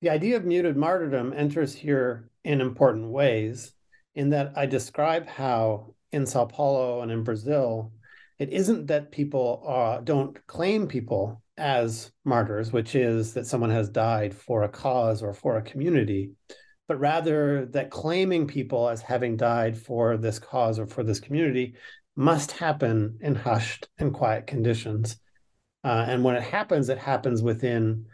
the 0.01 0.09
idea 0.09 0.37
of 0.37 0.45
muted 0.45 0.77
martyrdom 0.77 1.33
enters 1.33 1.73
here 1.73 2.29
in 2.43 2.61
important 2.61 3.09
ways, 3.09 3.73
in 4.13 4.29
that 4.29 4.53
I 4.55 4.65
describe 4.65 5.27
how 5.27 5.94
in 6.15 6.25
Sao 6.25 6.45
Paulo 6.45 7.01
and 7.01 7.11
in 7.11 7.23
Brazil, 7.23 7.91
it 8.39 8.49
isn't 8.49 8.87
that 8.87 9.11
people 9.11 9.63
uh, 9.67 9.99
don't 10.01 10.45
claim 10.47 10.87
people 10.87 11.41
as 11.57 12.11
martyrs, 12.23 12.71
which 12.71 12.95
is 12.95 13.33
that 13.33 13.47
someone 13.47 13.69
has 13.69 13.89
died 13.89 14.33
for 14.33 14.63
a 14.63 14.69
cause 14.69 15.21
or 15.21 15.33
for 15.33 15.57
a 15.57 15.61
community, 15.61 16.31
but 16.87 16.99
rather 16.99 17.65
that 17.67 17.91
claiming 17.91 18.47
people 18.47 18.89
as 18.89 19.01
having 19.01 19.37
died 19.37 19.77
for 19.77 20.17
this 20.17 20.39
cause 20.39 20.79
or 20.79 20.87
for 20.87 21.03
this 21.03 21.19
community 21.19 21.75
must 22.15 22.51
happen 22.51 23.17
in 23.21 23.35
hushed 23.35 23.87
and 23.97 24.13
quiet 24.13 24.47
conditions. 24.47 25.17
Uh, 25.83 26.05
and 26.07 26.23
when 26.23 26.35
it 26.35 26.43
happens, 26.43 26.89
it 26.89 26.97
happens 26.97 27.41
within 27.41 28.05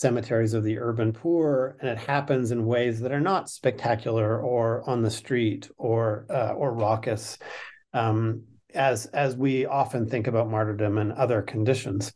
cemeteries 0.00 0.54
of 0.54 0.64
the 0.64 0.78
urban 0.78 1.12
poor, 1.12 1.76
and 1.80 1.90
it 1.90 1.98
happens 1.98 2.52
in 2.52 2.64
ways 2.64 3.00
that 3.00 3.12
are 3.12 3.20
not 3.20 3.50
spectacular 3.50 4.40
or 4.40 4.88
on 4.88 5.02
the 5.02 5.10
street 5.10 5.70
or 5.76 6.26
uh, 6.30 6.52
or 6.52 6.72
raucous, 6.72 7.36
um, 7.92 8.42
as 8.74 9.04
as 9.06 9.36
we 9.36 9.66
often 9.66 10.08
think 10.08 10.26
about 10.26 10.50
martyrdom 10.50 10.96
and 10.96 11.12
other 11.12 11.42
conditions. 11.42 12.12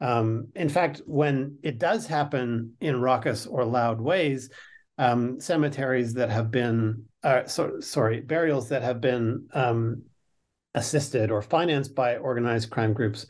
Um, 0.00 0.48
in 0.56 0.70
fact, 0.70 1.02
when 1.06 1.58
it 1.62 1.78
does 1.78 2.06
happen 2.06 2.72
in 2.80 3.00
raucous 3.00 3.46
or 3.46 3.64
loud 3.66 4.00
ways, 4.00 4.48
um, 4.96 5.38
cemeteries 5.38 6.14
that 6.14 6.30
have 6.30 6.50
been 6.50 7.04
uh, 7.22 7.44
so, 7.46 7.80
sorry 7.80 8.20
burials 8.20 8.70
that 8.70 8.82
have 8.82 9.02
been 9.02 9.48
um, 9.52 10.02
assisted 10.74 11.30
or 11.30 11.42
financed 11.42 11.94
by 11.94 12.16
organized 12.16 12.70
crime 12.70 12.94
groups 12.94 13.26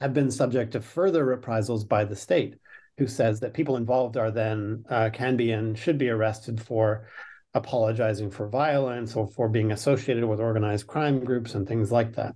have 0.00 0.14
been 0.14 0.30
subject 0.30 0.72
to 0.72 0.80
further 0.80 1.24
reprisals 1.24 1.84
by 1.84 2.04
the 2.04 2.16
state 2.16 2.54
who 2.98 3.06
says 3.06 3.40
that 3.40 3.54
people 3.54 3.76
involved 3.76 4.16
are 4.16 4.30
then 4.30 4.84
uh, 4.88 5.10
can 5.12 5.36
be 5.36 5.50
and 5.52 5.76
should 5.78 5.98
be 5.98 6.08
arrested 6.08 6.60
for 6.60 7.08
apologizing 7.54 8.30
for 8.30 8.48
violence 8.48 9.14
or 9.16 9.28
for 9.28 9.48
being 9.48 9.72
associated 9.72 10.24
with 10.24 10.40
organized 10.40 10.86
crime 10.86 11.24
groups 11.24 11.54
and 11.54 11.66
things 11.66 11.90
like 11.92 12.14
that. 12.14 12.34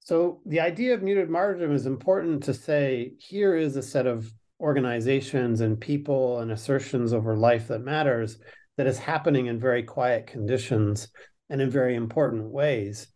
So 0.00 0.40
the 0.44 0.60
idea 0.60 0.94
of 0.94 1.02
muted 1.02 1.30
martyrdom 1.30 1.72
is 1.72 1.86
important 1.86 2.42
to 2.44 2.54
say 2.54 3.14
here 3.18 3.56
is 3.56 3.76
a 3.76 3.82
set 3.82 4.06
of 4.06 4.30
organizations 4.60 5.60
and 5.62 5.80
people 5.80 6.40
and 6.40 6.52
assertions 6.52 7.12
over 7.12 7.36
life 7.36 7.68
that 7.68 7.80
matters 7.80 8.38
that 8.76 8.86
is 8.86 8.98
happening 8.98 9.46
in 9.46 9.58
very 9.58 9.82
quiet 9.82 10.26
conditions 10.26 11.08
and 11.48 11.60
in 11.60 11.70
very 11.70 11.94
important 11.94 12.50
ways 12.50 13.08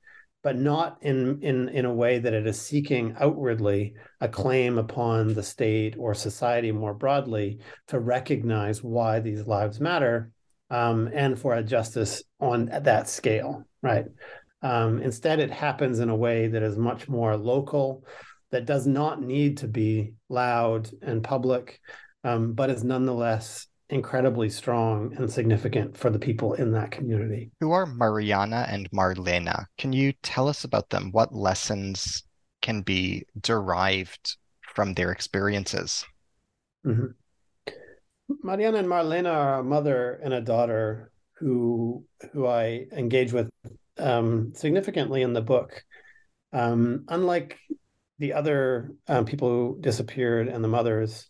but 0.49 0.57
not 0.57 0.96
in 1.03 1.42
in 1.42 1.68
in 1.68 1.84
a 1.84 1.92
way 1.92 2.18
that 2.18 2.32
it 2.32 2.46
is 2.46 2.59
seeking 2.59 3.14
outwardly 3.20 3.92
a 4.22 4.28
claim 4.28 4.78
upon 4.78 5.34
the 5.34 5.42
state 5.42 5.94
or 5.99 6.14
society 6.14 6.72
more 6.72 6.94
broadly 6.94 7.59
to 7.86 8.01
recognize 8.01 8.82
why 8.82 9.20
these 9.20 9.46
lives 9.46 9.78
matter 9.78 10.30
um, 10.70 11.11
and 11.12 11.38
for 11.38 11.53
a 11.53 11.62
justice 11.62 12.22
on 12.40 12.64
that 12.64 13.11
scale 13.11 13.62
right? 13.82 14.07
Um, 14.62 15.03
instead 15.03 15.38
it 15.38 15.51
happens 15.51 15.99
in 15.99 16.09
a 16.09 16.16
way 16.16 16.49
that 16.49 16.62
is 16.62 16.78
much 16.78 17.11
more 17.11 17.36
local 17.36 18.07
that 18.51 18.64
does 18.64 18.86
not 18.86 19.20
need 19.20 19.59
to 19.59 19.68
be 19.68 20.14
loud 20.30 20.88
and 21.03 21.22
public 21.22 21.78
um, 22.24 22.55
but 22.55 22.70
is 22.70 22.82
nonetheless 22.82 23.66
incredibly 23.91 24.51
strong 24.51 25.14
and 25.16 25.30
significant 25.30 25.97
for 25.97 26.11
the 26.11 26.18
people 26.18 26.55
in 26.55 26.72
that 26.72 26.91
community. 26.91 27.51
Who 27.61 27.72
are 27.72 27.86
Mariana 27.86 28.66
and 28.68 28.91
Marlena? 28.91 29.66
Can 29.78 29.93
you 29.93 30.12
tell 30.22 30.49
us 30.49 30.64
about 30.64 30.91
them? 30.91 31.11
What 31.12 31.34
lessons 31.34 32.22
can 32.61 32.82
be 32.82 33.24
derived 33.41 34.36
from 34.74 34.95
their 34.95 35.11
experiences? 35.11 36.05
Mm-hmm. 36.86 37.72
Mariana 38.43 38.78
and 38.78 38.89
Marlena 38.89 39.32
are 39.32 39.61
a 39.61 39.64
mother 39.64 40.20
and 40.22 40.34
a 40.34 40.41
daughter 40.41 41.11
who 41.39 42.05
who 42.32 42.47
I 42.47 42.86
engage 42.93 43.32
with 43.32 43.49
um, 43.99 44.53
significantly 44.55 45.22
in 45.22 45.32
the 45.32 45.41
book. 45.41 45.82
Um, 46.53 47.05
unlike 47.09 47.59
the 48.18 48.32
other 48.32 48.93
um, 49.07 49.24
people 49.24 49.49
who 49.49 49.78
disappeared 49.80 50.49
and 50.49 50.62
the 50.62 50.68
mothers, 50.68 51.28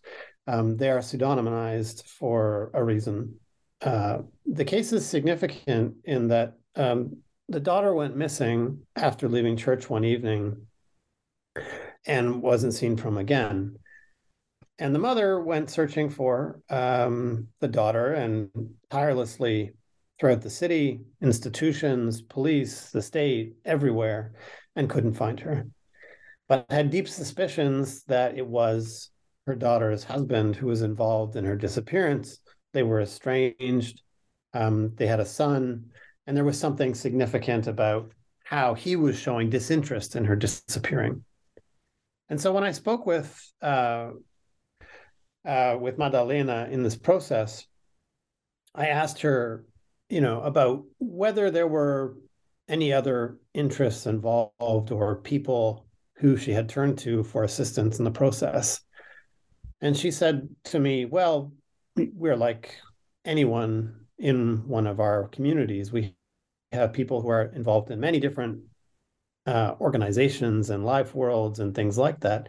um, 0.48 0.78
they 0.78 0.88
are 0.88 1.00
pseudonymized 1.00 2.04
for 2.04 2.70
a 2.72 2.82
reason. 2.82 3.34
Uh, 3.82 4.20
the 4.46 4.64
case 4.64 4.92
is 4.94 5.06
significant 5.06 5.94
in 6.04 6.28
that 6.28 6.54
um, 6.74 7.18
the 7.50 7.60
daughter 7.60 7.92
went 7.92 8.16
missing 8.16 8.80
after 8.96 9.28
leaving 9.28 9.58
church 9.58 9.90
one 9.90 10.04
evening 10.04 10.56
and 12.06 12.40
wasn't 12.40 12.72
seen 12.72 12.96
from 12.96 13.18
again. 13.18 13.76
And 14.78 14.94
the 14.94 14.98
mother 14.98 15.38
went 15.38 15.68
searching 15.68 16.08
for 16.08 16.60
um, 16.70 17.48
the 17.60 17.68
daughter 17.68 18.14
and 18.14 18.48
tirelessly 18.90 19.72
throughout 20.18 20.40
the 20.40 20.50
city, 20.50 21.00
institutions, 21.20 22.22
police, 22.22 22.90
the 22.90 23.02
state, 23.02 23.56
everywhere, 23.66 24.32
and 24.76 24.88
couldn't 24.88 25.14
find 25.14 25.40
her. 25.40 25.66
But 26.48 26.64
had 26.70 26.90
deep 26.90 27.06
suspicions 27.06 28.04
that 28.04 28.38
it 28.38 28.46
was 28.46 29.10
her 29.48 29.54
daughter's 29.54 30.04
husband 30.04 30.54
who 30.54 30.66
was 30.66 30.82
involved 30.82 31.34
in 31.36 31.44
her 31.46 31.56
disappearance. 31.56 32.38
They 32.74 32.82
were 32.82 33.00
estranged. 33.00 34.02
Um, 34.52 34.92
they 34.96 35.06
had 35.06 35.20
a 35.20 35.24
son, 35.24 35.86
and 36.26 36.36
there 36.36 36.44
was 36.44 36.60
something 36.60 36.94
significant 36.94 37.66
about 37.66 38.12
how 38.44 38.74
he 38.74 38.94
was 38.94 39.18
showing 39.18 39.48
disinterest 39.48 40.16
in 40.16 40.26
her 40.26 40.36
disappearing. 40.36 41.24
And 42.28 42.38
so 42.38 42.52
when 42.52 42.62
I 42.62 42.72
spoke 42.72 43.06
with 43.06 43.52
uh, 43.62 44.10
uh, 45.46 45.78
with 45.80 45.96
Madalena 45.96 46.68
in 46.70 46.82
this 46.82 46.96
process, 46.96 47.66
I 48.74 48.88
asked 48.88 49.22
her, 49.22 49.64
you 50.10 50.20
know, 50.20 50.42
about 50.42 50.84
whether 50.98 51.50
there 51.50 51.68
were 51.68 52.16
any 52.68 52.92
other 52.92 53.38
interests 53.54 54.04
involved 54.06 54.92
or 54.92 55.22
people 55.22 55.86
who 56.16 56.36
she 56.36 56.52
had 56.52 56.68
turned 56.68 56.98
to 56.98 57.22
for 57.22 57.44
assistance 57.44 57.98
in 57.98 58.04
the 58.04 58.10
process. 58.10 58.80
And 59.80 59.96
she 59.96 60.10
said 60.10 60.48
to 60.64 60.78
me, 60.78 61.04
Well, 61.04 61.52
we're 61.96 62.36
like 62.36 62.76
anyone 63.24 64.06
in 64.18 64.66
one 64.66 64.86
of 64.86 65.00
our 65.00 65.28
communities. 65.28 65.92
We 65.92 66.14
have 66.72 66.92
people 66.92 67.22
who 67.22 67.28
are 67.28 67.52
involved 67.54 67.90
in 67.90 68.00
many 68.00 68.20
different 68.20 68.60
uh, 69.46 69.74
organizations 69.80 70.70
and 70.70 70.84
life 70.84 71.14
worlds 71.14 71.60
and 71.60 71.74
things 71.74 71.96
like 71.96 72.20
that. 72.20 72.48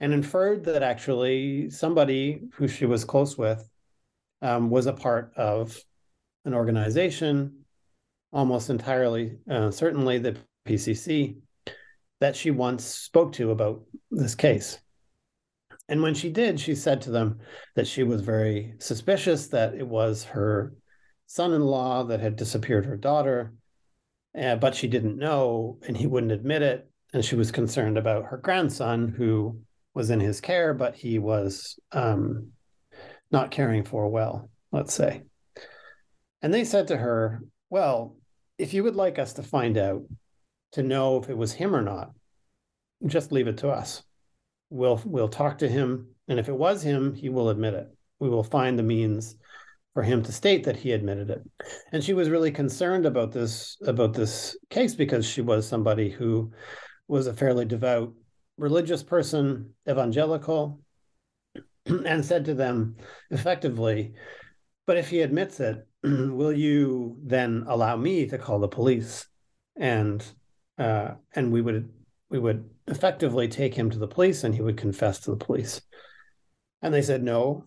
And 0.00 0.12
inferred 0.12 0.64
that 0.64 0.82
actually 0.82 1.70
somebody 1.70 2.42
who 2.54 2.68
she 2.68 2.86
was 2.86 3.04
close 3.04 3.36
with 3.36 3.68
um, 4.42 4.70
was 4.70 4.86
a 4.86 4.92
part 4.92 5.32
of 5.36 5.78
an 6.44 6.54
organization, 6.54 7.64
almost 8.32 8.70
entirely, 8.70 9.38
uh, 9.48 9.70
certainly 9.70 10.18
the 10.18 10.36
PCC, 10.66 11.36
that 12.20 12.36
she 12.36 12.50
once 12.50 12.84
spoke 12.84 13.32
to 13.32 13.50
about 13.50 13.82
this 14.10 14.34
case. 14.34 14.78
And 15.90 16.02
when 16.02 16.14
she 16.14 16.30
did, 16.30 16.60
she 16.60 16.76
said 16.76 17.02
to 17.02 17.10
them 17.10 17.40
that 17.74 17.88
she 17.88 18.04
was 18.04 18.20
very 18.20 18.74
suspicious 18.78 19.48
that 19.48 19.74
it 19.74 19.86
was 19.86 20.22
her 20.22 20.72
son 21.26 21.52
in 21.52 21.62
law 21.62 22.04
that 22.04 22.20
had 22.20 22.36
disappeared 22.36 22.86
her 22.86 22.96
daughter, 22.96 23.52
uh, 24.40 24.54
but 24.54 24.76
she 24.76 24.86
didn't 24.86 25.18
know 25.18 25.78
and 25.86 25.96
he 25.96 26.06
wouldn't 26.06 26.30
admit 26.30 26.62
it. 26.62 26.88
And 27.12 27.24
she 27.24 27.34
was 27.34 27.50
concerned 27.50 27.98
about 27.98 28.26
her 28.26 28.36
grandson 28.36 29.08
who 29.08 29.62
was 29.92 30.10
in 30.10 30.20
his 30.20 30.40
care, 30.40 30.74
but 30.74 30.94
he 30.94 31.18
was 31.18 31.76
um, 31.90 32.52
not 33.32 33.50
caring 33.50 33.82
for 33.82 34.08
well, 34.08 34.48
let's 34.70 34.94
say. 34.94 35.22
And 36.40 36.54
they 36.54 36.62
said 36.62 36.86
to 36.88 36.96
her, 36.96 37.42
Well, 37.68 38.16
if 38.58 38.74
you 38.74 38.84
would 38.84 38.94
like 38.94 39.18
us 39.18 39.32
to 39.34 39.42
find 39.42 39.76
out 39.76 40.04
to 40.72 40.84
know 40.84 41.18
if 41.18 41.28
it 41.28 41.36
was 41.36 41.52
him 41.52 41.74
or 41.74 41.82
not, 41.82 42.12
just 43.04 43.32
leave 43.32 43.48
it 43.48 43.58
to 43.58 43.70
us 43.70 44.04
we'll 44.70 45.00
we'll 45.04 45.28
talk 45.28 45.58
to 45.58 45.68
him 45.68 46.08
and 46.28 46.38
if 46.38 46.48
it 46.48 46.56
was 46.56 46.82
him 46.82 47.14
he 47.14 47.28
will 47.28 47.50
admit 47.50 47.74
it 47.74 47.88
we 48.18 48.28
will 48.28 48.44
find 48.44 48.78
the 48.78 48.82
means 48.82 49.36
for 49.92 50.02
him 50.02 50.22
to 50.22 50.32
state 50.32 50.64
that 50.64 50.76
he 50.76 50.92
admitted 50.92 51.30
it 51.30 51.42
and 51.92 52.02
she 52.02 52.14
was 52.14 52.30
really 52.30 52.50
concerned 52.50 53.04
about 53.04 53.32
this 53.32 53.76
about 53.86 54.14
this 54.14 54.56
case 54.70 54.94
because 54.94 55.26
she 55.26 55.40
was 55.40 55.66
somebody 55.66 56.08
who 56.08 56.50
was 57.08 57.26
a 57.26 57.34
fairly 57.34 57.64
devout 57.64 58.12
religious 58.56 59.02
person 59.02 59.70
evangelical 59.88 60.80
and 62.06 62.24
said 62.24 62.44
to 62.44 62.54
them 62.54 62.96
effectively, 63.30 64.14
but 64.86 64.96
if 64.96 65.08
he 65.08 65.20
admits 65.20 65.60
it, 65.60 65.86
will 66.02 66.52
you 66.52 67.16
then 67.22 67.64
allow 67.66 67.96
me 67.96 68.26
to 68.26 68.38
call 68.38 68.58
the 68.58 68.68
police? 68.68 69.26
And 69.76 70.24
uh, 70.78 71.12
and 71.34 71.52
we 71.52 71.60
would 71.60 71.90
we 72.30 72.38
would 72.38 72.70
effectively 72.86 73.48
take 73.48 73.74
him 73.74 73.90
to 73.90 73.98
the 73.98 74.08
police 74.08 74.44
and 74.44 74.54
he 74.54 74.62
would 74.62 74.76
confess 74.76 75.20
to 75.20 75.30
the 75.32 75.36
police. 75.36 75.82
And 76.80 76.94
they 76.94 77.02
said, 77.02 77.22
no, 77.22 77.66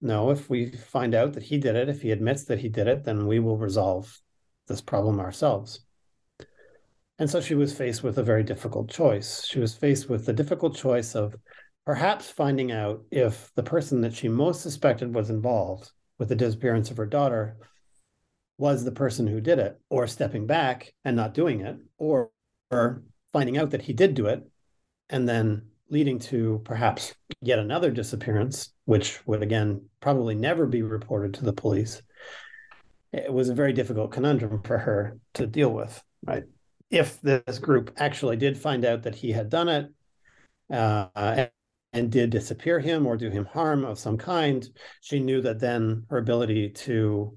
no, 0.00 0.30
if 0.30 0.48
we 0.48 0.70
find 0.70 1.14
out 1.14 1.32
that 1.34 1.42
he 1.42 1.58
did 1.58 1.74
it, 1.74 1.88
if 1.88 2.02
he 2.02 2.12
admits 2.12 2.44
that 2.44 2.60
he 2.60 2.68
did 2.68 2.86
it, 2.86 3.04
then 3.04 3.26
we 3.26 3.40
will 3.40 3.58
resolve 3.58 4.18
this 4.68 4.80
problem 4.80 5.20
ourselves. 5.20 5.80
And 7.18 7.28
so 7.28 7.40
she 7.40 7.54
was 7.54 7.76
faced 7.76 8.02
with 8.02 8.18
a 8.18 8.22
very 8.22 8.44
difficult 8.44 8.90
choice. 8.90 9.44
She 9.44 9.58
was 9.58 9.74
faced 9.74 10.08
with 10.08 10.26
the 10.26 10.32
difficult 10.32 10.76
choice 10.76 11.14
of 11.14 11.34
perhaps 11.84 12.30
finding 12.30 12.72
out 12.72 13.04
if 13.10 13.50
the 13.54 13.62
person 13.62 14.02
that 14.02 14.14
she 14.14 14.28
most 14.28 14.60
suspected 14.60 15.14
was 15.14 15.30
involved 15.30 15.90
with 16.18 16.28
the 16.28 16.36
disappearance 16.36 16.90
of 16.90 16.96
her 16.96 17.06
daughter 17.06 17.56
was 18.58 18.84
the 18.84 18.92
person 18.92 19.26
who 19.26 19.40
did 19.40 19.58
it, 19.58 19.78
or 19.90 20.06
stepping 20.06 20.46
back 20.46 20.92
and 21.04 21.14
not 21.14 21.34
doing 21.34 21.60
it, 21.60 21.76
or, 21.98 22.30
or 22.70 23.02
finding 23.32 23.58
out 23.58 23.70
that 23.70 23.82
he 23.82 23.92
did 23.92 24.14
do 24.14 24.26
it 24.26 24.42
and 25.10 25.28
then 25.28 25.62
leading 25.90 26.18
to 26.18 26.60
perhaps 26.64 27.14
yet 27.40 27.58
another 27.58 27.90
disappearance, 27.90 28.72
which 28.84 29.24
would 29.26 29.42
again 29.42 29.88
probably 30.00 30.34
never 30.34 30.66
be 30.66 30.82
reported 30.82 31.34
to 31.34 31.44
the 31.44 31.52
police. 31.52 32.02
It 33.12 33.32
was 33.32 33.48
a 33.48 33.54
very 33.54 33.72
difficult 33.72 34.10
conundrum 34.10 34.62
for 34.62 34.78
her 34.78 35.18
to 35.34 35.46
deal 35.46 35.72
with, 35.72 36.02
right? 36.24 36.44
If 36.90 37.20
this 37.20 37.58
group 37.58 37.92
actually 37.96 38.36
did 38.36 38.58
find 38.58 38.84
out 38.84 39.02
that 39.04 39.14
he 39.14 39.32
had 39.32 39.48
done 39.48 39.68
it 39.68 39.86
uh, 40.72 41.08
and, 41.14 41.50
and 41.92 42.10
did 42.10 42.30
disappear 42.30 42.78
him 42.80 43.06
or 43.06 43.16
do 43.16 43.30
him 43.30 43.44
harm 43.44 43.84
of 43.84 43.98
some 43.98 44.18
kind, 44.18 44.68
she 45.00 45.20
knew 45.20 45.40
that 45.42 45.60
then 45.60 46.04
her 46.10 46.18
ability 46.18 46.70
to 46.70 47.34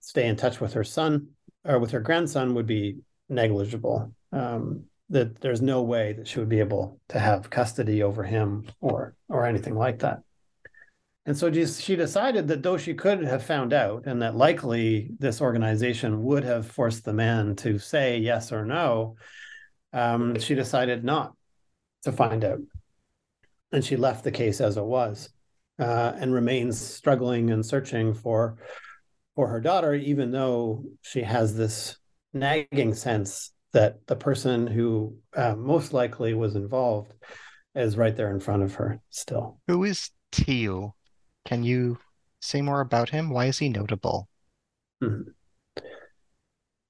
stay 0.00 0.26
in 0.26 0.36
touch 0.36 0.60
with 0.60 0.74
her 0.74 0.84
son 0.84 1.28
or 1.64 1.78
with 1.78 1.92
her 1.92 2.00
grandson 2.00 2.54
would 2.54 2.66
be 2.66 2.98
negligible. 3.28 4.12
Um, 4.32 4.84
that 5.12 5.40
there's 5.42 5.60
no 5.60 5.82
way 5.82 6.14
that 6.14 6.26
she 6.26 6.38
would 6.38 6.48
be 6.48 6.60
able 6.60 6.98
to 7.10 7.18
have 7.18 7.50
custody 7.50 8.02
over 8.02 8.24
him 8.24 8.66
or 8.80 9.14
or 9.28 9.46
anything 9.46 9.76
like 9.76 10.00
that. 10.00 10.20
And 11.24 11.36
so 11.36 11.52
she 11.52 11.94
decided 11.94 12.48
that 12.48 12.64
though 12.64 12.78
she 12.78 12.94
could 12.94 13.22
have 13.22 13.44
found 13.44 13.72
out, 13.72 14.06
and 14.06 14.22
that 14.22 14.34
likely 14.34 15.10
this 15.20 15.40
organization 15.40 16.24
would 16.24 16.42
have 16.42 16.66
forced 16.66 17.04
the 17.04 17.12
man 17.12 17.54
to 17.56 17.78
say 17.78 18.18
yes 18.18 18.50
or 18.50 18.64
no, 18.64 19.14
um, 19.92 20.40
she 20.40 20.56
decided 20.56 21.04
not 21.04 21.36
to 22.02 22.10
find 22.10 22.42
out. 22.42 22.58
And 23.70 23.84
she 23.84 23.96
left 23.96 24.24
the 24.24 24.32
case 24.32 24.60
as 24.60 24.76
it 24.76 24.84
was 24.84 25.28
uh, 25.78 26.12
and 26.16 26.34
remains 26.34 26.80
struggling 26.80 27.50
and 27.50 27.64
searching 27.64 28.14
for 28.14 28.56
for 29.36 29.48
her 29.48 29.60
daughter, 29.60 29.94
even 29.94 30.30
though 30.30 30.84
she 31.02 31.22
has 31.22 31.54
this 31.54 31.96
nagging 32.32 32.94
sense 32.94 33.51
that 33.72 34.06
the 34.06 34.16
person 34.16 34.66
who 34.66 35.16
uh, 35.36 35.54
most 35.56 35.92
likely 35.92 36.34
was 36.34 36.56
involved 36.56 37.12
is 37.74 37.96
right 37.96 38.16
there 38.16 38.30
in 38.30 38.40
front 38.40 38.62
of 38.62 38.74
her 38.74 39.00
still. 39.10 39.58
Who 39.66 39.84
is 39.84 40.10
Teo? 40.30 40.94
Can 41.46 41.64
you 41.64 41.98
say 42.40 42.60
more 42.62 42.80
about 42.80 43.10
him? 43.10 43.30
Why 43.30 43.46
is 43.46 43.58
he 43.58 43.68
notable? 43.68 44.28
Mm-hmm. 45.02 45.30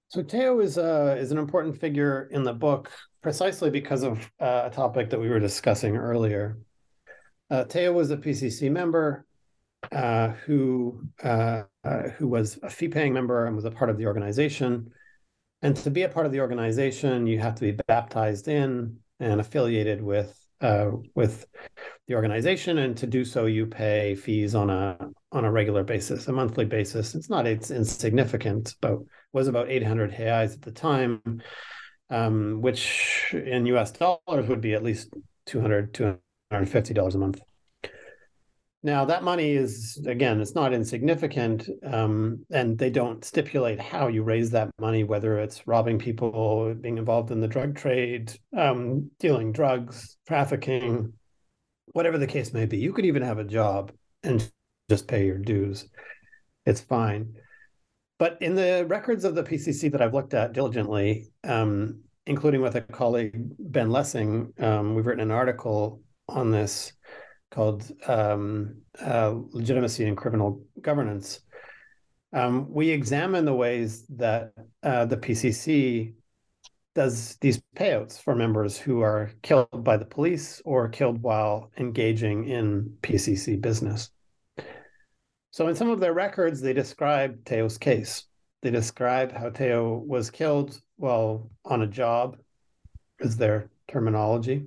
So 0.08 0.22
Teo 0.22 0.60
is 0.60 0.76
uh, 0.76 1.16
is 1.18 1.32
an 1.32 1.38
important 1.38 1.80
figure 1.80 2.28
in 2.30 2.42
the 2.42 2.52
book 2.52 2.90
precisely 3.22 3.70
because 3.70 4.02
of 4.02 4.30
uh, 4.40 4.64
a 4.66 4.70
topic 4.70 5.08
that 5.10 5.20
we 5.20 5.30
were 5.30 5.40
discussing 5.40 5.96
earlier. 5.96 6.58
Uh, 7.50 7.64
Teo 7.64 7.92
was 7.92 8.10
a 8.10 8.16
PCC 8.16 8.70
member 8.70 9.24
uh, 9.90 10.28
who 10.44 11.02
uh, 11.22 11.62
uh, 11.84 12.02
who 12.18 12.28
was 12.28 12.58
a 12.62 12.70
fee 12.70 12.88
paying 12.88 13.12
member 13.12 13.46
and 13.46 13.56
was 13.56 13.64
a 13.64 13.70
part 13.70 13.90
of 13.90 13.96
the 13.96 14.06
organization. 14.06 14.90
And 15.62 15.76
to 15.76 15.90
be 15.90 16.02
a 16.02 16.08
part 16.08 16.26
of 16.26 16.32
the 16.32 16.40
organization, 16.40 17.26
you 17.26 17.38
have 17.38 17.54
to 17.54 17.60
be 17.60 17.78
baptized 17.86 18.48
in 18.48 18.98
and 19.20 19.40
affiliated 19.40 20.02
with 20.02 20.38
uh, 20.60 20.90
with 21.16 21.46
the 22.06 22.14
organization, 22.14 22.78
and 22.78 22.96
to 22.96 23.06
do 23.06 23.24
so, 23.24 23.46
you 23.46 23.66
pay 23.66 24.14
fees 24.14 24.54
on 24.54 24.70
a 24.70 24.96
on 25.32 25.44
a 25.44 25.50
regular 25.50 25.82
basis, 25.82 26.28
a 26.28 26.32
monthly 26.32 26.64
basis. 26.64 27.14
It's 27.14 27.28
not 27.28 27.46
it's 27.46 27.70
insignificant, 27.70 28.74
but 28.80 28.98
was 29.32 29.48
about 29.48 29.70
800 29.70 30.12
reais 30.12 30.54
at 30.54 30.62
the 30.62 30.70
time, 30.70 31.42
um, 32.10 32.60
which 32.60 33.34
in 33.34 33.66
U.S. 33.66 33.92
dollars 33.92 34.48
would 34.48 34.60
be 34.60 34.74
at 34.74 34.82
least 34.82 35.14
200 35.46 35.94
250 35.94 36.94
dollars 36.94 37.14
a 37.14 37.18
month. 37.18 37.40
Now 38.84 39.04
that 39.04 39.22
money 39.22 39.52
is 39.52 40.02
again, 40.06 40.40
it's 40.40 40.56
not 40.56 40.72
insignificant, 40.72 41.68
um, 41.84 42.44
and 42.50 42.76
they 42.76 42.90
don't 42.90 43.24
stipulate 43.24 43.80
how 43.80 44.08
you 44.08 44.24
raise 44.24 44.50
that 44.50 44.70
money, 44.80 45.04
whether 45.04 45.38
it's 45.38 45.66
robbing 45.68 45.98
people, 45.98 46.74
being 46.74 46.98
involved 46.98 47.30
in 47.30 47.40
the 47.40 47.46
drug 47.46 47.76
trade, 47.76 48.32
um, 48.56 49.10
dealing 49.20 49.52
drugs, 49.52 50.16
trafficking, 50.26 51.12
whatever 51.92 52.18
the 52.18 52.26
case 52.26 52.52
may 52.52 52.66
be. 52.66 52.78
You 52.78 52.92
could 52.92 53.06
even 53.06 53.22
have 53.22 53.38
a 53.38 53.44
job 53.44 53.92
and 54.24 54.50
just 54.90 55.06
pay 55.06 55.26
your 55.26 55.38
dues. 55.38 55.88
It's 56.66 56.80
fine. 56.80 57.34
But 58.18 58.38
in 58.40 58.54
the 58.54 58.84
records 58.88 59.24
of 59.24 59.34
the 59.34 59.44
PCC 59.44 59.92
that 59.92 60.02
I've 60.02 60.14
looked 60.14 60.34
at 60.34 60.52
diligently, 60.52 61.30
um, 61.44 62.00
including 62.26 62.62
with 62.62 62.74
a 62.74 62.80
colleague 62.80 63.34
Ben 63.58 63.90
Lessing, 63.90 64.52
um, 64.58 64.94
we've 64.94 65.06
written 65.06 65.22
an 65.22 65.30
article 65.30 66.02
on 66.28 66.50
this 66.50 66.92
called 67.52 67.84
um, 68.08 68.76
uh, 69.00 69.34
Legitimacy 69.52 70.04
in 70.06 70.16
Criminal 70.16 70.64
Governance. 70.80 71.40
Um, 72.32 72.66
we 72.70 72.90
examine 72.90 73.44
the 73.44 73.54
ways 73.54 74.06
that 74.16 74.52
uh, 74.82 75.04
the 75.04 75.18
PCC 75.18 76.14
does 76.94 77.36
these 77.40 77.62
payouts 77.76 78.20
for 78.20 78.34
members 78.34 78.78
who 78.78 79.00
are 79.02 79.30
killed 79.42 79.84
by 79.84 79.96
the 79.96 80.04
police 80.04 80.60
or 80.64 80.88
killed 80.88 81.22
while 81.22 81.70
engaging 81.78 82.48
in 82.48 82.96
PCC 83.02 83.60
business. 83.60 84.10
So, 85.50 85.68
in 85.68 85.74
some 85.74 85.90
of 85.90 86.00
their 86.00 86.14
records, 86.14 86.60
they 86.60 86.72
describe 86.72 87.44
Teo's 87.44 87.76
case. 87.76 88.24
They 88.62 88.70
describe 88.70 89.32
how 89.32 89.50
Teo 89.50 89.98
was 90.06 90.30
killed 90.30 90.80
while 90.96 91.50
on 91.64 91.82
a 91.82 91.86
job, 91.86 92.38
is 93.20 93.36
their 93.36 93.70
terminology. 93.88 94.64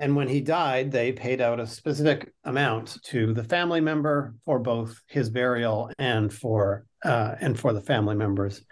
And 0.00 0.16
when 0.16 0.28
he 0.28 0.40
died, 0.40 0.90
they 0.90 1.12
paid 1.12 1.42
out 1.42 1.60
a 1.60 1.66
specific 1.66 2.32
amount 2.44 2.96
to 3.04 3.34
the 3.34 3.44
family 3.44 3.82
member 3.82 4.34
for 4.46 4.58
both 4.58 4.98
his 5.06 5.28
burial 5.28 5.90
and 5.98 6.32
for 6.32 6.86
uh, 7.04 7.34
and 7.38 7.60
for 7.60 7.74
the 7.74 7.82
family 7.82 8.16
members 8.16 8.64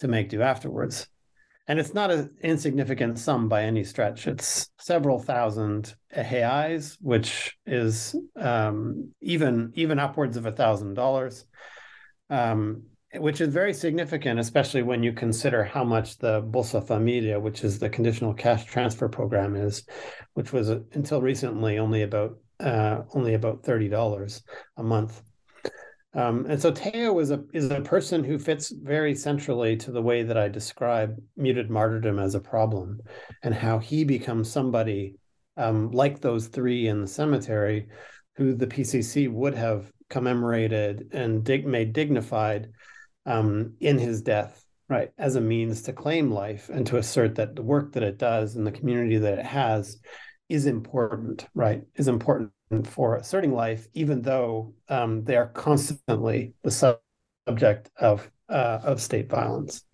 to 0.00 0.08
make 0.08 0.28
do 0.28 0.42
afterwards. 0.42 1.08
And 1.68 1.78
it's 1.78 1.94
not 1.94 2.10
an 2.10 2.36
insignificant 2.42 3.18
sum 3.18 3.48
by 3.48 3.64
any 3.64 3.82
stretch. 3.82 4.26
It's 4.26 4.70
several 4.78 5.18
thousand 5.18 5.94
reais, 6.14 6.98
which 7.00 7.56
is 7.64 8.14
um, 8.36 9.12
even 9.22 9.72
even 9.74 9.98
upwards 9.98 10.36
of 10.36 10.44
a 10.44 10.52
thousand 10.52 10.94
dollars. 10.94 11.46
Um, 12.28 12.82
which 13.14 13.40
is 13.40 13.52
very 13.52 13.72
significant, 13.72 14.38
especially 14.38 14.82
when 14.82 15.02
you 15.02 15.12
consider 15.12 15.64
how 15.64 15.82
much 15.82 16.18
the 16.18 16.42
Bolsa 16.42 16.86
Familia, 16.86 17.40
which 17.40 17.64
is 17.64 17.78
the 17.78 17.88
conditional 17.88 18.34
cash 18.34 18.66
transfer 18.66 19.08
program, 19.08 19.56
is, 19.56 19.84
which 20.34 20.52
was 20.52 20.70
uh, 20.70 20.80
until 20.92 21.22
recently 21.22 21.78
only 21.78 22.02
about 22.02 22.38
uh, 22.60 23.02
only 23.14 23.34
about 23.34 23.62
thirty 23.64 23.88
dollars 23.88 24.42
a 24.76 24.82
month. 24.82 25.22
Um, 26.14 26.46
and 26.48 26.60
so 26.60 26.70
Teo 26.70 27.18
is 27.18 27.30
a 27.30 27.44
is 27.54 27.70
a 27.70 27.80
person 27.80 28.24
who 28.24 28.38
fits 28.38 28.70
very 28.70 29.14
centrally 29.14 29.76
to 29.78 29.92
the 29.92 30.02
way 30.02 30.22
that 30.22 30.36
I 30.36 30.48
describe 30.48 31.16
muted 31.36 31.70
martyrdom 31.70 32.18
as 32.18 32.34
a 32.34 32.40
problem, 32.40 33.00
and 33.42 33.54
how 33.54 33.78
he 33.78 34.04
becomes 34.04 34.50
somebody 34.50 35.14
um, 35.56 35.90
like 35.92 36.20
those 36.20 36.48
three 36.48 36.88
in 36.88 37.00
the 37.00 37.06
cemetery, 37.06 37.88
who 38.36 38.54
the 38.54 38.66
PCC 38.66 39.30
would 39.30 39.54
have 39.54 39.90
commemorated 40.10 41.08
and 41.12 41.44
dig- 41.44 41.66
made 41.66 41.92
dignified 41.92 42.68
um, 43.28 43.74
in 43.80 43.98
his 43.98 44.22
death, 44.22 44.64
right, 44.88 45.12
as 45.18 45.36
a 45.36 45.40
means 45.40 45.82
to 45.82 45.92
claim 45.92 46.30
life 46.30 46.70
and 46.70 46.86
to 46.86 46.96
assert 46.96 47.34
that 47.34 47.54
the 47.54 47.62
work 47.62 47.92
that 47.92 48.02
it 48.02 48.18
does 48.18 48.56
and 48.56 48.66
the 48.66 48.72
community 48.72 49.18
that 49.18 49.38
it 49.38 49.44
has 49.44 49.98
is 50.48 50.64
important, 50.64 51.46
right, 51.54 51.82
is 51.96 52.08
important 52.08 52.50
for 52.84 53.16
asserting 53.16 53.52
life, 53.52 53.86
even 53.92 54.22
though 54.22 54.72
um, 54.88 55.24
they 55.24 55.36
are 55.36 55.48
constantly 55.48 56.54
the 56.62 56.70
subject 56.70 57.90
of 57.98 58.30
uh, 58.48 58.80
of 58.82 58.98
state 58.98 59.28
violence. 59.28 59.84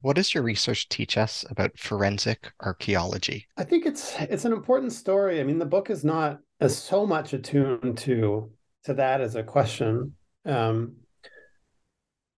What 0.00 0.16
does 0.16 0.32
your 0.32 0.42
research 0.42 0.88
teach 0.88 1.18
us 1.18 1.44
about 1.50 1.78
forensic 1.78 2.50
archaeology? 2.60 3.46
I 3.58 3.64
think 3.64 3.84
it's 3.84 4.14
it's 4.20 4.46
an 4.46 4.54
important 4.54 4.92
story. 4.92 5.38
I 5.38 5.44
mean, 5.44 5.58
the 5.58 5.66
book 5.66 5.90
is 5.90 6.02
not 6.02 6.40
as 6.60 6.76
so 6.76 7.06
much 7.06 7.34
attuned 7.34 7.98
to 7.98 8.50
to 8.84 8.94
that 8.94 9.20
as 9.20 9.34
a 9.34 9.42
question. 9.42 10.14
Um, 10.46 10.96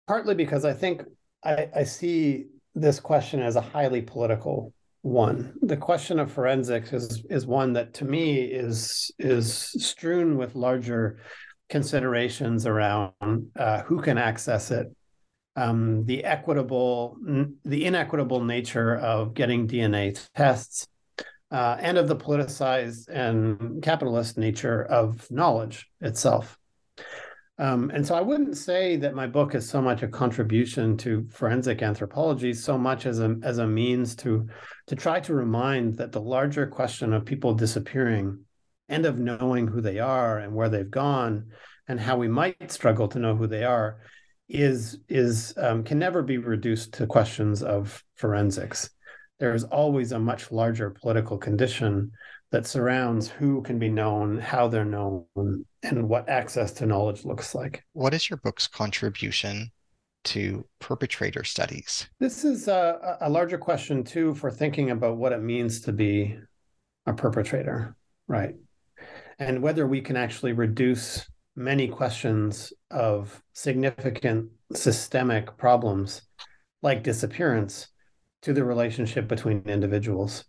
partly 0.06 0.34
because 0.34 0.64
I 0.64 0.72
think 0.72 1.02
I, 1.44 1.68
I 1.74 1.84
see 1.84 2.46
this 2.74 3.00
question 3.00 3.40
as 3.40 3.56
a 3.56 3.60
highly 3.60 4.02
political 4.02 4.72
one. 5.02 5.54
The 5.62 5.76
question 5.76 6.18
of 6.18 6.30
forensics 6.30 6.92
is 6.92 7.24
is 7.28 7.46
one 7.46 7.72
that 7.74 7.94
to 7.94 8.04
me 8.04 8.42
is 8.42 9.10
is 9.18 9.52
strewn 9.54 10.38
with 10.38 10.54
larger 10.54 11.18
considerations 11.68 12.66
around 12.66 13.12
uh, 13.58 13.82
who 13.82 14.00
can 14.00 14.18
access 14.18 14.70
it, 14.70 14.94
um, 15.56 16.04
the 16.04 16.24
equitable, 16.24 17.16
the 17.64 17.86
inequitable 17.86 18.44
nature 18.44 18.96
of 18.96 19.34
getting 19.34 19.66
DNA 19.66 20.18
tests, 20.34 20.86
uh, 21.50 21.76
and 21.80 21.98
of 21.98 22.08
the 22.08 22.16
politicized 22.16 23.08
and 23.08 23.82
capitalist 23.82 24.38
nature 24.38 24.82
of 24.82 25.28
knowledge 25.30 25.88
itself. 26.00 26.58
Um, 27.62 27.93
and 27.94 28.05
so 28.05 28.16
I 28.16 28.20
wouldn't 28.20 28.56
say 28.56 28.97
that 28.97 29.14
my 29.14 29.28
book 29.28 29.55
is 29.55 29.70
so 29.70 29.80
much 29.80 30.02
a 30.02 30.09
contribution 30.09 30.97
to 30.97 31.28
forensic 31.30 31.80
anthropology, 31.80 32.55
so 32.55 32.76
much 32.76 33.06
as 33.06 33.20
a 33.20 33.36
as 33.44 33.59
a 33.59 33.66
means 33.68 34.16
to 34.16 34.48
to 34.89 34.97
try 34.97 35.20
to 35.20 35.32
remind 35.32 35.97
that 35.98 36.10
the 36.10 36.20
larger 36.20 36.66
question 36.66 37.12
of 37.12 37.24
people 37.24 37.55
disappearing 37.55 38.44
and 38.89 39.06
of 39.06 39.20
knowing 39.20 39.68
who 39.68 39.80
they 39.80 40.01
are 40.01 40.39
and 40.39 40.52
where 40.52 40.68
they've 40.68 40.90
gone 40.90 41.52
and 41.86 42.01
how 42.01 42.16
we 42.16 42.26
might 42.26 42.72
struggle 42.72 43.06
to 43.06 43.20
know 43.20 43.36
who 43.36 43.47
they 43.47 43.62
are 43.62 44.01
is 44.48 44.98
is 45.09 45.55
um, 45.56 45.84
can 45.84 46.01
never 46.01 46.20
be 46.20 46.39
reduced 46.39 46.94
to 46.94 47.06
questions 47.06 47.62
of 47.62 48.02
forensics. 48.16 48.90
There 49.39 49.55
is 49.55 49.62
always 49.62 50.10
a 50.10 50.18
much 50.18 50.51
larger 50.51 50.90
political 50.90 51.39
condition 51.39 52.10
that 52.52 52.66
surrounds 52.66 53.28
who 53.28 53.62
can 53.62 53.78
be 53.78 53.88
known, 53.88 54.38
how 54.38 54.68
they're 54.68 54.84
known, 54.84 55.24
and 55.82 56.08
what 56.08 56.28
access 56.28 56.70
to 56.72 56.86
knowledge 56.86 57.24
looks 57.24 57.54
like. 57.54 57.82
What 57.94 58.14
is 58.14 58.28
your 58.28 58.36
book's 58.36 58.68
contribution 58.68 59.70
to 60.24 60.64
perpetrator 60.78 61.44
studies? 61.44 62.08
This 62.20 62.44
is 62.44 62.68
a, 62.68 63.16
a 63.22 63.30
larger 63.30 63.58
question, 63.58 64.04
too, 64.04 64.34
for 64.34 64.50
thinking 64.50 64.90
about 64.90 65.16
what 65.16 65.32
it 65.32 65.42
means 65.42 65.80
to 65.80 65.92
be 65.92 66.38
a 67.06 67.14
perpetrator, 67.14 67.96
right? 68.28 68.54
And 69.38 69.62
whether 69.62 69.86
we 69.86 70.02
can 70.02 70.16
actually 70.16 70.52
reduce 70.52 71.26
many 71.56 71.88
questions 71.88 72.72
of 72.90 73.42
significant 73.54 74.50
systemic 74.74 75.56
problems 75.56 76.22
like 76.82 77.02
disappearance 77.02 77.88
to 78.42 78.52
the 78.52 78.64
relationship 78.64 79.26
between 79.26 79.62
individuals. 79.66 80.44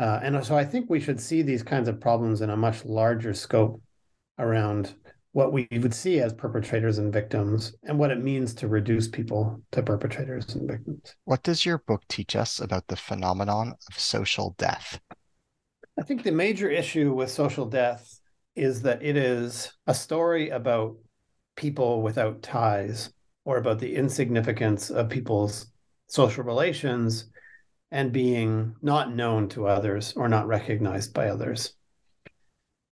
Uh, 0.00 0.18
and 0.22 0.42
so 0.42 0.56
I 0.56 0.64
think 0.64 0.88
we 0.88 0.98
should 0.98 1.20
see 1.20 1.42
these 1.42 1.62
kinds 1.62 1.86
of 1.86 2.00
problems 2.00 2.40
in 2.40 2.48
a 2.48 2.56
much 2.56 2.86
larger 2.86 3.34
scope 3.34 3.82
around 4.38 4.94
what 5.32 5.52
we 5.52 5.68
would 5.72 5.92
see 5.92 6.20
as 6.20 6.32
perpetrators 6.32 6.96
and 6.96 7.12
victims 7.12 7.74
and 7.82 7.98
what 7.98 8.10
it 8.10 8.24
means 8.24 8.54
to 8.54 8.66
reduce 8.66 9.08
people 9.08 9.60
to 9.72 9.82
perpetrators 9.82 10.54
and 10.54 10.66
victims. 10.66 11.14
What 11.26 11.42
does 11.42 11.66
your 11.66 11.78
book 11.86 12.02
teach 12.08 12.34
us 12.34 12.60
about 12.60 12.86
the 12.86 12.96
phenomenon 12.96 13.74
of 13.88 13.98
social 13.98 14.54
death? 14.56 14.98
I 15.98 16.02
think 16.02 16.22
the 16.22 16.32
major 16.32 16.70
issue 16.70 17.12
with 17.12 17.30
social 17.30 17.66
death 17.66 18.20
is 18.56 18.80
that 18.82 19.02
it 19.02 19.18
is 19.18 19.70
a 19.86 19.92
story 19.92 20.48
about 20.48 20.96
people 21.56 22.00
without 22.00 22.42
ties 22.42 23.12
or 23.44 23.58
about 23.58 23.80
the 23.80 23.94
insignificance 23.94 24.88
of 24.88 25.10
people's 25.10 25.66
social 26.06 26.42
relations 26.42 27.26
and 27.90 28.12
being 28.12 28.76
not 28.82 29.14
known 29.14 29.48
to 29.50 29.66
others 29.66 30.12
or 30.16 30.28
not 30.28 30.46
recognized 30.46 31.12
by 31.12 31.28
others. 31.28 31.74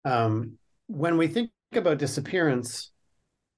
Um, 0.04 0.58
when 0.86 1.16
we 1.16 1.26
think 1.26 1.50
about 1.74 1.98
disappearance, 1.98 2.90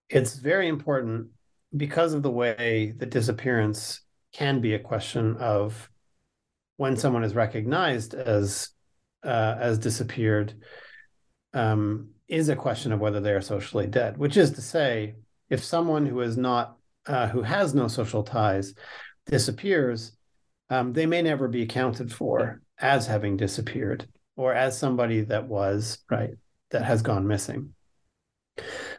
it's 0.08 0.36
very 0.36 0.68
important 0.68 1.28
because 1.76 2.14
of 2.14 2.22
the 2.22 2.30
way 2.30 2.94
that 2.98 3.10
disappearance 3.10 4.00
can 4.32 4.60
be 4.60 4.74
a 4.74 4.78
question 4.78 5.36
of 5.36 5.90
when 6.76 6.96
someone 6.96 7.24
is 7.24 7.34
recognized 7.34 8.14
as 8.14 8.70
uh, 9.24 9.56
as 9.58 9.78
disappeared 9.78 10.54
um, 11.52 12.10
is 12.28 12.48
a 12.48 12.56
question 12.56 12.92
of 12.92 13.00
whether 13.00 13.20
they 13.20 13.32
are 13.32 13.40
socially 13.40 13.86
dead. 13.86 14.16
Which 14.16 14.36
is 14.36 14.52
to 14.52 14.62
say, 14.62 15.14
if 15.50 15.64
someone 15.64 16.06
who 16.06 16.20
is 16.20 16.36
not 16.36 16.76
uh, 17.06 17.28
who 17.28 17.42
has 17.42 17.74
no 17.74 17.88
social 17.88 18.22
ties 18.22 18.74
disappears, 19.26 20.15
um, 20.70 20.92
they 20.92 21.06
may 21.06 21.22
never 21.22 21.48
be 21.48 21.62
accounted 21.62 22.12
for 22.12 22.60
as 22.78 23.06
having 23.06 23.36
disappeared 23.36 24.06
or 24.36 24.52
as 24.52 24.78
somebody 24.78 25.22
that 25.22 25.46
was 25.46 25.98
right 26.10 26.34
that 26.70 26.84
has 26.84 27.02
gone 27.02 27.26
missing. 27.26 27.72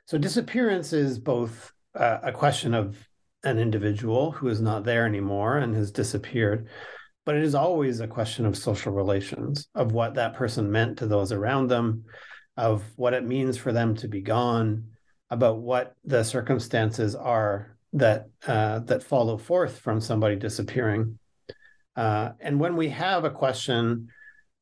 So 0.05 0.17
disappearance 0.17 0.93
is 0.93 1.19
both 1.19 1.71
uh, 1.95 2.19
a 2.23 2.31
question 2.31 2.73
of 2.73 2.97
an 3.43 3.59
individual 3.59 4.31
who 4.31 4.47
is 4.47 4.61
not 4.61 4.83
there 4.83 5.05
anymore 5.05 5.57
and 5.57 5.75
has 5.75 5.91
disappeared, 5.91 6.67
but 7.25 7.35
it 7.35 7.43
is 7.43 7.55
always 7.55 7.99
a 7.99 8.07
question 8.07 8.45
of 8.45 8.57
social 8.57 8.93
relations, 8.93 9.67
of 9.75 9.91
what 9.91 10.15
that 10.15 10.33
person 10.33 10.71
meant 10.71 10.97
to 10.99 11.07
those 11.07 11.31
around 11.31 11.67
them, 11.67 12.05
of 12.55 12.83
what 12.95 13.13
it 13.13 13.25
means 13.25 13.57
for 13.57 13.71
them 13.71 13.95
to 13.95 14.07
be 14.07 14.21
gone, 14.21 14.85
about 15.29 15.57
what 15.59 15.93
the 16.05 16.23
circumstances 16.23 17.15
are 17.15 17.77
that 17.93 18.29
uh, 18.45 18.79
that 18.79 19.03
follow 19.03 19.37
forth 19.37 19.79
from 19.79 19.99
somebody 19.99 20.35
disappearing. 20.35 21.19
Uh, 21.97 22.33
and 22.39 22.59
when 22.59 22.75
we 22.77 22.89
have 22.89 23.25
a 23.25 23.31
question 23.31 24.07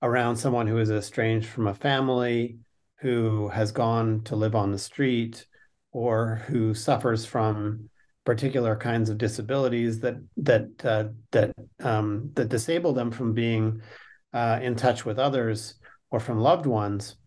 around 0.01 0.37
someone 0.37 0.67
who 0.67 0.77
is 0.77 0.89
estranged 0.89 1.47
from 1.47 1.67
a 1.67 1.73
family, 1.73 2.57
who 2.99 3.49
has 3.49 3.71
gone 3.71 4.23
to 4.23 4.35
live 4.35 4.55
on 4.55 4.71
the 4.71 4.79
street, 4.79 5.45
or 5.91 6.41
who 6.47 6.73
suffers 6.73 7.25
from 7.25 7.89
particular 8.25 8.75
kinds 8.75 9.09
of 9.09 9.17
disabilities 9.17 9.99
that 9.99 10.15
that 10.37 10.67
uh, 10.83 11.05
that 11.31 11.53
um, 11.83 12.31
that 12.35 12.49
disable 12.49 12.93
them 12.93 13.11
from 13.11 13.33
being 13.33 13.81
uh, 14.33 14.59
in 14.61 14.75
touch 14.75 15.05
with 15.05 15.19
others 15.19 15.75
or 16.11 16.19
from 16.19 16.39
loved 16.39 16.65
ones, 16.65 17.17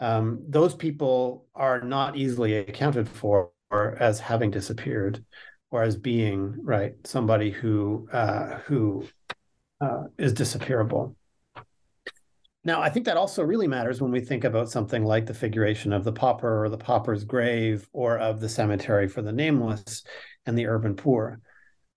um, 0.00 0.44
those 0.48 0.74
people 0.74 1.46
are 1.54 1.80
not 1.80 2.16
easily 2.16 2.56
accounted 2.56 3.08
for 3.08 3.52
as 3.72 4.20
having 4.20 4.50
disappeared 4.50 5.24
or 5.70 5.82
as 5.82 5.96
being 5.96 6.54
right 6.62 6.94
somebody 7.04 7.50
who 7.50 8.08
uh, 8.12 8.58
who 8.66 9.06
uh, 9.82 10.04
is 10.18 10.32
disappearable. 10.32 11.16
Now, 12.64 12.80
I 12.80 12.90
think 12.90 13.06
that 13.06 13.16
also 13.16 13.42
really 13.42 13.66
matters 13.66 14.00
when 14.00 14.12
we 14.12 14.20
think 14.20 14.44
about 14.44 14.70
something 14.70 15.04
like 15.04 15.26
the 15.26 15.34
figuration 15.34 15.92
of 15.92 16.04
the 16.04 16.12
pauper 16.12 16.64
or 16.64 16.68
the 16.68 16.78
pauper's 16.78 17.24
grave 17.24 17.88
or 17.92 18.18
of 18.18 18.38
the 18.38 18.48
cemetery 18.48 19.08
for 19.08 19.20
the 19.20 19.32
nameless 19.32 20.04
and 20.46 20.56
the 20.56 20.68
urban 20.68 20.94
poor, 20.94 21.40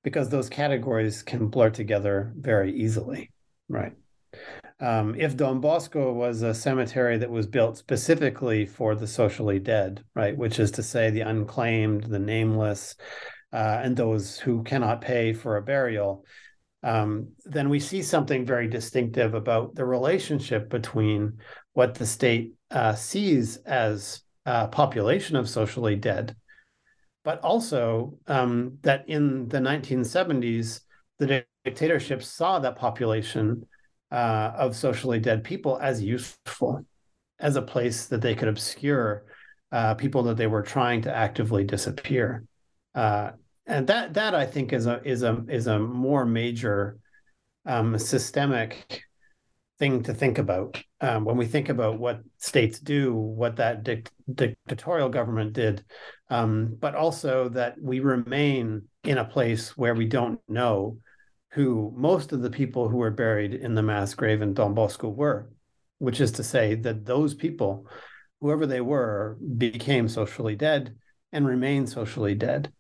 because 0.04 0.30
those 0.30 0.50
categories 0.50 1.22
can 1.22 1.50
blur 1.50 1.70
together 1.70 2.34
very 2.36 2.74
easily, 2.74 3.32
right? 3.70 3.94
Um, 4.80 5.16
if 5.16 5.38
Don 5.38 5.62
Bosco 5.62 6.12
was 6.12 6.42
a 6.42 6.54
cemetery 6.54 7.18
that 7.20 7.30
was 7.30 7.46
built 7.48 7.78
specifically 7.78 8.66
for 8.66 8.96
the 8.96 9.08
socially 9.08 9.60
dead, 9.60 10.04
right, 10.16 10.36
which 10.36 10.60
is 10.60 10.72
to 10.72 10.84
say 10.84 11.12
the 11.12 11.22
unclaimed, 11.22 12.06
the 12.06 12.20
nameless, 12.20 12.96
uh, 13.54 13.80
and 13.84 13.96
those 13.96 14.38
who 14.40 14.64
cannot 14.64 15.00
pay 15.00 15.32
for 15.32 15.58
a 15.58 15.62
burial, 15.62 16.26
um, 16.86 17.30
then 17.46 17.68
we 17.68 17.80
see 17.80 18.04
something 18.04 18.46
very 18.46 18.68
distinctive 18.68 19.34
about 19.34 19.74
the 19.74 19.84
relationship 19.84 20.70
between 20.70 21.40
what 21.74 21.96
the 21.96 22.06
state 22.06 22.54
uh, 22.70 22.94
sees 22.94 23.58
as 23.58 24.22
a 24.46 24.68
population 24.68 25.36
of 25.36 25.50
socially 25.50 25.96
dead, 25.96 26.36
but 27.24 27.40
also 27.40 28.20
um, 28.28 28.78
that 28.84 29.10
in 29.10 29.48
the 29.48 29.58
1970s, 29.58 30.82
the 31.18 31.44
dictatorship 31.64 32.22
saw 32.22 32.60
that 32.60 32.78
population 32.78 33.66
uh, 34.12 34.52
of 34.56 34.76
socially 34.76 35.20
dead 35.20 35.44
people 35.44 35.80
as 35.82 36.04
useful, 36.04 36.86
as 37.40 37.56
a 37.56 37.64
place 37.64 38.06
that 38.06 38.22
they 38.22 38.36
could 38.36 38.48
obscure 38.48 39.26
uh, 39.72 39.96
people 39.96 40.22
that 40.22 40.38
they 40.38 40.46
were 40.46 40.62
trying 40.62 41.02
to 41.02 41.14
actively 41.14 41.64
disappear. 41.64 42.46
And 43.68 43.88
that 43.88 44.14
that 44.14 44.36
I 44.36 44.46
think 44.46 44.74
is 44.74 44.86
a 44.86 45.02
is 45.04 45.24
a 45.24 45.44
is 45.50 45.68
a 45.68 45.80
more 45.80 46.26
major 46.26 47.00
um, 47.66 47.98
systemic 47.98 49.04
thing 49.80 50.04
to 50.04 50.14
think 50.14 50.38
about. 50.38 50.82
Um, 51.02 51.26
when 51.26 51.38
we 51.38 51.46
think 51.46 51.70
about 51.70 52.00
what 52.00 52.22
states 52.38 52.80
do, 52.80 53.14
what 53.14 53.58
that 53.58 53.84
dic- 53.84 54.10
dictatorial 54.34 55.10
government 55.10 55.54
did, 55.54 55.84
um, 56.30 56.78
but 56.80 56.96
also 56.96 57.50
that 57.50 57.76
we 57.82 58.00
remain 58.00 58.84
in 59.04 59.18
a 59.18 59.26
place 59.26 59.76
where 59.78 59.96
we 59.96 60.06
don't 60.06 60.40
know 60.48 61.00
who 61.52 61.94
most 61.96 62.32
of 62.32 62.42
the 62.42 62.50
people 62.50 62.90
who 62.90 62.98
were 62.98 63.12
buried 63.12 63.54
in 63.54 63.76
the 63.76 63.82
mass 63.82 64.14
grave 64.14 64.42
in 64.42 64.54
Don 64.54 64.74
Bosco 64.74 65.10
were, 65.10 65.50
which 66.00 66.22
is 66.22 66.32
to 66.34 66.44
say 66.44 66.76
that 66.76 67.06
those 67.06 67.34
people, 67.34 67.88
whoever 68.42 68.66
they 68.66 68.82
were, 68.82 69.38
became 69.58 70.08
socially 70.08 70.56
dead 70.56 70.96
and 71.32 71.48
remain 71.48 71.88
socially 71.88 72.36
dead 72.36 72.72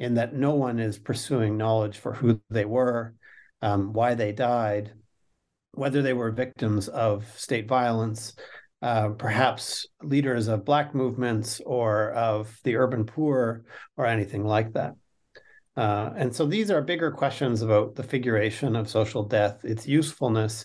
in 0.00 0.14
that 0.14 0.34
no 0.34 0.54
one 0.54 0.80
is 0.80 0.98
pursuing 0.98 1.58
knowledge 1.58 1.98
for 1.98 2.14
who 2.14 2.40
they 2.48 2.64
were, 2.64 3.14
um, 3.60 3.92
why 3.92 4.14
they 4.14 4.32
died, 4.32 4.92
whether 5.72 6.00
they 6.00 6.14
were 6.14 6.30
victims 6.30 6.88
of 6.88 7.26
state 7.38 7.68
violence, 7.68 8.34
uh, 8.80 9.10
perhaps 9.10 9.86
leaders 10.02 10.48
of 10.48 10.64
Black 10.64 10.94
movements 10.94 11.60
or 11.66 12.12
of 12.12 12.58
the 12.64 12.76
urban 12.76 13.04
poor 13.04 13.66
or 13.98 14.06
anything 14.06 14.42
like 14.42 14.72
that. 14.72 14.94
Uh, 15.76 16.10
and 16.16 16.34
so 16.34 16.46
these 16.46 16.70
are 16.70 16.80
bigger 16.80 17.10
questions 17.10 17.60
about 17.60 17.94
the 17.94 18.02
figuration 18.02 18.74
of 18.74 18.88
social 18.88 19.22
death, 19.22 19.62
its 19.64 19.86
usefulness, 19.86 20.64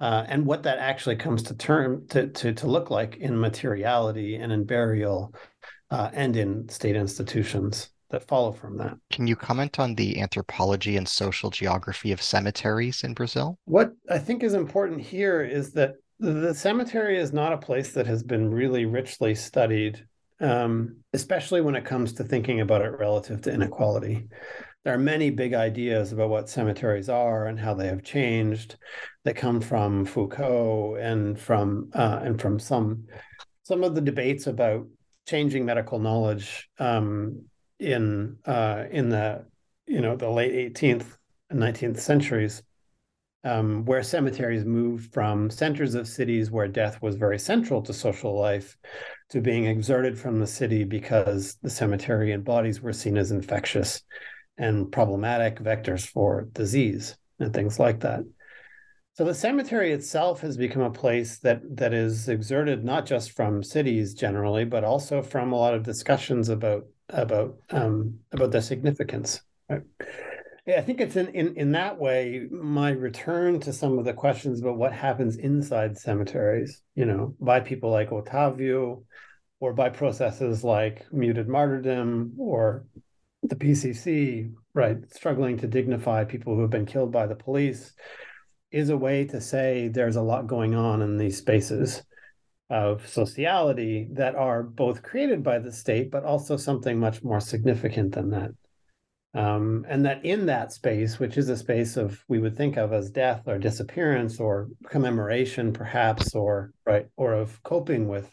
uh, 0.00 0.24
and 0.28 0.44
what 0.44 0.62
that 0.64 0.78
actually 0.78 1.16
comes 1.16 1.42
to 1.44 1.56
term 1.56 2.06
to, 2.08 2.28
to, 2.28 2.52
to 2.52 2.66
look 2.66 2.90
like 2.90 3.16
in 3.16 3.40
materiality 3.40 4.36
and 4.36 4.52
in 4.52 4.64
burial 4.64 5.34
uh, 5.90 6.10
and 6.12 6.36
in 6.36 6.68
state 6.68 6.94
institutions 6.94 7.88
that 8.10 8.26
follow 8.26 8.52
from 8.52 8.76
that. 8.78 8.96
Can 9.10 9.26
you 9.26 9.36
comment 9.36 9.78
on 9.78 9.94
the 9.94 10.20
anthropology 10.20 10.96
and 10.96 11.08
social 11.08 11.50
geography 11.50 12.12
of 12.12 12.20
cemeteries 12.20 13.02
in 13.02 13.14
Brazil? 13.14 13.58
What 13.64 13.92
I 14.08 14.18
think 14.18 14.42
is 14.42 14.54
important 14.54 15.00
here 15.00 15.42
is 15.42 15.72
that 15.72 15.94
the 16.18 16.54
cemetery 16.54 17.18
is 17.18 17.32
not 17.32 17.52
a 17.52 17.58
place 17.58 17.92
that 17.92 18.06
has 18.06 18.22
been 18.22 18.50
really 18.50 18.84
richly 18.84 19.34
studied, 19.34 20.04
um, 20.40 20.96
especially 21.14 21.62
when 21.62 21.74
it 21.74 21.84
comes 21.84 22.12
to 22.14 22.24
thinking 22.24 22.60
about 22.60 22.82
it 22.82 22.98
relative 22.98 23.40
to 23.42 23.52
inequality. 23.52 24.28
There 24.84 24.94
are 24.94 24.98
many 24.98 25.30
big 25.30 25.54
ideas 25.54 26.12
about 26.12 26.30
what 26.30 26.48
cemeteries 26.48 27.08
are 27.08 27.46
and 27.46 27.58
how 27.58 27.74
they 27.74 27.86
have 27.86 28.02
changed 28.02 28.76
that 29.24 29.36
come 29.36 29.60
from 29.60 30.04
Foucault 30.04 30.96
and 31.00 31.38
from 31.38 31.90
uh, 31.94 32.20
and 32.22 32.40
from 32.40 32.58
some 32.58 33.06
some 33.62 33.84
of 33.84 33.94
the 33.94 34.00
debates 34.00 34.46
about 34.46 34.86
changing 35.26 35.64
medical 35.64 35.98
knowledge 35.98 36.68
um, 36.78 37.44
in 37.80 38.36
uh, 38.44 38.84
in 38.90 39.08
the 39.08 39.44
you 39.86 40.00
know 40.00 40.14
the 40.14 40.28
late 40.28 40.74
18th 40.74 41.16
and 41.48 41.58
19th 41.58 41.98
centuries 41.98 42.62
um, 43.42 43.84
where 43.86 44.02
cemeteries 44.02 44.64
moved 44.64 45.12
from 45.12 45.50
centers 45.50 45.94
of 45.94 46.06
cities 46.06 46.50
where 46.50 46.68
death 46.68 47.00
was 47.00 47.16
very 47.16 47.38
central 47.38 47.80
to 47.82 47.92
social 47.92 48.38
life 48.38 48.76
to 49.30 49.40
being 49.40 49.64
exerted 49.64 50.18
from 50.18 50.38
the 50.38 50.46
city 50.46 50.84
because 50.84 51.56
the 51.62 51.70
cemetery 51.70 52.32
and 52.32 52.44
bodies 52.44 52.82
were 52.82 52.92
seen 52.92 53.16
as 53.16 53.30
infectious 53.30 54.02
and 54.58 54.92
problematic 54.92 55.58
vectors 55.58 56.06
for 56.06 56.48
disease 56.52 57.16
and 57.38 57.54
things 57.54 57.78
like 57.78 58.00
that. 58.00 58.20
So 59.14 59.24
the 59.24 59.34
cemetery 59.34 59.92
itself 59.92 60.42
has 60.42 60.56
become 60.56 60.82
a 60.82 60.90
place 60.90 61.38
that 61.38 61.62
that 61.76 61.94
is 61.94 62.28
exerted 62.28 62.84
not 62.84 63.06
just 63.06 63.32
from 63.32 63.62
cities 63.62 64.14
generally, 64.14 64.64
but 64.64 64.84
also 64.84 65.22
from 65.22 65.52
a 65.52 65.56
lot 65.56 65.74
of 65.74 65.82
discussions 65.82 66.48
about 66.48 66.84
about 67.12 67.56
um, 67.70 68.18
about 68.32 68.52
the 68.52 68.62
significance. 68.62 69.40
Right? 69.68 69.82
Yeah, 70.66 70.78
I 70.78 70.82
think 70.82 71.00
it's 71.00 71.16
in, 71.16 71.28
in 71.28 71.56
in 71.56 71.72
that 71.72 71.98
way 71.98 72.46
my 72.50 72.90
return 72.90 73.60
to 73.60 73.72
some 73.72 73.98
of 73.98 74.04
the 74.04 74.12
questions 74.12 74.60
about 74.60 74.76
what 74.76 74.92
happens 74.92 75.36
inside 75.36 75.98
cemeteries, 75.98 76.82
you 76.94 77.06
know, 77.06 77.34
by 77.40 77.60
people 77.60 77.90
like 77.90 78.10
Otávio, 78.10 79.04
or 79.60 79.72
by 79.72 79.88
processes 79.88 80.64
like 80.64 81.10
muted 81.12 81.48
martyrdom 81.48 82.34
or 82.38 82.86
the 83.42 83.56
PCC, 83.56 84.52
right, 84.74 84.98
struggling 85.12 85.56
to 85.58 85.66
dignify 85.66 86.24
people 86.24 86.54
who 86.54 86.62
have 86.62 86.70
been 86.70 86.86
killed 86.86 87.10
by 87.10 87.26
the 87.26 87.34
police, 87.34 87.92
is 88.70 88.90
a 88.90 88.96
way 88.96 89.24
to 89.24 89.40
say 89.40 89.88
there's 89.88 90.16
a 90.16 90.22
lot 90.22 90.46
going 90.46 90.74
on 90.74 91.02
in 91.02 91.16
these 91.16 91.38
spaces 91.38 92.02
of 92.70 93.06
sociality 93.06 94.06
that 94.12 94.36
are 94.36 94.62
both 94.62 95.02
created 95.02 95.42
by 95.42 95.58
the 95.58 95.72
state, 95.72 96.10
but 96.10 96.24
also 96.24 96.56
something 96.56 96.98
much 96.98 97.22
more 97.22 97.40
significant 97.40 98.14
than 98.14 98.30
that. 98.30 98.50
Um, 99.32 99.84
and 99.88 100.04
that 100.06 100.24
in 100.24 100.46
that 100.46 100.72
space, 100.72 101.18
which 101.18 101.36
is 101.36 101.48
a 101.48 101.56
space 101.56 101.96
of 101.96 102.24
we 102.28 102.38
would 102.38 102.56
think 102.56 102.76
of 102.76 102.92
as 102.92 103.10
death 103.10 103.42
or 103.46 103.58
disappearance 103.58 104.40
or 104.40 104.68
commemoration, 104.88 105.72
perhaps, 105.72 106.34
or 106.34 106.72
right, 106.84 107.06
or 107.16 107.34
of 107.34 107.62
coping 107.62 108.08
with 108.08 108.28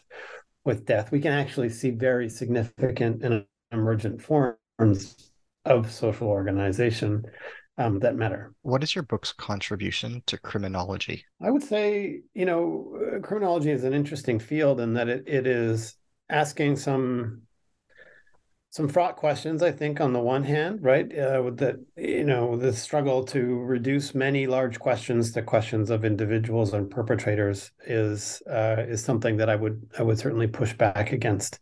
with 0.64 0.86
death, 0.86 1.12
we 1.12 1.20
can 1.20 1.32
actually 1.32 1.68
see 1.68 1.90
very 1.90 2.28
significant 2.28 3.22
and 3.22 3.44
emergent 3.72 4.20
forms 4.20 5.30
of 5.64 5.90
social 5.90 6.28
organization 6.28 7.24
um, 7.78 8.00
that 8.00 8.16
matter. 8.16 8.52
What 8.62 8.82
is 8.82 8.94
your 8.94 9.04
book's 9.04 9.32
contribution 9.32 10.22
to 10.26 10.36
criminology? 10.36 11.24
I 11.40 11.50
would 11.50 11.62
say, 11.62 12.22
you 12.34 12.44
know, 12.44 12.98
uh, 13.16 13.20
criminology 13.20 13.70
is 13.70 13.84
an 13.84 13.94
interesting 13.94 14.40
field 14.40 14.80
in 14.80 14.94
that 14.94 15.08
it, 15.08 15.24
it 15.26 15.46
is 15.46 15.94
asking 16.28 16.76
some 16.76 17.42
some 18.70 18.88
fraught 18.88 19.16
questions. 19.16 19.62
I 19.62 19.72
think 19.72 19.98
on 19.98 20.12
the 20.12 20.20
one 20.20 20.42
hand, 20.42 20.82
right, 20.82 21.06
uh, 21.16 21.40
with 21.42 21.56
the 21.56 21.84
you 21.96 22.24
know 22.24 22.56
the 22.56 22.72
struggle 22.72 23.24
to 23.26 23.40
reduce 23.60 24.14
many 24.14 24.46
large 24.46 24.78
questions 24.80 25.32
to 25.32 25.42
questions 25.42 25.88
of 25.88 26.04
individuals 26.04 26.74
and 26.74 26.90
perpetrators 26.90 27.70
is 27.86 28.42
uh, 28.50 28.82
is 28.86 29.02
something 29.02 29.36
that 29.36 29.48
I 29.48 29.54
would 29.54 29.88
I 29.98 30.02
would 30.02 30.18
certainly 30.18 30.48
push 30.48 30.74
back 30.74 31.12
against. 31.12 31.60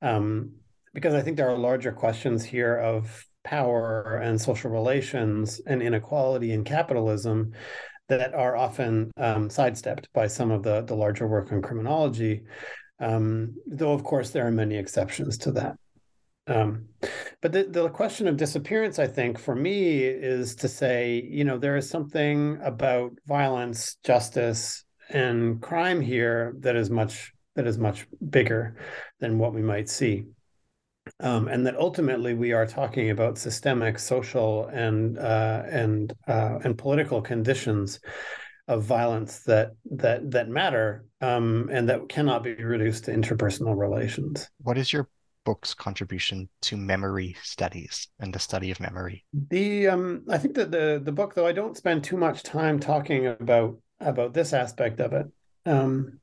Um, 0.00 0.52
because 0.94 1.12
I 1.12 1.20
think 1.20 1.36
there 1.36 1.50
are 1.50 1.58
larger 1.58 1.92
questions 1.92 2.42
here 2.42 2.78
of 2.78 3.26
power 3.46 4.20
and 4.22 4.40
social 4.40 4.70
relations 4.70 5.60
and 5.66 5.80
inequality 5.80 6.52
and 6.52 6.66
capitalism 6.66 7.52
that 8.08 8.34
are 8.34 8.56
often 8.56 9.10
um, 9.16 9.48
sidestepped 9.48 10.08
by 10.12 10.26
some 10.26 10.50
of 10.50 10.64
the, 10.64 10.82
the 10.82 10.94
larger 10.94 11.28
work 11.28 11.52
on 11.52 11.62
criminology. 11.62 12.42
Um, 12.98 13.54
though, 13.66 13.92
of 13.92 14.02
course, 14.02 14.30
there 14.30 14.46
are 14.46 14.50
many 14.50 14.76
exceptions 14.76 15.38
to 15.38 15.52
that. 15.52 15.76
Um, 16.48 16.86
but 17.40 17.52
the, 17.52 17.64
the 17.64 17.88
question 17.88 18.26
of 18.26 18.36
disappearance, 18.36 18.98
I 18.98 19.06
think, 19.06 19.38
for 19.38 19.54
me, 19.54 20.02
is 20.02 20.56
to 20.56 20.68
say, 20.68 21.22
you 21.28 21.44
know, 21.44 21.58
there 21.58 21.76
is 21.76 21.88
something 21.88 22.58
about 22.62 23.12
violence, 23.26 23.96
justice, 24.04 24.84
and 25.10 25.62
crime 25.62 26.00
here 26.00 26.54
that 26.60 26.74
is 26.74 26.90
much 26.90 27.32
that 27.54 27.66
is 27.66 27.78
much 27.78 28.06
bigger 28.28 28.76
than 29.20 29.38
what 29.38 29.54
we 29.54 29.62
might 29.62 29.88
see 29.88 30.26
um, 31.20 31.48
and 31.48 31.66
that 31.66 31.76
ultimately 31.76 32.34
we 32.34 32.52
are 32.52 32.66
talking 32.66 33.10
about 33.10 33.38
systemic 33.38 33.98
social 33.98 34.66
and 34.68 35.18
uh, 35.18 35.62
and 35.70 36.12
uh, 36.28 36.58
and 36.64 36.76
political 36.76 37.22
conditions 37.22 38.00
of 38.68 38.82
violence 38.82 39.40
that 39.40 39.72
that 39.92 40.30
that 40.30 40.48
matter 40.48 41.04
um, 41.20 41.68
and 41.72 41.88
that 41.88 42.08
cannot 42.08 42.42
be 42.42 42.54
reduced 42.54 43.04
to 43.04 43.12
interpersonal 43.12 43.76
relations. 43.76 44.48
What 44.62 44.76
is 44.76 44.92
your 44.92 45.08
book's 45.44 45.72
contribution 45.72 46.48
to 46.60 46.76
memory 46.76 47.36
studies 47.42 48.08
and 48.18 48.34
the 48.34 48.38
study 48.38 48.70
of 48.70 48.80
memory? 48.80 49.24
The 49.32 49.88
um, 49.88 50.24
I 50.28 50.38
think 50.38 50.54
that 50.56 50.70
the 50.70 51.00
the 51.02 51.12
book, 51.12 51.34
though 51.34 51.46
I 51.46 51.52
don't 51.52 51.76
spend 51.76 52.04
too 52.04 52.16
much 52.16 52.42
time 52.42 52.78
talking 52.78 53.26
about 53.26 53.78
about 54.00 54.34
this 54.34 54.52
aspect 54.52 55.00
of 55.00 55.12
it. 55.14 55.26
Um, 55.64 56.20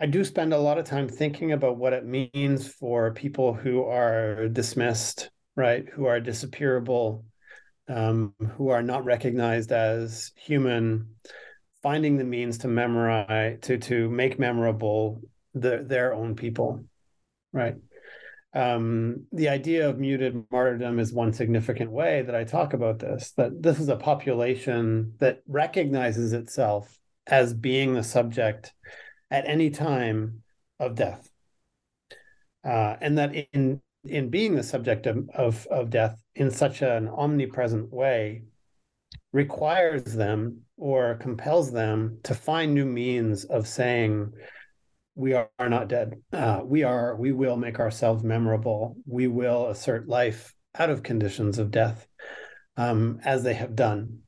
I 0.00 0.06
do 0.06 0.24
spend 0.24 0.52
a 0.52 0.58
lot 0.58 0.78
of 0.78 0.84
time 0.84 1.08
thinking 1.08 1.52
about 1.52 1.76
what 1.76 1.92
it 1.92 2.06
means 2.06 2.68
for 2.72 3.12
people 3.12 3.52
who 3.52 3.82
are 3.82 4.48
dismissed, 4.48 5.30
right? 5.56 5.88
Who 5.88 6.06
are 6.06 6.20
disappearable, 6.20 7.24
um, 7.88 8.32
who 8.56 8.68
are 8.68 8.82
not 8.82 9.04
recognized 9.04 9.72
as 9.72 10.30
human, 10.36 11.16
finding 11.82 12.16
the 12.16 12.24
means 12.24 12.58
to 12.58 12.68
memorize, 12.68 13.58
to 13.62 13.78
to 13.78 14.08
make 14.08 14.38
memorable 14.38 15.20
the, 15.54 15.84
their 15.84 16.14
own 16.14 16.36
people, 16.36 16.84
right? 17.52 17.74
Um, 18.54 19.26
the 19.32 19.48
idea 19.48 19.88
of 19.88 19.98
muted 19.98 20.44
martyrdom 20.50 21.00
is 21.00 21.12
one 21.12 21.32
significant 21.32 21.90
way 21.90 22.22
that 22.22 22.36
I 22.36 22.44
talk 22.44 22.72
about 22.72 23.00
this. 23.00 23.32
That 23.36 23.60
this 23.60 23.80
is 23.80 23.88
a 23.88 23.96
population 23.96 25.14
that 25.18 25.42
recognizes 25.48 26.32
itself 26.32 26.96
as 27.26 27.52
being 27.52 27.94
the 27.94 28.04
subject 28.04 28.72
at 29.30 29.48
any 29.48 29.70
time 29.70 30.42
of 30.78 30.94
death. 30.94 31.30
Uh, 32.64 32.96
and 33.00 33.18
that 33.18 33.34
in 33.52 33.80
in 34.04 34.30
being 34.30 34.54
the 34.54 34.62
subject 34.62 35.06
of, 35.06 35.28
of, 35.34 35.66
of 35.66 35.90
death 35.90 36.22
in 36.34 36.50
such 36.50 36.82
an 36.82 37.08
omnipresent 37.08 37.92
way 37.92 38.42
requires 39.32 40.04
them 40.04 40.60
or 40.76 41.16
compels 41.16 41.72
them 41.72 42.18
to 42.22 42.34
find 42.34 42.72
new 42.72 42.86
means 42.86 43.44
of 43.44 43.66
saying 43.66 44.32
we 45.14 45.34
are, 45.34 45.50
not 45.60 45.88
dead. 45.88 46.14
Uh, 46.32 46.60
we 46.64 46.84
are 46.84 47.16
we 47.16 47.32
will 47.32 47.56
make 47.56 47.80
ourselves 47.80 48.22
memorable. 48.22 48.96
We 49.04 49.26
will 49.26 49.66
assert 49.66 50.08
life 50.08 50.54
out 50.78 50.90
of 50.90 51.02
conditions 51.02 51.58
of 51.58 51.72
death 51.72 52.06
um, 52.76 53.18
as 53.24 53.42
they 53.42 53.54
have 53.54 53.74
done 53.74 54.20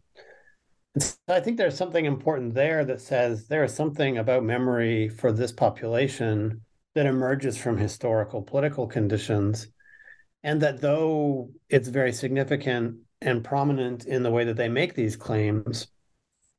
so 0.98 1.16
I 1.28 1.40
think 1.40 1.56
there's 1.56 1.76
something 1.76 2.04
important 2.04 2.54
there 2.54 2.84
that 2.84 3.00
says 3.00 3.46
there 3.46 3.64
is 3.64 3.74
something 3.74 4.18
about 4.18 4.42
memory 4.42 5.08
for 5.08 5.32
this 5.32 5.52
population 5.52 6.62
that 6.94 7.06
emerges 7.06 7.56
from 7.56 7.76
historical 7.76 8.42
political 8.42 8.86
conditions. 8.86 9.68
And 10.42 10.60
that 10.62 10.80
though 10.80 11.50
it's 11.68 11.88
very 11.88 12.12
significant 12.12 12.96
and 13.20 13.44
prominent 13.44 14.06
in 14.06 14.22
the 14.22 14.30
way 14.30 14.44
that 14.44 14.56
they 14.56 14.68
make 14.68 14.94
these 14.94 15.16
claims, 15.16 15.88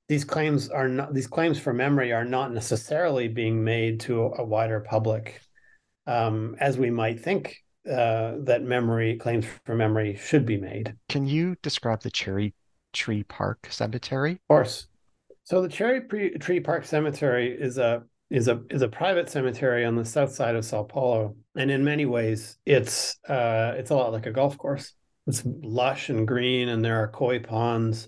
these 0.08 0.24
claims 0.24 0.70
are 0.70 0.88
not 0.88 1.14
these 1.14 1.28
claims 1.28 1.58
for 1.58 1.74
memory 1.74 2.14
are 2.14 2.26
not 2.26 2.54
necessarily 2.54 3.28
being 3.28 3.64
made 3.64 4.00
to 4.02 4.34
a 4.38 4.44
wider 4.44 4.80
public 4.82 5.42
um, 6.06 6.56
as 6.60 6.78
we 6.78 6.90
might 6.90 7.20
think 7.20 7.58
uh, 7.90 8.34
that 8.44 8.62
memory 8.64 9.18
claims 9.18 9.46
for 9.66 9.76
memory 9.76 10.16
should 10.16 10.46
be 10.46 10.58
made. 10.58 10.96
Can 11.10 11.26
you 11.26 11.56
describe 11.64 12.02
the 12.02 12.12
cherry 12.12 12.54
Tree 12.94 13.24
Park 13.24 13.68
Cemetery? 13.70 14.34
Of 14.34 14.48
course. 14.48 14.88
So 15.44 15.62
the 15.62 15.70
Cherry 15.70 16.02
Tree 16.40 16.60
Park 16.60 16.86
Cemetery 16.86 17.56
is 17.60 17.78
a 17.78 18.04
is 18.30 18.48
a 18.48 18.62
is 18.70 18.82
a 18.82 18.88
private 18.88 19.30
cemetery 19.30 19.86
on 19.86 19.96
the 19.96 20.06
south 20.06 20.32
side 20.32 20.56
of 20.56 20.64
Sao 20.64 20.84
Paulo, 20.84 21.36
and 21.56 21.70
in 21.70 21.84
many 21.84 22.06
ways, 22.06 22.58
it's 22.66 23.18
uh, 23.28 23.74
it's 23.76 23.92
a 23.92 23.96
lot 23.96 24.14
like 24.14 24.26
a 24.26 24.32
golf 24.32 24.58
course. 24.58 24.94
It's 25.28 25.44
lush 25.46 26.10
and 26.10 26.28
green, 26.28 26.70
and 26.70 26.84
there 26.84 26.98
are 27.04 27.10
koi 27.10 27.40
ponds. 27.40 28.08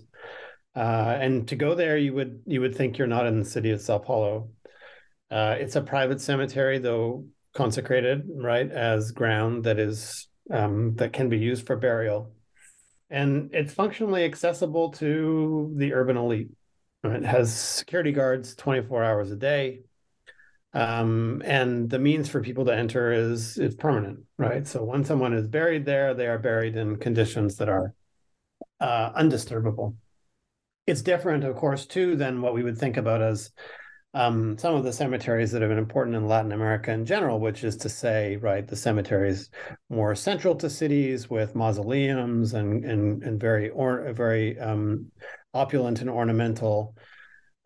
Uh, 0.74 1.16
and 1.20 1.46
to 1.48 1.56
go 1.56 1.74
there, 1.74 1.96
you 1.96 2.14
would 2.14 2.40
you 2.46 2.60
would 2.60 2.74
think 2.74 2.98
you're 2.98 3.06
not 3.06 3.26
in 3.26 3.38
the 3.38 3.44
city 3.44 3.70
of 3.70 3.80
Sao 3.80 3.98
Paulo. 3.98 4.50
Uh, 5.30 5.56
it's 5.58 5.76
a 5.76 5.80
private 5.80 6.20
cemetery, 6.20 6.78
though 6.78 7.26
consecrated, 7.54 8.28
right, 8.34 8.70
as 8.70 9.12
ground 9.12 9.64
that 9.64 9.78
is 9.78 10.28
um, 10.50 10.94
that 10.96 11.12
can 11.12 11.28
be 11.28 11.38
used 11.38 11.66
for 11.66 11.76
burial, 11.76 12.32
and 13.10 13.50
it's 13.52 13.72
functionally 13.72 14.24
accessible 14.24 14.90
to 14.92 15.72
the 15.76 15.92
urban 15.92 16.16
elite. 16.16 16.50
It 17.04 17.24
has 17.24 17.54
security 17.54 18.12
guards 18.12 18.54
24 18.54 19.04
hours 19.04 19.30
a 19.30 19.36
day. 19.36 19.80
Um, 20.72 21.42
and 21.44 21.88
the 21.88 21.98
means 21.98 22.28
for 22.28 22.40
people 22.40 22.64
to 22.64 22.74
enter 22.74 23.12
is 23.12 23.58
is 23.58 23.76
permanent, 23.76 24.20
right? 24.38 24.66
So 24.66 24.82
when 24.82 25.04
someone 25.04 25.32
is 25.32 25.46
buried 25.46 25.84
there, 25.84 26.14
they 26.14 26.26
are 26.26 26.38
buried 26.38 26.76
in 26.76 26.96
conditions 26.96 27.56
that 27.56 27.68
are 27.68 27.94
uh, 28.80 29.12
undisturbable. 29.12 29.94
It's 30.86 31.02
different, 31.02 31.44
of 31.44 31.56
course, 31.56 31.86
too, 31.86 32.16
than 32.16 32.42
what 32.42 32.54
we 32.54 32.62
would 32.62 32.78
think 32.78 32.96
about 32.96 33.22
as 33.22 33.52
um, 34.14 34.56
some 34.56 34.76
of 34.76 34.84
the 34.84 34.92
cemeteries 34.92 35.50
that 35.50 35.60
have 35.60 35.70
been 35.70 35.78
important 35.78 36.14
in 36.14 36.28
Latin 36.28 36.52
America 36.52 36.92
in 36.92 37.04
general, 37.04 37.40
which 37.40 37.64
is 37.64 37.76
to 37.78 37.88
say, 37.88 38.36
right, 38.36 38.66
the 38.66 38.76
cemeteries 38.76 39.50
more 39.90 40.14
central 40.14 40.54
to 40.56 40.70
cities 40.70 41.28
with 41.28 41.56
mausoleums 41.56 42.54
and 42.54 42.84
and 42.84 43.22
and 43.24 43.40
very 43.40 43.70
or 43.70 44.12
very 44.12 44.58
um, 44.60 45.10
opulent 45.52 46.00
and 46.00 46.08
ornamental 46.08 46.96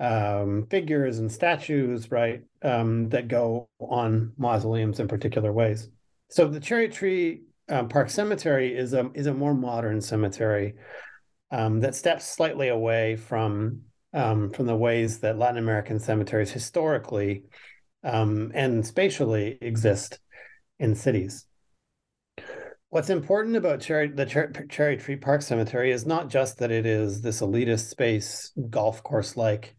um, 0.00 0.66
figures 0.70 1.18
and 1.18 1.30
statues, 1.30 2.10
right, 2.10 2.42
um, 2.62 3.10
that 3.10 3.28
go 3.28 3.68
on 3.78 4.32
mausoleums 4.38 5.00
in 5.00 5.08
particular 5.08 5.52
ways. 5.52 5.90
So 6.30 6.48
the 6.48 6.60
Cherry 6.60 6.88
Tree 6.88 7.42
um, 7.68 7.88
Park 7.90 8.08
Cemetery 8.08 8.74
is 8.74 8.94
a 8.94 9.10
is 9.12 9.26
a 9.26 9.34
more 9.34 9.54
modern 9.54 10.00
cemetery 10.00 10.76
um, 11.50 11.80
that 11.80 11.94
steps 11.94 12.24
slightly 12.24 12.68
away 12.68 13.16
from 13.16 13.82
um, 14.14 14.50
from 14.50 14.66
the 14.66 14.76
ways 14.76 15.20
that 15.20 15.38
Latin 15.38 15.58
American 15.58 15.98
cemeteries 15.98 16.50
historically 16.50 17.44
um, 18.04 18.50
and 18.54 18.86
spatially 18.86 19.58
exist 19.60 20.18
in 20.78 20.94
cities. 20.94 21.44
What's 22.90 23.10
important 23.10 23.56
about 23.56 23.80
Cherry, 23.80 24.08
the 24.08 24.24
Cherry 24.70 24.96
Tree 24.96 25.16
Park 25.16 25.42
Cemetery 25.42 25.90
is 25.90 26.06
not 26.06 26.30
just 26.30 26.58
that 26.58 26.70
it 26.70 26.86
is 26.86 27.20
this 27.20 27.42
elitist 27.42 27.90
space, 27.90 28.50
golf 28.70 29.02
course 29.02 29.36
like, 29.36 29.76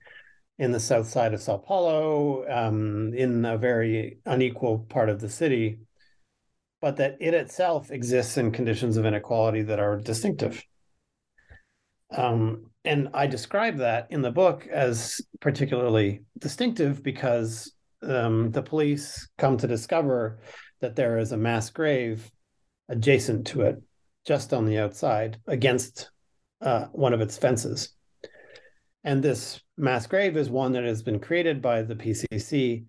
in 0.60 0.72
the 0.72 0.80
south 0.80 1.08
side 1.08 1.34
of 1.34 1.42
Sao 1.42 1.58
Paulo, 1.58 2.46
um, 2.48 3.14
in 3.16 3.46
a 3.46 3.58
very 3.58 4.20
unequal 4.26 4.80
part 4.90 5.10
of 5.10 5.22
the 5.22 5.30
city, 5.30 5.80
but 6.82 6.98
that 6.98 7.18
it 7.20 7.34
itself 7.34 7.90
exists 7.90 8.38
in 8.38 8.52
conditions 8.52 8.96
of 8.98 9.06
inequality 9.06 9.64
that 9.64 9.80
are 9.80 9.98
distinctive. 9.98 10.64
Um, 12.16 12.72
and 12.90 13.08
I 13.14 13.28
describe 13.28 13.78
that 13.78 14.08
in 14.10 14.24
the 14.24 14.32
book 14.32 14.66
as 14.66 15.22
particularly 15.42 16.22
distinctive 16.40 17.04
because 17.04 17.72
um, 18.02 18.50
the 18.50 18.64
police 18.64 19.30
come 19.38 19.58
to 19.58 19.68
discover 19.68 20.40
that 20.82 20.96
there 20.96 21.20
is 21.20 21.32
a 21.32 21.38
mass 21.38 21.70
grave 21.70 22.32
adjacent 22.90 23.46
to 23.48 23.62
it, 23.62 23.80
just 24.26 24.54
on 24.54 24.66
the 24.66 24.80
outside, 24.80 25.38
against 25.46 26.10
uh, 26.62 26.86
one 26.86 27.14
of 27.14 27.22
its 27.22 27.38
fences. 27.38 27.90
And 29.04 29.22
this 29.22 29.62
mass 29.78 30.08
grave 30.08 30.36
is 30.36 30.50
one 30.50 30.72
that 30.72 30.84
has 30.84 31.04
been 31.04 31.20
created 31.20 31.62
by 31.62 31.84
the 31.84 31.96
PCC 31.96 32.86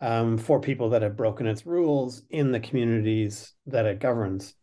um, 0.00 0.38
for 0.38 0.60
people 0.60 0.88
that 0.90 1.02
have 1.02 1.14
broken 1.14 1.46
its 1.46 1.66
rules 1.66 2.22
in 2.30 2.52
the 2.52 2.60
communities 2.60 3.52
that 3.66 3.84
it 3.84 4.00
governs. 4.00 4.54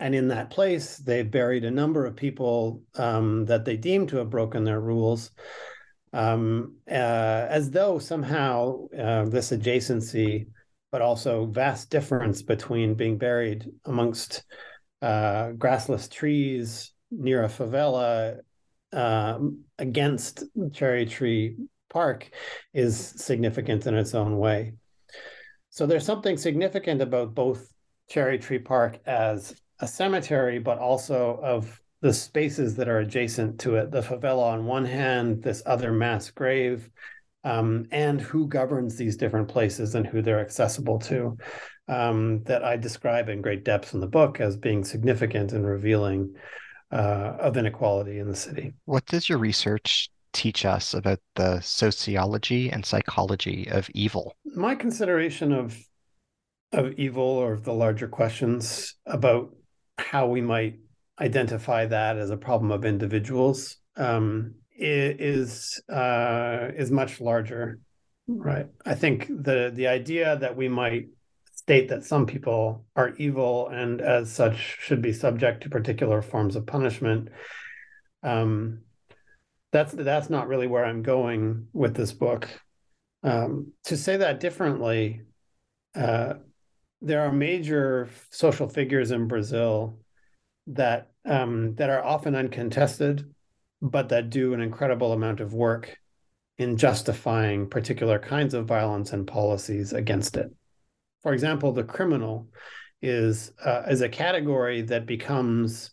And 0.00 0.14
in 0.14 0.28
that 0.28 0.48
place, 0.48 0.96
they 0.96 1.22
buried 1.22 1.64
a 1.64 1.70
number 1.70 2.06
of 2.06 2.16
people 2.16 2.82
um, 2.94 3.44
that 3.44 3.66
they 3.66 3.76
deemed 3.76 4.08
to 4.08 4.16
have 4.16 4.30
broken 4.30 4.64
their 4.64 4.80
rules, 4.80 5.30
um, 6.14 6.76
uh, 6.90 6.94
as 7.50 7.70
though 7.70 7.98
somehow 7.98 8.88
uh, 8.98 9.26
this 9.26 9.50
adjacency, 9.50 10.46
but 10.90 11.02
also 11.02 11.44
vast 11.44 11.90
difference 11.90 12.40
between 12.40 12.94
being 12.94 13.18
buried 13.18 13.70
amongst 13.84 14.42
uh, 15.02 15.50
grassless 15.50 16.10
trees 16.10 16.92
near 17.10 17.44
a 17.44 17.48
favela 17.48 18.38
um, 18.92 19.64
against 19.78 20.44
Cherry 20.72 21.04
Tree 21.04 21.56
Park 21.90 22.30
is 22.72 22.96
significant 22.96 23.86
in 23.86 23.94
its 23.94 24.14
own 24.14 24.38
way. 24.38 24.74
So 25.68 25.86
there's 25.86 26.06
something 26.06 26.38
significant 26.38 27.02
about 27.02 27.34
both 27.34 27.70
Cherry 28.08 28.38
Tree 28.38 28.58
Park 28.58 28.98
as 29.04 29.54
a 29.80 29.86
cemetery, 29.86 30.58
but 30.58 30.78
also 30.78 31.40
of 31.42 31.80
the 32.02 32.12
spaces 32.12 32.76
that 32.76 32.88
are 32.88 32.98
adjacent 32.98 33.60
to 33.60 33.76
it. 33.76 33.90
The 33.90 34.00
favela 34.00 34.52
on 34.52 34.66
one 34.66 34.84
hand, 34.84 35.42
this 35.42 35.62
other 35.66 35.92
mass 35.92 36.30
grave, 36.30 36.88
um, 37.44 37.86
and 37.90 38.20
who 38.20 38.46
governs 38.46 38.96
these 38.96 39.16
different 39.16 39.48
places 39.48 39.94
and 39.94 40.06
who 40.06 40.22
they're 40.22 40.40
accessible 40.40 40.98
to, 41.00 41.36
um, 41.88 42.42
that 42.44 42.64
I 42.64 42.76
describe 42.76 43.28
in 43.28 43.42
great 43.42 43.64
depth 43.64 43.94
in 43.94 44.00
the 44.00 44.06
book 44.06 44.40
as 44.40 44.56
being 44.56 44.84
significant 44.84 45.52
and 45.52 45.66
revealing 45.66 46.34
uh, 46.92 47.36
of 47.38 47.56
inequality 47.56 48.18
in 48.18 48.28
the 48.28 48.36
city. 48.36 48.74
What 48.84 49.06
does 49.06 49.28
your 49.28 49.38
research 49.38 50.10
teach 50.32 50.64
us 50.64 50.94
about 50.94 51.18
the 51.34 51.60
sociology 51.60 52.70
and 52.70 52.84
psychology 52.84 53.68
of 53.70 53.90
evil? 53.90 54.34
My 54.54 54.74
consideration 54.74 55.52
of 55.52 55.78
of 56.72 56.92
evil 56.92 57.24
or 57.24 57.52
of 57.52 57.64
the 57.64 57.72
larger 57.72 58.06
questions 58.06 58.94
about 59.04 59.52
how 60.00 60.26
we 60.26 60.40
might 60.40 60.78
identify 61.20 61.86
that 61.86 62.16
as 62.16 62.30
a 62.30 62.36
problem 62.36 62.70
of 62.70 62.84
individuals 62.84 63.76
um, 63.96 64.54
is 64.76 65.80
uh, 65.92 66.68
is 66.76 66.90
much 66.90 67.20
larger, 67.20 67.78
right? 68.26 68.66
I 68.86 68.94
think 68.94 69.28
the 69.28 69.70
the 69.74 69.88
idea 69.88 70.36
that 70.36 70.56
we 70.56 70.68
might 70.68 71.08
state 71.54 71.88
that 71.90 72.04
some 72.04 72.26
people 72.26 72.86
are 72.96 73.14
evil 73.16 73.68
and 73.68 74.00
as 74.00 74.32
such 74.32 74.56
should 74.80 75.02
be 75.02 75.12
subject 75.12 75.62
to 75.62 75.68
particular 75.68 76.22
forms 76.22 76.56
of 76.56 76.66
punishment. 76.66 77.28
Um, 78.22 78.80
that's 79.70 79.92
that's 79.92 80.30
not 80.30 80.48
really 80.48 80.66
where 80.66 80.84
I'm 80.84 81.02
going 81.02 81.68
with 81.72 81.94
this 81.94 82.12
book. 82.12 82.48
Um, 83.22 83.72
to 83.84 83.96
say 83.96 84.16
that 84.16 84.40
differently, 84.40 85.22
uh, 85.94 86.34
there 87.00 87.22
are 87.22 87.32
major 87.32 88.08
social 88.30 88.68
figures 88.68 89.10
in 89.10 89.28
Brazil 89.28 89.98
that 90.68 91.10
um, 91.24 91.74
that 91.76 91.90
are 91.90 92.04
often 92.04 92.34
uncontested, 92.34 93.32
but 93.82 94.08
that 94.10 94.30
do 94.30 94.54
an 94.54 94.60
incredible 94.60 95.12
amount 95.12 95.40
of 95.40 95.54
work 95.54 95.96
in 96.58 96.76
justifying 96.76 97.68
particular 97.68 98.18
kinds 98.18 98.54
of 98.54 98.66
violence 98.66 99.12
and 99.12 99.26
policies 99.26 99.92
against 99.92 100.36
it 100.36 100.50
for 101.22 101.32
example, 101.32 101.72
the 101.72 101.84
criminal 101.84 102.48
is 103.02 103.52
uh, 103.64 103.82
is 103.88 104.00
a 104.00 104.08
category 104.08 104.82
that 104.82 105.06
becomes 105.06 105.90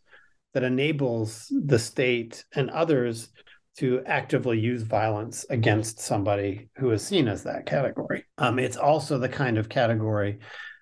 that 0.53 0.63
enables 0.63 1.51
the 1.65 1.79
state 1.79 2.43
and 2.55 2.69
others 2.69 3.29
to 3.77 4.01
actively 4.05 4.59
use 4.59 4.81
violence 4.81 5.45
against 5.49 5.99
somebody 5.99 6.69
who 6.77 6.89
is 6.91 7.05
seen 7.05 7.27
as 7.27 7.43
that 7.43 7.65
category. 7.65 8.25
Um, 8.37 8.57
it's 8.57 8.77
also 8.77 9.19
the 9.19 9.29
kind 9.29 9.57
of 9.57 9.69
category 9.69 10.39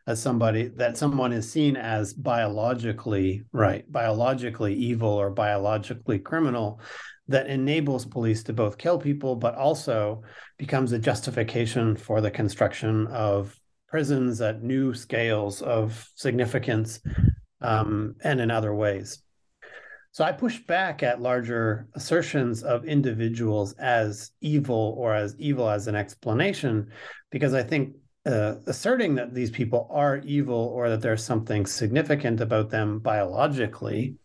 as 0.08 0.22
somebody 0.22 0.68
that 0.68 0.98
someone 0.98 1.32
is 1.34 1.52
seen 1.52 1.76
as 1.76 2.14
biologically 2.14 3.44
right, 3.52 3.90
biologically 3.92 4.74
evil 4.74 5.10
or 5.10 5.30
biologically 5.32 6.20
criminal 6.20 6.80
that 7.28 7.48
enables 7.48 8.06
police 8.06 8.44
to 8.44 8.54
both 8.54 8.78
kill 8.78 9.00
people, 9.00 9.36
but 9.36 9.56
also 9.56 10.22
becomes 10.58 10.92
a 10.92 11.00
justification 11.00 11.96
for 11.96 12.22
the 12.22 12.30
construction 12.30 13.08
of 13.08 13.60
prisons 13.88 14.42
at 14.42 14.62
new 14.62 14.94
scales 14.94 15.62
of 15.62 16.08
significance 16.16 17.00
um, 17.62 18.16
and 18.24 18.40
in 18.40 18.52
other 18.52 18.76
ways. 18.76 19.24
So 20.12 20.24
I 20.24 20.32
push 20.32 20.60
back 20.60 21.04
at 21.04 21.22
larger 21.22 21.88
assertions 21.94 22.64
of 22.64 22.86
individuals 22.86 23.74
as 23.74 24.32
evil 24.40 24.96
or 24.98 25.14
as 25.14 25.36
evil 25.40 25.70
as 25.70 25.88
an 25.88 25.96
explanation, 25.96 26.92
because 27.32 27.54
I 27.54 27.64
think 27.64 27.96
uh, 28.26 28.56
asserting 28.66 29.16
that 29.16 29.34
these 29.34 29.52
people 29.52 29.88
are 29.92 30.18
evil 30.26 30.72
or 30.74 30.90
that 30.90 31.02
there's 31.02 31.24
something 31.24 31.66
significant 31.66 32.42
about 32.42 32.70
them 32.70 33.00
biologically 33.00 34.16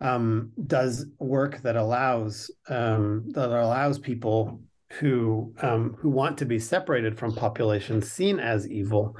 um, 0.00 0.52
does 0.66 1.06
work 1.18 1.62
that 1.62 1.76
allows 1.76 2.50
um, 2.68 3.24
that 3.28 3.50
allows 3.50 3.98
people 3.98 4.60
who 4.92 5.54
um, 5.62 5.96
who 5.98 6.08
want 6.08 6.38
to 6.38 6.44
be 6.44 6.58
separated 6.58 7.18
from 7.18 7.34
populations 7.34 8.10
seen 8.10 8.38
as 8.38 8.68
evil 8.68 9.16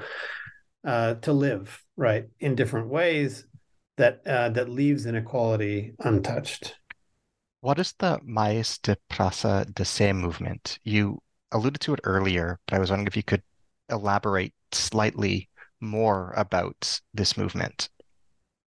uh, 0.85 1.15
to 1.15 1.33
live 1.33 1.83
right 1.95 2.25
in 2.39 2.55
different 2.55 2.87
ways 2.87 3.45
that 3.97 4.21
uh, 4.25 4.49
that 4.49 4.69
leaves 4.69 5.05
inequality 5.05 5.93
untouched. 5.99 6.75
What 7.61 7.79
is 7.79 7.93
the 7.97 8.19
Mães 8.19 8.79
de 8.81 8.97
Praça 9.09 9.65
de 9.73 9.83
Sé 9.83 10.15
movement? 10.15 10.79
You 10.83 11.19
alluded 11.51 11.81
to 11.81 11.93
it 11.93 11.99
earlier, 12.03 12.59
but 12.67 12.75
I 12.75 12.79
was 12.79 12.91
wondering 12.91 13.07
if 13.07 13.17
you 13.17 13.23
could 13.23 13.41
elaborate 13.89 14.53
slightly 14.71 15.49
more 15.79 16.33
about 16.35 16.99
this 17.13 17.37
movement. 17.37 17.89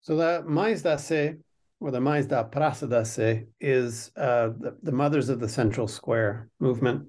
So 0.01 0.15
the 0.15 0.43
Mães 0.47 0.81
Sé, 0.83 1.37
or 1.79 1.91
the 1.91 1.99
Mães 1.99 2.27
da 2.27 2.43
Praça 2.43 3.45
is 3.59 4.11
uh, 4.15 4.49
the, 4.57 4.77
the 4.81 4.91
Mothers 4.91 5.29
of 5.29 5.39
the 5.39 5.49
Central 5.49 5.87
Square 5.87 6.49
movement. 6.59 7.07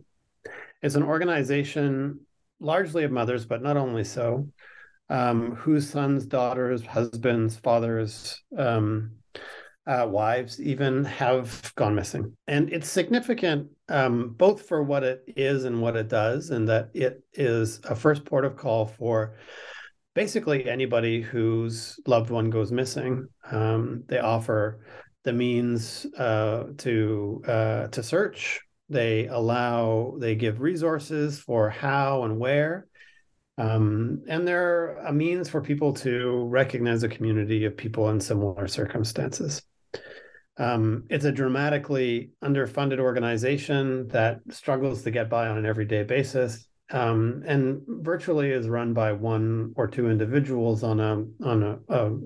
It's 0.82 0.94
an 0.94 1.02
organization 1.02 2.20
largely 2.60 3.04
of 3.04 3.12
mothers, 3.12 3.44
but 3.46 3.62
not 3.62 3.76
only 3.76 4.04
so, 4.04 4.48
um, 5.08 5.54
whose 5.54 5.88
sons, 5.88 6.26
daughters, 6.26 6.84
husbands, 6.84 7.56
fathers, 7.56 8.42
um, 8.56 9.12
uh, 9.86 10.06
wives 10.08 10.60
even 10.60 11.04
have 11.04 11.72
gone 11.74 11.94
missing. 11.94 12.36
And 12.46 12.72
it's 12.72 12.88
significant 12.88 13.68
um, 13.88 14.30
both 14.30 14.66
for 14.66 14.82
what 14.82 15.02
it 15.02 15.24
is 15.36 15.64
and 15.64 15.82
what 15.82 15.96
it 15.96 16.08
does, 16.08 16.50
and 16.50 16.68
that 16.68 16.90
it 16.94 17.22
is 17.34 17.80
a 17.84 17.94
first 17.94 18.24
port 18.24 18.44
of 18.44 18.56
call 18.56 18.86
for 18.86 19.36
basically 20.14 20.68
anybody 20.68 21.20
whose 21.20 21.98
loved 22.06 22.30
one 22.30 22.50
goes 22.50 22.70
missing. 22.70 23.26
Um, 23.50 24.04
they 24.08 24.18
offer 24.18 24.84
the 25.24 25.32
means 25.32 26.06
uh, 26.16 26.64
to 26.78 27.42
uh, 27.46 27.86
to 27.88 28.02
search. 28.02 28.60
They 28.88 29.26
allow, 29.26 30.16
they 30.18 30.34
give 30.34 30.60
resources 30.60 31.40
for 31.40 31.70
how 31.70 32.24
and 32.24 32.38
where. 32.38 32.86
Um, 33.56 34.22
and 34.28 34.46
they're 34.46 34.96
a 34.98 35.12
means 35.12 35.48
for 35.48 35.62
people 35.62 35.94
to 35.94 36.44
recognize 36.44 37.02
a 37.02 37.08
community 37.08 37.64
of 37.64 37.76
people 37.76 38.10
in 38.10 38.20
similar 38.20 38.68
circumstances. 38.68 39.62
Um, 40.58 41.04
it's 41.08 41.24
a 41.24 41.32
dramatically 41.32 42.30
underfunded 42.44 42.98
organization 42.98 44.08
that 44.08 44.40
struggles 44.50 45.02
to 45.02 45.10
get 45.10 45.30
by 45.30 45.48
on 45.48 45.58
an 45.58 45.66
everyday 45.66 46.02
basis, 46.02 46.66
um, 46.90 47.42
and 47.46 47.80
virtually 47.86 48.50
is 48.50 48.68
run 48.68 48.92
by 48.92 49.12
one 49.12 49.72
or 49.76 49.88
two 49.88 50.10
individuals 50.10 50.82
on 50.82 51.00
a 51.00 51.24
on 51.46 51.62
a, 51.62 51.78
a 51.88 52.18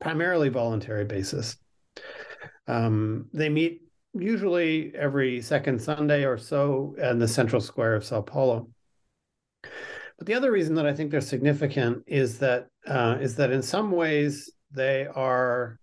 primarily 0.00 0.50
voluntary 0.50 1.04
basis. 1.04 1.56
Um, 2.66 3.26
they 3.32 3.48
meet 3.48 3.82
usually 4.12 4.92
every 4.94 5.40
second 5.40 5.80
Sunday 5.80 6.24
or 6.24 6.36
so 6.36 6.94
in 6.98 7.18
the 7.18 7.28
central 7.28 7.60
square 7.60 7.94
of 7.94 8.04
Sao 8.04 8.20
Paulo. 8.20 8.68
But 9.62 10.26
the 10.26 10.34
other 10.34 10.52
reason 10.52 10.74
that 10.74 10.86
I 10.86 10.92
think 10.92 11.10
they're 11.10 11.20
significant 11.22 12.04
is 12.06 12.38
that 12.40 12.66
uh, 12.86 13.16
is 13.20 13.36
that 13.36 13.50
in 13.50 13.62
some 13.62 13.90
ways 13.90 14.50
they 14.70 15.06
are 15.06 15.79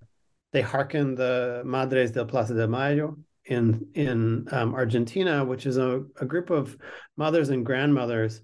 they 0.57 0.63
hearken 0.63 1.13
the 1.13 1.61
Madres 1.65 2.09
del 2.09 2.25
Plaza 2.25 2.55
de 2.55 2.67
Mayo 2.67 3.15
in 3.45 3.85
in 3.93 4.47
um, 4.51 4.73
Argentina, 4.73 5.45
which 5.45 5.67
is 5.67 5.77
a, 5.77 6.03
a 6.19 6.25
group 6.25 6.49
of 6.49 6.75
mothers 7.15 7.49
and 7.49 7.63
grandmothers 7.63 8.41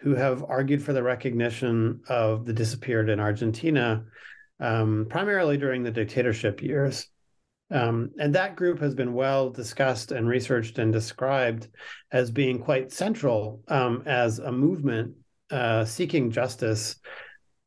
who 0.00 0.14
have 0.14 0.44
argued 0.44 0.82
for 0.82 0.92
the 0.92 1.02
recognition 1.02 2.02
of 2.06 2.44
the 2.44 2.52
disappeared 2.52 3.08
in 3.08 3.18
Argentina, 3.18 4.04
um, 4.60 5.06
primarily 5.08 5.56
during 5.56 5.82
the 5.82 5.90
dictatorship 5.90 6.62
years. 6.62 7.08
Um, 7.70 8.10
and 8.18 8.34
that 8.34 8.56
group 8.56 8.78
has 8.80 8.94
been 8.94 9.14
well 9.14 9.48
discussed 9.48 10.12
and 10.12 10.28
researched 10.28 10.78
and 10.78 10.92
described 10.92 11.68
as 12.12 12.30
being 12.30 12.58
quite 12.58 12.92
central 12.92 13.62
um, 13.68 14.02
as 14.04 14.38
a 14.38 14.52
movement 14.52 15.14
uh, 15.50 15.86
seeking 15.86 16.30
justice, 16.30 16.96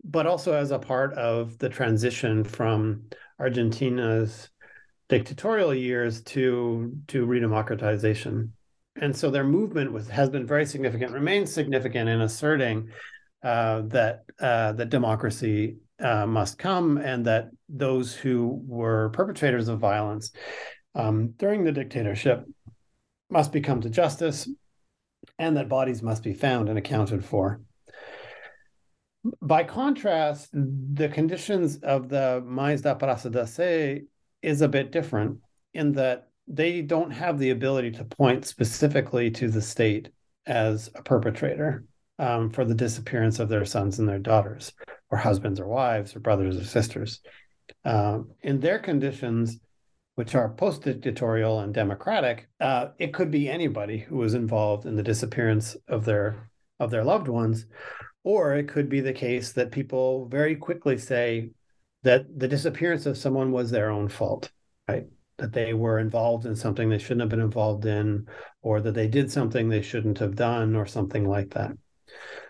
but 0.04 0.26
also 0.26 0.54
as 0.54 0.72
a 0.72 0.80
part 0.80 1.14
of 1.14 1.58
the 1.58 1.70
transition 1.70 2.44
from 2.44 3.04
Argentina's 3.40 4.50
dictatorial 5.10 5.74
years 5.74 6.22
to 6.22 6.94
to 7.08 7.26
redemocratization. 7.26 8.50
And 9.00 9.16
so 9.16 9.30
their 9.30 9.44
movement 9.44 9.92
was, 9.92 10.08
has 10.10 10.30
been 10.30 10.48
very 10.48 10.66
significant, 10.66 11.12
remains 11.12 11.54
significant 11.54 12.10
in 12.10 12.22
asserting 12.22 12.90
uh, 13.44 13.82
that 13.86 14.24
uh, 14.40 14.74
that 14.74 14.90
democracy 14.90 15.78
uh, 16.00 16.26
must 16.26 16.58
come, 16.58 16.98
and 16.98 17.26
that 17.26 17.50
those 17.70 18.14
who 18.14 18.62
were 18.66 19.10
perpetrators 19.10 19.68
of 19.68 19.80
violence 19.80 20.32
um, 20.96 21.30
during 21.38 21.64
the 21.64 21.72
dictatorship 21.72 22.46
must 23.30 23.52
be 23.52 23.62
come 23.62 23.82
to 23.82 23.90
justice, 23.90 24.50
and 25.38 25.58
that 25.58 25.70
bodies 25.70 26.02
must 26.02 26.24
be 26.24 26.34
found 26.34 26.70
and 26.70 26.78
accounted 26.78 27.24
for. 27.24 27.62
By 29.42 29.64
contrast, 29.64 30.50
the 30.54 31.10
conditions 31.10 31.78
of 31.78 32.10
the 32.10 32.44
Mães 32.46 32.82
da 32.82 32.96
Praça 32.96 33.32
da 33.32 33.44
Sé 33.44 34.06
is 34.42 34.62
a 34.62 34.68
bit 34.68 34.92
different 34.92 35.40
in 35.74 35.94
that 35.94 36.30
they 36.48 36.82
don't 36.82 37.12
have 37.12 37.40
the 37.40 37.50
ability 37.50 37.92
to 37.92 38.06
point 38.06 38.46
specifically 38.46 39.30
to 39.32 39.50
the 39.50 39.62
state 39.62 40.10
as 40.46 40.90
a 40.96 41.04
perpetrator 41.04 41.86
um, 42.20 42.50
for 42.50 42.64
the 42.66 42.74
disappearance 42.74 43.40
of 43.40 43.50
their 43.50 43.66
sons 43.66 44.00
and 44.00 44.08
their 44.08 44.20
daughters, 44.20 44.74
or 45.12 45.18
husbands 45.18 45.60
or 45.60 45.68
wives, 45.68 46.16
or 46.16 46.20
brothers 46.20 46.58
or 46.58 46.64
sisters. 46.64 47.22
Um, 47.84 48.32
in 48.42 48.60
their 48.60 48.80
conditions, 48.80 49.60
which 50.16 50.34
are 50.34 50.50
post 50.50 50.84
dictatorial 50.84 51.60
and 51.60 51.74
democratic, 51.74 52.48
uh, 52.60 52.88
it 52.98 53.14
could 53.14 53.30
be 53.30 53.50
anybody 53.50 54.00
who 54.00 54.18
was 54.18 54.34
involved 54.34 54.86
in 54.86 54.96
the 54.96 55.04
disappearance 55.04 55.76
of 55.88 56.06
their 56.06 56.50
of 56.80 56.92
their 56.92 57.04
loved 57.04 57.28
ones, 57.28 57.66
or 58.28 58.56
it 58.56 58.68
could 58.68 58.90
be 58.90 59.00
the 59.00 59.14
case 59.14 59.54
that 59.54 59.72
people 59.72 60.28
very 60.28 60.54
quickly 60.54 60.98
say 60.98 61.50
that 62.04 62.26
the 62.38 62.48
disappearance 62.50 63.06
of 63.06 63.18
someone 63.18 63.54
was 63.54 63.72
their 63.72 63.90
own 63.90 64.10
fault, 64.10 64.52
right? 64.90 65.06
That 65.38 65.54
they 65.54 65.74
were 65.74 65.98
involved 65.98 66.46
in 66.46 66.54
something 66.54 66.90
they 66.90 66.98
shouldn't 66.98 67.22
have 67.22 67.30
been 67.30 67.40
involved 67.40 67.86
in, 67.86 68.28
or 68.62 68.82
that 68.82 68.96
they 68.96 69.08
did 69.08 69.32
something 69.32 69.70
they 69.70 69.82
shouldn't 69.82 70.20
have 70.20 70.36
done, 70.36 70.76
or 70.76 70.86
something 70.86 71.26
like 71.26 71.52
that. 71.52 71.72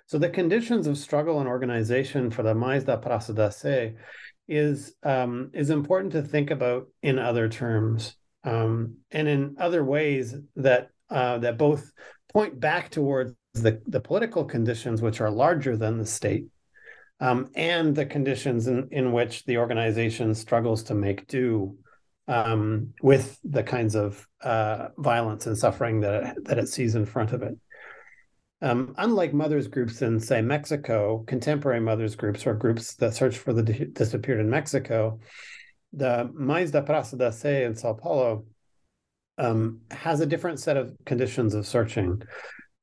So 0.08 0.18
the 0.18 0.30
conditions 0.30 0.88
of 0.88 0.98
struggle 0.98 1.40
and 1.42 1.48
organization 1.48 2.32
for 2.32 2.42
the 2.42 2.56
Mães 2.56 2.84
da 2.84 3.00
Praça 3.00 3.36
da 3.36 3.50
Sé 3.50 3.98
is 4.48 4.96
um, 5.04 5.52
is 5.54 5.70
important 5.70 6.14
to 6.14 6.24
think 6.24 6.50
about 6.50 6.88
in 7.04 7.20
other 7.20 7.50
terms 7.50 8.16
um, 8.44 8.96
and 9.12 9.28
in 9.28 9.58
other 9.60 9.84
ways 9.84 10.34
that 10.56 10.90
uh, 11.12 11.38
that 11.38 11.60
both 11.60 11.92
point 12.34 12.60
back 12.60 12.90
towards 12.90 13.36
the, 13.62 13.82
the 13.88 14.00
political 14.00 14.46
conditions 14.46 15.02
which 15.02 15.22
are 15.22 15.32
larger 15.32 15.78
than 15.78 15.98
the 15.98 16.06
state 16.06 16.46
um, 17.20 17.50
and 17.56 17.96
the 17.96 18.06
conditions 18.06 18.68
in, 18.68 18.88
in 18.92 19.12
which 19.12 19.44
the 19.46 19.58
organization 19.58 20.36
struggles 20.36 20.84
to 20.84 20.94
make 20.94 21.28
do 21.28 21.78
um, 22.28 22.94
with 23.02 23.40
the 23.44 23.64
kinds 23.64 23.96
of 23.96 24.28
uh, 24.44 24.90
violence 24.98 25.48
and 25.48 25.58
suffering 25.58 26.02
that 26.02 26.24
it, 26.24 26.46
that 26.46 26.60
it 26.60 26.68
sees 26.68 26.96
in 26.96 27.06
front 27.06 27.32
of 27.32 27.42
it. 27.42 27.58
Um, 28.62 28.96
unlike 28.98 29.34
mothers 29.34 29.68
groups 29.68 30.02
in, 30.02 30.20
say, 30.20 30.42
Mexico, 30.42 31.24
contemporary 31.28 31.80
mothers 31.80 32.16
groups 32.16 32.46
or 32.46 32.56
groups 32.56 32.96
that 32.96 33.14
search 33.14 33.38
for 33.38 33.54
the 33.54 33.64
di- 33.64 33.86
disappeared 33.86 34.40
in 34.40 34.50
Mexico, 34.50 35.20
the 35.94 36.30
Mães 36.34 36.72
da 36.72 36.82
Praça 36.82 37.18
da 37.18 37.30
Sé 37.30 37.66
in 37.66 37.76
Sao 37.76 37.94
Paulo 37.94 38.46
um, 39.38 39.82
has 39.92 40.20
a 40.20 40.26
different 40.26 40.60
set 40.60 40.76
of 40.76 40.96
conditions 41.06 41.54
of 41.54 41.68
searching. 41.68 42.22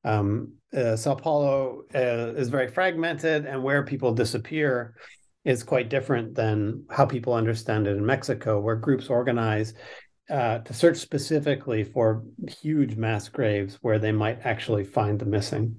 Um, 0.05 0.53
uh, 0.75 0.95
Sao 0.95 1.15
Paulo 1.15 1.83
uh, 1.93 2.33
is 2.37 2.49
very 2.49 2.67
fragmented, 2.67 3.45
and 3.45 3.63
where 3.63 3.83
people 3.83 4.13
disappear 4.13 4.95
is 5.43 5.63
quite 5.63 5.89
different 5.89 6.35
than 6.35 6.85
how 6.89 7.05
people 7.05 7.33
understand 7.33 7.87
it 7.87 7.97
in 7.97 8.05
Mexico, 8.05 8.59
where 8.59 8.75
groups 8.75 9.09
organize 9.09 9.73
uh, 10.29 10.59
to 10.59 10.73
search 10.73 10.97
specifically 10.97 11.83
for 11.83 12.23
huge 12.61 12.95
mass 12.95 13.29
graves 13.29 13.77
where 13.81 13.99
they 13.99 14.11
might 14.11 14.39
actually 14.43 14.83
find 14.83 15.19
the 15.19 15.25
missing. 15.25 15.75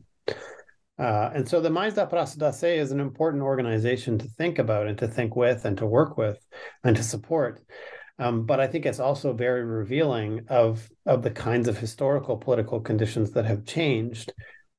Uh, 0.99 1.31
and 1.35 1.47
so 1.47 1.61
the 1.61 1.69
Mães 1.69 1.95
da 1.95 2.07
Praça 2.07 2.39
da 2.39 2.51
Sé 2.51 2.79
is 2.79 2.91
an 2.91 3.01
important 3.01 3.43
organization 3.43 4.19
to 4.19 4.27
think 4.29 4.59
about 4.59 4.87
and 4.87 4.97
to 4.99 5.07
think 5.07 5.37
with 5.37 5.65
and 5.65 5.77
to 5.77 5.87
work 5.87 6.17
with 6.17 6.39
and 6.85 6.97
to 6.97 7.03
support. 7.03 7.61
Um, 8.19 8.47
but 8.47 8.61
I 8.61 8.67
think 8.67 8.87
it's 8.87 9.01
also 9.01 9.33
very 9.33 9.65
revealing 9.65 10.47
of, 10.49 10.89
of 11.05 11.23
the 11.23 11.31
kinds 11.31 11.69
of 11.69 11.79
historical 11.79 12.37
political 12.37 12.81
conditions 12.81 13.33
that 13.33 13.45
have 13.45 13.67
changed 13.67 14.33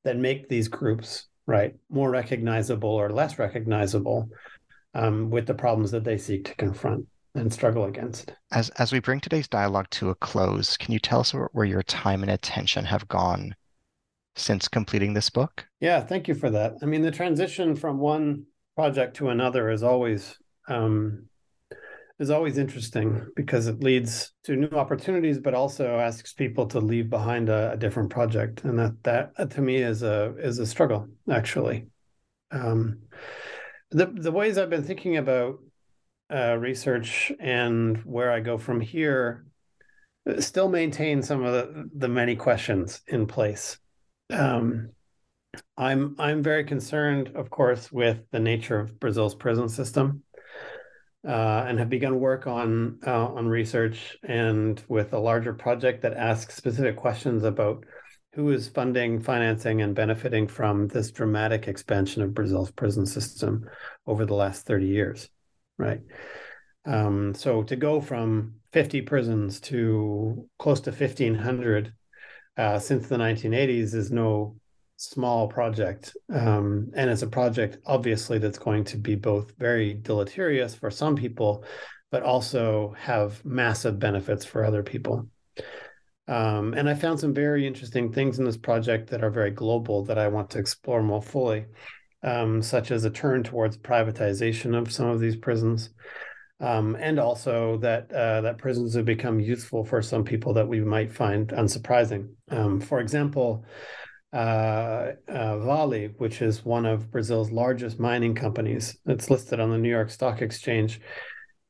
that 0.03 0.17
make 0.17 0.49
these 0.49 0.67
groups 0.67 1.27
right 1.45 1.75
more 1.89 2.09
recognizable 2.09 2.89
or 2.89 3.09
less 3.09 3.39
recognizable 3.39 4.29
um, 4.93 5.29
with 5.29 5.45
the 5.45 5.53
problems 5.53 5.91
that 5.91 6.03
they 6.03 6.17
seek 6.17 6.45
to 6.45 6.55
confront 6.55 7.05
and 7.35 7.53
struggle 7.53 7.85
against. 7.85 8.33
As 8.51 8.69
as 8.71 8.91
we 8.91 8.99
bring 8.99 9.19
today's 9.19 9.47
dialogue 9.47 9.89
to 9.91 10.09
a 10.09 10.15
close, 10.15 10.75
can 10.75 10.91
you 10.91 10.99
tell 10.99 11.19
us 11.19 11.31
where 11.31 11.65
your 11.65 11.83
time 11.83 12.23
and 12.23 12.31
attention 12.31 12.83
have 12.85 13.07
gone 13.07 13.55
since 14.35 14.67
completing 14.67 15.13
this 15.13 15.29
book? 15.29 15.67
Yeah, 15.79 16.01
thank 16.01 16.27
you 16.27 16.35
for 16.35 16.49
that. 16.49 16.73
I 16.81 16.85
mean, 16.85 17.01
the 17.01 17.11
transition 17.11 17.75
from 17.75 17.99
one 17.99 18.45
project 18.75 19.17
to 19.17 19.29
another 19.29 19.69
is 19.69 19.83
always 19.83 20.37
um, 20.67 21.25
is 22.19 22.29
always 22.29 22.57
interesting 22.57 23.27
because 23.35 23.67
it 23.67 23.83
leads 23.83 24.33
to 24.43 24.55
new 24.55 24.69
opportunities, 24.69 25.39
but 25.39 25.53
also 25.53 25.99
asks 25.99 26.33
people 26.33 26.65
to 26.67 26.79
leave 26.79 27.09
behind 27.09 27.49
a, 27.49 27.73
a 27.73 27.77
different 27.77 28.09
project, 28.09 28.63
and 28.63 28.79
that 28.79 29.03
that 29.03 29.51
to 29.51 29.61
me 29.61 29.77
is 29.77 30.03
a 30.03 30.33
is 30.37 30.59
a 30.59 30.65
struggle 30.65 31.07
actually. 31.29 31.87
Um, 32.51 32.99
the 33.91 34.07
the 34.07 34.31
ways 34.31 34.57
I've 34.57 34.69
been 34.69 34.83
thinking 34.83 35.17
about 35.17 35.59
uh, 36.33 36.57
research 36.57 37.31
and 37.39 37.97
where 37.97 38.31
I 38.31 38.39
go 38.39 38.57
from 38.57 38.81
here 38.81 39.45
uh, 40.27 40.41
still 40.41 40.69
maintain 40.69 41.21
some 41.21 41.43
of 41.43 41.53
the, 41.53 41.89
the 41.95 42.09
many 42.09 42.35
questions 42.35 43.01
in 43.07 43.27
place. 43.27 43.77
Um, 44.29 44.89
I'm 45.77 46.15
I'm 46.19 46.43
very 46.43 46.63
concerned, 46.63 47.31
of 47.35 47.49
course, 47.49 47.91
with 47.91 48.19
the 48.31 48.39
nature 48.39 48.79
of 48.79 48.99
Brazil's 48.99 49.35
prison 49.35 49.69
system 49.69 50.23
uh, 51.27 51.65
and 51.67 51.77
have 51.77 51.89
begun 51.89 52.19
work 52.19 52.47
on 52.47 52.99
uh, 53.05 53.27
on 53.27 53.47
research 53.47 54.17
and 54.23 54.81
with 54.87 55.11
a 55.13 55.19
larger 55.19 55.53
project 55.53 56.01
that 56.01 56.13
asks 56.13 56.55
specific 56.55 56.95
questions 56.95 57.43
about 57.43 57.83
who 58.33 58.51
is 58.51 58.67
funding, 58.67 59.19
financing, 59.19 59.81
and 59.81 59.95
benefiting 59.95 60.47
from 60.47 60.87
this 60.87 61.11
dramatic 61.11 61.67
expansion 61.67 62.21
of 62.21 62.33
Brazil's 62.33 62.71
prison 62.71 63.05
system 63.05 63.67
over 64.05 64.25
the 64.25 64.35
last 64.35 64.65
30 64.65 64.85
years, 64.85 65.27
right? 65.77 66.01
Um, 66.85 67.33
so 67.33 67.63
to 67.63 67.75
go 67.75 67.99
from 67.99 68.55
50 68.73 69.01
prisons 69.01 69.59
to 69.61 70.47
close 70.59 70.81
to 70.81 70.91
1,500 70.91 71.93
uh, 72.57 72.79
since 72.79 73.07
the 73.07 73.17
1980s 73.17 73.93
is 73.93 74.11
no 74.11 74.55
small 74.97 75.47
project. 75.47 76.17
Um, 76.33 76.91
and 76.95 77.09
it's 77.09 77.21
a 77.21 77.27
project, 77.27 77.77
obviously, 77.85 78.39
that's 78.39 78.57
going 78.57 78.83
to 78.85 78.97
be 78.97 79.15
both 79.15 79.53
very 79.57 79.93
deleterious 79.93 80.75
for 80.75 80.91
some 80.91 81.15
people, 81.15 81.63
but 82.11 82.23
also 82.23 82.93
have 82.97 83.43
massive 83.45 83.99
benefits 83.99 84.43
for 84.43 84.65
other 84.65 84.83
people. 84.83 85.29
Um, 86.27 86.73
and 86.73 86.89
I 86.89 86.95
found 86.95 87.19
some 87.19 87.33
very 87.33 87.65
interesting 87.65 88.11
things 88.11 88.37
in 88.39 88.45
this 88.45 88.57
project 88.57 89.09
that 89.11 89.23
are 89.23 89.29
very 89.29 89.51
global 89.51 90.03
that 90.05 90.17
I 90.17 90.27
want 90.27 90.49
to 90.51 90.59
explore 90.59 91.01
more 91.01 91.21
fully, 91.21 91.65
um, 92.23 92.61
such 92.61 92.91
as 92.91 93.05
a 93.05 93.09
turn 93.09 93.43
towards 93.43 93.77
privatization 93.77 94.77
of 94.77 94.91
some 94.91 95.07
of 95.07 95.19
these 95.19 95.37
prisons. 95.37 95.91
Um, 96.59 96.97
and 96.99 97.19
also 97.19 97.77
that 97.77 98.11
uh, 98.11 98.41
that 98.41 98.57
prisons 98.57 98.95
have 98.95 99.05
become 99.05 99.39
useful 99.39 99.85
for 99.85 100.01
some 100.01 100.23
people 100.23 100.53
that 100.55 100.67
we 100.67 100.81
might 100.81 101.13
find 101.13 101.49
unsurprising. 101.49 102.29
Um, 102.49 102.81
for 102.81 102.99
example, 102.99 103.63
uh, 104.37 105.13
uh, 105.27 105.57
Vale, 105.57 106.09
which 106.19 106.43
is 106.43 106.63
one 106.63 106.85
of 106.85 107.09
Brazil's 107.09 107.49
largest 107.49 107.99
mining 107.99 108.35
companies. 108.35 108.95
It's 109.07 109.31
listed 109.31 109.59
on 109.59 109.71
the 109.71 109.79
New 109.79 109.89
York 109.89 110.11
Stock 110.11 110.43
Exchange. 110.43 111.01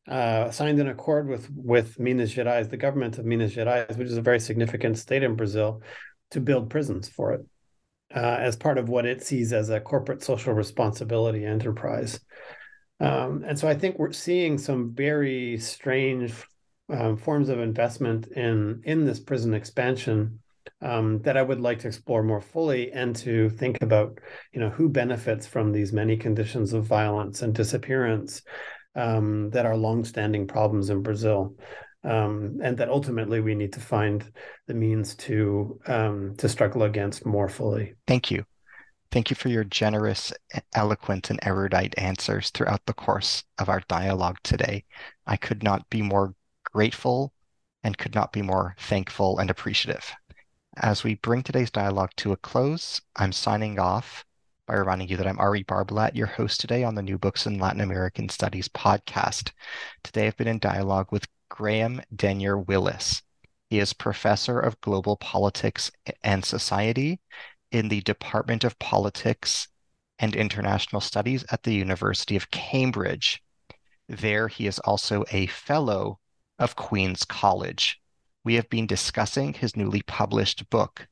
Uh, 0.05 0.51
signed 0.51 0.79
an 0.79 0.89
accord 0.89 1.29
with 1.29 1.49
with 1.55 1.97
Minas 1.97 2.33
Gerais, 2.33 2.69
the 2.69 2.75
government 2.75 3.17
of 3.17 3.25
Minas 3.25 3.55
Gerais, 3.55 3.97
which 3.97 4.09
is 4.09 4.17
a 4.17 4.21
very 4.21 4.41
significant 4.41 4.97
state 4.97 5.23
in 5.23 5.35
Brazil, 5.35 5.81
to 6.31 6.41
build 6.41 6.69
prisons 6.69 7.07
for 7.07 7.31
it 7.31 7.45
uh, 8.13 8.37
as 8.39 8.57
part 8.57 8.77
of 8.77 8.89
what 8.89 9.05
it 9.05 9.23
sees 9.23 9.53
as 9.53 9.69
a 9.69 9.79
corporate 9.79 10.21
social 10.21 10.53
responsibility 10.53 11.45
enterprise. 11.45 12.19
Um, 12.99 13.45
and 13.47 13.57
so 13.57 13.69
I 13.69 13.75
think 13.75 13.97
we're 13.97 14.11
seeing 14.11 14.57
some 14.57 14.93
very 14.93 15.57
strange 15.57 16.33
um, 16.89 17.15
forms 17.15 17.47
of 17.47 17.59
investment 17.59 18.27
in 18.27 18.81
in 18.83 19.05
this 19.05 19.21
prison 19.21 19.53
expansion 19.53 20.41
um, 20.81 21.19
that 21.23 21.37
I 21.37 21.41
would 21.41 21.59
like 21.59 21.79
to 21.79 21.87
explore 21.87 22.23
more 22.23 22.41
fully 22.41 22.91
and 22.91 23.15
to 23.17 23.49
think 23.49 23.81
about, 23.81 24.19
you 24.53 24.59
know, 24.59 24.69
who 24.69 24.89
benefits 24.89 25.47
from 25.47 25.71
these 25.71 25.91
many 25.91 26.17
conditions 26.17 26.73
of 26.73 26.85
violence 26.85 27.41
and 27.41 27.53
disappearance 27.53 28.41
um, 28.95 29.49
that 29.51 29.65
are 29.65 29.77
longstanding 29.77 30.47
problems 30.47 30.89
in 30.89 31.01
Brazil. 31.01 31.55
Um, 32.03 32.59
and 32.63 32.77
that 32.77 32.89
ultimately 32.89 33.41
we 33.41 33.55
need 33.55 33.73
to 33.73 33.79
find 33.79 34.23
the 34.67 34.73
means 34.73 35.15
to 35.15 35.79
um, 35.87 36.35
to 36.37 36.47
struggle 36.47 36.83
against 36.83 37.25
more 37.25 37.49
fully. 37.49 37.95
Thank 38.05 38.31
you. 38.31 38.45
Thank 39.11 39.29
you 39.29 39.35
for 39.35 39.49
your 39.49 39.63
generous, 39.63 40.31
eloquent, 40.73 41.29
and 41.29 41.39
erudite 41.41 41.95
answers 41.97 42.49
throughout 42.51 42.85
the 42.85 42.93
course 42.93 43.43
of 43.57 43.67
our 43.67 43.81
dialogue 43.87 44.37
today. 44.43 44.83
I 45.25 45.37
could 45.37 45.63
not 45.63 45.89
be 45.89 46.01
more 46.01 46.35
grateful 46.71 47.33
and 47.83 47.97
could 47.97 48.13
not 48.13 48.31
be 48.31 48.41
more 48.41 48.75
thankful 48.79 49.39
and 49.39 49.49
appreciative. 49.49 50.13
As 50.79 51.03
we 51.03 51.15
bring 51.15 51.41
today's 51.41 51.71
dialogue 51.71 52.11
to 52.17 52.33
a 52.33 52.37
close, 52.37 53.01
I'm 53.15 53.31
signing 53.31 53.79
off 53.79 54.23
by 54.67 54.75
reminding 54.75 55.07
you 55.07 55.17
that 55.17 55.25
I'm 55.25 55.39
Ari 55.39 55.63
Barbalat, 55.63 56.15
your 56.15 56.27
host 56.27 56.59
today 56.61 56.83
on 56.83 56.93
the 56.93 57.01
New 57.01 57.17
Books 57.17 57.47
in 57.47 57.57
Latin 57.57 57.81
American 57.81 58.29
Studies 58.29 58.67
podcast. 58.67 59.53
Today 60.03 60.27
I've 60.27 60.37
been 60.37 60.47
in 60.47 60.59
dialogue 60.59 61.07
with 61.11 61.27
Graham 61.49 62.03
Denyer 62.15 62.59
Willis. 62.59 63.23
He 63.71 63.79
is 63.79 63.93
professor 63.93 64.59
of 64.59 64.79
global 64.81 65.17
politics 65.17 65.89
and 66.23 66.45
society 66.45 67.21
in 67.71 67.87
the 67.89 68.01
Department 68.01 68.63
of 68.63 68.77
Politics 68.77 69.69
and 70.19 70.35
International 70.35 71.01
Studies 71.01 71.43
at 71.49 71.63
the 71.63 71.73
University 71.73 72.35
of 72.35 72.51
Cambridge. 72.51 73.41
There, 74.07 74.47
he 74.47 74.67
is 74.67 74.77
also 74.79 75.25
a 75.31 75.47
fellow 75.47 76.19
of 76.59 76.75
Queens' 76.75 77.25
College 77.25 77.99
we 78.47 78.55
have 78.55 78.69
been 78.69 78.87
discussing 78.87 79.51
his 79.51 79.75
newly 79.75 80.01
published 80.03 80.69
book, 80.69 81.09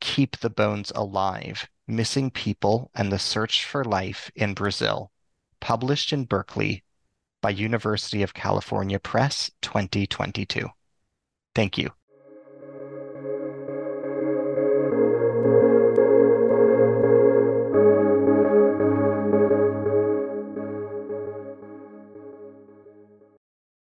Keep 0.00 0.38
the 0.38 0.50
Bones 0.50 0.90
Alive 0.96 1.68
Missing 1.86 2.32
People 2.32 2.90
and 2.92 3.12
the 3.12 3.20
Search 3.20 3.64
for 3.64 3.84
Life 3.84 4.32
in 4.34 4.52
Brazil, 4.52 5.12
published 5.60 6.12
in 6.12 6.24
Berkeley 6.24 6.82
by 7.40 7.50
University 7.50 8.20
of 8.20 8.34
California 8.34 8.98
Press 8.98 9.48
2022. 9.62 10.68
Thank 11.54 11.78
you. 11.78 11.90